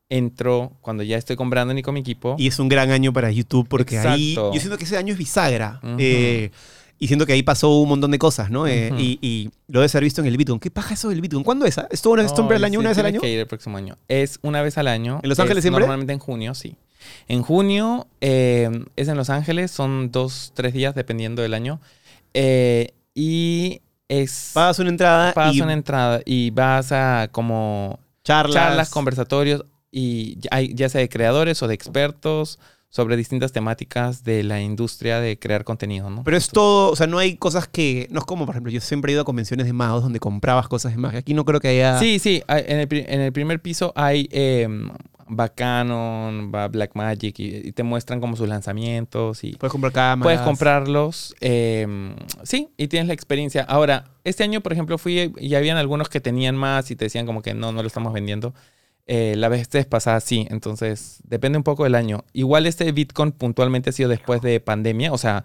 entro, 0.10 0.72
cuando 0.82 1.04
ya 1.04 1.18
estoy 1.18 1.36
con 1.36 1.50
Brandon 1.50 1.78
y 1.78 1.82
con 1.82 1.94
mi 1.94 2.00
equipo. 2.02 2.36
Y 2.38 2.48
es 2.48 2.60
un 2.60 2.70
gran 2.70 2.92
año 2.92 3.12
para 3.12 3.32
YouTube 3.32 3.68
porque 3.68 3.98
ahí 3.98 4.36
yo 4.36 4.54
siento 4.54 4.78
que 4.78 4.84
ese 4.86 4.98
año 4.98 5.14
es 5.14 5.18
bisagra. 5.18 5.80
Eh, 5.98 6.52
y 6.98 7.08
siento 7.08 7.26
que 7.26 7.34
ahí 7.34 7.44
pasó 7.44 7.78
un 7.80 7.90
montón 7.90 8.12
de 8.12 8.20
cosas, 8.20 8.50
¿no? 8.50 8.68
Eh, 8.68 8.94
y, 8.98 9.20
y 9.22 9.50
lo 9.68 9.82
debes 9.82 9.94
haber 9.96 10.06
visto 10.06 10.22
en 10.22 10.28
el 10.28 10.38
Bitcoin. 10.38 10.60
¿Qué 10.60 10.72
paja 10.72 10.94
eso 10.94 11.10
del 11.10 11.20
Bitcoin? 11.20 11.44
¿Cuándo 11.44 11.66
es? 11.66 11.78
ah? 11.78 11.88
¿Es 11.92 12.02
todo 12.02 12.14
una 12.14 12.24
vez 12.24 12.32
al 12.32 12.64
año, 12.64 12.72
sí, 12.72 12.78
una 12.78 12.90
vez 12.90 12.98
al 13.00 13.06
año? 13.08 13.20
que 13.20 13.30
ir 13.34 13.40
el 13.40 13.48
próximo 13.48 13.78
año. 13.78 13.98
Es 14.08 14.40
una 14.44 14.62
vez 14.62 14.78
al 14.78 14.88
año. 14.88 15.20
¿En 15.22 15.28
Los 15.28 15.38
Es 15.38 15.44
Ángeles 15.44 15.64
siempre? 15.64 15.82
Normalmente 15.82 16.14
en 16.14 16.20
junio, 16.20 16.54
sí. 16.54 16.78
En 17.28 17.42
junio 17.42 18.08
eh, 18.22 18.86
es 18.96 19.08
en 19.08 19.18
Los 19.18 19.30
Ángeles, 19.30 19.72
son 19.72 20.12
dos, 20.12 20.52
tres 20.56 20.74
días 20.74 20.96
dependiendo 20.96 21.42
del 21.42 21.54
año. 21.54 21.80
Eh, 22.34 22.94
y 23.14 23.82
es... 24.08 24.52
Pagas 24.54 24.80
una 24.80 24.90
entrada 24.90 25.34
pagas 25.34 25.56
y 25.56 25.62
una 25.62 25.74
entrada 25.74 26.22
y 26.26 26.52
vas 26.52 26.92
a 26.92 27.30
como 27.32 28.00
charlas. 28.24 28.56
charlas, 28.56 28.90
conversatorios, 28.90 29.66
y 29.96 30.38
ya, 30.76 30.90
sea 30.90 31.00
de 31.00 31.08
creadores 31.08 31.64
o 31.64 31.70
de 31.70 31.74
expertos 31.74 32.60
sobre 32.90 33.16
distintas 33.16 33.54
temáticas 33.54 34.26
de 34.26 34.44
la 34.44 34.60
industria 34.60 35.22
de 35.22 35.40
crear 35.40 35.64
contenido, 35.64 36.10
¿no? 36.10 36.24
Pero 36.26 36.36
es 36.36 36.50
todo, 36.50 36.92
o 36.92 36.96
sea, 36.98 37.08
no 37.08 37.18
hay 37.18 37.38
cosas 37.38 37.70
que. 37.70 38.08
No 38.12 38.20
es 38.20 38.26
como, 38.26 38.46
por 38.46 38.56
ejemplo, 38.56 38.74
yo 38.74 38.82
siempre 38.82 39.12
he 39.12 39.14
ido 39.14 39.22
a 39.22 39.26
convenciones 39.26 39.66
de 39.66 39.72
magos 39.72 40.04
donde 40.04 40.20
comprabas 40.20 40.68
cosas 40.68 40.92
de 40.92 40.98
magia. 40.98 41.20
Aquí 41.20 41.34
no 41.34 41.46
creo 41.46 41.62
que 41.62 41.70
haya. 41.70 41.98
Sí, 41.98 42.20
sí. 42.20 42.44
En 42.48 42.80
el, 42.80 42.88
en 42.92 43.22
el 43.22 43.32
primer 43.32 43.62
piso 43.62 43.94
hay 43.96 44.28
eh, 44.32 44.68
va 45.28 45.50
Canon, 45.50 46.52
va 46.54 46.68
Blackmagic 46.68 47.40
y, 47.40 47.56
y 47.68 47.72
te 47.72 47.84
muestran 47.84 48.20
como 48.22 48.36
sus 48.36 48.48
lanzamientos 48.48 49.44
y 49.44 49.54
Puedes 49.54 49.72
comprar 49.72 49.92
cámaras. 49.94 50.24
puedes 50.24 50.42
comprarlos. 50.42 51.36
eh, 51.42 52.16
sí, 52.44 52.70
y 52.78 52.88
tienes 52.88 53.08
la 53.08 53.14
experiencia. 53.14 53.64
Ahora, 53.64 54.06
este 54.24 54.44
año, 54.44 54.62
por 54.62 54.74
ejemplo, 54.74 54.98
fui 54.98 55.34
y 55.38 55.56
habían 55.56 55.78
algunos 55.78 56.10
que 56.10 56.22
tenían 56.22 56.56
más 56.56 56.92
y 56.92 56.96
te 56.96 57.06
decían 57.06 57.26
como 57.26 57.42
que 57.42 57.54
no, 57.54 57.72
no 57.72 57.82
lo 57.82 57.88
estamos 57.88 58.14
vendiendo. 58.14 58.54
Eh, 59.08 59.36
la 59.38 59.50
vez 59.50 59.68
pasada 59.88 60.20
sí, 60.20 60.48
entonces 60.50 61.20
depende 61.26 61.58
un 61.58 61.64
poco 61.64 61.84
del 61.84 61.96
año. 61.96 62.24
Igual 62.34 62.66
este 62.66 62.92
Bitcoin 62.92 63.32
puntualmente 63.32 63.92
ha 63.92 63.94
sido 63.94 64.10
después 64.10 64.42
de 64.42 64.60
pandemia, 64.60 65.14
o 65.14 65.18
sea, 65.20 65.44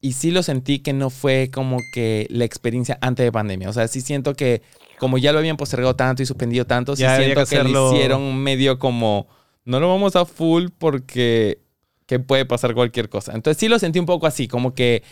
y 0.00 0.12
sí 0.12 0.30
lo 0.30 0.42
sentí 0.42 0.78
que 0.78 0.92
no 0.92 1.10
fue 1.10 1.50
como 1.52 1.78
que 1.92 2.26
la 2.30 2.44
experiencia 2.44 2.96
antes 3.02 3.24
de 3.24 3.32
pandemia. 3.32 3.68
O 3.68 3.72
sea, 3.72 3.88
sí 3.88 4.00
siento 4.00 4.34
que 4.34 4.62
como 4.98 5.18
ya 5.18 5.32
lo 5.32 5.38
habían 5.38 5.56
postergado 5.56 5.94
tanto 5.96 6.22
y 6.22 6.26
suspendido 6.26 6.66
tanto, 6.66 6.96
sí 6.96 7.02
Ya 7.02 7.16
siento 7.16 7.46
que 7.46 7.64
lo 7.64 7.92
hicieron 7.92 8.36
medio 8.42 8.78
como, 8.78 9.26
no 9.64 9.80
lo 9.80 9.88
vamos 9.88 10.16
a 10.16 10.24
full 10.24 10.66
porque 10.76 11.60
que 12.06 12.18
puede 12.18 12.46
pasar 12.46 12.74
cualquier 12.74 13.08
cosa. 13.08 13.34
Entonces 13.34 13.60
sí 13.60 13.68
lo 13.68 13.78
sentí 13.78 13.98
un 13.98 14.06
poco 14.06 14.26
así, 14.26 14.48
como 14.48 14.74
que 14.74 15.02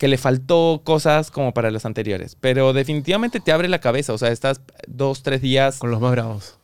que 0.00 0.08
le 0.08 0.16
faltó 0.16 0.80
cosas 0.82 1.30
como 1.30 1.52
para 1.52 1.70
los 1.70 1.84
anteriores. 1.84 2.34
Pero 2.40 2.72
definitivamente 2.72 3.38
te 3.38 3.52
abre 3.52 3.68
la 3.68 3.80
cabeza. 3.80 4.14
O 4.14 4.18
sea, 4.18 4.30
estás 4.30 4.62
dos, 4.86 5.22
tres 5.22 5.42
días 5.42 5.78
Con 5.78 5.90
los 5.90 6.00
más 6.00 6.12
bravos. 6.12 6.58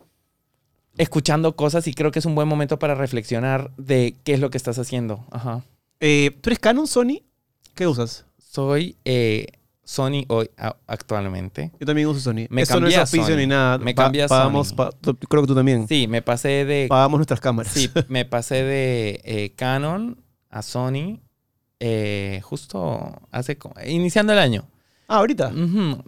escuchando 0.96 1.54
cosas 1.54 1.86
y 1.86 1.92
creo 1.92 2.10
que 2.10 2.18
es 2.18 2.24
un 2.24 2.34
buen 2.34 2.48
momento 2.48 2.78
para 2.78 2.94
reflexionar 2.94 3.70
de 3.76 4.16
qué 4.24 4.32
es 4.32 4.40
lo 4.40 4.48
que 4.48 4.56
estás 4.56 4.78
haciendo. 4.78 5.26
Ajá. 5.30 5.62
Eh, 6.00 6.30
¿Tú 6.40 6.48
eres 6.48 6.58
Canon, 6.58 6.86
Sony? 6.86 7.24
¿Qué 7.74 7.86
usas? 7.86 8.24
Soy 8.38 8.96
eh, 9.04 9.48
Sony 9.88 10.24
hoy 10.28 10.50
actualmente. 10.88 11.70
Yo 11.78 11.86
también 11.86 12.08
uso 12.08 12.18
Sony. 12.18 12.46
Me 12.50 12.62
Eso 12.62 12.80
no 12.80 12.88
es 12.88 12.96
auspicio 12.98 13.28
Sony. 13.28 13.36
ni 13.36 13.46
nada. 13.46 13.78
Me 13.78 13.94
cambié 13.94 14.24
a 14.24 14.28
pagamos, 14.28 14.68
Sony. 14.68 14.76
pa- 14.76 14.90
tú- 14.90 15.16
creo 15.16 15.42
que 15.44 15.46
tú 15.46 15.54
también. 15.54 15.86
Sí, 15.86 16.08
me 16.08 16.22
pasé 16.22 16.64
de... 16.64 16.86
Pagamos 16.88 17.18
nuestras 17.18 17.38
cámaras. 17.40 17.72
Sí, 17.72 17.88
me 18.08 18.24
pasé 18.24 18.64
de 18.64 19.20
eh, 19.24 19.52
Canon 19.56 20.20
a 20.50 20.62
Sony 20.62 21.20
eh, 21.78 22.40
justo 22.42 23.20
hace... 23.30 23.56
Iniciando 23.86 24.32
el 24.32 24.40
año. 24.40 24.66
Ah, 25.08 25.18
ahorita. 25.18 25.52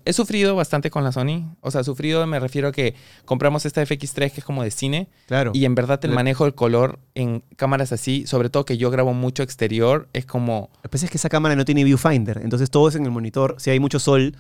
He 0.05 0.13
sufrido 0.13 0.57
bastante 0.57 0.91
con 0.91 1.05
la 1.05 1.13
Sony. 1.13 1.57
O 1.61 1.71
sea, 1.71 1.85
sufrido 1.85 2.27
me 2.27 2.41
refiero 2.41 2.69
a 2.69 2.73
que 2.73 2.95
compramos 3.25 3.65
esta 3.65 3.83
FX3 3.83 4.33
que 4.33 4.41
es 4.41 4.45
como 4.45 4.65
de 4.65 4.71
cine. 4.71 5.09
Claro. 5.27 5.53
Y 5.55 5.65
en 5.65 5.75
verdad 5.75 6.01
el 6.05 6.11
manejo 6.11 6.45
del 6.45 6.55
color 6.55 6.99
en 7.15 7.45
cámaras 7.57 7.93
así, 7.93 8.27
sobre 8.27 8.51
todo 8.51 8.65
que 8.65 8.77
yo 8.77 8.91
grabo 8.91 9.15
mucho 9.15 9.43
exterior, 9.43 10.09
es 10.13 10.27
como... 10.27 10.71
Lo 10.77 10.83
que 10.83 10.89
pasa 10.89 11.05
es 11.07 11.11
que 11.13 11.19
esa 11.19 11.29
cámara 11.29 11.55
no 11.55 11.65
tiene 11.65 11.85
viewfinder. 11.85 12.41
Entonces 12.43 12.71
todo 12.71 12.89
es 12.89 12.97
en 12.97 13.05
el 13.05 13.13
monitor. 13.13 13.55
Si 13.59 13.71
hay 13.71 13.79
mucho 13.79 14.01
sol, 14.01 14.35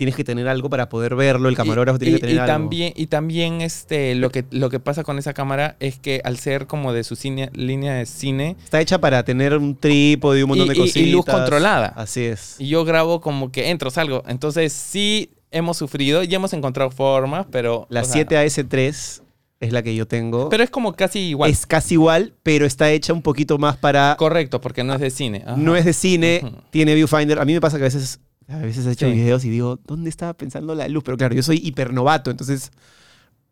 tienes 0.00 0.16
que 0.16 0.24
tener 0.24 0.48
algo 0.48 0.70
para 0.70 0.88
poder 0.88 1.14
verlo. 1.14 1.50
El 1.50 1.56
camarógrafo 1.56 1.96
y, 1.96 1.98
tiene 2.00 2.14
que 2.14 2.20
tener 2.22 2.36
y 2.36 2.38
algo. 2.38 2.50
también 2.50 2.92
y 2.96 3.06
también 3.08 3.60
este 3.60 4.14
lo 4.14 4.30
que 4.30 4.46
lo 4.50 4.70
que 4.70 4.80
pasa 4.80 5.04
con 5.04 5.18
esa 5.18 5.34
cámara 5.34 5.76
es 5.78 5.98
que 5.98 6.22
al 6.24 6.38
ser 6.38 6.66
como 6.66 6.94
de 6.94 7.04
su 7.04 7.16
cine- 7.16 7.50
línea 7.52 7.92
de 7.96 8.06
cine 8.06 8.56
Está 8.64 8.80
hecha 8.80 8.98
para 8.98 9.22
tener 9.24 9.54
un 9.58 9.76
trípode 9.76 10.40
y 10.40 10.42
un 10.42 10.48
montón 10.48 10.68
de 10.68 10.74
y- 10.74 10.78
y 10.78 10.80
cositas. 10.80 11.12
luz 11.12 11.24
controlada. 11.26 11.88
Así 11.96 12.22
es. 12.24 12.56
y 12.58 12.68
yo 12.68 12.86
grabo 12.86 13.20
como 13.20 13.52
que 13.52 13.68
entro 13.68 13.90
salgo 13.90 14.22
entonces 14.26 14.72
sí 14.72 15.30
hemos 15.50 15.76
sufrido 15.76 16.22
y 16.22 16.34
hemos 16.34 16.52
encontrado 16.54 16.90
formas 16.90 17.44
pero 17.50 17.86
La 17.90 18.00
o 18.00 18.04
sea, 18.04 18.22
7AS3 18.26 19.22
es 19.60 19.72
la 19.72 19.82
que 19.82 19.94
yo 19.94 20.06
tengo. 20.06 20.48
pero 20.48 20.62
es 20.64 20.70
como 20.70 20.94
casi 20.94 21.18
igual 21.18 21.50
Es 21.50 21.66
casi 21.66 21.94
igual, 21.94 22.32
pero 22.42 22.64
está 22.64 22.90
hecha 22.90 23.12
un 23.12 23.20
poquito 23.20 23.58
más 23.58 23.76
para... 23.76 24.16
correcto 24.18 24.62
porque 24.62 24.82
no 24.84 24.94
es 24.94 25.00
de 25.00 25.10
cine 25.10 25.42
Ajá. 25.46 25.56
No 25.58 25.76
es 25.76 25.84
de 25.84 25.92
cine, 25.92 26.42
tiene 26.70 26.94
viewfinder. 26.94 27.38
A 27.38 27.44
mí 27.44 27.52
me 27.52 27.60
pasa 27.60 27.76
que 27.76 27.82
a 27.82 27.88
veces, 27.88 28.20
a 28.50 28.58
veces 28.58 28.86
he 28.86 28.92
hecho 28.92 29.06
Sí. 29.06 29.12
videos 29.12 29.44
y 29.44 29.50
digo, 29.50 29.78
¿dónde 29.86 30.10
estaba 30.10 30.34
pensando 30.34 30.74
la 30.74 30.88
luz? 30.88 31.02
Pero 31.04 31.16
claro, 31.16 31.34
yo 31.34 31.42
soy 31.42 31.60
hipernovato, 31.62 32.30
entonces 32.30 32.70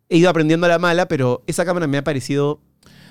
he 0.09 0.17
ido 0.17 0.29
aprendiendo 0.29 0.65
a 0.65 0.69
la 0.69 0.79
mala, 0.79 1.07
pero 1.07 1.43
esa 1.47 1.65
cámara 1.65 1.87
me 1.87 1.97
ha 1.97 2.03
parecido 2.03 2.61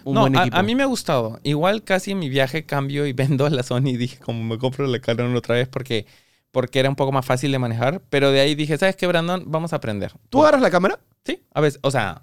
un 0.04 0.14
no, 0.14 0.20
buen 0.22 0.36
a, 0.36 0.62
mí 0.62 0.74
me 0.74 0.82
ha 0.82 0.86
gustado. 0.86 1.40
Igual 1.42 1.82
casi 1.84 2.12
en 2.12 2.18
mi 2.18 2.28
viaje 2.28 2.64
cambio 2.66 3.06
y 3.06 3.12
vendo 3.14 3.48
la 3.48 3.62
Sony 3.62 3.88
y 3.88 3.96
dije, 3.96 4.18
como 4.18 4.42
me 4.44 4.58
compro 4.58 4.86
la 4.86 4.98
Canon 5.00 5.34
otra 5.36 5.54
vez 5.54 5.68
porque, 5.68 6.06
porque 6.50 6.80
era 6.80 6.88
un 6.88 6.96
poco 6.96 7.12
más 7.12 7.24
fácil 7.26 7.52
de 7.52 7.58
manejar. 7.58 8.00
Pero 8.10 8.30
de 8.30 8.40
ahí 8.40 8.54
dije, 8.54 8.78
¿sabes 8.78 8.96
qué, 8.96 9.06
Brandon? 9.06 9.44
Vamos 9.46 9.72
a 9.72 9.76
aprender. 9.76 10.12
¿Tú 10.30 10.42
agarras 10.42 10.62
la 10.62 10.70
cámara? 10.70 11.00
Sí, 11.24 11.42
a 11.52 11.60
veces, 11.60 11.78
o 11.82 11.90
sea, 11.90 12.22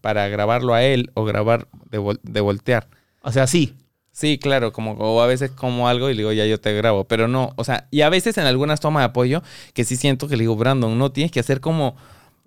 para 0.00 0.28
grabarlo 0.28 0.74
a 0.74 0.82
él 0.84 1.10
o 1.14 1.24
grabar 1.24 1.68
de, 1.90 1.98
vol- 2.00 2.20
de 2.22 2.40
voltear. 2.40 2.88
O 3.22 3.32
sea, 3.32 3.46
sí. 3.46 3.74
Sí, 4.16 4.38
claro, 4.38 4.72
como, 4.72 4.92
o 4.92 5.20
a 5.20 5.26
veces 5.26 5.50
como 5.50 5.88
algo 5.88 6.08
y 6.08 6.14
le 6.14 6.18
digo, 6.18 6.30
ya 6.32 6.46
yo 6.46 6.60
te 6.60 6.72
grabo, 6.72 7.02
pero 7.02 7.26
no, 7.26 7.52
o 7.56 7.64
sea, 7.64 7.88
y 7.90 8.02
a 8.02 8.08
veces 8.08 8.38
en 8.38 8.46
algunas 8.46 8.78
tomas 8.78 9.00
de 9.00 9.06
apoyo 9.06 9.42
que 9.72 9.82
sí 9.82 9.96
siento 9.96 10.28
que 10.28 10.36
le 10.36 10.44
digo, 10.44 10.54
Brandon, 10.54 10.96
no 10.96 11.10
tienes 11.10 11.32
que 11.32 11.40
hacer 11.40 11.60
como 11.60 11.96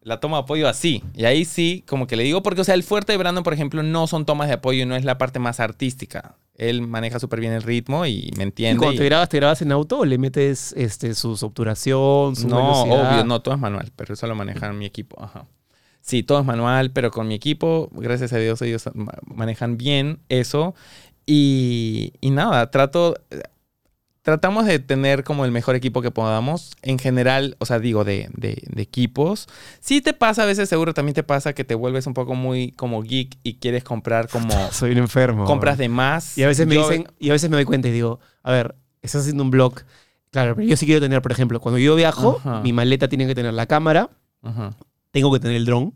la 0.02 0.22
toma 0.22 0.38
de 0.38 0.44
apoyo 0.44 0.70
así. 0.70 1.04
Y 1.14 1.26
ahí 1.26 1.44
sí, 1.44 1.84
como 1.86 2.08
que 2.08 2.16
le 2.16 2.24
digo, 2.24 2.42
porque, 2.42 2.62
o 2.62 2.64
sea, 2.64 2.74
el 2.74 2.84
fuerte 2.84 3.12
de 3.12 3.18
Brandon, 3.18 3.44
por 3.44 3.54
ejemplo, 3.54 3.84
no 3.84 4.08
son 4.08 4.26
tomas 4.26 4.48
de 4.48 4.54
apoyo, 4.54 4.86
no 4.86 4.96
es 4.96 5.04
la 5.04 5.18
parte 5.18 5.40
más 5.40 5.60
artística. 5.60 6.38
Él 6.56 6.82
maneja 6.88 7.20
súper 7.20 7.42
bien 7.42 7.52
el 7.52 7.62
ritmo 7.64 8.06
y 8.06 8.32
me 8.38 8.44
¿Y 8.44 8.44
entiende. 8.44 8.78
cuando 8.80 8.94
y- 8.94 8.98
te 9.00 9.04
grabas, 9.06 9.28
te 9.28 9.36
grabas 9.38 9.62
en 9.62 9.74
auto 9.74 10.00
o 10.00 10.06
le 10.06 10.18
metes 10.18 10.74
este, 10.78 11.14
su 11.16 11.34
obturación, 11.42 12.38
su 12.38 12.48
No, 12.48 12.56
velocidad? 12.56 13.12
obvio, 13.12 13.24
no, 13.26 13.42
todo 13.42 13.56
es 13.56 13.60
manual, 13.60 13.92
pero 13.98 14.14
eso 14.14 14.26
lo 14.26 14.36
maneja 14.36 14.72
mi 14.72 14.86
equipo. 14.86 15.22
Ajá. 15.22 15.46
Sí, 16.00 16.24
todo 16.24 16.40
es 16.40 16.46
manual, 16.46 16.92
pero 16.92 17.12
con 17.12 17.28
mi 17.28 17.36
equipo, 17.36 17.90
gracias 17.92 18.32
a 18.32 18.38
Dios, 18.38 18.62
ellos 18.62 18.90
ma- 18.94 19.12
manejan 19.26 19.76
bien 19.78 20.20
eso. 20.30 20.74
Y, 21.28 22.14
y 22.22 22.32
nada, 22.32 22.72
trato. 22.72 23.16
Tratamos 24.24 24.66
de 24.66 24.80
tener 24.80 25.24
como 25.24 25.46
el 25.46 25.52
mejor 25.52 25.76
equipo 25.76 26.02
que 26.02 26.12
podamos. 26.12 26.72
En 26.82 27.00
general, 27.00 27.56
o 27.60 27.66
sea, 27.66 27.80
digo, 27.80 28.04
de, 28.04 28.30
de- 28.34 28.62
de 28.66 28.82
equipos. 28.82 29.48
Sí 29.80 30.02
te 30.02 30.14
pasa, 30.14 30.44
a 30.44 30.46
veces 30.46 30.68
seguro 30.68 30.94
también 30.94 31.14
te 31.16 31.24
pasa 31.24 31.54
que 31.54 31.64
te 31.64 31.76
vuelves 31.76 32.08
un 32.08 32.14
poco 32.14 32.34
muy 32.36 32.72
como 32.74 33.02
geek 33.04 33.38
y 33.44 33.54
quieres 33.56 33.86
comprar 33.86 34.28
como 34.28 34.50
Soy 34.72 34.92
un 34.92 34.98
enfermo. 34.98 35.46
compras 35.46 35.78
de 35.78 35.88
más. 35.88 36.38
Y 36.38 36.44
a 36.44 36.48
veces 36.48 36.68
me 36.68 36.76
Yo- 36.76 36.90
dicen, 36.90 37.08
y 37.20 37.30
a 37.30 37.34
veces 37.34 37.50
me 37.50 37.56
doy 37.56 37.64
cuenta 37.66 37.88
y 37.88 37.92
digo, 37.92 38.20
a 38.44 38.52
ver, 38.52 38.76
estás 39.02 39.22
haciendo 39.22 39.44
un 39.44 39.52
blog. 39.52 39.76
Claro, 40.32 40.56
pero 40.56 40.68
yo 40.68 40.76
sí 40.76 40.86
quiero 40.86 41.00
tener, 41.00 41.22
por 41.22 41.32
ejemplo, 41.32 41.62
cuando 41.62 41.80
yo 41.80 41.96
viajo, 41.96 42.38
Ajá. 42.40 42.62
mi 42.62 42.74
maleta 42.74 43.08
tiene 43.08 43.28
que 43.28 43.34
tener 43.36 43.54
la 43.54 43.66
cámara, 43.66 44.10
Ajá, 44.44 44.76
tengo 45.12 45.32
que 45.32 45.40
tener 45.40 45.56
el 45.56 45.66
dron 45.66 45.94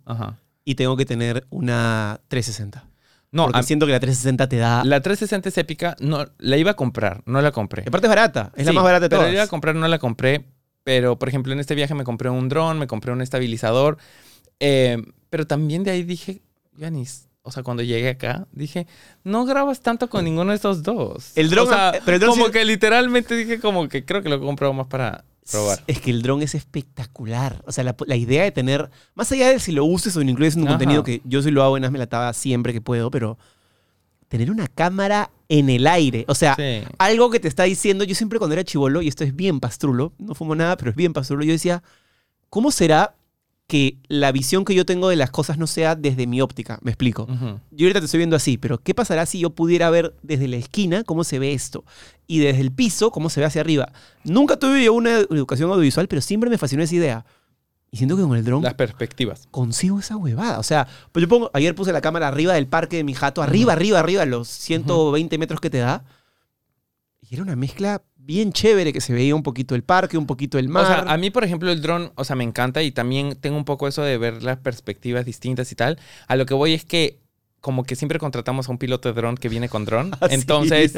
y 0.63 0.75
tengo 0.75 0.95
que 0.95 1.05
tener 1.05 1.45
una 1.49 2.21
360. 2.29 2.85
No, 3.31 3.43
porque 3.45 3.59
a- 3.59 3.63
siento 3.63 3.85
que 3.85 3.91
la 3.93 3.99
360 3.99 4.49
te 4.49 4.57
da... 4.57 4.83
la 4.83 5.01
360 5.01 5.49
es 5.49 5.57
épica. 5.57 5.95
No, 5.99 6.25
la 6.37 6.57
iba 6.57 6.71
a 6.71 6.73
comprar, 6.75 7.21
no 7.25 7.41
la 7.41 7.51
compré. 7.51 7.83
Aparte 7.87 8.07
es 8.07 8.09
barata, 8.09 8.51
es 8.55 8.65
la 8.65 8.73
más 8.73 8.83
barata 8.83 9.03
de 9.05 9.09
pero 9.09 9.19
todas. 9.21 9.31
la 9.31 9.35
iba 9.35 9.43
a 9.43 9.47
comprar, 9.47 9.75
no 9.75 9.87
la 9.87 9.99
compré. 9.99 10.45
Pero, 10.83 11.17
por 11.19 11.29
ejemplo, 11.29 11.53
en 11.53 11.59
este 11.59 11.75
viaje 11.75 11.93
me 11.93 12.03
compré 12.03 12.29
un 12.29 12.49
dron, 12.49 12.79
me 12.79 12.87
compré 12.87 13.11
un 13.11 13.21
estabilizador. 13.21 13.97
eh, 14.59 14.97
pero 15.29 15.47
también 15.47 15.83
de 15.83 15.91
ahí 15.91 16.03
dije, 16.03 16.41
Yanis, 16.75 17.29
o 17.43 17.51
sea, 17.51 17.63
cuando 17.63 17.83
llegué 17.83 18.09
acá, 18.09 18.47
dije, 18.51 18.85
no 19.23 19.45
grabas 19.45 19.79
tanto 19.81 20.09
con 20.09 20.25
ninguno 20.25 20.49
de 20.51 20.55
estos 20.57 20.83
dos. 20.83 21.31
El 21.37 21.49
dron- 21.49 21.67
O 21.67 21.69
sea, 21.69 21.93
pero 22.03 22.15
el 22.15 22.19
dron 22.21 22.31
como 22.31 22.45
sí- 22.47 22.51
que 22.51 22.65
literalmente 22.65 23.35
dije 23.35 23.59
como 23.61 23.87
que 23.87 24.03
creo 24.05 24.21
que 24.21 24.29
lo 24.29 24.35
he 24.35 24.39
comprado 24.39 24.73
más 24.73 24.87
para 24.87 25.23
probar. 25.49 25.83
Es 25.87 25.99
que 26.01 26.11
el 26.11 26.21
dron 26.21 26.41
es 26.41 26.55
espectacular. 26.55 27.61
O 27.65 27.71
sea, 27.71 27.83
la, 27.83 27.95
la 28.05 28.15
idea 28.15 28.43
de 28.43 28.51
tener, 28.51 28.89
más 29.15 29.31
allá 29.31 29.49
de 29.49 29.59
si 29.59 29.71
lo 29.71 29.85
uses 29.85 30.15
o 30.17 30.19
lo 30.23 30.29
incluyes 30.29 30.55
en 30.55 30.61
un 30.63 30.67
Ajá. 30.67 30.77
contenido 30.77 31.03
que 31.03 31.21
yo 31.25 31.41
sí 31.41 31.51
lo 31.51 31.63
hago 31.63 31.77
en 31.77 31.85
Hazme 31.85 31.99
la 31.99 32.07
Taba 32.07 32.33
siempre 32.33 32.73
que 32.73 32.81
puedo, 32.81 33.09
pero 33.11 33.37
tener 34.27 34.49
una 34.51 34.67
cámara 34.67 35.29
en 35.49 35.69
el 35.69 35.87
aire. 35.87 36.23
O 36.27 36.35
sea, 36.35 36.55
Sí. 36.55 36.83
algo 36.97 37.29
que 37.29 37.39
te 37.39 37.47
está 37.47 37.63
diciendo, 37.63 38.03
yo 38.05 38.15
siempre 38.15 38.39
cuando 38.39 38.53
era 38.53 38.63
chivolo, 38.63 39.01
y 39.01 39.07
esto 39.09 39.23
es 39.23 39.35
bien 39.35 39.59
pastrulo, 39.59 40.13
no 40.19 40.35
fumo 40.35 40.55
nada, 40.55 40.77
pero 40.77 40.91
es 40.91 40.95
bien 40.95 41.11
pastrulo, 41.13 41.43
yo 41.43 41.51
decía, 41.51 41.83
¿cómo 42.49 42.71
será 42.71 43.15
que 43.71 43.95
la 44.09 44.33
visión 44.33 44.65
que 44.65 44.75
yo 44.75 44.85
tengo 44.85 45.07
de 45.07 45.15
las 45.15 45.31
cosas 45.31 45.57
no 45.57 45.65
sea 45.65 45.95
desde 45.95 46.27
mi 46.27 46.41
óptica? 46.41 46.77
Me 46.81 46.91
explico. 46.91 47.23
Ujú. 47.23 47.57
Yo 47.71 47.85
ahorita 47.85 47.99
te 48.01 48.05
estoy 48.05 48.17
viendo 48.17 48.35
así, 48.35 48.57
pero 48.57 48.79
¿qué 48.79 48.93
pasará 48.93 49.25
si 49.25 49.39
yo 49.39 49.51
pudiera 49.51 49.89
ver 49.89 50.13
desde 50.23 50.49
la 50.49 50.57
esquina 50.57 51.05
cómo 51.05 51.23
se 51.23 51.39
ve 51.39 51.53
esto? 51.53 51.85
Y 52.27 52.39
desde 52.39 52.59
el 52.59 52.73
piso 52.73 53.11
cómo 53.11 53.29
se 53.29 53.39
ve 53.39 53.45
hacia 53.45 53.61
arriba. 53.61 53.93
Nunca 54.25 54.57
tuve 54.59 54.83
yo 54.83 54.91
una 54.93 55.19
educación 55.19 55.69
audiovisual, 55.71 56.09
pero 56.09 56.21
siempre 56.21 56.49
me 56.49 56.57
fascinó 56.57 56.83
esa 56.83 56.95
idea. 56.95 57.25
Y 57.91 57.97
siento 57.97 58.17
que 58.17 58.23
con 58.23 58.35
el 58.37 58.43
dron 58.43 58.61
Las 58.61 58.73
perspectivas. 58.73 59.47
consigo 59.51 59.99
esa 59.99 60.17
huevada. 60.17 60.59
O 60.59 60.63
sea, 60.63 60.85
pues 61.13 61.21
yo 61.23 61.29
pongo, 61.29 61.49
ayer 61.53 61.73
puse 61.73 61.93
la 61.93 62.01
cámara 62.01 62.27
arriba 62.27 62.53
del 62.53 62.67
parque 62.67 62.97
de 62.97 63.05
mi 63.05 63.13
jato, 63.13 63.41
arriba, 63.41 63.71
arriba, 63.71 63.99
arriba, 63.99 64.25
los 64.25 64.49
120 64.49 65.37
metros 65.37 65.61
que 65.61 65.69
te 65.69 65.77
da. 65.77 66.03
Y 67.21 67.35
era 67.35 67.43
una 67.43 67.55
mezcla 67.55 68.01
bien 68.23 68.53
chévere 68.53 68.93
que 68.93 69.01
se 69.01 69.13
veía 69.13 69.35
un 69.35 69.43
poquito 69.43 69.75
el 69.75 69.83
parque, 69.83 70.17
un 70.17 70.27
poquito 70.27 70.57
el 70.57 70.69
mar. 70.69 70.83
O 70.83 70.87
sea, 70.87 71.13
a 71.13 71.17
mí, 71.17 71.29
por 71.29 71.43
ejemplo, 71.43 71.71
el 71.71 71.81
dron, 71.81 72.11
o 72.15 72.23
sea, 72.23 72.35
me 72.35 72.43
encanta 72.43 72.83
y 72.83 72.91
también 72.91 73.35
tengo 73.35 73.57
un 73.57 73.65
poco 73.65 73.87
eso 73.87 74.03
de 74.03 74.17
ver 74.17 74.43
las 74.43 74.57
perspectivas 74.57 75.25
distintas 75.25 75.71
y 75.71 75.75
tal. 75.75 75.99
A 76.27 76.35
lo 76.35 76.45
que 76.45 76.53
voy 76.53 76.73
es 76.73 76.85
que 76.85 77.19
como 77.61 77.83
que 77.83 77.95
siempre 77.95 78.17
contratamos 78.19 78.67
a 78.67 78.71
un 78.71 78.79
piloto 78.79 79.07
de 79.07 79.13
dron 79.13 79.37
que 79.37 79.47
viene 79.47 79.69
con 79.69 79.85
dron. 79.85 80.11
Ah, 80.21 80.27
sí. 80.29 80.35
Entonces, 80.35 80.93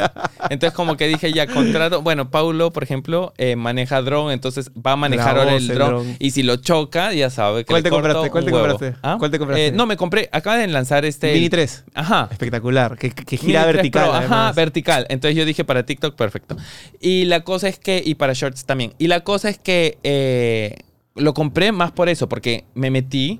entonces 0.49 0.75
como 0.75 0.97
que 0.97 1.07
dije 1.07 1.31
ya 1.31 1.47
contrato, 1.47 2.01
bueno, 2.01 2.29
Paulo, 2.29 2.73
por 2.73 2.83
ejemplo, 2.83 3.33
eh, 3.37 3.55
maneja 3.55 4.01
dron, 4.01 4.31
entonces 4.31 4.71
va 4.71 4.93
a 4.93 4.95
manejar 4.97 5.37
ahora 5.37 5.55
el 5.55 5.67
dron, 5.67 6.17
y 6.19 6.31
si 6.31 6.43
lo 6.43 6.57
choca, 6.57 7.13
ya 7.13 7.29
sabe 7.29 7.63
que 7.63 7.67
¿Cuál 7.67 7.83
le 7.83 7.83
te 7.83 7.89
compraste? 7.89 8.29
¿Cuál 8.29 8.45
te 8.45 8.51
compraste? 8.51 8.95
¿Ah? 9.01 9.15
¿Cuál 9.17 9.31
te 9.31 9.39
compraste? 9.39 9.67
Eh, 9.67 9.71
no, 9.71 9.85
me 9.85 9.95
compré, 9.95 10.29
acaba 10.31 10.57
de 10.57 10.67
lanzar 10.67 11.05
este 11.05 11.33
Mini 11.33 11.49
3. 11.49 11.85
Ajá. 11.93 12.27
Espectacular. 12.31 12.97
Que, 12.97 13.11
que 13.11 13.37
gira 13.37 13.61
Mini 13.61 13.71
3 13.71 13.75
vertical. 13.75 14.09
Pro, 14.09 14.13
Ajá, 14.13 14.51
vertical. 14.51 15.05
Entonces 15.09 15.37
yo 15.37 15.45
dije 15.45 15.63
para 15.63 15.85
TikTok, 15.85 16.15
perfecto. 16.15 16.57
Y 16.99 17.25
la 17.25 17.41
cosa 17.41 17.69
es 17.69 17.79
que, 17.79 18.01
y 18.03 18.15
para 18.15 18.33
Shorts 18.33 18.65
también. 18.65 18.93
Y 18.97 19.07
la 19.07 19.21
cosa 19.21 19.49
es 19.49 19.57
que 19.57 19.99
eh, 20.03 20.75
lo 21.15 21.33
compré 21.33 21.71
más 21.71 21.91
por 21.91 22.09
eso, 22.09 22.27
porque 22.27 22.65
me 22.73 22.89
metí, 22.89 23.39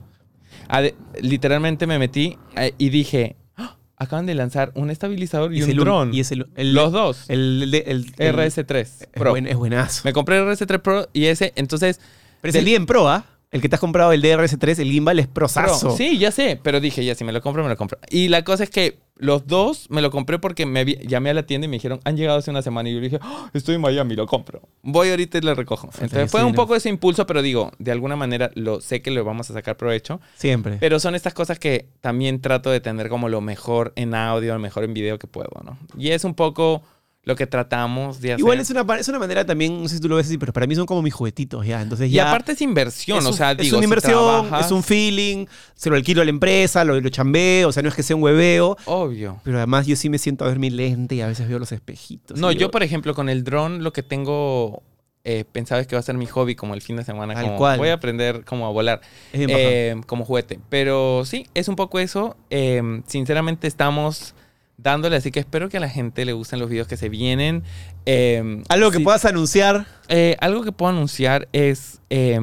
literalmente 1.22 1.88
me 1.88 2.00
metí 2.00 2.38
eh, 2.56 2.74
y 2.78 2.90
dije, 2.90 3.36
"Ah, 3.58 3.76
acaban 3.98 4.26
de 4.26 4.36
lanzar 4.36 4.72
un 4.76 4.90
estabilizador 4.90 5.54
y, 5.54 5.60
es 5.60 5.66
un 5.66 5.72
el 5.72 5.78
dron. 5.78 6.14
Y 6.14 6.20
es 6.22 6.32
el, 6.32 6.48
el- 6.56 6.74
Los 6.74 6.92
dos. 6.92 7.26
El, 7.30 7.64
el, 7.64 7.74
el- 7.76 8.14
el- 8.18 8.36
RS3 8.36 8.76
es, 8.80 9.08
Pro. 9.14 9.32
buen- 9.32 9.48
es 9.48 9.56
buenazo. 9.56 10.02
Me 10.06 10.14
compré 10.14 10.38
el 10.38 10.44
RS3 10.46 10.80
Pro 10.82 11.08
y 11.14 11.26
ese, 11.26 11.54
entonces... 11.56 12.00
Pero 12.42 12.50
es 12.50 12.56
el 12.56 12.86
pro, 12.86 13.08
¿ah? 13.08 13.26
El 13.54 13.62
que 13.62 13.70
te 13.70 13.76
has 13.76 13.80
comprado, 13.80 14.12
el 14.12 14.22
DRS3, 14.22 14.80
el 14.80 14.92
gimbal, 14.92 15.20
es 15.20 15.28
prosazo. 15.28 15.88
Pro. 15.88 15.96
Sí, 15.98 16.18
ya 16.18 16.32
sé, 16.32 16.60
pero 16.62 16.80
dije, 16.82 17.06
ya 17.06 17.16
si 17.16 17.24
me 17.24 17.32
lo 17.32 17.42
compro, 17.42 17.64
me 17.64 17.70
lo 17.70 17.78
compro. 17.78 17.98
Y 18.10 18.28
la 18.28 18.44
cosa 18.44 18.64
es 18.66 18.70
que 18.70 19.00
los 19.16 19.46
dos 19.48 19.86
me 19.92 20.02
lo 20.02 20.10
compré 20.10 20.40
porque 20.40 20.66
me 20.66 20.84
vi- 20.84 20.98
llamé 21.08 21.30
a 21.30 21.34
la 21.36 21.44
tienda 21.46 21.66
y 21.66 21.68
me 21.70 21.76
dijeron, 21.78 22.00
han 22.04 22.18
llegado 22.18 22.40
hace 22.40 22.50
una 22.50 22.64
semana. 22.64 22.90
Y 22.90 22.96
yo 22.96 23.00
dije, 23.00 23.20
"Ah, 23.22 23.50
estoy 23.54 23.76
en 23.76 23.82
Miami, 23.82 24.16
lo 24.16 24.26
compro. 24.26 24.62
Voy 24.82 25.10
ahorita 25.12 25.38
y 25.38 25.42
lo 25.42 25.54
recojo. 25.54 25.88
Entonces 26.02 26.32
fue 26.32 26.40
sí, 26.42 26.46
un 26.48 26.52
¿no? 26.54 26.56
poco 26.56 26.76
ese 26.76 26.90
impulso, 26.90 27.26
pero 27.28 27.42
digo, 27.44 27.72
de 27.78 27.92
alguna 27.92 28.16
manera 28.16 28.50
lo 28.56 28.82
sé 28.82 29.02
que 29.04 29.12
lo 29.12 29.24
vamos 29.24 29.50
a 29.52 29.54
sacar 29.54 29.78
provecho. 29.78 30.20
Siempre. 30.36 30.78
Pero 30.80 31.00
son 31.00 31.14
estas 31.14 31.34
cosas 31.36 31.60
que 31.60 31.86
también 32.02 32.42
trato 32.42 32.72
de 32.72 32.80
tener 32.82 33.08
como 33.08 33.30
lo 33.30 33.40
mejor 33.40 33.94
en 33.96 34.16
audio, 34.16 34.54
lo 34.56 34.60
mejor 34.60 34.84
en 34.84 34.94
video 34.96 35.20
que 35.20 35.28
puedo, 35.28 35.52
¿no? 35.64 35.78
Y 35.96 36.10
es 36.10 36.24
un 36.24 36.34
poco 36.34 36.82
lo 37.26 37.36
que 37.38 37.48
tratamos 37.48 38.20
de 38.20 38.34
hacer. 38.34 38.40
Igual 38.40 38.60
es 38.60 38.70
una, 38.70 38.86
es 38.98 39.08
una 39.08 39.20
manera 39.20 39.46
también, 39.46 39.82
no 39.82 39.88
sé 39.88 39.96
si 39.96 40.02
tú 40.02 40.10
lo 40.10 40.18
ves 40.18 40.28
así, 40.28 40.38
pero 40.38 40.52
para 40.52 40.68
mí 40.68 40.76
son 40.76 40.86
como 40.86 41.02
mis 41.02 41.14
juguetitos 41.14 41.66
ya. 41.66 41.82
Entonces 41.82 42.10
Y 42.10 42.14
ya. 42.14 42.28
aparte 42.28 42.52
es 42.52 42.62
inversión, 42.62 43.20
es 43.20 43.26
o 43.26 43.34
sea, 43.34 43.52
es 43.54 43.72
una 43.72 43.80
si 43.80 43.86
inversión, 43.86 44.54
es 44.60 44.72
un 44.72 44.84
feeling, 44.84 45.46
se 45.74 45.90
lo 45.90 45.96
alquilo 45.96 46.22
a 46.22 46.26
la 46.26 46.32
empresa, 46.32 46.84
lo, 46.84 47.00
lo 47.00 47.10
chambeo, 47.10 47.70
o 47.70 47.72
sea, 47.72 47.82
no 47.82 47.90
es 47.90 47.96
que 47.96 48.04
sea 48.04 48.16
un 48.16 48.24
hueveo, 48.24 48.78
Obvio. 48.86 49.40
pero 49.44 49.58
además 49.58 49.88
yo 49.88 49.96
sí 49.96 50.10
me 50.10 50.18
siento 50.18 50.44
a 50.44 50.50
ver 50.50 50.60
mi 50.60 50.70
lente 50.70 51.16
y 51.16 51.22
a 51.22 51.28
veces 51.28 51.48
veo 51.48 51.60
los 51.60 51.72
espejitos. 51.72 52.38
No, 52.38 52.52
y 52.52 52.56
yo 52.56 52.70
por 52.72 52.84
ejemplo 52.84 53.14
con 53.16 53.30
el 53.30 53.46
dron 53.46 53.84
lo 53.84 53.94
que 53.94 54.04
tengo 54.04 54.84
eh, 55.24 55.46
pensado 55.50 55.80
es 55.80 55.88
que 55.88 55.96
va 55.96 56.02
a 56.02 56.04
ser 56.04 56.16
mi 56.16 56.26
hobby 56.26 56.56
como 56.56 56.74
el 56.74 56.82
fin 56.82 56.98
de 56.98 57.06
semana. 57.06 57.40
Como, 57.40 57.56
cual. 57.56 57.78
Voy 57.80 57.88
a 57.88 57.94
aprender 57.94 58.44
como 58.44 58.68
a 58.68 58.72
volar 58.72 59.00
eh, 59.32 59.96
como 60.06 60.26
juguete. 60.26 60.60
Pero 60.70 61.24
sí, 61.24 61.48
es 61.54 61.70
un 61.70 61.78
poco 61.78 62.00
eso. 62.00 62.36
Eh, 62.50 63.02
sinceramente 63.08 63.68
estamos 63.68 64.36
dándole, 64.78 65.16
así 65.16 65.32
que 65.32 65.40
espero 65.40 65.70
que 65.70 65.78
a 65.78 65.80
la 65.80 65.90
gente 65.90 66.26
le 66.26 66.34
gusten 66.34 66.60
los 66.60 66.70
videos 66.70 66.88
que 66.88 66.98
se 66.98 67.10
vienen. 67.10 67.64
Eh, 68.06 68.62
Algo 68.70 68.92
que 68.92 68.98
sí, 68.98 69.04
puedas 69.04 69.26
anunciar. 69.26 69.86
eh, 70.10 70.36
algo 70.40 70.64
que 70.64 70.72
puedo 70.72 70.92
anunciar 70.92 71.48
es 71.54 72.02
eh, 72.10 72.40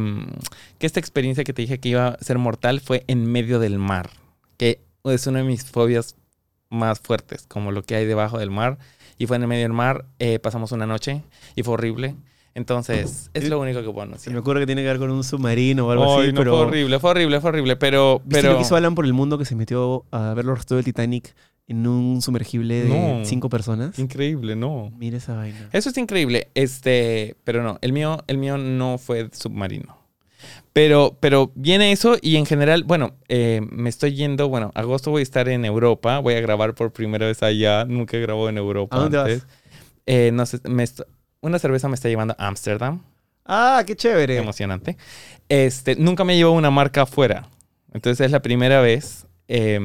que 0.79 0.87
esta 0.87 1.01
experiencia 1.01 1.45
que 1.45 1.53
te 1.53 1.63
dije 1.63 1.79
que 1.81 1.91
iba 1.91 2.09
a 2.09 2.19
ser 2.25 2.39
mortal 2.39 2.81
fue 2.81 3.05
en 3.09 3.27
medio 3.31 3.59
del 3.59 3.79
mar, 3.79 4.11
que 4.57 4.81
es 5.05 5.27
una 5.27 5.39
de 5.41 5.45
mis 5.45 5.65
fobias 5.65 6.17
más 6.71 7.01
fuertes, 7.01 7.47
como 7.49 7.73
lo 7.73 7.83
que 7.83 7.97
hay 7.97 8.07
debajo 8.07 8.39
del 8.39 8.51
mar. 8.51 8.79
Y 9.19 9.27
fue 9.27 9.37
en 9.37 9.43
el 9.43 9.49
medio 9.49 9.65
del 9.65 9.73
mar, 9.75 10.07
eh, 10.19 10.39
pasamos 10.39 10.73
una 10.73 10.87
noche 10.87 11.23
y 11.55 11.63
fue 11.63 11.75
horrible. 11.75 12.15
Entonces, 12.55 13.31
es 13.35 13.49
lo 13.49 13.61
único 13.61 13.81
que 13.81 13.85
puedo 13.91 14.01
Se 14.01 14.07
me 14.07 14.13
anunciar. 14.13 14.37
ocurre 14.39 14.61
que 14.61 14.67
tiene 14.67 14.83
que 14.83 14.89
ver 14.89 14.99
con 14.99 15.11
un 15.11 15.23
submarino 15.25 15.87
o 15.87 15.91
algo 15.91 16.17
Ay, 16.19 16.25
así, 16.29 16.33
no, 16.33 16.39
pero. 16.41 16.53
fue 16.57 16.61
horrible, 16.67 16.99
fue 16.99 17.11
horrible, 17.11 17.41
fue 17.41 17.51
horrible, 17.51 17.77
pero... 17.77 18.21
¿Viste 18.25 18.41
pero 18.41 18.53
lo 18.53 18.59
que 18.59 18.63
hizo 18.65 18.77
Alan 18.77 18.95
por 18.95 19.05
el 19.05 19.13
mundo 19.13 19.37
que 19.39 19.45
se 19.45 19.55
metió 19.55 20.05
a 20.11 20.35
ver 20.35 20.45
los 20.47 20.59
restos 20.59 20.77
del 20.77 20.85
Titanic 20.85 21.35
en 21.71 21.87
un 21.87 22.21
sumergible 22.21 22.83
de 22.83 22.89
No. 22.89 23.25
cinco 23.25 23.49
personas? 23.49 23.99
Increíble, 23.99 24.57
no. 24.57 24.91
Mira 24.99 25.17
esa 25.19 25.35
vaina. 25.37 25.69
Eso 25.73 25.91
es 25.91 25.97
increíble, 25.99 26.49
este, 26.55 27.37
pero 27.45 27.63
no, 27.63 27.79
el 27.81 27.93
mío, 27.93 28.23
el 28.27 28.39
mío 28.39 28.59
no 28.59 28.99
fue 28.99 29.29
submarino. 29.33 29.97
Pero, 30.73 31.17
pero 31.21 31.51
viene 31.55 31.93
eso 31.93 32.17
y 32.21 32.37
en 32.37 32.47
general, 32.47 32.85
bueno, 32.85 33.13
eh, 33.29 33.61
me 33.71 33.89
estoy 33.91 34.15
yendo, 34.15 34.49
bueno, 34.49 34.71
agosto 34.75 35.11
voy 35.11 35.21
a 35.21 35.23
estar 35.23 35.49
en 35.49 35.65
Europa, 35.65 36.19
voy 36.21 36.35
a 36.35 36.41
grabar 36.41 36.75
por 36.75 36.93
primera 36.93 37.27
vez 37.27 37.43
allá, 37.43 37.85
nunca 37.85 38.17
he 38.17 38.21
grabado 38.21 38.49
en 38.49 38.57
Europa 38.59 38.97
¿A 38.97 39.01
dónde 39.01 39.17
vas? 39.19 39.27
antes. 39.31 39.47
Eh, 40.07 40.31
no 40.33 40.47
sé, 40.47 40.61
me 40.69 40.85
una 41.43 41.59
cerveza 41.59 41.89
me 41.89 41.95
está 41.95 42.09
llevando 42.09 42.35
a 42.39 42.47
Ámsterdam, 42.49 43.03
Ah, 43.45 43.83
qué 43.87 43.97
chévere. 43.97 44.37
emocionante. 44.37 44.97
Este, 45.49 45.97
nunca 45.97 46.23
me 46.25 46.37
llevo 46.37 46.53
una 46.53 46.71
marca 46.71 47.03
afuera, 47.03 47.49
entonces 47.93 48.25
es 48.27 48.31
la 48.33 48.41
primera 48.43 48.81
vez. 48.81 49.27
eh, 49.49 49.81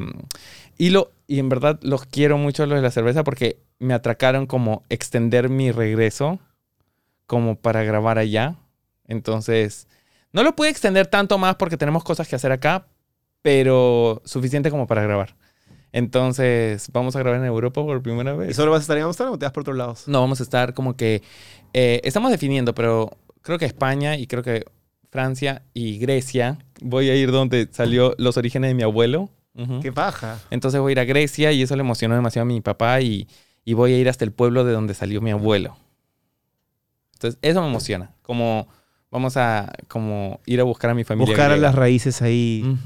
y, 0.77 0.89
lo, 0.89 1.11
y 1.27 1.39
en 1.39 1.49
verdad 1.49 1.79
los 1.81 2.05
quiero 2.05 2.37
mucho 2.37 2.65
los 2.65 2.77
de 2.77 2.81
la 2.81 2.91
cerveza 2.91 3.23
porque 3.23 3.59
me 3.79 3.93
atracaron 3.93 4.45
como 4.45 4.83
extender 4.89 5.49
mi 5.49 5.71
regreso 5.71 6.39
como 7.27 7.55
para 7.55 7.83
grabar 7.83 8.17
allá. 8.17 8.55
Entonces, 9.07 9.87
no 10.31 10.43
lo 10.43 10.55
pude 10.55 10.69
extender 10.69 11.07
tanto 11.07 11.37
más 11.37 11.55
porque 11.55 11.77
tenemos 11.77 12.03
cosas 12.03 12.27
que 12.27 12.35
hacer 12.35 12.51
acá, 12.51 12.87
pero 13.41 14.21
suficiente 14.25 14.69
como 14.71 14.87
para 14.87 15.03
grabar. 15.03 15.35
Entonces, 15.91 16.89
vamos 16.91 17.15
a 17.15 17.19
grabar 17.19 17.39
en 17.39 17.45
Europa 17.45 17.81
por 17.81 18.01
primera 18.01 18.33
¿Y 18.33 18.37
vez. 18.37 18.55
solo 18.55 18.71
vas 18.71 18.79
a 18.79 18.81
estar 18.81 18.97
en 18.97 19.03
Amsterdam 19.03 19.33
o 19.33 19.39
te 19.39 19.45
vas 19.45 19.53
por 19.53 19.61
otros 19.61 19.77
lados? 19.77 20.07
No, 20.07 20.19
vamos 20.19 20.39
a 20.41 20.43
estar 20.43 20.73
como 20.73 20.97
que... 20.97 21.21
eh, 21.73 22.01
estamos 22.03 22.31
definiendo, 22.31 22.75
pero 22.75 23.17
creo 23.41 23.57
que 23.57 23.65
España 23.65 24.17
y 24.17 24.27
creo 24.27 24.43
que 24.43 24.65
Francia 25.09 25.63
y 25.73 25.97
Grecia. 25.97 26.57
Voy 26.81 27.09
a 27.09 27.15
ir 27.15 27.31
donde 27.31 27.69
salió 27.71 28.13
los 28.17 28.35
orígenes 28.35 28.71
de 28.71 28.73
mi 28.75 28.83
abuelo. 28.83 29.29
¡Qué 29.81 29.91
paja! 29.91 30.39
Entonces 30.49 30.81
voy 30.81 30.91
a 30.91 30.93
ir 30.93 30.99
a 30.99 31.05
Grecia 31.05 31.51
y 31.51 31.61
eso 31.61 31.75
le 31.75 31.81
emocionó 31.81 32.15
demasiado 32.15 32.43
a 32.43 32.45
mi 32.45 32.61
papá 32.61 33.01
y, 33.01 33.27
y 33.63 33.73
voy 33.73 33.93
a 33.93 33.97
ir 33.97 34.09
hasta 34.09 34.25
el 34.25 34.31
pueblo 34.31 34.65
de 34.65 34.73
donde 34.73 34.93
salió 34.93 35.21
mi 35.21 35.31
abuelo. 35.31 35.77
Entonces 37.13 37.39
eso 37.41 37.61
me 37.61 37.67
emociona. 37.67 38.11
Como 38.21 38.67
vamos 39.15 39.37
a 39.37 39.71
como 39.87 40.41
ir 40.45 40.59
a 40.59 40.63
buscar 40.63 40.89
a 40.89 40.93
mi 40.93 41.05
familia. 41.05 41.31
Buscar 41.31 41.51
griega. 41.51 41.67
las 41.67 41.75
raíces 41.75 42.21
ahí. 42.21 42.77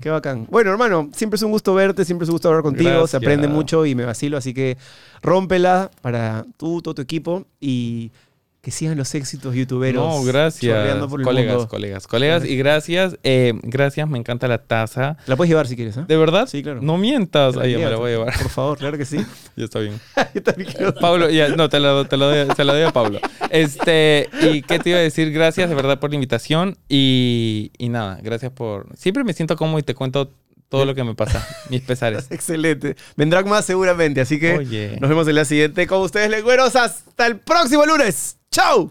Qué 0.00 0.10
bacán. 0.10 0.46
Bueno, 0.50 0.70
hermano, 0.70 1.08
siempre 1.14 1.36
es 1.36 1.42
un 1.42 1.50
gusto 1.50 1.74
verte, 1.74 2.04
siempre 2.04 2.24
es 2.24 2.28
un 2.28 2.34
gusto 2.34 2.48
hablar 2.48 2.62
contigo, 2.62 3.06
se 3.06 3.16
aprende 3.16 3.48
mucho 3.48 3.86
y 3.86 3.94
me 3.94 4.04
vacilo, 4.04 4.36
así 4.36 4.52
que 4.52 4.76
rómpela 5.22 5.90
para 6.02 6.44
tú, 6.58 6.82
todo 6.82 6.94
tu 6.94 7.02
equipo 7.02 7.46
y 7.58 8.12
que 8.60 8.70
sigan 8.72 8.98
los 8.98 9.14
éxitos 9.14 9.54
youtuberos. 9.54 10.04
No, 10.04 10.24
gracias. 10.24 10.96
por 11.06 11.20
el 11.20 11.24
Colegas, 11.24 11.54
mundo. 11.54 11.68
colegas, 11.68 12.06
colegas. 12.06 12.44
Y 12.44 12.56
gracias, 12.56 13.16
eh, 13.22 13.54
gracias, 13.62 14.08
me 14.08 14.18
encanta 14.18 14.48
la 14.48 14.58
taza. 14.58 15.16
La 15.26 15.36
puedes 15.36 15.48
llevar 15.48 15.66
si 15.68 15.76
quieres, 15.76 15.96
¿eh? 15.96 16.04
¿De 16.08 16.16
verdad? 16.16 16.48
Sí, 16.48 16.62
claro. 16.62 16.80
No 16.82 16.98
mientas. 16.98 17.54
Ya 17.54 17.62
me 17.78 17.88
la 17.90 17.96
voy 17.96 18.10
a 18.10 18.14
llevar. 18.14 18.34
Por 18.36 18.50
favor, 18.50 18.78
claro 18.78 18.98
que 18.98 19.04
sí. 19.04 19.18
ya 19.56 19.64
está 19.64 19.78
bien. 19.78 20.00
Yo 20.34 20.42
también 20.42 20.70
quiero. 20.72 20.94
Pablo, 20.94 21.30
ya, 21.30 21.48
no, 21.50 21.68
te 21.68 21.78
lo, 21.78 22.04
te 22.06 22.16
lo 22.16 22.26
doy, 22.28 22.48
se 22.56 22.64
lo 22.64 22.72
doy 22.72 22.82
a 22.82 22.90
Pablo. 22.90 23.20
Este, 23.50 24.28
y 24.42 24.62
qué 24.62 24.78
te 24.78 24.90
iba 24.90 24.98
a 24.98 25.02
decir, 25.02 25.30
gracias 25.32 25.68
de 25.68 25.74
verdad 25.74 26.00
por 26.00 26.10
la 26.10 26.16
invitación 26.16 26.76
y, 26.88 27.70
y 27.78 27.88
nada, 27.90 28.18
gracias 28.22 28.50
por... 28.52 28.88
Siempre 28.96 29.22
me 29.24 29.32
siento 29.34 29.56
cómodo 29.56 29.78
y 29.78 29.82
te 29.82 29.94
cuento 29.94 30.32
todo 30.68 30.84
lo 30.84 30.94
que 30.94 31.04
me 31.04 31.14
pasa, 31.14 31.46
mis 31.70 31.80
pesares. 31.80 32.26
Excelente. 32.30 32.96
Vendrán 33.16 33.48
más 33.48 33.64
seguramente, 33.64 34.20
así 34.20 34.38
que 34.40 34.58
Oye. 34.58 34.98
nos 35.00 35.08
vemos 35.08 35.28
en 35.28 35.36
la 35.36 35.44
siguiente 35.44 35.86
con 35.86 36.02
ustedes, 36.02 36.28
lengüeros. 36.28 36.74
Hasta 36.76 37.26
el 37.26 37.38
próximo 37.38 37.86
lunes. 37.86 38.37
Tchau! 38.50 38.90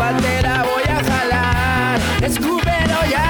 patera 0.00 0.64
voy 0.64 0.82
escúpelo 2.24 2.98
ya. 3.10 3.26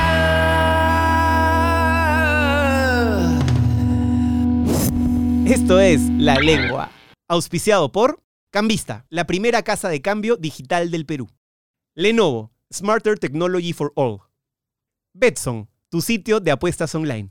Esto 5.46 5.80
es 5.80 6.00
La 6.10 6.36
Lengua, 6.36 6.92
auspiciado 7.28 7.90
por 7.90 8.22
Cambista, 8.52 9.04
la 9.08 9.26
primera 9.26 9.62
casa 9.62 9.88
de 9.88 10.00
cambio 10.00 10.36
digital 10.36 10.92
del 10.92 11.06
Perú. 11.06 11.28
Lenovo, 11.96 12.52
Smarter 12.72 13.18
Technology 13.18 13.72
for 13.72 13.92
All. 13.96 14.20
Betson, 15.12 15.68
tu 15.88 16.00
sitio 16.00 16.38
de 16.38 16.52
apuestas 16.52 16.94
online. 16.94 17.30